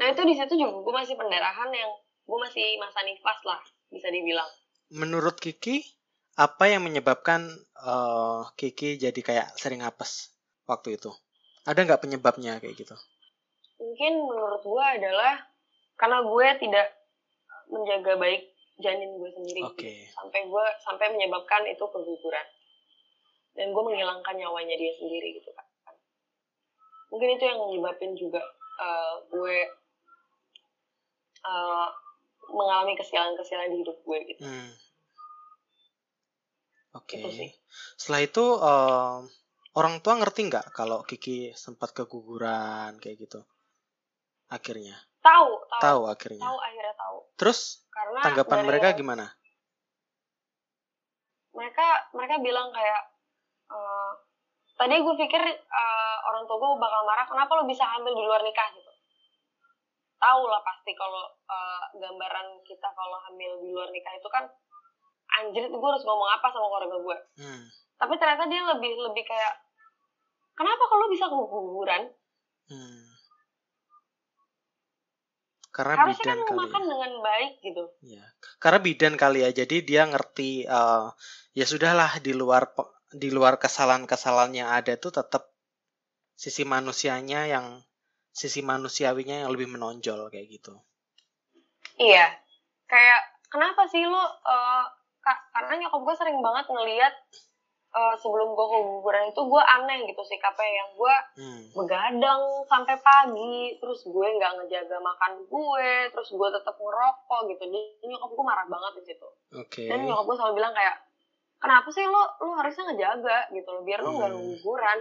Nah 0.00 0.06
itu 0.10 0.22
di 0.26 0.34
situ 0.34 0.54
juga 0.58 0.82
gue 0.82 0.94
masih 0.96 1.14
pendarahan 1.14 1.70
yang 1.70 1.90
gue 2.02 2.38
masih 2.40 2.80
masa 2.82 3.04
nifas 3.06 3.38
lah 3.46 3.62
bisa 3.92 4.08
dibilang. 4.10 4.48
Menurut 4.90 5.38
Kiki, 5.38 5.84
apa 6.38 6.64
yang 6.68 6.82
menyebabkan 6.84 7.48
eh, 7.76 8.40
Kiki 8.56 8.96
jadi 9.00 9.20
kayak 9.20 9.46
sering 9.56 9.84
apes 9.84 10.32
waktu 10.68 10.96
itu? 10.96 11.12
Ada 11.68 11.86
nggak 11.86 12.02
penyebabnya 12.02 12.58
kayak 12.58 12.74
gitu? 12.74 12.96
mungkin 13.82 14.12
menurut 14.30 14.62
gue 14.62 14.84
adalah 15.02 15.42
karena 15.98 16.22
gue 16.22 16.46
tidak 16.62 16.86
menjaga 17.66 18.14
baik 18.14 18.42
janin 18.78 19.18
gue 19.18 19.30
sendiri 19.34 19.62
Oke. 19.66 19.94
sampai 20.14 20.46
gue 20.46 20.66
sampai 20.86 21.06
menyebabkan 21.10 21.66
itu 21.66 21.82
keguguran 21.82 22.46
dan 23.58 23.74
gue 23.74 23.82
menghilangkan 23.82 24.34
nyawanya 24.38 24.78
dia 24.78 24.92
sendiri 24.96 25.42
gitu 25.42 25.50
kan 25.52 25.66
mungkin 27.10 27.36
itu 27.36 27.44
yang 27.44 27.58
menyebabkan 27.58 28.14
juga 28.14 28.40
eh, 28.80 29.14
gue 29.28 29.56
eh, 31.42 31.88
mengalami 32.54 32.94
kesialan-kesialan 32.94 33.70
di 33.74 33.78
hidup 33.82 33.98
gue 34.06 34.18
gitu 34.30 34.42
Hmm. 34.46 34.72
Oke. 36.92 37.16
Itu 37.16 37.28
sih. 37.32 37.50
Setelah 37.96 38.20
itu 38.22 38.44
eh, 38.60 39.16
orang 39.72 39.94
tua 40.04 40.14
ngerti 40.20 40.40
nggak 40.48 40.66
kalau 40.76 41.00
Kiki 41.02 41.56
sempat 41.56 41.96
keguguran 41.96 43.00
kayak 43.00 43.16
gitu? 43.22 43.40
Akhirnya 44.52 44.92
tahu 45.22 45.48
tahu 45.70 45.80
tahu 45.80 46.00
akhirnya. 46.10 46.42
tahu 46.44 46.58
akhirnya 46.60 46.94
tahu 46.98 47.18
Terus 47.40 47.58
karena 47.88 48.20
tanggapan 48.20 48.58
dari 48.60 48.68
mereka 48.68 48.88
yang- 48.92 48.98
gimana? 49.00 49.26
mereka 51.52 51.86
mereka 52.12 52.36
bilang 52.40 52.68
kayak 52.72 53.02
eh, 53.70 54.12
tadi 54.76 54.94
gue 54.98 55.14
pikir 55.16 55.42
eh, 55.56 56.16
orang 56.26 56.44
tua 56.44 56.56
gue 56.58 56.70
bakal 56.76 57.00
marah 57.04 57.24
kenapa 57.24 57.52
lo 57.54 57.64
bisa 57.64 57.84
hamil 57.86 58.12
di 58.12 58.24
luar 58.24 58.40
nikah 58.40 58.68
gitu 58.72 58.92
tahu 60.16 60.42
lah 60.48 60.60
pasti 60.60 60.92
kalau 60.92 61.22
eh, 61.48 61.82
gambaran 61.96 62.60
kita 62.64 62.88
kalau 62.92 63.18
hamil 63.24 63.52
di 63.60 63.68
luar 63.70 63.88
nikah 63.88 64.12
itu 64.16 64.28
kan 64.28 64.48
anjir 65.38 65.64
gue 65.66 65.88
harus 65.88 66.04
ngomong 66.04 66.28
apa 66.30 66.46
sama 66.48 66.66
keluarga 66.68 66.96
gue 66.98 67.16
Hmm. 67.38 67.64
tapi 67.96 68.14
ternyata 68.16 68.44
dia 68.46 68.62
lebih 68.66 68.92
lebih 69.00 69.24
kayak 69.24 69.54
kenapa 70.52 70.84
kalau 70.86 71.06
bisa 71.08 71.26
keguguran 71.26 72.12
Hmm. 72.66 73.04
Karena 75.72 76.04
harusnya 76.04 76.20
kan 76.20 76.36
bidan 76.36 76.46
kali. 76.46 76.58
makan 76.60 76.82
ya. 76.82 76.88
dengan 76.92 77.12
baik 77.20 77.52
gitu 77.60 77.84
Ya. 78.04 78.24
Karena 78.60 78.78
bidan 78.78 79.14
kali 79.16 79.40
ya. 79.40 79.50
Jadi 79.52 79.76
dia 79.82 80.04
ngerti 80.04 80.68
eh, 80.68 81.06
ya 81.52 81.64
sudahlah 81.64 82.20
di 82.20 82.32
luar 82.32 82.68
di 83.08 83.28
luar 83.28 83.56
kesalahan-kesalahan 83.56 84.52
yang 84.52 84.68
ada 84.68 84.92
itu 84.92 85.08
tetap 85.08 85.48
sisi 86.36 86.64
manusianya 86.64 87.48
yang 87.48 87.80
sisi 88.32 88.60
manusiawinya 88.60 89.44
yang 89.44 89.50
lebih 89.52 89.68
menonjol 89.68 90.28
kayak 90.28 90.48
gitu. 90.48 90.76
Iya, 91.96 92.24
kayak 92.84 93.20
kenapa 93.48 93.84
sih 93.88 94.04
lo? 94.04 94.20
eh, 94.44 94.84
ka- 95.22 95.42
karena 95.52 95.74
nyokap 95.80 96.02
gue 96.02 96.14
sering 96.16 96.38
banget 96.38 96.66
ngeliat 96.66 97.14
eh, 97.92 98.16
sebelum 98.16 98.56
gue 98.56 98.66
keguguran 98.70 99.28
itu 99.28 99.40
gue 99.42 99.62
aneh 99.62 100.08
gitu 100.08 100.22
sikapnya 100.22 100.64
yang 100.72 100.90
gue 100.94 101.14
Hmm. 101.36 101.62
begadang 101.76 102.40
sampai 102.64 102.96
pagi, 102.98 103.76
terus 103.76 104.00
gue 104.02 104.28
nggak 104.32 104.52
ngejaga 104.56 104.96
makan 104.98 105.44
gue, 105.44 105.90
terus 106.08 106.32
gue 106.32 106.48
tetap 106.50 106.72
ngerokok 106.72 107.40
gitu. 107.48 107.62
Jadi 107.62 108.06
nyokap 108.06 108.32
gue 108.32 108.44
marah 108.46 108.64
banget 108.66 108.92
di 108.96 109.02
situ. 109.06 109.28
Oke. 109.54 109.84
Dan 109.86 110.08
nyokap 110.08 110.24
gue 110.24 110.36
selalu 110.36 110.54
bilang 110.54 110.72
kayak, 110.72 110.96
kenapa 111.58 111.88
sih 111.88 112.00
lo 112.02 112.22
lo 112.40 112.56
harusnya 112.56 112.84
ngejaga 112.86 113.38
gitu 113.52 113.68
loh, 113.70 113.82
biar 113.82 114.00
lo 114.00 114.10
nggak 114.10 114.30
Hmm. 114.30 114.40
keguguran. 114.40 114.98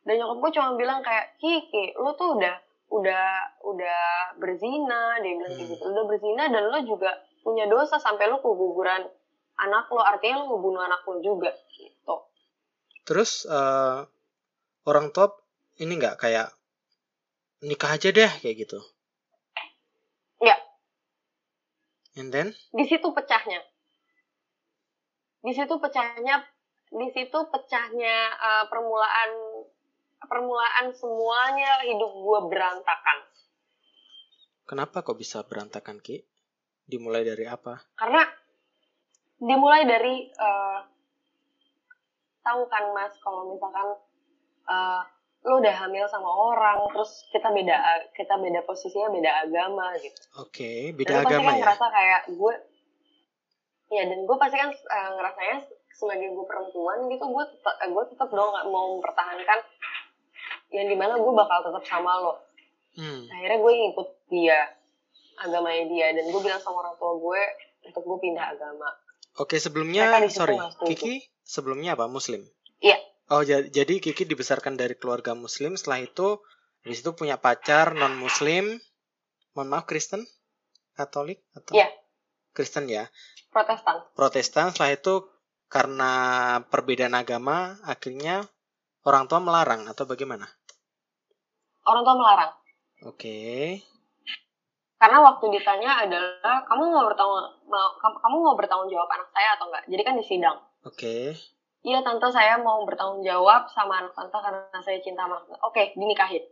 Dan 0.00 0.14
nyokap 0.16 0.36
gue 0.40 0.50
cuma 0.50 0.68
bilang 0.74 1.00
kayak, 1.00 1.36
Kiki, 1.36 1.84
lo 1.94 2.16
tuh 2.16 2.32
udah 2.34 2.56
udah 2.90 3.26
udah 3.62 4.02
berzina, 4.34 5.20
dia 5.20 5.36
bilang 5.36 5.52
Hmm. 5.52 5.62
gitu, 5.62 5.84
udah 5.84 6.04
berzina 6.06 6.48
dan 6.48 6.64
lo 6.64 6.80
juga 6.80 7.12
punya 7.40 7.64
dosa 7.66 7.96
sampai 7.96 8.24
lo 8.26 8.40
keguguran 8.40 9.04
anak 9.60 9.92
lo, 9.92 10.00
artinya 10.00 10.40
lo 10.40 10.56
ngebunuh 10.56 10.82
anak 10.82 11.02
lo 11.04 11.20
juga 11.20 11.52
gitu. 11.76 12.14
Terus 13.04 13.44
eh, 13.44 13.98
orang 14.88 15.12
tua 15.12 15.32
ini 15.80 15.96
nggak 15.96 16.16
kayak 16.20 16.48
nikah 17.60 17.96
aja 17.96 18.08
deh 18.08 18.32
kayak 18.40 18.64
gitu. 18.64 18.80
Ya, 20.40 20.56
And 22.16 22.32
then 22.32 22.56
di 22.72 22.84
situ 22.88 23.08
pecahnya. 23.12 23.60
Di 25.40 25.52
situ 25.56 25.74
pecahnya, 25.80 26.44
di 26.88 27.08
situ 27.12 27.38
pecahnya 27.48 28.16
eh, 28.34 28.64
permulaan 28.68 29.30
permulaan 30.20 30.92
semuanya 30.92 31.80
hidup 31.88 32.12
gue 32.12 32.40
berantakan. 32.52 33.18
kenapa 34.68 35.00
kok 35.00 35.16
bisa 35.16 35.42
berantakan 35.48 35.98
Ki? 35.98 36.20
Dimulai 36.84 37.24
dari 37.24 37.48
apa? 37.48 37.80
karena 37.96 38.22
dimulai 39.40 39.82
dari 39.82 40.28
eh, 40.28 40.78
tahu 42.40 42.62
kan 42.66 42.84
mas 42.92 43.12
kalau 43.18 43.48
misalkan 43.48 43.88
eh, 44.66 45.00
lo 45.40 45.56
udah 45.56 45.72
hamil 45.74 46.04
sama 46.06 46.28
orang 46.28 46.84
terus 46.92 47.24
kita 47.32 47.48
beda 47.48 47.76
kita 48.12 48.36
beda 48.36 48.60
posisinya 48.62 49.08
beda 49.08 49.30
agama 49.40 49.96
gitu 49.96 50.20
Oke, 50.36 50.92
dan 50.92 50.96
beda 50.96 51.12
pasti 51.16 51.24
agama 51.26 51.40
kan 51.42 51.54
ya. 51.56 51.60
ngerasa 51.64 51.86
kayak 51.88 52.20
gue 52.30 52.54
ya 53.90 54.02
dan 54.04 54.18
gue 54.22 54.36
pasti 54.36 54.56
kan 54.56 54.70
eh, 54.70 55.10
ngerasanya 55.16 55.56
sebagai 55.90 56.28
gue 56.30 56.44
perempuan 56.44 56.98
gitu 57.08 57.24
gue 57.24 57.44
tetap 57.50 57.76
gue 57.82 58.04
tetap 58.06 58.28
dong 58.30 58.52
mau 58.68 58.96
mempertahankan 58.96 59.58
yang 60.70 60.86
di 60.86 60.94
mana 60.94 61.16
gue 61.16 61.32
bakal 61.34 61.64
tetap 61.64 61.84
sama 61.84 62.14
lo 62.20 62.34
Hmm. 62.90 63.22
akhirnya 63.30 63.62
gue 63.62 63.70
ngikut 63.70 64.08
dia 64.28 64.66
agamanya 65.38 65.86
dia 65.86 66.06
dan 66.10 66.26
gue 66.26 66.40
bilang 66.42 66.58
sama 66.58 66.82
orang 66.82 66.98
tua 66.98 67.14
gue 67.16 67.42
untuk 67.86 68.02
gue 68.02 68.18
pindah 68.18 68.50
agama 68.50 68.90
Oke, 69.38 69.62
sebelumnya 69.62 70.26
sorry. 70.28 70.58
Kiki 70.86 71.22
sebelumnya 71.44 71.94
apa? 71.94 72.10
Muslim. 72.10 72.42
Iya. 72.82 72.98
Oh, 73.30 73.46
ja- 73.46 73.62
jadi 73.62 74.02
Kiki 74.02 74.26
dibesarkan 74.26 74.74
dari 74.74 74.98
keluarga 74.98 75.38
Muslim. 75.38 75.78
Setelah 75.78 76.02
itu, 76.02 76.42
di 76.82 76.94
situ 76.96 77.14
punya 77.14 77.38
pacar 77.38 77.94
non 77.94 78.18
Muslim. 78.18 78.80
Mohon 79.54 79.68
maaf, 79.70 79.84
Kristen, 79.86 80.26
Katolik 80.98 81.42
atau 81.54 81.78
Iya. 81.78 81.86
Kristen 82.50 82.90
ya, 82.90 83.06
protestan 83.54 84.02
Protestan. 84.18 84.66
Setelah 84.74 84.90
itu 84.94 85.14
karena 85.70 86.12
perbedaan 86.66 87.14
agama, 87.14 87.78
akhirnya 87.86 88.42
orang 89.06 89.30
tua 89.30 89.38
melarang 89.38 89.86
atau 89.86 90.04
bagaimana? 90.04 90.50
orang 91.80 92.02
tua 92.04 92.14
melarang 92.14 92.52
Oke, 93.08 93.80
karena 95.00 95.18
waktu 95.24 95.44
ditanya 95.56 95.90
adalah 96.04 96.60
kamu 96.68 96.82
mau 96.92 97.08
bertanggung 97.08 97.44
kamu 98.20 98.36
mau 98.36 98.54
bertanggung 98.54 98.90
jawab 98.92 99.08
anak 99.08 99.28
saya 99.32 99.56
atau 99.56 99.66
enggak? 99.72 99.84
Jadi 99.88 100.02
kan 100.04 100.14
di 100.20 100.24
sidang. 100.28 100.56
Oke, 100.84 101.32
iya 101.80 102.04
tante 102.04 102.28
saya 102.28 102.60
mau 102.60 102.84
bertanggung 102.84 103.24
jawab 103.24 103.64
sama 103.72 104.04
anak 104.04 104.12
tante 104.12 104.36
karena 104.36 104.78
saya 104.84 105.00
cinta 105.00 105.24
sama 105.24 105.40
anak. 105.40 105.46
Tante 105.48 105.60
oke 105.64 105.82
dinikahin. 105.96 106.44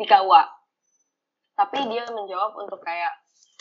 Di 0.00 0.04
KUA 0.08 0.42
tapi 1.60 1.76
dia 1.92 2.08
menjawab 2.08 2.56
untuk 2.56 2.80
kayak 2.80 3.12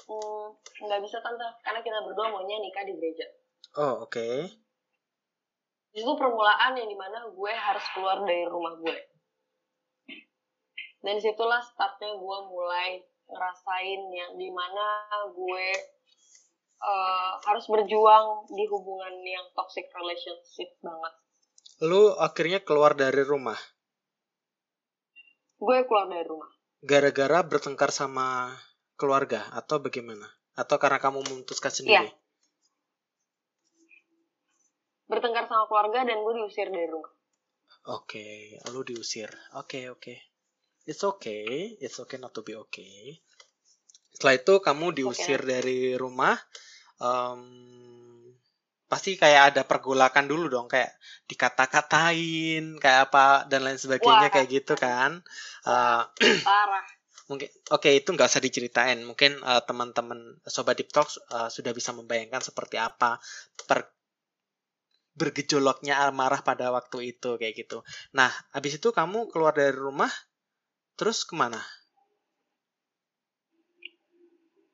"Hmm, 0.07 0.56
nggak 0.88 1.03
bisa 1.03 1.20
tante 1.20 1.44
karena 1.68 1.84
kita 1.84 1.99
berdua 2.07 2.32
maunya 2.32 2.56
nikah 2.64 2.88
di 2.88 2.95
gereja. 2.95 3.28
Oh 3.76 4.07
oke, 4.07 4.48
itu 5.94 6.11
permulaan 6.16 6.80
yang 6.80 6.88
di 6.88 6.98
mana 6.98 7.28
gue 7.28 7.53
harus 7.53 7.86
keluar 7.91 8.24
dari 8.24 8.45
rumah 8.45 8.78
gue 8.78 8.98
dan 10.99 11.15
di 11.15 11.23
situlah 11.23 11.63
startnya 11.63 12.11
gue 12.15 12.38
mulai 12.51 12.99
ngerasain 13.30 14.01
yang 14.11 14.31
di 14.35 14.49
mana 14.51 14.85
gue 15.31 15.67
eh, 16.80 17.31
harus 17.45 17.65
berjuang 17.69 18.49
di 18.51 18.65
hubungan 18.67 19.15
yang 19.23 19.45
toxic 19.55 19.88
relationship 19.95 20.69
banget 20.84 21.13
lu 21.80 22.11
akhirnya 22.19 22.59
keluar 22.59 22.95
dari 22.97 23.23
rumah 23.23 23.55
gue 25.59 25.77
keluar 25.88 26.07
dari 26.11 26.26
rumah 26.27 26.51
gara-gara 26.84 27.39
bertengkar 27.43 27.91
sama 27.91 28.55
keluarga 28.99 29.47
atau 29.55 29.80
bagaimana 29.80 30.27
atau 30.59 30.76
karena 30.76 30.99
kamu 30.99 31.23
memutuskan 31.23 31.71
sendiri 31.71 32.11
Iya. 32.11 32.15
bertengkar 35.07 35.47
sama 35.47 35.65
keluarga 35.71 36.03
dan 36.03 36.19
gue 36.19 36.34
diusir 36.43 36.67
dari 36.67 36.88
rumah 36.91 37.11
Oke, 37.88 38.59
lu 38.76 38.84
diusir. 38.84 39.31
Oke, 39.55 39.88
oke. 39.88 40.13
It's 40.90 41.06
okay. 41.06 41.78
It's 41.78 42.02
okay 42.02 42.18
not 42.18 42.34
to 42.34 42.41
be 42.41 42.57
okay. 42.57 43.22
Setelah 44.10 44.41
itu 44.41 44.53
kamu 44.57 44.98
diusir 44.98 45.38
dari 45.45 45.94
rumah. 45.94 46.34
em, 46.99 47.41
pasti 48.90 49.16
kayak 49.16 49.56
ada 49.56 49.61
pergolakan 49.64 50.26
dulu 50.28 50.52
dong, 50.52 50.68
kayak 50.68 50.91
dikata-katain, 51.30 52.76
kayak 52.82 53.07
apa 53.07 53.48
dan 53.48 53.64
lain 53.64 53.80
sebagainya 53.80 54.28
Wah. 54.28 54.34
kayak 54.34 54.49
gitu 54.49 54.74
kan. 54.76 55.22
Eh, 55.64 56.03
parah 56.49 56.84
mungkin 57.30 57.45
oke 57.70 57.90
itu 57.94 58.10
nggak 58.10 58.28
usah 58.28 58.44
diceritain. 58.44 58.99
Mungkin 59.06 59.40
eh, 59.40 59.61
teman-teman 59.64 60.41
sobat 60.44 60.76
Deep 60.76 60.90
Talk 60.90 61.07
eh, 61.14 61.48
sudah 61.53 61.72
bisa 61.72 61.94
membayangkan 61.94 62.41
seperti 62.41 62.82
apa 62.82 63.22
per 63.70 63.94
bergejolaknya 65.20 66.07
amarah 66.07 66.41
pada 66.41 66.72
waktu 66.72 67.14
itu 67.16 67.36
kayak 67.36 67.53
gitu. 67.68 67.84
Nah, 68.16 68.32
habis 68.56 68.80
itu 68.80 68.95
kamu 68.95 69.28
keluar 69.28 69.52
dari 69.52 69.76
rumah, 69.76 70.07
terus 70.99 71.23
ke 71.23 71.31
mana? 71.31 71.63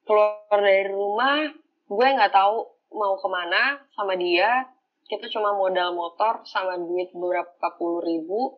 keluar 0.06 0.62
dari 0.62 0.86
rumah 0.90 1.50
gue 1.90 2.08
nggak 2.18 2.34
tahu 2.34 2.58
mau 2.94 3.18
ke 3.18 3.28
mana 3.30 3.82
sama 3.98 4.14
dia 4.14 4.70
kita 5.10 5.30
cuma 5.34 5.54
modal 5.54 5.94
motor 5.98 6.46
sama 6.46 6.78
duit 6.78 7.10
beberapa 7.14 7.74
puluh 7.78 8.06
ribu 8.06 8.54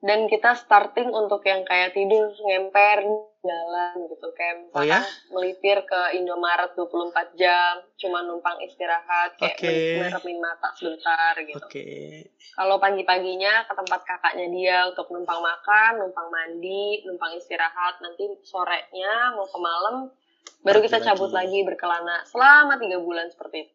dan 0.00 0.28
kita 0.32 0.56
starting 0.56 1.12
untuk 1.12 1.44
yang 1.44 1.64
kayak 1.68 1.92
tidur 1.92 2.32
ngemper 2.32 3.04
jalan 3.40 3.96
gitu 4.12 4.28
kayak 4.36 4.68
Oh 4.76 4.84
ya? 4.84 5.00
melipir 5.32 5.80
ke 5.88 6.00
Indomaret 6.20 6.76
24 6.76 7.40
jam 7.40 7.80
cuma 7.96 8.20
numpang 8.20 8.60
istirahat 8.60 9.40
kayak 9.40 9.56
Oke. 9.56 9.96
meremin 9.96 10.38
mata 10.44 10.68
sebentar 10.76 11.32
gitu 11.40 11.56
Oke. 11.64 11.88
kalau 12.52 12.76
pagi-paginya 12.76 13.64
ke 13.64 13.72
tempat 13.72 14.00
kakaknya 14.04 14.46
dia 14.52 14.78
untuk 14.90 15.08
numpang 15.08 15.40
makan, 15.40 15.92
numpang 16.04 16.28
mandi, 16.28 17.00
numpang 17.08 17.32
istirahat. 17.38 18.02
Nanti 18.04 18.26
sorenya 18.44 19.32
mau 19.32 19.48
ke 19.48 19.56
malam, 19.56 19.96
baru 20.60 20.84
kita 20.84 21.00
cabut 21.00 21.32
lagi. 21.32 21.56
lagi 21.56 21.58
berkelana 21.64 22.26
selama 22.28 22.76
tiga 22.76 23.00
bulan 23.00 23.32
seperti 23.32 23.64
itu. 23.64 23.74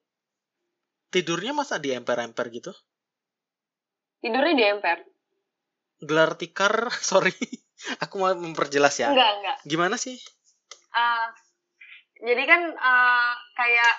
Tidurnya 1.10 1.54
masa 1.56 1.76
di 1.82 1.90
emper-emper 1.98 2.46
gitu? 2.54 2.72
Tidurnya 4.22 4.54
di 4.60 4.64
emper. 4.70 4.98
Gelar 6.08 6.32
tikar, 6.40 6.76
sorry. 7.10 7.34
Aku 8.04 8.18
mau 8.18 8.32
memperjelas 8.34 8.96
ya. 9.00 9.12
Enggak, 9.12 9.32
enggak. 9.42 9.58
Gimana 9.68 9.96
sih? 10.00 10.16
Ah, 10.96 11.28
jadi 12.24 12.44
kan 12.48 12.62
ah, 12.80 13.36
kayak 13.54 13.94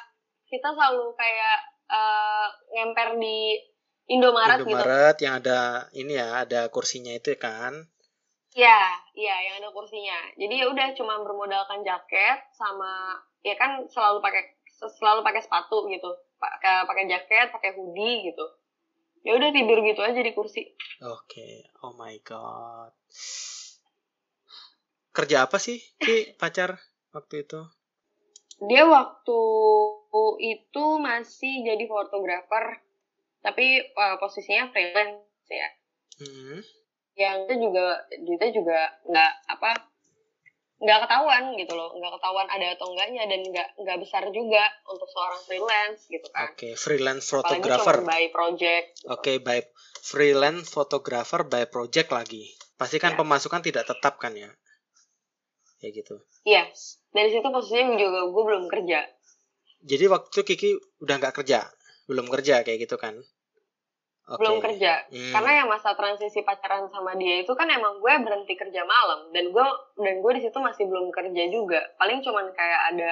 kita 0.48 0.72
selalu 0.72 1.12
kayak 1.14 1.58
ah, 1.92 2.48
ngemper 2.72 3.20
di 3.20 3.60
Indomaret, 4.06 4.62
gitu. 4.62 4.70
Indomaret 4.70 5.16
yang 5.18 5.34
ada 5.42 5.90
ini 5.90 6.14
ya, 6.14 6.46
ada 6.46 6.70
kursinya 6.70 7.10
itu 7.10 7.34
kan. 7.34 7.74
Iya, 8.56 8.80
iya 9.12 9.36
yang 9.50 9.54
ada 9.60 9.68
kursinya. 9.74 10.32
Jadi 10.38 10.54
ya 10.62 10.66
udah 10.70 10.96
cuma 10.96 11.20
bermodalkan 11.20 11.84
jaket 11.84 12.40
sama 12.56 13.20
ya 13.44 13.52
kan 13.60 13.84
selalu 13.90 14.24
pakai 14.24 14.42
selalu 14.96 15.20
pakai 15.20 15.42
sepatu 15.44 15.90
gitu. 15.92 16.10
Pakai 16.40 16.88
pakai 16.88 17.04
jaket, 17.10 17.52
pakai 17.52 17.76
hoodie 17.76 18.32
gitu. 18.32 18.46
Ya 19.26 19.34
udah 19.34 19.50
tidur 19.50 19.82
gitu 19.82 20.00
aja 20.00 20.20
di 20.22 20.32
kursi. 20.32 20.62
Oke. 21.02 21.66
Oh 21.82 21.92
my 21.98 22.16
god. 22.22 22.94
Kerja 25.16 25.48
apa 25.48 25.56
sih, 25.56 25.80
Ki, 25.96 26.36
pacar 26.36 26.76
waktu 27.16 27.48
itu? 27.48 27.60
Dia 28.68 28.84
waktu 28.84 29.40
itu 30.44 30.84
masih 31.00 31.64
jadi 31.64 31.84
fotografer 31.88 32.84
tapi 33.40 33.80
eh, 33.80 34.16
posisinya 34.20 34.68
freelance 34.74 35.48
ya. 35.48 35.68
Hmm. 36.20 36.60
Yang 37.16 37.36
itu 37.48 37.54
juga 37.68 37.84
duitnya 38.20 38.50
juga 38.52 38.78
nggak 39.08 39.32
apa 39.56 39.70
nggak 40.76 41.08
ketahuan 41.08 41.56
gitu 41.56 41.72
loh 41.72 41.88
nggak 41.96 42.12
ketahuan 42.20 42.48
ada 42.52 42.76
atau 42.76 42.92
enggaknya 42.92 43.24
dan 43.24 43.40
nggak 43.48 43.68
nggak 43.80 43.98
besar 44.04 44.28
juga 44.28 44.60
untuk 44.92 45.08
seorang 45.08 45.40
freelance 45.48 46.04
gitu 46.04 46.28
kan 46.28 46.52
Oke, 46.52 46.76
freelance 46.76 47.32
apalagi 47.32 47.64
photographer. 47.64 47.96
cuma 48.04 48.12
by 48.12 48.24
project 48.28 48.86
gitu. 49.00 49.08
Oke, 49.08 49.32
by 49.40 49.58
freelance 50.04 50.68
photographer 50.68 51.48
by 51.48 51.64
project 51.64 52.12
lagi. 52.12 52.52
Pasti 52.76 53.00
kan 53.00 53.16
Ya. 53.16 53.24
pemasukan 53.24 53.64
tidak 53.64 53.88
tetap 53.88 54.20
kan 54.20 54.36
ya? 54.36 54.52
Ya 55.84 55.88
gitu. 55.92 56.16
Iya, 56.48 56.72
dari 57.12 57.28
situ 57.32 57.48
posisinya 57.48 57.96
juga 58.00 58.20
gue 58.32 58.42
belum 58.48 58.64
kerja. 58.72 59.04
Jadi 59.86 60.04
waktu 60.08 60.28
itu 60.32 60.42
Kiki 60.42 60.70
udah 61.04 61.14
nggak 61.20 61.36
kerja, 61.42 61.68
belum 62.08 62.26
kerja 62.32 62.64
kayak 62.64 62.88
gitu 62.88 62.96
kan? 62.96 63.20
Oke. 64.26 64.42
Belum 64.42 64.58
kerja. 64.58 65.06
Hmm. 65.06 65.30
Karena 65.30 65.62
yang 65.62 65.68
masa 65.70 65.94
transisi 65.94 66.42
pacaran 66.42 66.90
sama 66.90 67.14
dia 67.14 67.46
itu 67.46 67.54
kan 67.54 67.70
emang 67.70 68.02
gue 68.02 68.10
berhenti 68.26 68.58
kerja 68.58 68.82
malam 68.82 69.30
dan 69.30 69.54
gue 69.54 69.66
dan 70.02 70.18
gue 70.18 70.32
di 70.34 70.42
situ 70.42 70.58
masih 70.58 70.90
belum 70.90 71.14
kerja 71.14 71.42
juga. 71.46 71.78
Paling 71.94 72.26
cuman 72.26 72.50
kayak 72.50 72.80
ada 72.90 73.10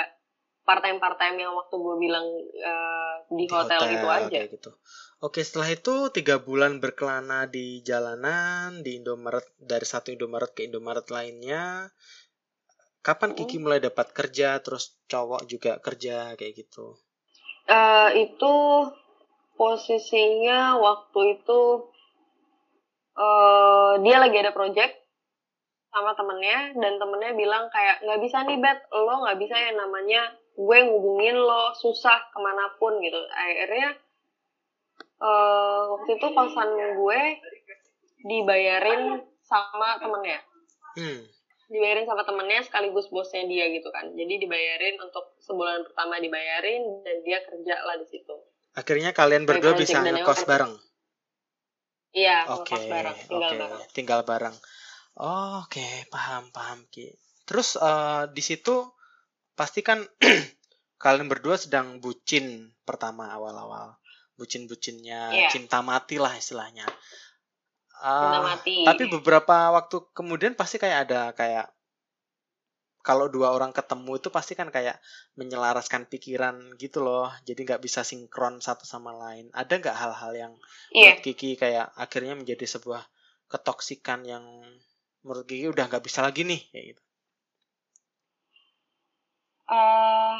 part-time 0.66 0.98
part-time 0.98 1.38
yang 1.38 1.54
waktu 1.54 1.76
gue 1.76 1.96
bilang 2.02 2.26
eh, 2.58 3.14
di, 3.30 3.46
hotel, 3.46 3.80
gitu 3.94 4.06
aja. 4.10 4.26
kayak 4.26 4.50
gitu. 4.58 4.74
Oke, 5.22 5.40
setelah 5.46 5.70
itu 5.70 6.10
tiga 6.10 6.42
bulan 6.42 6.82
berkelana 6.82 7.46
di 7.46 7.80
jalanan 7.86 8.82
di 8.82 8.98
Indomaret 8.98 9.46
dari 9.56 9.86
satu 9.86 10.10
Indomaret 10.10 10.50
ke 10.50 10.66
Indomaret 10.66 11.06
lainnya. 11.14 11.94
Kapan. 13.04 13.36
Kiki 13.36 13.60
mulai 13.60 13.84
dapat 13.84 14.16
kerja, 14.16 14.56
terus 14.64 14.96
cowok 15.12 15.44
juga 15.44 15.76
kerja 15.76 16.32
kayak 16.40 16.54
gitu? 16.56 16.96
Eh, 17.68 18.08
itu 18.24 18.54
posisinya 19.60 20.80
waktu 20.80 21.38
itu 21.38 21.60
eh 23.14 23.92
dia 24.02 24.16
lagi 24.18 24.36
ada 24.42 24.50
project 24.50 24.90
sama 25.94 26.18
temennya 26.18 26.74
dan 26.74 26.98
temennya 26.98 27.32
bilang 27.38 27.70
kayak 27.70 28.02
nggak 28.02 28.20
bisa 28.26 28.42
nih 28.42 28.58
bet 28.58 28.82
lo 28.90 29.22
nggak 29.22 29.38
bisa 29.38 29.54
yang 29.54 29.78
namanya 29.78 30.34
gue 30.58 30.78
ngubungin 30.90 31.38
lo 31.38 31.70
susah 31.78 32.18
ke 32.34 32.38
mana 32.42 32.74
pun 32.82 32.98
gitu 32.98 33.22
akhirnya 33.30 33.94
eh 35.22 35.82
waktu 35.94 36.10
itu 36.18 36.26
kosan 36.34 36.74
gue 36.74 37.20
dibayarin 38.26 39.22
sama 39.46 40.02
temennya 40.02 40.42
Hmm. 40.94 41.26
Dibayarin 41.66 42.04
sama 42.04 42.22
temennya 42.22 42.60
sekaligus 42.60 43.08
bosnya 43.08 43.44
dia 43.44 43.68
gitu 43.68 43.88
kan 43.88 44.10
jadi 44.10 44.34
dibayarin 44.38 44.96
untuk 44.98 45.36
sebulan 45.38 45.84
pertama 45.84 46.16
dibayarin 46.16 46.82
dan 47.00 47.16
dia 47.20 47.40
kerja 47.40 47.74
lah 47.80 47.96
di 47.96 48.06
situ 48.06 48.36
Akhirnya 48.74 49.10
kalian 49.10 49.42
By 49.42 49.54
berdua 49.54 49.70
project 49.72 49.86
bisa 49.86 50.02
ngekos 50.02 50.34
yang- 50.36 50.48
bareng. 50.48 50.72
iya 52.12 52.36
Oke, 52.48 52.74
ngekos 52.74 52.84
bareng 52.84 53.16
tinggal 53.22 53.38
oke, 53.46 53.58
bareng 53.60 53.82
tinggal 53.90 54.20
bareng. 54.22 54.56
Oh, 55.14 55.62
Oke, 55.62 55.86
paham, 56.10 56.50
paham 56.50 56.82
Ki. 56.88 57.06
Terus 57.44 57.78
eh, 57.78 58.26
di 58.28 58.42
situ 58.42 58.74
pasti 59.54 59.78
kan 59.80 60.02
kalian 60.98 61.30
berdua 61.30 61.54
sedang 61.54 62.02
bucin 62.02 62.74
pertama 62.82 63.30
awal-awal, 63.30 63.94
bucin-bucinnya 64.34 65.30
Iya. 65.30 65.48
cinta 65.50 65.78
mati 65.80 66.18
lah 66.18 66.34
istilahnya. 66.34 66.82
Cinta 68.04 68.38
Ah, 68.38 68.44
mati 68.46 68.76
tapi 68.86 69.02
beberapa 69.14 69.56
waktu 69.76 69.96
kemudian 70.18 70.52
pasti 70.60 70.76
kayak 70.82 70.98
ada 71.08 71.20
kayak 71.40 71.66
kalau 73.08 73.26
dua 73.34 73.48
orang 73.56 73.72
ketemu 73.78 74.12
itu 74.20 74.28
pasti 74.36 74.52
kan 74.60 74.68
kayak 74.76 74.96
menyelaraskan 75.40 76.02
pikiran 76.12 76.56
gitu 76.82 76.98
loh, 77.06 77.28
jadi 77.48 77.60
nggak 77.66 77.82
bisa 77.86 78.00
sinkron 78.10 78.54
satu 78.66 78.84
sama 78.92 79.12
lain. 79.22 79.46
Ada 79.60 79.74
nggak 79.82 79.96
hal-hal 80.02 80.32
yang 80.42 80.52
iya 81.00 81.12
menurut 81.12 81.20
Kiki 81.24 81.50
kayak 81.62 81.86
akhirnya 82.04 82.34
menjadi 82.40 82.64
sebuah 82.74 83.02
ketoksikan 83.52 84.20
yang 84.32 84.44
menurut 85.24 85.44
Kiki 85.50 85.66
udah 85.74 85.84
nggak 85.88 86.04
bisa 86.08 86.20
lagi 86.26 86.42
nih 86.50 86.60
kayak 86.72 86.86
gitu. 86.96 87.02
eh 89.78 90.36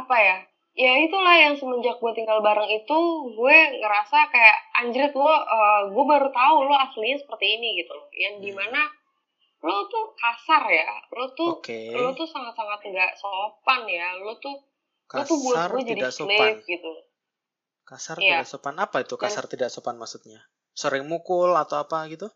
apa 0.00 0.16
ya 0.26 0.36
ya 0.76 0.92
itulah 1.00 1.32
yang 1.34 1.56
semenjak 1.56 1.96
gue 1.96 2.12
tinggal 2.12 2.44
bareng 2.44 2.68
itu 2.68 2.98
gue 3.32 3.56
ngerasa 3.80 4.18
kayak 4.28 4.56
anjrit 4.76 5.12
lo 5.12 5.24
eh, 5.26 5.82
gue 5.88 6.04
baru 6.04 6.28
tahu 6.30 6.56
lo 6.68 6.76
aslinya 6.76 7.16
seperti 7.16 7.56
ini 7.56 7.80
gitu 7.80 7.96
loh 7.96 8.08
yang 8.12 8.36
Hmm. 8.36 8.44
di 8.44 8.52
mana 8.52 8.80
lo 9.64 9.88
tuh 9.88 10.12
kasar 10.14 10.68
ya 10.68 10.84
lo 11.10 11.32
tuh 11.32 11.58
Oke, 11.58 11.90
lo 11.90 12.12
tuh 12.12 12.28
sangat-sangat 12.28 12.84
nggak 12.84 13.12
sopan 13.16 13.88
ya 13.88 14.14
lo 14.20 14.36
tuh 14.36 14.52
lo 15.08 15.22
tuh 15.24 15.38
buat 15.40 15.56
kasar 15.56 15.70
gue 15.72 15.82
jadi 15.82 15.92
tidak 15.96 16.12
sopan. 16.12 16.36
slave 16.36 16.60
gitu 16.68 16.92
Kasar 17.86 18.18
Iya. 18.18 18.42
tidak 18.42 18.48
sopan 18.50 18.76
apa 18.82 18.96
itu? 19.06 19.14
Kasar 19.14 19.46
tidak 19.46 19.70
sopan 19.70 19.94
maksudnya? 19.94 20.42
Sering 20.74 21.06
mukul 21.06 21.54
atau 21.54 21.78
apa 21.78 22.04
gitu? 22.10 22.26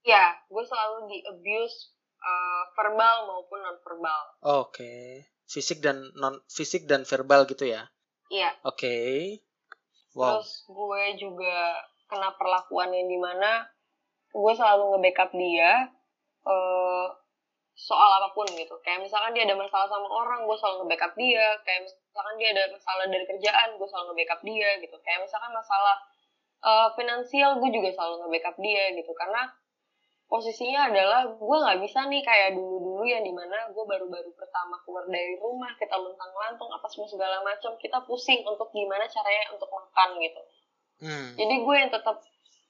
ya 0.00 0.32
gue 0.48 0.64
selalu 0.64 1.08
di 1.08 1.18
abuse 1.24 1.92
eh, 2.16 2.62
verbal 2.72 3.16
maupun 3.26 3.58
non 3.58 3.76
verbal 3.80 4.22
Oke, 4.40 5.24
fisik 5.50 5.82
dan 5.82 5.98
non 6.14 6.38
fisik 6.46 6.86
dan 6.86 7.02
verbal 7.02 7.42
gitu 7.50 7.66
ya. 7.66 7.90
iya 8.30 8.54
Oke. 8.62 8.94
wow. 10.14 10.38
terus 10.38 10.62
gue 10.70 11.02
juga 11.18 11.82
kena 12.06 12.30
perlakuan 12.38 12.94
yang 12.94 13.10
di 13.10 13.18
mana 13.18 13.66
gue 14.30 14.52
selalu 14.54 14.94
nge-backup 14.94 15.30
dia 15.34 15.90
uh, 16.46 17.06
soal 17.74 18.10
apa 18.22 18.30
pun 18.36 18.46
gitu 18.54 18.76
kayak 18.86 19.02
misalkan 19.02 19.34
dia 19.34 19.48
ada 19.48 19.56
masalah 19.58 19.90
sama 19.90 20.06
orang 20.06 20.46
gue 20.46 20.56
selalu 20.58 20.86
nge-backup 20.86 21.14
dia 21.18 21.58
kayak 21.66 21.88
misalkan 21.88 22.34
dia 22.38 22.48
ada 22.54 22.64
masalah 22.70 23.04
dari 23.10 23.24
kerjaan 23.26 23.68
gue 23.74 23.88
selalu 23.90 24.06
nge-backup 24.14 24.40
dia 24.46 24.70
gitu 24.78 24.96
kayak 25.02 25.20
misalkan 25.26 25.50
masalah 25.50 25.96
uh, 26.62 26.88
finansial 26.94 27.50
gue 27.58 27.70
juga 27.74 27.88
selalu 27.90 28.14
nge-backup 28.26 28.56
dia 28.62 28.84
gitu 28.94 29.12
karena 29.18 29.42
posisinya 30.30 30.94
adalah 30.94 31.26
gue 31.26 31.56
nggak 31.58 31.78
bisa 31.82 32.06
nih 32.06 32.22
kayak 32.22 32.54
dulu-dulu 32.54 33.02
yang 33.02 33.26
di 33.26 33.34
mana 33.34 33.66
gue 33.74 33.82
baru-baru 33.82 34.30
pertama 34.38 34.78
keluar 34.86 35.02
dari 35.10 35.34
rumah 35.42 35.74
kita 35.74 35.98
luntang 35.98 36.30
lantung 36.30 36.70
apa 36.70 36.86
semua 36.86 37.10
segala 37.10 37.42
macam 37.42 37.74
kita 37.82 37.98
pusing 38.06 38.46
untuk 38.46 38.70
gimana 38.70 39.10
caranya 39.10 39.50
untuk 39.50 39.66
makan 39.74 40.08
gitu 40.22 40.42
hmm. 41.02 41.28
jadi 41.34 41.54
gue 41.66 41.74
yang 41.82 41.90
tetap 41.90 42.22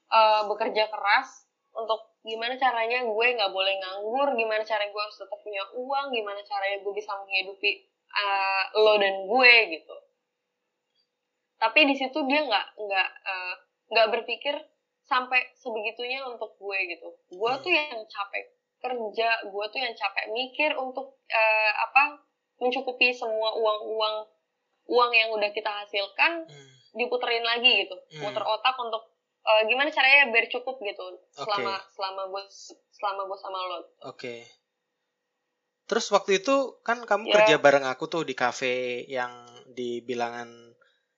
uh, 0.09 0.49
bekerja 0.49 0.89
keras 0.89 1.45
untuk 1.77 2.17
gimana 2.25 2.57
caranya 2.57 3.05
gue 3.05 3.27
nggak 3.37 3.53
boleh 3.53 3.75
nganggur 3.77 4.29
gimana 4.41 4.65
caranya 4.65 4.89
gue 4.97 5.03
harus 5.05 5.21
tetap 5.21 5.39
punya 5.45 5.61
uang 5.77 6.17
gimana 6.17 6.41
caranya 6.49 6.81
gue 6.81 6.93
bisa 6.97 7.13
menghidupi 7.13 7.85
uh, 8.09 8.65
lo 8.81 8.97
dan 8.97 9.29
gue 9.29 9.53
gitu 9.77 9.97
tapi 11.61 11.81
di 11.85 11.93
situ 11.93 12.25
dia 12.25 12.41
nggak 12.41 12.67
nggak 12.81 13.09
uh, 13.29 13.55
nggak 13.93 14.09
berpikir 14.17 14.57
sampai 15.11 15.43
sebegitunya 15.59 16.23
untuk 16.23 16.55
gue 16.55 16.79
gitu 16.87 17.09
gue 17.35 17.53
tuh 17.67 17.73
yang 17.75 17.99
capek 18.07 18.45
kerja 18.79 19.29
gue 19.51 19.65
tuh 19.75 19.81
yang 19.83 19.95
capek 19.99 20.31
mikir 20.31 20.71
untuk 20.79 21.19
uh, 21.27 21.73
apa 21.91 22.23
mencukupi 22.63 23.11
semua 23.11 23.59
uang 23.59 23.79
uang 23.91 24.17
uang 24.87 25.11
yang 25.11 25.35
udah 25.35 25.51
kita 25.51 25.67
hasilkan 25.67 26.47
hmm. 26.47 26.71
diputerin 26.95 27.43
lagi 27.43 27.85
gitu 27.85 27.99
hmm. 27.99 28.23
muter 28.23 28.47
otak 28.47 28.79
untuk 28.79 29.03
uh, 29.43 29.63
gimana 29.67 29.91
caranya 29.91 30.31
biar 30.31 30.47
cukup 30.47 30.79
gitu 30.79 31.05
selama 31.35 31.75
okay. 31.75 31.91
selama 31.99 32.23
gue 32.31 32.45
selama 32.95 33.21
gue 33.27 33.39
sama 33.43 33.59
lo 33.59 33.75
oke 33.75 33.83
okay. 34.15 34.47
terus 35.91 36.07
waktu 36.15 36.39
itu 36.39 36.79
kan 36.87 37.03
kamu 37.03 37.27
yeah. 37.27 37.35
kerja 37.35 37.57
bareng 37.59 37.83
aku 37.83 38.07
tuh 38.07 38.23
di 38.23 38.39
cafe 38.39 39.03
yang 39.11 39.51
di 39.75 40.07
bilangan 40.07 40.71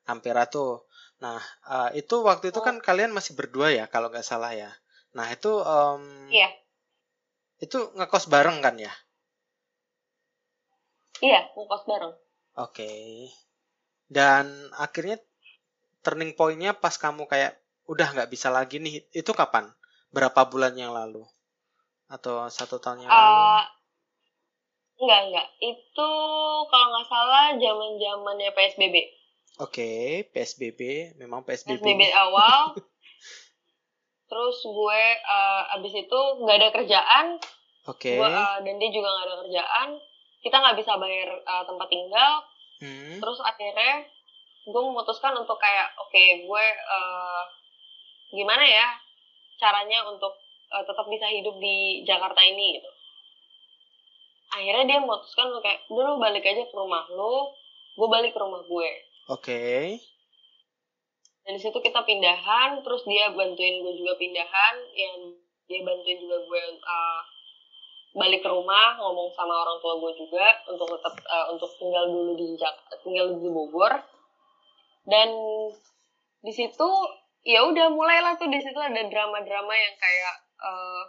Ampera 0.02 0.50
tuh 0.50 0.90
Nah, 1.22 1.38
uh, 1.70 1.90
itu 1.94 2.18
waktu 2.26 2.50
itu 2.50 2.58
oh. 2.58 2.66
kan 2.66 2.82
kalian 2.82 3.14
masih 3.14 3.38
berdua 3.38 3.70
ya, 3.70 3.86
kalau 3.86 4.10
nggak 4.10 4.26
salah 4.26 4.50
ya. 4.58 4.74
Nah, 5.14 5.30
itu 5.30 5.54
um, 5.62 6.02
Iya. 6.26 6.50
Itu 7.62 7.94
ngekos 7.94 8.26
bareng 8.26 8.58
kan 8.58 8.74
ya? 8.74 8.90
Iya, 11.22 11.46
ngekos 11.54 11.86
bareng. 11.86 12.12
Oke. 12.58 12.74
Okay. 12.74 13.06
Dan 14.10 14.50
akhirnya 14.74 15.22
turning 16.02 16.34
pointnya 16.34 16.74
pas 16.74 16.98
kamu 16.98 17.30
kayak 17.30 17.54
udah 17.86 18.18
nggak 18.18 18.30
bisa 18.34 18.50
lagi 18.50 18.82
nih, 18.82 19.06
itu 19.14 19.30
kapan? 19.30 19.70
Berapa 20.10 20.42
bulan 20.50 20.74
yang 20.74 20.90
lalu? 20.90 21.22
Atau 22.10 22.50
satu 22.50 22.82
tahun 22.82 23.06
yang 23.06 23.14
uh, 23.14 23.14
lalu? 23.14 23.38
Enggak, 25.06 25.20
enggak. 25.30 25.48
Itu 25.62 26.08
kalau 26.66 26.86
nggak 26.90 27.06
salah 27.06 27.54
zaman 27.54 27.90
zamannya 28.02 28.50
PSBB. 28.58 29.21
Oke, 29.60 29.84
okay, 29.84 30.32
PSBB, 30.32 31.12
memang 31.20 31.44
PSBB. 31.44 31.84
PSBB 31.84 32.08
awal. 32.16 32.72
terus 34.32 34.64
gue 34.64 35.02
uh, 35.28 35.76
abis 35.76 35.92
itu 35.92 36.20
nggak 36.40 36.56
ada 36.56 36.68
kerjaan. 36.72 37.26
Oke. 37.84 38.16
Okay. 38.16 38.24
uh, 38.24 38.64
dan 38.64 38.80
dia 38.80 38.88
juga 38.88 39.12
nggak 39.12 39.28
ada 39.28 39.36
kerjaan. 39.44 39.88
Kita 40.40 40.56
nggak 40.56 40.76
bisa 40.80 40.96
bayar 40.96 41.36
uh, 41.44 41.64
tempat 41.68 41.88
tinggal. 41.92 42.32
Hmm. 42.80 43.20
Terus 43.20 43.38
akhirnya 43.44 44.08
gue 44.64 44.82
memutuskan 44.88 45.36
untuk 45.36 45.60
kayak, 45.60 45.92
oke, 46.00 46.08
okay, 46.08 46.48
gue 46.48 46.64
uh, 46.88 47.44
gimana 48.32 48.64
ya 48.64 48.88
caranya 49.60 50.08
untuk 50.08 50.32
uh, 50.72 50.84
tetap 50.88 51.04
bisa 51.12 51.28
hidup 51.28 51.60
di 51.60 52.00
Jakarta 52.08 52.40
ini 52.40 52.80
gitu. 52.80 52.90
Akhirnya 54.56 54.96
dia 54.96 54.98
memutuskan 55.04 55.52
untuk 55.52 55.60
kayak, 55.60 55.84
dulu 55.92 56.16
balik 56.16 56.48
aja 56.48 56.64
ke 56.64 56.72
rumah 56.72 57.04
lu, 57.12 57.52
gue 58.00 58.08
balik 58.08 58.32
ke 58.32 58.40
rumah 58.40 58.64
gue 58.64 59.11
Oke. 59.30 59.38
Okay. 59.46 59.82
Dan 61.42 61.58
situ 61.58 61.78
kita 61.78 62.06
pindahan, 62.06 62.78
terus 62.86 63.02
dia 63.06 63.30
bantuin 63.34 63.82
gue 63.82 63.94
juga 63.98 64.14
pindahan, 64.18 64.74
yang 64.94 65.14
dia 65.66 65.82
bantuin 65.82 66.18
juga 66.22 66.38
gue 66.42 66.62
uh, 66.78 67.20
balik 68.14 68.42
ke 68.42 68.48
rumah, 68.50 68.98
ngomong 68.98 69.30
sama 69.34 69.54
orang 69.66 69.78
tua 69.82 69.98
gue 69.98 70.12
juga 70.22 70.46
untuk 70.70 70.86
tetap 70.98 71.14
uh, 71.26 71.46
untuk 71.50 71.70
tinggal 71.78 72.06
dulu 72.06 72.38
di 72.38 72.54
Jakarta, 72.54 72.94
tinggal 73.02 73.26
di 73.38 73.50
Bogor. 73.50 73.94
Dan 75.02 75.28
di 76.42 76.52
situ 76.54 76.88
ya 77.42 77.66
udah 77.66 77.90
mulailah 77.90 78.38
tuh 78.38 78.46
di 78.46 78.62
situ 78.62 78.78
ada 78.78 79.02
drama-drama 79.06 79.74
yang 79.74 79.94
kayak 79.98 80.34
uh, 80.62 81.02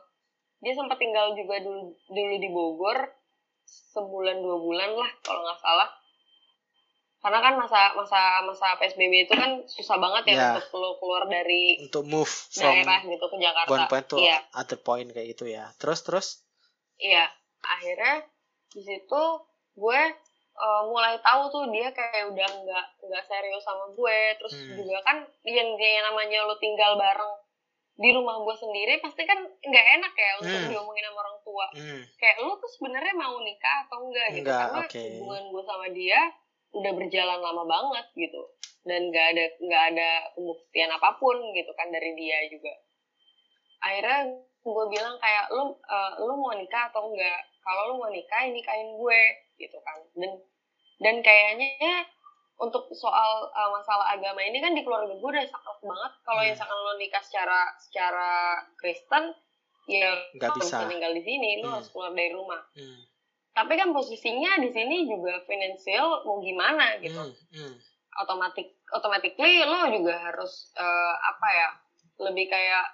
dia 0.66 0.74
sempat 0.74 0.98
tinggal 0.98 1.34
juga 1.38 1.62
dulu 1.62 1.94
dulu 2.10 2.36
di 2.42 2.50
Bogor 2.50 2.98
sebulan 3.94 4.42
dua 4.42 4.58
bulan 4.58 4.92
lah 4.98 5.12
kalau 5.22 5.46
nggak 5.46 5.62
salah 5.62 5.90
karena 7.24 7.40
kan 7.40 7.54
masa 7.56 7.96
masa 7.96 8.44
masa 8.44 8.76
psbb 8.84 9.24
itu 9.24 9.32
kan 9.32 9.64
susah 9.64 9.96
banget 9.96 10.36
ya 10.36 10.36
yeah. 10.36 10.52
untuk 10.60 10.76
lo 10.76 11.00
keluar 11.00 11.24
dari 11.32 11.80
untuk 11.80 12.04
move 12.04 12.34
daerah 12.52 13.00
gitu 13.00 13.26
ke 13.32 13.38
Jakarta 13.40 13.72
one 13.72 13.88
point 13.88 14.08
to 14.12 14.20
yeah. 14.20 14.44
other 14.52 14.76
point 14.76 15.08
kayak 15.16 15.32
gitu 15.32 15.48
ya 15.48 15.72
terus 15.80 16.04
terus 16.04 16.44
iya 17.00 17.32
akhirnya 17.64 18.28
di 18.76 18.84
situ 18.84 19.24
gue 19.80 20.02
uh, 20.60 20.82
mulai 20.92 21.16
tahu 21.24 21.48
tuh 21.48 21.64
dia 21.72 21.96
kayak 21.96 22.28
udah 22.28 22.44
nggak 22.44 22.86
nggak 23.08 23.24
serius 23.24 23.64
sama 23.64 23.88
gue 23.96 24.20
terus 24.44 24.54
hmm. 24.60 24.84
juga 24.84 25.00
kan 25.08 25.18
yang 25.48 25.70
dia 25.80 26.04
namanya 26.04 26.44
lo 26.44 26.60
tinggal 26.60 27.00
bareng 27.00 27.40
di 27.94 28.10
rumah 28.10 28.42
gue 28.42 28.56
sendiri 28.58 29.00
pasti 29.00 29.24
kan 29.24 29.38
nggak 29.48 29.86
enak 30.02 30.14
ya 30.18 30.32
untuk 30.44 30.60
hmm. 30.60 30.70
diomongin 30.76 31.06
sama 31.08 31.20
orang 31.24 31.38
tua 31.46 31.66
hmm. 31.72 32.02
kayak 32.20 32.38
lo 32.44 32.60
tuh 32.60 32.72
sebenarnya 32.76 33.14
mau 33.16 33.38
nikah 33.40 33.88
atau 33.88 33.98
enggak 34.12 34.28
gitu 34.34 34.44
enggak, 34.44 34.60
karena 34.68 34.82
okay. 34.84 35.10
hubungan 35.22 35.44
gue 35.54 35.64
sama 35.64 35.88
dia 35.94 36.20
udah 36.74 36.92
berjalan 36.98 37.40
lama 37.40 37.64
banget 37.64 38.06
gitu. 38.18 38.42
Dan 38.84 39.14
nggak 39.14 39.28
ada 39.38 39.46
nggak 39.64 39.84
ada 39.96 40.10
pembuktian 40.36 40.92
apa 40.92 41.10
pun 41.22 41.38
gitu 41.56 41.72
kan 41.78 41.88
dari 41.94 42.12
dia 42.20 42.38
juga. 42.52 42.74
Akhirnya 43.80 44.44
gue 44.64 44.86
bilang 44.92 45.16
kayak 45.20 45.46
lu 45.54 45.76
uh, 45.76 46.12
lu 46.24 46.34
mau 46.36 46.56
nikah 46.56 46.92
atau 46.92 47.12
enggak 47.12 47.40
kalau 47.64 47.94
lu 47.94 47.96
mau 48.02 48.12
nikah 48.12 48.44
nikahin 48.50 49.00
gue 49.00 49.22
gitu 49.62 49.78
kan. 49.86 49.98
Dan 50.18 50.32
dan 51.00 51.16
kayaknya 51.24 52.04
untuk 52.60 52.92
soal 52.96 53.50
uh, 53.50 53.70
masalah 53.72 54.14
agama 54.14 54.44
ini 54.44 54.60
kan 54.60 54.76
di 54.76 54.84
keluarga 54.84 55.16
gue 55.16 55.30
udah 55.30 55.48
sangat 55.48 55.78
banget. 55.80 56.14
Kalau 56.28 56.42
hmm. 56.44 56.50
misalkan 56.52 56.80
lo 56.84 56.94
nikah 57.00 57.24
secara 57.24 57.60
secara 57.80 58.32
Kristen 58.76 59.32
ya 59.88 60.12
nggak 60.36 60.52
bisa. 60.60 60.84
bisa. 60.84 60.92
tinggal 60.92 61.12
di 61.12 61.24
sini 61.24 61.60
lo 61.64 61.72
hmm. 61.72 61.76
harus 61.80 61.90
keluar 61.94 62.12
dari 62.12 62.32
rumah. 62.36 62.62
Hmm 62.76 63.13
tapi 63.54 63.78
kan 63.78 63.94
posisinya 63.94 64.58
di 64.58 64.70
sini 64.74 65.06
juga 65.06 65.38
finansial 65.46 66.26
mau 66.26 66.42
gimana 66.42 66.98
gitu 67.00 67.22
hmm, 67.22 67.54
hmm. 67.54 67.76
otomatik 68.94 69.38
lo 69.70 69.82
juga 69.94 70.14
harus 70.30 70.74
uh, 70.74 71.16
apa 71.22 71.48
ya 71.54 71.70
lebih 72.26 72.50
kayak 72.50 72.86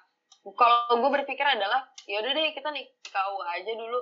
kalau 0.55 0.99
gue 0.99 1.11
berpikir 1.19 1.43
adalah 1.43 1.87
ya 2.07 2.19
udah 2.23 2.31
deh 2.31 2.51
kita 2.55 2.71
nih 2.71 2.87
kau 3.07 3.39
aja 3.43 3.71
dulu 3.71 3.99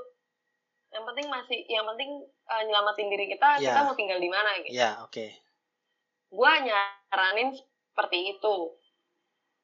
yang 0.93 1.03
penting 1.03 1.27
masih 1.29 1.59
yang 1.67 1.85
penting 1.93 2.25
uh, 2.47 2.61
nyelamatin 2.65 3.07
diri 3.11 3.25
kita 3.29 3.61
yeah. 3.61 3.73
kita 3.73 3.79
mau 3.85 3.95
tinggal 3.97 4.19
di 4.21 4.29
mana 4.29 4.49
gitu 4.65 4.73
ya 4.73 4.81
yeah, 4.81 4.93
oke 5.01 5.13
okay. 5.13 5.29
gue 6.33 6.51
nyaranin 6.65 7.49
seperti 7.93 8.37
itu 8.37 8.55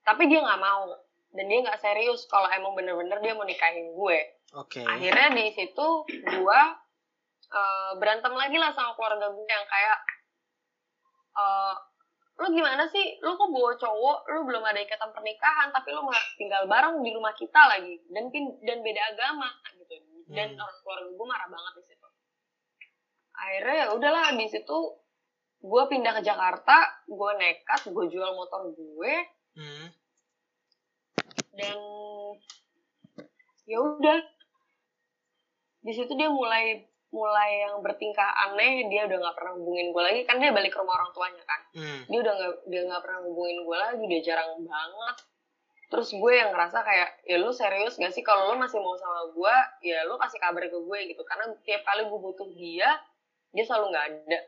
tapi 0.03 0.28
dia 0.28 0.44
nggak 0.44 0.61
mau 0.61 0.90
dan 1.34 1.45
dia 1.49 1.60
nggak 1.64 1.82
serius 1.82 2.28
kalau 2.30 2.45
emang 2.52 2.78
bener-bener 2.78 3.18
dia 3.24 3.34
mau 3.34 3.48
nikahin 3.48 3.94
gue 3.94 4.20
okay. 4.53 4.86
akhirnya 4.86 5.34
di 5.34 5.45
situ 5.53 5.88
gue 6.10 6.61
uh, 7.53 7.91
berantem 8.01 8.34
lagi 8.34 8.57
lah 8.57 8.73
sama 8.73 8.97
keluarga 8.97 9.30
gue 9.30 9.45
yang 9.45 9.65
kayak 9.69 9.99
uh, 11.38 11.77
lu 12.41 12.47
gimana 12.49 12.84
sih? 12.89 13.21
Lu 13.21 13.38
kok 13.38 13.49
bawa 13.53 13.77
cowok? 13.77 14.19
Lu 14.34 14.39
belum 14.49 14.63
ada 14.65 14.81
ikatan 14.81 15.13
pernikahan 15.13 15.69
tapi 15.69 15.93
lu 15.93 16.01
tinggal 16.41 16.65
bareng 16.65 17.05
di 17.05 17.13
rumah 17.13 17.34
kita 17.38 17.61
lagi. 17.69 18.01
Dan 18.09 18.34
dan 18.65 18.77
beda 18.81 19.01
agama 19.13 19.49
gitu. 19.77 19.95
Dan 20.34 20.57
hmm. 20.57 20.61
orang 20.61 20.77
keluarga 20.81 21.09
gue 21.13 21.27
marah 21.30 21.49
banget 21.49 21.73
di 21.77 21.84
situ. 21.93 22.07
Akhirnya 23.34 23.75
ya 23.77 23.88
udahlah 23.93 24.25
di 24.34 24.47
situ 24.49 24.77
gue 25.63 25.84
pindah 25.88 26.11
ke 26.19 26.21
Jakarta 26.27 27.07
gue 27.07 27.31
nekat 27.38 27.81
gue 27.88 28.05
jual 28.09 28.31
motor 28.34 28.73
gue. 28.73 29.13
Hmm. 29.53 29.88
dan 31.53 31.77
ya 33.69 33.77
udah. 33.77 34.19
Di 35.85 35.91
situ 35.93 36.09
dia 36.17 36.34
mulai 36.34 36.93
mulai 37.14 37.69
yang 37.69 37.77
bertingkah 37.85 38.26
aneh 38.49 38.90
dia 38.90 39.06
udah 39.06 39.22
nggak 39.22 39.35
pernah 39.38 39.53
hubungin 39.53 39.94
gue 39.94 40.02
lagi. 40.02 40.19
Kan 40.26 40.41
dia 40.41 40.49
balik 40.49 40.73
ke 40.73 40.81
rumah 40.81 40.98
orang 40.98 41.11
tuanya 41.14 41.44
kan. 41.45 41.61
Hmm. 41.77 42.02
dia 42.10 42.19
udah 42.26 42.34
nggak 42.34 42.53
dia 42.68 42.81
nggak 42.90 43.02
pernah 43.06 43.19
hubungin 43.22 43.57
gue 43.61 43.77
lagi 43.77 44.03
dia 44.10 44.22
jarang 44.34 44.49
banget. 44.65 45.18
Terus 45.94 46.10
gue 46.10 46.34
yang 46.34 46.49
ngerasa 46.49 46.81
kayak 46.81 47.10
ya 47.30 47.38
lu 47.38 47.53
serius 47.53 48.02
gak 48.02 48.10
sih 48.10 48.26
kalau 48.26 48.49
lu 48.49 48.57
masih 48.57 48.81
mau 48.81 48.98
sama 48.98 49.30
gue 49.30 49.56
ya 49.85 50.02
lu 50.10 50.18
kasih 50.18 50.41
kabar 50.41 50.65
ke 50.65 50.80
gue 50.81 50.99
gitu. 51.14 51.22
Karena 51.22 51.53
tiap 51.61 51.85
kali 51.85 52.02
gue 52.10 52.19
butuh 52.19 52.49
dia 52.57 52.90
dia 53.53 53.64
selalu 53.64 53.94
nggak 53.94 54.06
ada. 54.10 54.40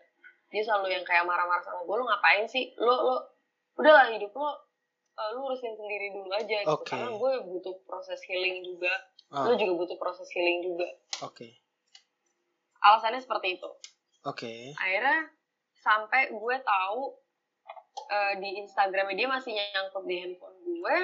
Dia 0.50 0.62
selalu 0.66 0.88
yang 0.90 1.06
kayak 1.06 1.22
marah-marah 1.30 1.62
sama 1.62 1.86
gue 1.86 1.96
lu 2.02 2.06
ngapain 2.10 2.50
sih? 2.50 2.74
Lu 2.82 2.90
lu 2.90 3.16
udahlah 3.78 4.10
hidup 4.10 4.34
lo 4.34 4.66
uh, 5.16 5.30
lu 5.38 5.40
urusin 5.52 5.74
sendiri 5.76 6.12
dulu 6.12 6.32
aja 6.34 6.58
gitu. 6.66 6.74
Oke. 6.74 6.90
karena 6.92 7.10
gue 7.14 7.34
butuh 7.46 7.76
proses 7.88 8.20
healing 8.28 8.66
juga. 8.66 8.92
Ah, 9.34 9.50
lu 9.50 9.58
juga 9.58 9.74
butuh 9.86 9.98
proses 9.98 10.30
healing 10.32 10.62
juga. 10.62 10.88
Oke, 11.26 11.50
alasannya 12.86 13.18
seperti 13.18 13.57
itu 13.57 13.70
oke. 14.22 14.53
akhirnya 14.76 15.34
sampai 15.76 16.30
gue 16.30 16.56
tahu 16.62 17.02
eh, 18.07 18.34
di 18.38 18.49
Instagramnya 18.60 19.16
dia 19.16 19.28
masih 19.28 19.52
nyangkut 19.52 20.03
di 20.03 20.16
handphone 20.18 20.57
gue 20.60 20.98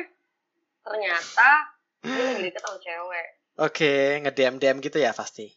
ternyata 0.81 1.49
dia 1.99 2.23
lagi 2.27 2.41
deket 2.43 2.61
sama 2.61 2.77
cewek 2.77 3.27
Oke, 3.53 3.93
nge-DM 4.19 4.57
DM 4.57 4.77
gitu 4.79 4.97
ya 4.97 5.11
pasti. 5.11 5.51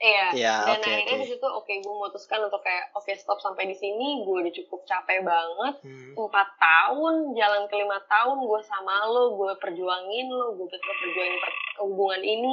iya 0.00 0.32
Iya, 0.32 0.54
dan 0.66 0.80
oke, 0.80 0.88
akhirnya 0.88 1.12
oke. 1.12 1.22
di 1.22 1.28
situ 1.28 1.46
oke 1.46 1.72
gue 1.76 1.92
memutuskan 1.92 2.40
untuk 2.40 2.58
kayak 2.58 2.88
oke 2.90 3.12
stop 3.14 3.36
sampai 3.38 3.68
di 3.68 3.76
sini 3.76 4.24
gue 4.24 4.36
udah 4.40 4.54
cukup 4.56 4.80
capek 4.84 5.20
banget 5.22 5.74
Hmm. 5.84 6.16
empat 6.16 6.48
tahun 6.56 7.14
jalan 7.34 7.68
ke 7.68 7.74
lima 7.76 8.00
tahun 8.02 8.40
gue 8.40 8.60
sama 8.64 9.04
lo 9.06 9.36
gue 9.36 9.52
perjuangin 9.54 10.26
lo 10.26 10.56
gue 10.56 10.66
tetap 10.66 10.96
perjuangin 10.96 11.38
per- 11.38 11.60
hubungan 11.78 12.22
ini 12.24 12.52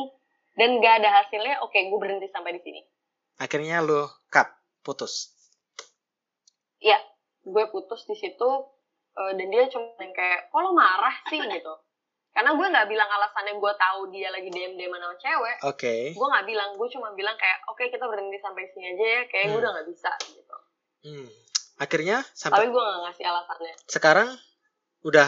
dan 0.57 0.81
gak 0.81 0.99
ada 0.99 1.21
hasilnya 1.21 1.61
oke 1.61 1.77
gue 1.77 1.99
berhenti 2.01 2.27
sampai 2.27 2.53
di 2.53 2.61
sini 2.61 2.81
Akhirnya 3.37 3.85
lu 3.85 4.01
cut, 4.27 4.49
putus. 4.81 5.29
Iya, 6.77 6.97
gue 7.43 7.63
putus 7.69 8.01
di 8.03 8.17
situ 8.17 8.49
eh, 9.13 9.31
dan 9.33 9.47
dia 9.47 9.69
cuma 9.69 9.93
yang 9.97 10.09
kayak, 10.09 10.49
kok 10.49 10.57
lo 10.57 10.73
marah 10.73 11.13
sih 11.29 11.37
gitu. 11.53 11.73
Karena 12.33 12.53
gue 12.53 12.65
nggak 12.65 12.85
bilang 12.85 13.05
alasannya 13.05 13.57
gue 13.57 13.73
tahu 13.77 13.99
dia 14.09 14.29
lagi 14.29 14.49
DM 14.49 14.73
DM 14.73 14.89
sama 14.89 15.15
cewek. 15.17 15.57
Oke. 15.65 15.95
Gue 16.13 16.27
nggak 16.27 16.45
bilang, 16.45 16.69
gue 16.77 16.87
cuma 16.89 17.13
bilang 17.13 17.33
kayak, 17.33 17.61
oke 17.65 17.81
kita 17.83 18.05
berhenti 18.05 18.37
sampai 18.37 18.65
sini 18.73 18.93
aja 18.93 19.05
ya, 19.05 19.21
kayak 19.25 19.45
gue 19.45 19.53
Hmm. 19.53 19.61
udah 19.61 19.71
nggak 19.73 19.87
bisa 19.89 20.11
gitu. 20.25 20.55
Hmm. 21.05 21.27
Akhirnya 21.77 22.17
Tapi 22.21 22.33
sampai 22.33 22.65
gue 22.69 22.81
nggak 22.81 23.01
ngasih 23.05 23.25
alasannya. 23.25 23.73
sekarang 23.85 24.29
udah 25.01 25.27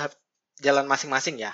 jalan 0.59 0.85
masing-masing 0.85 1.37
ya. 1.37 1.53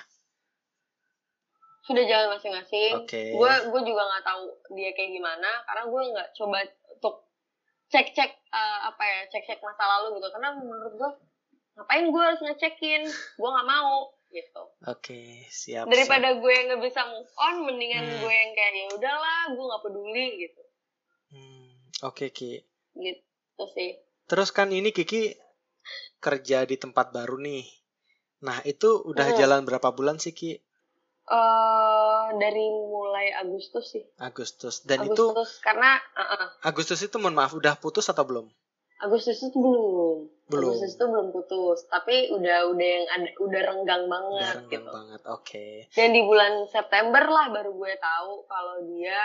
Sudah 1.85 2.03
jalan 2.03 2.33
masing-masing. 2.33 2.91
Oke. 2.99 3.21
Gue 3.31 3.51
gue 3.69 3.81
juga 3.85 4.01
nggak 4.03 4.25
tahu 4.25 4.43
dia 4.73 4.89
kayak 4.91 5.11
gimana, 5.13 5.49
karena 5.63 5.83
gue 5.85 6.01
nggak 6.11 6.29
coba 6.33 6.57
untuk 6.91 7.15
cek-cek 7.87 8.31
eh, 8.33 8.79
apa 8.83 9.03
ya, 9.03 9.19
cek-cek 9.29 9.61
masa 9.61 9.85
lalu 9.85 10.17
gitu. 10.17 10.27
Karena 10.29 10.57
menurut 10.57 10.93
gue, 10.95 11.09
ngapain 11.75 12.05
gue 12.09 12.21
harus 12.23 12.41
ngecekin? 12.41 13.01
Gue 13.37 13.49
nggak 13.49 13.69
mau 13.69 14.09
gitu. 14.27 14.61
Oke, 14.83 15.45
siap. 15.47 15.85
siap. 15.85 15.85
daripada 15.87 16.35
gue 16.35 16.55
nggak 16.67 16.81
bisa 16.81 17.07
move 17.07 17.29
on 17.37 17.55
mendingan 17.63 18.03
Hmm. 18.03 18.19
gue 18.19 18.33
yang 18.33 18.51
kayak 18.51 18.71
ya 18.73 18.85
udahlah 18.91 19.41
gue 19.47 19.63
nggak 19.63 19.83
peduli 19.83 20.27
gitu 20.41 20.61
Hmm, 21.31 21.71
Oke, 22.03 22.29
Ki. 22.29 22.59
gitu 22.93 23.63
sih 23.71 23.95
Terus 24.25 24.49
kan 24.49 24.71
ini 24.71 24.89
Kiki 24.89 25.37
kerja 26.17 26.65
di 26.65 26.75
tempat 26.75 27.13
baru 27.13 27.37
nih. 27.37 27.63
Nah, 28.41 28.59
itu 28.63 29.05
udah 29.05 29.31
Hmm. 29.31 29.37
jalan 29.37 29.61
berapa 29.63 29.93
bulan 29.93 30.17
sih, 30.17 30.33
Ki? 30.33 30.57
Eh 31.25 32.25
dari 32.37 32.65
mulai 32.69 33.33
Agustus 33.41 33.97
sih 33.97 34.03
Agustus. 34.21 34.85
Dan 34.85 35.09
itu 35.09 35.33
Agustus 35.33 35.57
karena 35.57 35.97
uh, 36.13 36.21
uh, 36.21 36.45
Agustus 36.61 37.01
itu 37.01 37.17
mohon 37.17 37.33
maaf 37.33 37.57
udah 37.57 37.73
putus 37.81 38.05
atau 38.13 38.21
belum? 38.21 38.45
Agustus 39.01 39.41
itu 39.43 39.57
belum 39.57 40.29
Belum. 40.45 40.71
Agustus 40.71 40.93
itu 40.93 41.05
belum 41.09 41.33
putus 41.33 41.89
tapi 41.89 42.29
udah 42.29 42.69
udah 42.69 42.87
yang 42.87 43.05
ada 43.09 43.29
udah 43.41 43.61
renggang 43.65 44.03
Udah 44.05 44.13
banget 44.13 44.53
renggang 44.53 44.69
gitu 44.85 44.93
banget. 44.93 45.21
Oke. 45.33 45.65
dan 45.91 46.09
di 46.13 46.21
bulan 46.21 46.53
September 46.69 47.23
lah 47.25 47.45
baru 47.49 47.73
gue 47.73 47.93
tahu 47.97 48.31
kalau 48.45 48.75
dia 48.85 49.19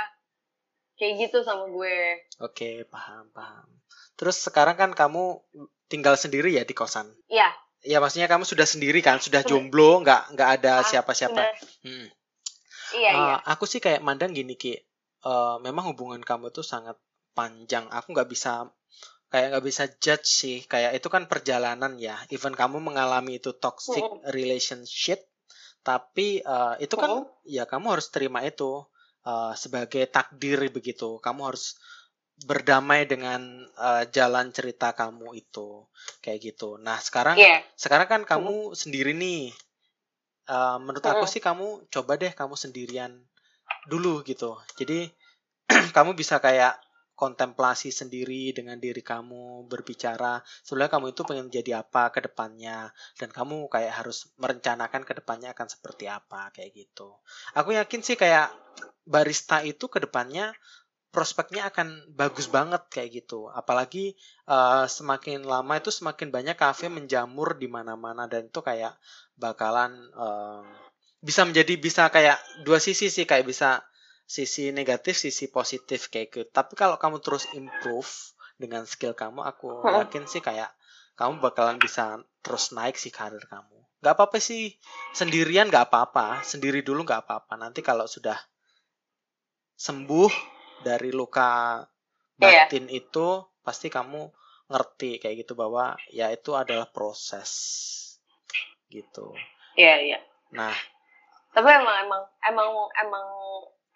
kayak 0.97 1.29
gitu 1.29 1.45
sama 1.45 1.69
gue 1.69 2.25
Oke, 2.41 2.89
paham, 2.89 3.29
paham. 3.37 3.69
Terus 4.17 4.41
sekarang 4.41 4.81
kan 4.81 4.91
kamu 4.97 5.45
tinggal 5.93 6.17
sendiri 6.17 6.57
ya 6.57 6.65
di 6.65 6.73
kosan? 6.73 7.13
Iya 7.29 7.53
Ya 7.85 7.97
maksudnya 8.03 8.29
kamu 8.29 8.45
sudah 8.45 8.67
sendiri 8.69 9.01
kan, 9.01 9.17
sudah 9.25 9.41
jomblo, 9.41 10.05
nggak 10.05 10.37
nggak 10.37 10.51
ada 10.61 10.75
Ah, 10.81 10.85
siapa-siapa. 10.85 11.33
udah. 11.33 11.57
Hmm. 11.85 12.07
iya 12.95 13.11
iya 13.23 13.35
Uh, 13.35 13.37
aku 13.53 13.65
sih 13.69 13.81
kayak 13.85 14.03
mandang 14.05 14.33
gini 14.37 14.55
ki, 14.57 14.75
Uh, 15.21 15.61
memang 15.61 15.85
hubungan 15.93 16.25
kamu 16.25 16.49
tuh 16.49 16.65
sangat 16.65 16.97
panjang. 17.37 17.85
Aku 17.93 18.17
nggak 18.17 18.25
bisa 18.33 18.73
kayak 19.33 19.47
nggak 19.53 19.67
bisa 19.69 19.85
judge 20.01 20.25
sih. 20.41 20.59
Kayak 20.65 20.97
itu 20.97 21.09
kan 21.13 21.29
perjalanan 21.29 21.93
ya. 22.01 22.17
Even 22.33 22.57
kamu 22.57 22.81
mengalami 22.81 23.37
itu 23.41 23.53
toxic 23.53 24.01
Mm-mm. 24.01 24.25
relationship, 24.33 25.21
tapi 25.85 26.41
uh, 26.45 26.77
itu 26.81 26.97
kan 26.97 27.29
ya 27.45 27.65
kamu 27.69 27.87
harus 28.01 28.09
terima 28.15 28.41
itu 28.49 28.81
uh, 29.29 29.53
sebagai 29.57 30.09
takdir 30.09 30.61
begitu. 30.73 31.21
Kamu 31.21 31.41
harus 31.53 31.77
berdamai 32.49 33.05
dengan 33.13 33.41
uh, 33.77 34.05
jalan 34.17 34.47
cerita 34.57 34.89
kamu 34.97 35.29
itu 35.43 35.85
kayak 36.25 36.39
gitu. 36.53 36.77
Nah 36.81 36.99
sekarang 37.01 37.39
iya 37.39 37.63
sekarang 37.77 38.09
kan 38.13 38.23
kamu 38.29 38.73
sendiri 38.83 39.13
nih. 39.17 39.53
Eh, 40.51 40.79
menurut 40.83 41.07
aku 41.07 41.25
Mm-mm. 41.25 41.33
sih 41.33 41.39
kamu 41.39 41.87
coba 41.95 42.13
deh 42.23 42.33
kamu 42.35 42.55
sendirian 42.59 43.13
dulu 43.93 44.15
gitu. 44.31 44.59
Jadi 44.79 44.99
kamu 45.97 46.11
bisa 46.21 46.37
kayak 46.43 46.75
kontemplasi 47.23 47.93
sendiri 47.93 48.57
dengan 48.57 48.81
diri 48.81 49.05
kamu 49.05 49.69
berbicara 49.69 50.41
sebenarnya 50.65 50.93
kamu 50.97 51.07
itu 51.13 51.23
pengen 51.29 51.49
jadi 51.53 51.73
apa 51.85 52.09
ke 52.15 52.21
depannya 52.27 52.89
dan 53.21 53.29
kamu 53.29 53.69
kayak 53.69 53.93
harus 54.01 54.19
merencanakan 54.41 55.03
ke 55.05 55.13
depannya 55.21 55.53
akan 55.53 55.69
seperti 55.69 56.09
apa 56.09 56.49
kayak 56.57 56.73
gitu. 56.75 57.13
Aku 57.59 57.71
yakin 57.77 58.01
sih 58.01 58.17
kayak 58.17 58.49
barista 59.05 59.61
itu 59.65 59.87
ke 59.93 59.99
depannya 60.05 60.53
prospeknya 61.15 61.63
akan 61.71 61.89
bagus 62.15 62.47
banget 62.57 62.83
kayak 62.95 63.11
gitu. 63.23 63.41
Apalagi 63.61 64.15
eh, 64.55 64.85
semakin 64.97 65.41
lama 65.53 65.75
itu 65.81 65.91
semakin 65.99 66.29
banyak 66.37 66.57
kafe 66.59 66.87
menjamur 66.97 67.59
di 67.63 67.69
mana-mana 67.77 68.25
dan 68.33 68.43
itu 68.51 68.61
kayak 68.63 68.95
bakalan 69.39 69.93
eh, 70.15 70.63
bisa 71.21 71.43
menjadi 71.49 71.75
bisa 71.87 72.03
kayak 72.15 72.39
dua 72.67 72.79
sisi 72.81 73.07
sih 73.13 73.25
kayak 73.29 73.45
bisa 73.53 73.71
sisi 74.37 74.71
negatif 74.79 75.15
sisi 75.19 75.51
positif 75.51 76.01
kayak 76.13 76.29
gitu. 76.33 76.47
Tapi 76.59 76.73
kalau 76.79 76.97
kamu 77.03 77.19
terus 77.25 77.45
improve 77.61 78.11
dengan 78.63 78.83
skill 78.87 79.15
kamu, 79.23 79.41
aku 79.51 79.69
Hmm. 79.85 80.07
yakin 80.07 80.25
sih 80.33 80.41
kayak 80.49 80.71
kamu 81.19 81.43
bakalan 81.45 81.77
bisa 81.81 82.05
terus 82.45 82.65
naik 82.77 82.97
sih 82.97 83.13
karir 83.13 83.45
kamu. 83.53 83.77
Gak 84.01 84.15
apa-apa 84.17 84.39
sih 84.41 84.63
sendirian 85.13 85.69
gak 85.69 85.93
apa-apa, 85.93 86.41
sendiri 86.47 86.81
dulu 86.81 87.05
gak 87.05 87.29
apa-apa. 87.29 87.53
Nanti 87.61 87.81
kalau 87.85 88.07
sudah 88.09 88.39
sembuh 89.77 90.33
dari 90.83 91.11
luka 91.11 91.85
Iya. 92.41 92.65
batin 92.67 92.89
itu 92.89 93.27
pasti 93.61 93.93
kamu 93.93 94.33
ngerti 94.67 95.21
kayak 95.21 95.45
gitu 95.45 95.53
bahwa 95.53 95.93
ya 96.09 96.33
itu 96.33 96.57
adalah 96.57 96.89
proses 96.89 97.51
gitu. 98.89 99.35
iya 99.75 100.01
iya 100.01 100.19
Nah, 100.51 100.75
tapi 101.53 101.69
emang 101.69 101.97
emang 102.03 102.23
emang 102.43 102.69
emang 102.99 103.27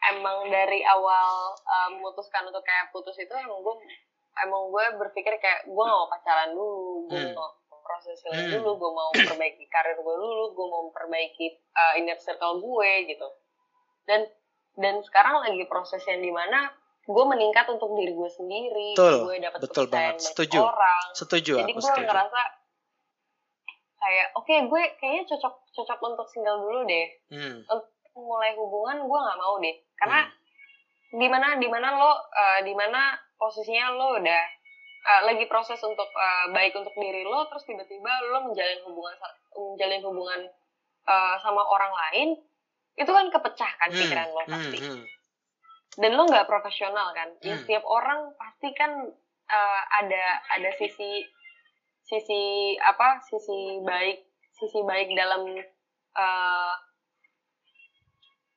emang 0.06 0.36
dari 0.46 0.84
awal 0.84 1.28
uh, 1.58 1.88
memutuskan 1.90 2.46
untuk 2.46 2.62
kayak 2.62 2.92
putus 2.92 3.16
itu 3.16 3.32
emang 3.32 3.58
gue 3.58 3.74
emang 4.38 4.70
gue 4.70 4.84
berpikir 5.00 5.34
kayak 5.34 5.64
gue 5.64 5.82
gak 5.82 5.96
mau 5.96 6.06
pacaran 6.06 6.52
dulu 6.52 7.08
gue 7.08 7.18
Hmm. 7.18 7.34
mau 7.34 7.48
proses 7.82 8.22
healing 8.22 8.48
Hmm. 8.50 8.54
dulu 8.60 8.70
gue 8.76 8.90
mau 8.92 9.10
perbaiki 9.10 9.66
karir 9.66 9.96
gue 9.96 10.14
dulu 10.14 10.44
gue 10.52 10.66
mau 10.68 10.82
perbaiki 10.90 11.46
uh, 11.72 11.98
inner 11.98 12.18
circle 12.18 12.60
gue 12.60 12.90
gitu 13.08 13.26
dan 14.04 14.28
dan 14.76 14.98
sekarang 15.00 15.40
lagi 15.40 15.62
proses 15.64 16.02
yang 16.04 16.18
di 16.18 16.28
mana 16.28 16.70
gue 17.04 17.24
meningkat 17.26 17.68
untuk 17.68 17.92
diri 17.92 18.10
gue 18.10 18.26
sendiri 18.28 18.88
Betul, 18.92 19.14
gue 19.24 19.36
dapat 19.38 19.58
betul 19.60 19.84
banget. 19.86 20.18
Setuju. 20.20 20.58
orang 20.58 21.02
setuju 21.12 21.54
jadi 21.60 21.72
gue 21.72 21.82
setuju. 21.82 22.02
ngerasa 22.02 22.40
kayak 23.96 24.26
oke 24.34 24.54
gue 24.66 24.82
kayaknya 24.98 25.24
cocok 25.26 25.54
cocok 25.70 25.98
untuk 26.02 26.26
single 26.28 26.60
dulu 26.60 26.80
deh 26.84 27.06
Hmm. 27.30 27.64
mulai 28.14 28.52
hubungan 28.54 29.00
gue 29.00 29.18
nggak 29.20 29.38
mau 29.38 29.54
deh 29.58 29.74
karena 29.96 30.20
Hmm. 30.22 30.32
di 31.14 31.26
mana 31.26 31.48
di 31.56 31.66
mana 31.66 31.88
lo 31.92 32.12
eh, 32.30 32.60
di 32.62 32.72
mana 32.72 33.00
posisinya 33.34 33.90
lo 33.90 34.16
udah 34.16 34.44
eh, 35.04 35.22
lagi 35.24 35.44
proses 35.44 35.80
untuk 35.80 36.06
eh, 36.08 36.46
baik 36.50 36.72
untuk 36.74 36.94
diri 36.94 37.22
lo 37.22 37.44
terus 37.46 37.64
tiba-tiba 37.64 38.10
lo 38.30 38.44
menjalin 38.44 38.80
hubungan 38.82 39.14
menjalin 39.54 40.02
hubungan 40.02 40.40
eh, 41.04 41.34
sama 41.38 41.62
orang 41.62 41.92
lain 41.92 42.28
itu 42.94 43.10
kan 43.10 43.26
kepecah 43.28 43.72
kan 43.74 43.88
Hmm, 43.90 43.98
pikiran 43.98 44.28
lo 44.30 44.40
hmm, 44.40 44.50
pasti 44.50 44.78
hmm. 44.78 45.02
dan 45.96 46.10
lo 46.14 46.22
nggak 46.24 46.46
profesional 46.46 47.10
kan 47.10 47.28
ya 47.40 47.54
Hmm. 47.54 47.62
setiap 47.62 47.84
orang 47.84 48.30
pasti 48.34 48.68
kan 48.72 48.90
eh, 49.46 49.80
ada 50.00 50.24
ada 50.50 50.70
sisi 50.74 51.22
sisi 52.02 52.42
apa 52.78 53.18
sisi 53.24 53.80
baik 53.80 54.22
sisi 54.52 54.80
baik 54.82 55.10
dalam 55.12 55.42
eh, 56.14 56.74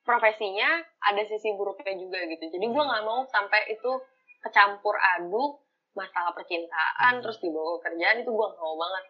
profesinya 0.02 0.70
ada 1.04 1.22
sisi 1.26 1.52
buruknya 1.52 1.92
juga 1.94 2.24
gitu 2.24 2.48
jadi 2.48 2.66
gue 2.66 2.80
Hmm. 2.80 2.90
nggak 2.90 3.04
mau 3.04 3.28
sampai 3.28 3.68
itu 3.68 3.92
kecampur 4.40 4.96
aduk 5.18 5.60
masalah 5.92 6.32
percintaan 6.32 7.20
Hmm. 7.20 7.22
terus 7.22 7.42
dibawa 7.42 7.82
ke 7.82 7.90
kerjaan 7.90 8.22
itu 8.22 8.30
gue 8.30 8.48
nggak 8.48 8.62
mau 8.62 8.78
banget 8.78 9.04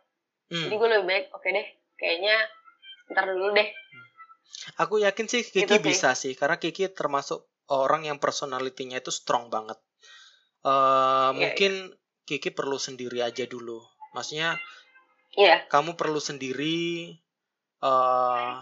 Hmm. 0.48 0.64
jadi 0.66 0.74
gue 0.74 0.88
lebih 0.90 1.06
baik 1.06 1.26
oke 1.32 1.48
deh 1.48 1.68
kayaknya 2.00 2.36
ntar 3.12 3.28
dulu 3.28 3.52
deh 3.54 3.70
Aku 4.82 5.00
yakin 5.00 5.26
sih 5.32 5.42
Kiki 5.46 5.64
Gitu 5.64 5.76
sih. 5.80 5.84
bisa 5.84 6.10
sih 6.18 6.34
karena 6.36 6.58
Kiki 6.60 6.92
termasuk 6.92 7.48
orang 7.72 8.08
yang 8.08 8.18
personalitinya 8.20 8.98
itu 9.00 9.12
strong 9.12 9.48
banget. 9.52 9.78
Eh 10.64 10.70
Iya, 10.72 11.32
mungkin 11.36 11.74
Kiki 12.28 12.52
perlu 12.52 12.76
sendiri 12.76 13.24
aja 13.24 13.48
dulu. 13.48 13.80
Maksudnya 14.16 14.60
Iya. 15.38 15.64
kamu 15.72 15.96
perlu 16.00 16.18
sendiri 16.20 17.14
uh, 17.86 18.60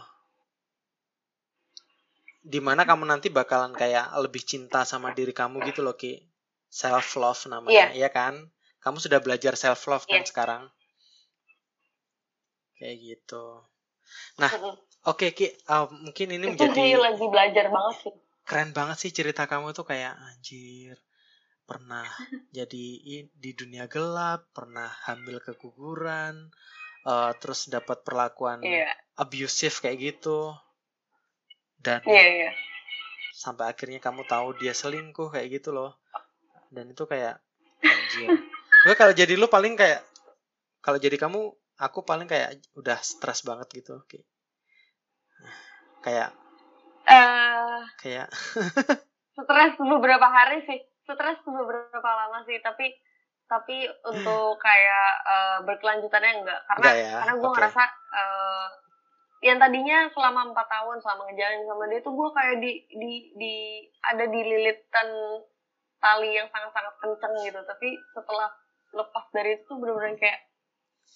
di 2.46 2.60
mana 2.62 2.86
kamu 2.86 3.10
nanti 3.10 3.34
bakalan 3.34 3.74
kayak 3.74 4.14
lebih 4.22 4.46
cinta 4.46 4.86
sama 4.86 5.10
diri 5.18 5.34
kamu 5.34 5.66
gitu 5.66 5.82
loh 5.82 5.98
Ki 5.98 6.22
self 6.70 7.18
love 7.18 7.42
namanya 7.50 7.90
Iya. 7.90 8.06
ya 8.06 8.10
kan 8.14 8.38
kamu 8.84 9.02
sudah 9.02 9.18
belajar 9.18 9.58
self 9.58 9.82
love 9.90 10.06
kan 10.06 10.22
Iya. 10.22 10.30
sekarang 10.30 10.64
kayak 12.78 12.96
gitu 13.02 13.66
Nah. 14.38 14.52
Oke 15.10 15.32
Ki 15.34 15.48
uh, 15.70 15.88
mungkin 15.90 16.28
ini 16.34 16.46
itu 16.52 16.66
menjadi 16.66 16.98
lagi 16.98 17.26
belajar 17.26 17.66
banget 17.70 17.96
sih. 18.02 18.14
keren 18.46 18.72
banget 18.74 18.98
sih 19.02 19.12
cerita 19.14 19.50
kamu 19.50 19.74
tuh 19.74 19.86
kayak 19.86 20.14
anjir 20.18 20.98
pernah 21.66 22.06
jadi 22.58 22.86
di 23.30 23.52
dunia 23.58 23.90
gelap 23.90 24.50
pernah 24.54 24.90
hamil 25.10 25.42
keguguran 25.42 26.54
uh, 27.06 27.32
terus 27.38 27.70
dapat 27.70 28.06
perlakuan 28.06 28.62
iya. 28.62 28.90
abusive 29.18 29.78
kayak 29.82 30.14
gitu 30.14 30.54
dan 31.86 32.02
iya 32.10 32.26
iya. 32.26 32.52
sampai 33.30 33.70
akhirnya 33.70 34.02
kamu 34.02 34.26
tahu 34.26 34.58
dia 34.58 34.74
selingkuh 34.74 35.30
kayak 35.30 35.62
gitu 35.62 35.70
loh. 35.70 35.94
Dan 36.74 36.90
itu 36.90 37.06
kayak 37.06 37.38
anjir. 37.86 38.42
Gue 38.90 38.96
kalau 38.98 39.14
jadi 39.14 39.38
lu 39.38 39.46
paling 39.46 39.78
kayak 39.78 40.02
kalau 40.82 40.98
jadi 40.98 41.14
kamu 41.22 41.54
aku 41.78 42.02
paling 42.02 42.26
kayak 42.26 42.58
udah 42.74 42.98
stres 43.06 43.46
banget 43.46 43.70
gitu 43.70 44.02
kayak 44.10 44.26
kayak 46.06 46.30
eh 47.06 47.82
kayak 48.02 48.28
stres 49.38 49.74
beberapa 49.78 50.28
hari 50.30 50.64
sih. 50.66 50.80
Stres 51.06 51.38
beberapa 51.46 52.10
lama 52.10 52.42
sih 52.50 52.58
tapi 52.62 52.90
tapi 53.46 53.86
untuk 54.06 54.58
kayak 54.66 55.12
eh, 55.26 55.58
berkelanjutannya 55.66 56.32
enggak. 56.42 56.62
Karena 56.66 56.86
Enggak 56.86 56.96
ya, 56.98 57.12
karena 57.22 57.34
gue 57.38 57.50
oke. 57.50 57.56
ngerasa 57.58 57.84
eh, 58.16 58.68
yang 59.46 59.58
tadinya 59.62 60.10
selama 60.10 60.50
empat 60.50 60.68
tahun 60.72 60.98
selama 61.06 61.22
ngejalanin 61.30 61.70
sama 61.70 61.84
dia 61.86 62.00
tuh 62.02 62.14
gue 62.18 62.30
kayak 62.34 62.56
di 62.64 62.72
di 62.98 63.12
di 63.38 63.54
ada 64.02 64.26
di 64.26 64.42
lilitan 64.42 65.10
tali 66.02 66.34
yang 66.34 66.50
sangat 66.50 66.72
sangat 66.74 66.94
kenceng 66.98 67.34
gitu. 67.46 67.60
Tapi 67.62 67.90
setelah 68.18 68.50
lepas 68.96 69.26
dari 69.36 69.60
itu 69.60 69.64
tuh 69.70 69.78
bener-bener 69.78 70.18
kayak 70.18 70.40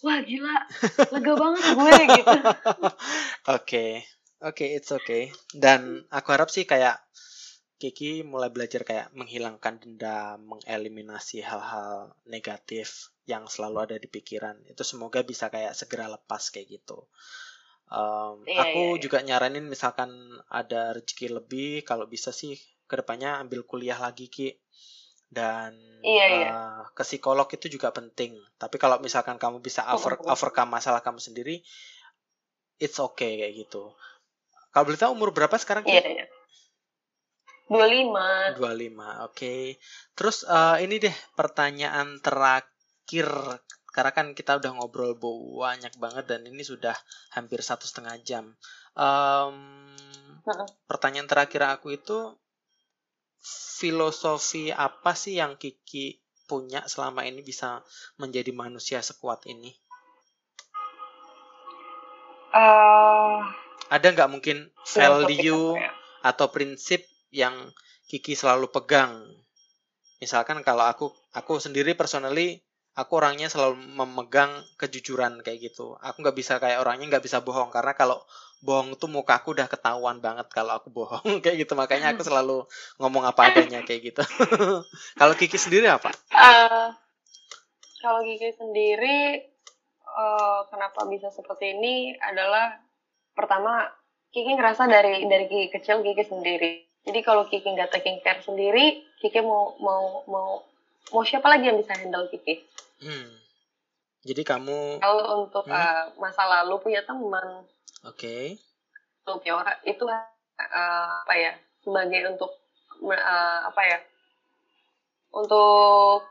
wah 0.06 0.20
gila 0.24 0.56
lega 1.14 1.34
banget 1.36 1.64
gue 1.76 1.94
gitu 2.22 2.38
Oke, 3.58 4.06
oke, 4.46 4.66
it's 4.78 4.92
okay. 4.94 5.34
Dan 5.50 6.06
aku 6.14 6.28
harap 6.36 6.54
sih 6.54 6.70
kayak 6.70 7.02
Kiki 7.80 8.28
mulai 8.28 8.52
belajar 8.52 8.84
kayak 8.84 9.16
menghilangkan 9.16 9.80
dendam, 9.80 10.44
mengeliminasi 10.44 11.40
hal-hal 11.40 12.12
negatif 12.28 13.08
yang 13.24 13.48
selalu 13.48 13.88
ada 13.88 13.96
di 13.96 14.12
pikiran. 14.12 14.60
Itu 14.68 14.84
semoga 14.84 15.24
bisa 15.24 15.48
kayak 15.48 15.74
segera 15.80 16.12
lepas 16.12 16.52
kayak 16.52 16.68
gitu. 16.76 17.08
Um, 17.90 18.44
Iya, 18.46 18.68
aku 18.68 18.84
iya, 18.84 18.94
iya. 18.94 19.02
juga 19.02 19.18
nyaranin 19.24 19.66
misalkan 19.66 20.12
ada 20.52 20.94
rezeki 20.94 21.40
lebih, 21.40 21.88
kalau 21.88 22.06
bisa 22.06 22.36
sih 22.36 22.60
ke 22.86 23.00
depannya 23.00 23.40
ambil 23.40 23.64
kuliah 23.64 23.98
lagi 23.98 24.28
Ki. 24.28 24.52
Dan 25.30 25.78
Iya, 26.00 26.26
iya. 26.32 26.50
uh, 26.50 26.84
ke 26.96 27.04
psikolog 27.04 27.48
itu 27.52 27.68
juga 27.68 27.92
penting. 27.92 28.40
Tapi 28.56 28.76
kalau 28.80 28.98
misalkan 29.04 29.36
kamu 29.36 29.60
bisa 29.60 29.84
over, 29.92 30.16
Mm-mm. 30.16 30.32
overcome 30.32 30.72
masalah 30.80 31.04
kamu 31.04 31.20
sendiri, 31.20 31.60
it's 32.80 32.98
okay 32.98 33.44
kayak 33.44 33.68
gitu. 33.68 33.92
Kalau 34.72 34.86
boleh 34.88 35.00
tahu 35.00 35.12
umur 35.12 35.30
berapa 35.36 35.56
sekarang? 35.60 35.84
Iya 35.84 36.04
iya 36.08 36.26
dua 37.70 37.86
lima 37.86 38.26
25. 38.58 39.30
Oke. 39.30 39.78
Terus 40.18 40.42
eh, 40.42 40.78
ini 40.90 40.98
deh 40.98 41.16
pertanyaan 41.38 42.18
terakhir 42.18 43.30
karena 43.94 44.12
kan 44.14 44.28
kita 44.34 44.58
udah 44.58 44.72
ngobrol 44.78 45.14
banyak 45.18 45.94
banget 45.98 46.26
dan 46.30 46.42
ini 46.46 46.62
sudah 46.66 46.94
hampir 47.38 47.62
satu 47.62 47.86
setengah 47.86 48.18
jam. 48.26 48.46
Em, 48.98 49.56
pertanyaan 50.90 51.30
terakhir 51.30 51.62
aku 51.70 51.94
itu 51.94 52.18
filosofi 53.44 54.70
apa 54.76 55.16
sih 55.16 55.40
yang 55.40 55.56
Kiki 55.56 56.20
punya 56.50 56.84
selama 56.90 57.24
ini 57.24 57.46
bisa 57.46 57.80
menjadi 58.18 58.50
manusia 58.52 59.00
sekuat 59.00 59.46
ini? 59.48 59.72
eh 62.56 63.38
Ada 63.90 64.08
nggak 64.14 64.30
mungkin 64.30 64.70
value 64.86 65.78
ya? 65.78 65.90
atau 66.26 66.50
prinsip 66.54 67.06
yang 67.34 67.70
Kiki 68.10 68.34
selalu 68.34 68.70
pegang. 68.74 69.26
Misalkan 70.20 70.62
kalau 70.66 70.86
aku 70.86 71.14
aku 71.34 71.62
sendiri 71.62 71.94
personally 71.94 72.62
aku 72.98 73.16
orangnya 73.22 73.48
selalu 73.48 73.80
memegang 73.80 74.52
kejujuran 74.76 75.40
kayak 75.46 75.72
gitu. 75.72 75.96
Aku 76.04 76.20
nggak 76.20 76.36
bisa 76.36 76.60
kayak 76.60 76.84
orangnya 76.84 77.18
nggak 77.18 77.26
bisa 77.26 77.40
bohong 77.40 77.72
karena 77.72 77.96
kalau 77.96 78.20
bohong 78.60 79.00
tuh 79.00 79.08
muka 79.08 79.40
aku 79.40 79.56
udah 79.56 79.72
ketahuan 79.72 80.20
banget 80.20 80.48
kalau 80.52 80.76
aku 80.76 80.92
bohong 80.92 81.24
kayak 81.44 81.64
gitu. 81.64 81.74
Makanya 81.76 82.16
aku 82.16 82.24
selalu 82.24 82.68
ngomong 83.00 83.24
apa 83.28 83.52
adanya 83.52 83.84
kayak 83.84 84.14
gitu. 84.14 84.24
kalau 85.20 85.34
Kiki 85.36 85.56
sendiri 85.56 85.88
apa? 85.88 86.12
Eh, 86.32 86.88
kalau 88.04 88.22
Kiki 88.24 88.52
sendiri 88.56 89.18
eh, 90.04 90.60
kenapa 90.68 91.08
bisa 91.08 91.32
seperti 91.32 91.76
ini 91.76 92.16
adalah 92.20 92.76
pertama 93.36 93.88
Kiki 94.30 94.54
ngerasa 94.54 94.86
dari 94.86 95.26
dari 95.26 95.46
Kiki 95.48 95.68
kecil 95.74 96.04
Kiki 96.04 96.24
sendiri. 96.28 96.72
Jadi 97.08 97.20
kalau 97.24 97.48
Kiki 97.48 97.66
nggak 97.66 97.96
taking 97.96 98.20
care 98.22 98.44
sendiri, 98.44 99.02
Kiki 99.24 99.40
mau 99.42 99.74
mau 99.80 100.22
mau 100.28 100.50
mau 101.10 101.24
siapa 101.26 101.48
lagi 101.50 101.72
yang 101.72 101.80
bisa 101.80 101.96
handle 101.96 102.28
Kiki? 102.30 102.62
Hmm. 103.00 103.49
Jadi 104.20 104.42
kamu 104.44 105.00
Kalau 105.00 105.26
untuk 105.44 105.64
Hmm. 105.64 105.76
eh, 105.76 106.04
masa 106.20 106.44
lalu 106.44 106.76
punya 106.84 107.00
teman, 107.08 107.64
oke. 108.04 108.36
lu 109.24 109.34
punya 109.40 109.54
orang 109.62 109.78
itu 109.86 110.04
eh, 110.10 111.08
apa 111.24 111.34
ya 111.38 111.52
sebagai 111.80 112.36
untuk 112.36 112.52
eh, 113.08 113.60
apa 113.64 113.82
ya 113.86 114.00
untuk 115.30 116.26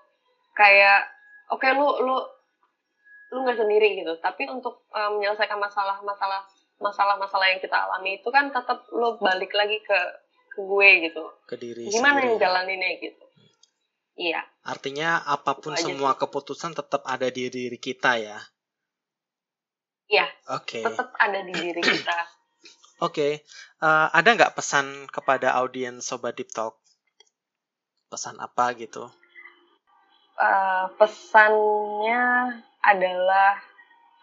kayak 0.53 1.07
oke 1.49 1.65
lu 1.71 1.87
lu 2.03 2.17
lu 3.31 3.39
nggak 3.45 3.61
sendiri 3.61 4.03
gitu 4.03 4.13
tapi 4.19 4.45
untuk 4.51 4.83
eh, 4.91 5.11
menyelesaikan 5.15 5.57
masalah 5.57 6.03
masalah 6.03 6.43
masalah 6.79 7.15
masalah 7.19 7.47
yang 7.51 7.63
kita 7.63 7.75
alami 7.75 8.19
itu 8.19 8.29
kan 8.31 8.51
tetap 8.51 8.83
lu 8.91 9.15
balik 9.19 9.51
lagi 9.55 9.79
ke 9.83 9.99
ke 10.55 10.61
gue 10.61 10.89
gitu 11.07 11.23
ke 11.47 11.55
diri 11.55 11.87
gimana 11.87 12.19
yang 12.19 12.35
sendiri. 12.35 12.43
jalaninnya 12.43 12.91
gitu 12.99 13.25
iya 14.19 14.43
Artinya 14.69 15.25
apa 15.25 15.57
pun 15.57 15.73
Itu 15.73 15.81
aja 15.81 15.85
semua 15.89 16.13
keputusan 16.21 16.77
tetap 16.77 17.01
ada 17.09 17.33
di 17.33 17.49
diri 17.49 17.79
kita 17.81 18.21
ya. 18.21 18.39
Iya. 20.09 20.27
Oke. 20.57 20.81
tetap 20.85 21.13
ada 21.21 21.41
di 21.45 21.53
diri 21.53 21.81
kita 21.85 22.19
Oke, 23.07 23.45
eh, 23.81 24.07
ada 24.13 24.29
nggak 24.29 24.57
pesan 24.59 25.07
kepada 25.09 25.55
audiens 25.57 26.03
Sobat 26.05 26.35
Deep 26.37 26.51
Talk? 26.51 26.77
Pesan 28.11 28.37
apa 28.41 28.73
gitu? 28.75 29.07
Eh, 30.39 30.85
pesannya 30.99 32.25
adalah 32.83 33.53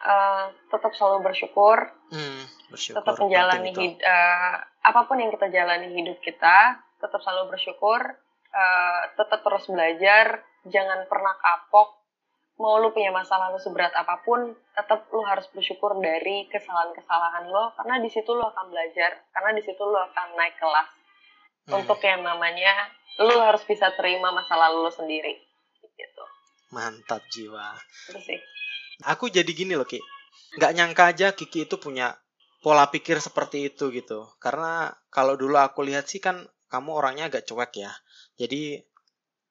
eh, 0.06 0.46
tetap 0.70 0.92
selalu 0.94 1.32
bersyukur 1.32 1.78
Hmm, 2.12 2.44
bersyukur. 2.70 3.02
tetap 3.02 3.16
menjalani 3.18 3.72
penting 3.72 3.74
itu. 3.74 3.82
hid- 3.98 4.04
eh, 4.06 4.54
apa 4.84 5.00
pun 5.08 5.18
yang 5.18 5.32
kita 5.34 5.48
jalani 5.50 5.90
hidup 5.96 6.20
kita 6.22 6.58
tetap 7.00 7.20
selalu 7.24 7.56
bersyukur 7.56 8.00
eh, 8.56 9.02
tetap 9.20 9.44
terus 9.44 9.68
belajar 9.68 10.40
jangan 10.72 11.04
pernah 11.12 11.36
kapok. 11.36 12.08
Mau 12.56 12.80
lu 12.80 12.96
punya 12.96 13.12
masa 13.12 13.36
lalu 13.36 13.60
seberat 13.60 13.92
apa 13.92 14.24
pun 14.24 14.56
tetap 14.72 15.12
lu 15.12 15.20
harus 15.28 15.44
bersyukur 15.52 15.92
dari 16.00 16.48
kesalahan-kesalahan 16.48 17.52
lo 17.52 17.76
karena 17.76 18.00
di 18.00 18.08
situ 18.08 18.32
lu 18.32 18.48
akan 18.48 18.72
belajar 18.72 19.28
karena 19.36 19.52
di 19.52 19.60
situ 19.60 19.84
lu 19.84 20.00
akan 20.00 20.40
naik 20.40 20.56
kelas. 20.56 20.90
Hmm, 21.68 21.84
untuk 21.84 22.00
yang 22.00 22.24
namanya 22.24 22.72
lu 23.20 23.36
harus 23.44 23.60
bisa 23.68 23.92
terima 24.00 24.32
masa 24.32 24.56
lalu 24.56 24.88
lu 24.88 24.92
sendiri. 24.92 25.36
Gitu. 25.84 26.24
Mantap 26.72 27.28
jiwa. 27.28 27.76
itu 28.08 28.20
sih. 28.24 28.40
Aku 29.04 29.28
jadi 29.28 29.52
gini 29.52 29.76
loh 29.76 29.84
Ki, 29.84 30.00
nggak 30.56 30.74
nyangka 30.80 31.04
aja 31.12 31.28
Kiki 31.36 31.68
itu 31.68 31.76
punya 31.76 32.16
pola 32.64 32.88
pikir 32.88 33.20
seperti 33.20 33.68
itu 33.68 33.92
gitu. 33.92 34.32
Karena 34.40 34.96
kalau 35.12 35.36
dulu 35.36 35.60
aku 35.60 35.84
lihat 35.84 36.08
sih 36.08 36.24
kan 36.24 36.48
kamu 36.76 36.90
orangnya 36.92 37.32
agak 37.32 37.48
cuek 37.48 37.72
ya. 37.80 37.92
Jadi 38.36 38.84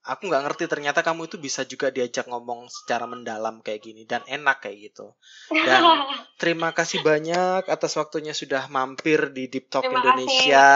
aku 0.04 0.28
nggak 0.28 0.44
ngerti 0.44 0.64
ternyata 0.68 1.00
kamu 1.00 1.32
itu 1.32 1.40
bisa 1.40 1.64
juga 1.64 1.88
diajak 1.88 2.28
ngomong 2.28 2.68
secara 2.68 3.08
mendalam 3.08 3.64
kayak 3.64 3.80
gini 3.80 4.04
dan 4.04 4.20
enak 4.28 4.60
kayak 4.60 4.92
gitu. 4.92 5.16
Dan 5.48 5.80
terima 6.40 6.76
kasih 6.76 7.00
banyak 7.00 7.64
atas 7.72 7.96
waktunya 7.96 8.36
sudah 8.36 8.68
mampir 8.68 9.32
di 9.32 9.48
Deep 9.48 9.72
Talk 9.72 9.88
terima 9.88 10.04
Indonesia. 10.04 10.66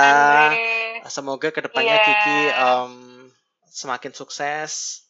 kasih. 0.48 1.12
Semoga 1.12 1.48
ke 1.52 1.60
depannya 1.60 1.96
Iya. 2.00 2.04
Kiki 2.08 2.40
em, 2.52 2.94
semakin 3.68 4.12
sukses, 4.16 5.04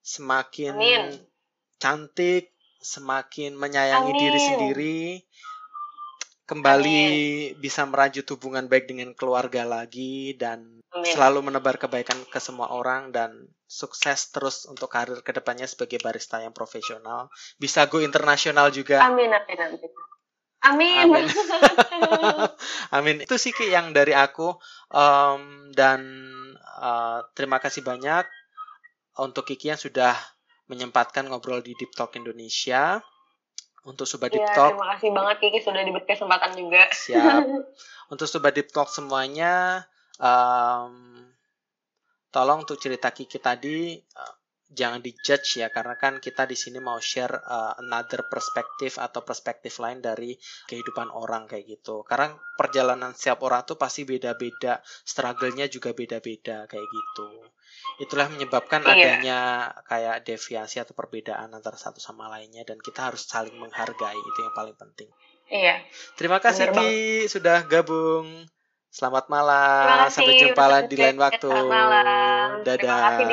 semakin 0.00 0.74
Amin. 0.78 1.04
cantik, 1.82 2.54
semakin 2.78 3.58
menyayangi 3.58 4.12
Amin. 4.14 4.22
diri 4.22 4.40
sendiri. 4.40 5.00
Kembali 6.48 7.00
Amin. 7.52 7.60
bisa 7.60 7.84
merajut 7.84 8.24
hubungan 8.32 8.64
baik 8.64 8.88
dengan 8.88 9.12
keluarga 9.12 9.68
lagi 9.68 10.32
dan 10.40 10.80
Amin. 10.96 11.12
selalu 11.12 11.44
menebar 11.44 11.76
kebaikan 11.76 12.16
ke 12.24 12.40
semua 12.40 12.72
orang 12.72 13.12
dan 13.12 13.36
sukses 13.68 14.32
terus 14.32 14.64
untuk 14.64 14.88
karir 14.88 15.20
ke 15.20 15.28
depannya 15.36 15.68
sebagai 15.68 16.00
barista 16.00 16.40
yang 16.40 16.56
profesional. 16.56 17.28
Bisa 17.60 17.84
go 17.84 18.00
internasional 18.00 18.72
juga. 18.72 19.04
Amin, 19.04 19.28
amin, 19.28 19.58
amin. 19.60 19.90
Amin. 20.64 21.04
Amin. 21.06 21.26
amin. 22.96 23.16
Itu 23.28 23.36
sih 23.36 23.52
Ki 23.52 23.68
yang 23.68 23.92
dari 23.92 24.16
aku 24.16 24.56
um, 24.90 25.70
dan 25.76 26.00
uh, 26.80 27.22
terima 27.36 27.60
kasih 27.62 27.84
banyak 27.84 28.24
untuk 29.20 29.46
Kiki 29.46 29.70
yang 29.70 29.78
sudah 29.78 30.16
menyempatkan 30.66 31.28
ngobrol 31.28 31.60
di 31.60 31.76
Deep 31.76 31.94
Talk 31.94 32.16
Indonesia 32.16 32.98
untuk 33.86 34.06
Sobat 34.08 34.34
Deep 34.34 34.42
ya, 34.42 34.54
Talk. 34.54 34.74
Terima 34.74 34.88
kasih 34.96 35.10
banget 35.14 35.36
Kiki 35.42 35.60
sudah 35.62 35.82
diberi 35.84 36.06
kesempatan 36.06 36.50
juga. 36.58 36.82
Siap. 36.90 37.42
Untuk 38.12 38.24
Sobat 38.24 38.56
Deep 38.56 38.72
Talk 38.72 38.88
semuanya, 38.88 39.84
um, 40.16 41.28
tolong 42.32 42.64
untuk 42.64 42.80
cerita 42.80 43.12
Kiki 43.12 43.36
tadi 43.36 44.00
uh, 44.00 44.34
jangan 44.68 45.00
dijudge 45.00 45.64
ya 45.64 45.72
karena 45.72 45.96
kan 45.96 46.20
kita 46.20 46.44
di 46.44 46.52
sini 46.52 46.76
mau 46.76 47.00
share 47.00 47.32
uh, 47.32 47.80
another 47.80 48.28
perspektif 48.28 49.00
atau 49.00 49.24
perspektif 49.24 49.80
lain 49.80 50.04
dari 50.04 50.36
kehidupan 50.68 51.08
orang 51.08 51.48
kayak 51.48 51.64
gitu. 51.64 52.04
Karena 52.04 52.36
perjalanan 52.56 53.16
setiap 53.16 53.40
orang 53.48 53.64
tuh 53.64 53.80
pasti 53.80 54.04
beda-beda, 54.04 54.84
struggle-nya 54.84 55.72
juga 55.72 55.96
beda-beda 55.96 56.68
kayak 56.68 56.84
gitu. 56.84 57.28
Itulah 57.98 58.28
menyebabkan 58.28 58.84
iya. 58.84 58.92
adanya 58.92 59.40
kayak 59.88 60.28
deviasi 60.28 60.84
atau 60.84 60.92
perbedaan 60.92 61.48
antara 61.50 61.80
satu 61.80 61.98
sama 61.98 62.28
lainnya 62.28 62.62
dan 62.68 62.76
kita 62.78 63.08
harus 63.08 63.24
saling 63.24 63.56
menghargai 63.56 64.16
itu 64.16 64.38
yang 64.44 64.54
paling 64.54 64.76
penting. 64.76 65.08
Iya. 65.48 65.80
Terima 66.20 66.44
kasih 66.44 66.76
Ki 66.76 67.24
sudah 67.24 67.64
gabung. 67.64 68.44
Selamat 68.88 69.28
malam. 69.28 70.08
Sampai 70.08 70.40
jumpa 70.40 70.64
lagi 70.64 70.88
di 70.92 70.96
lain 70.96 71.20
waktu. 71.20 71.48
Selamat 71.48 71.68
malam. 71.68 72.48
Dadah. 72.64 72.76
Terima 72.76 72.96
kasih, 73.04 73.26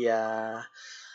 Iya. 0.00 0.24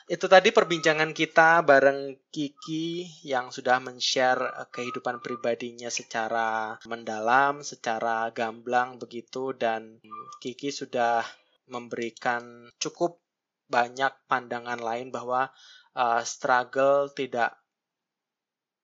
Itu 0.09 0.25
tadi 0.25 0.49
perbincangan 0.49 1.13
kita 1.13 1.61
bareng 1.61 2.17
Kiki 2.33 3.05
yang 3.29 3.53
sudah 3.53 3.77
men-share 3.77 4.41
eh, 4.41 4.67
kehidupan 4.73 5.21
pribadinya 5.21 5.93
secara 5.93 6.81
mendalam, 6.89 7.61
secara 7.61 8.33
gamblang 8.33 8.97
begitu 8.97 9.53
dan 9.53 10.01
Kiki 10.41 10.73
sudah 10.73 11.21
memberikan 11.69 12.73
cukup 12.81 13.21
banyak 13.69 14.09
pandangan 14.25 14.81
lain 14.81 15.13
bahwa 15.13 15.53
uh, 15.93 16.25
struggle 16.25 17.13
tidak 17.13 17.58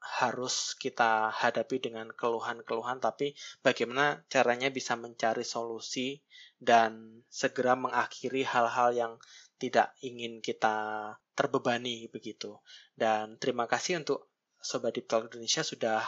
harus 0.06 0.77
kita 0.77 1.34
hadapi 1.34 1.82
dengan 1.82 2.14
keluhan-keluhan, 2.14 3.02
tapi 3.02 3.34
bagaimana 3.65 4.22
caranya 4.30 4.69
bisa 4.69 4.94
mencari 4.94 5.41
solusi 5.41 6.22
dan 6.61 7.22
segera 7.27 7.73
mengakhiri 7.73 8.45
hal-hal 8.45 8.94
yang 8.94 9.14
tidak 9.57 9.98
ingin 10.06 10.45
kita 10.45 11.10
terbebani 11.34 12.06
begitu. 12.14 12.61
Dan 12.94 13.41
terima 13.41 13.65
kasih 13.65 14.06
untuk 14.06 14.30
Sobat 14.61 14.94
Deep 14.94 15.10
Talk 15.10 15.30
Indonesia 15.30 15.61
sudah 15.65 16.02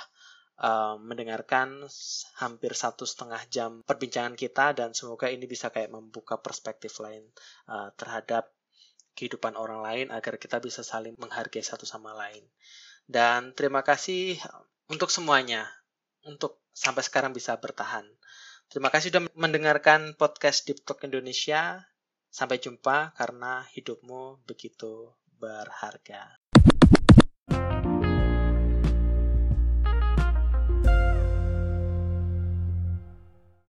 uh, 0.61 0.95
mendengarkan 1.01 1.85
hampir 2.41 2.73
satu 2.73 3.05
setengah 3.05 3.41
jam 3.49 3.81
perbincangan 3.85 4.33
kita 4.37 4.73
dan 4.77 4.93
semoga 4.93 5.29
ini 5.29 5.45
bisa 5.45 5.69
kayak 5.69 5.93
membuka 5.93 6.37
perspektif 6.37 6.97
lain 7.01 7.25
uh, 7.69 7.93
terhadap 7.97 8.49
kehidupan 9.17 9.57
orang 9.57 9.81
lain 9.81 10.07
agar 10.13 10.37
kita 10.37 10.61
bisa 10.61 10.85
saling 10.85 11.17
menghargai 11.17 11.65
satu 11.65 11.89
sama 11.89 12.13
lain. 12.13 12.45
Dan 13.07 13.55
terima 13.55 13.87
kasih 13.87 14.35
untuk 14.91 15.07
semuanya 15.07 15.63
untuk 16.27 16.59
sampai 16.75 17.01
sekarang 17.01 17.31
bisa 17.31 17.55
bertahan. 17.55 18.03
Terima 18.67 18.91
kasih 18.91 19.15
sudah 19.15 19.23
mendengarkan 19.31 20.13
podcast 20.19 20.67
Deep 20.67 20.83
Talk 20.83 21.07
Indonesia. 21.07 21.87
Sampai 22.27 22.59
jumpa 22.59 23.15
karena 23.15 23.63
hidupmu 23.71 24.43
begitu 24.43 25.15
berharga. 25.39 26.35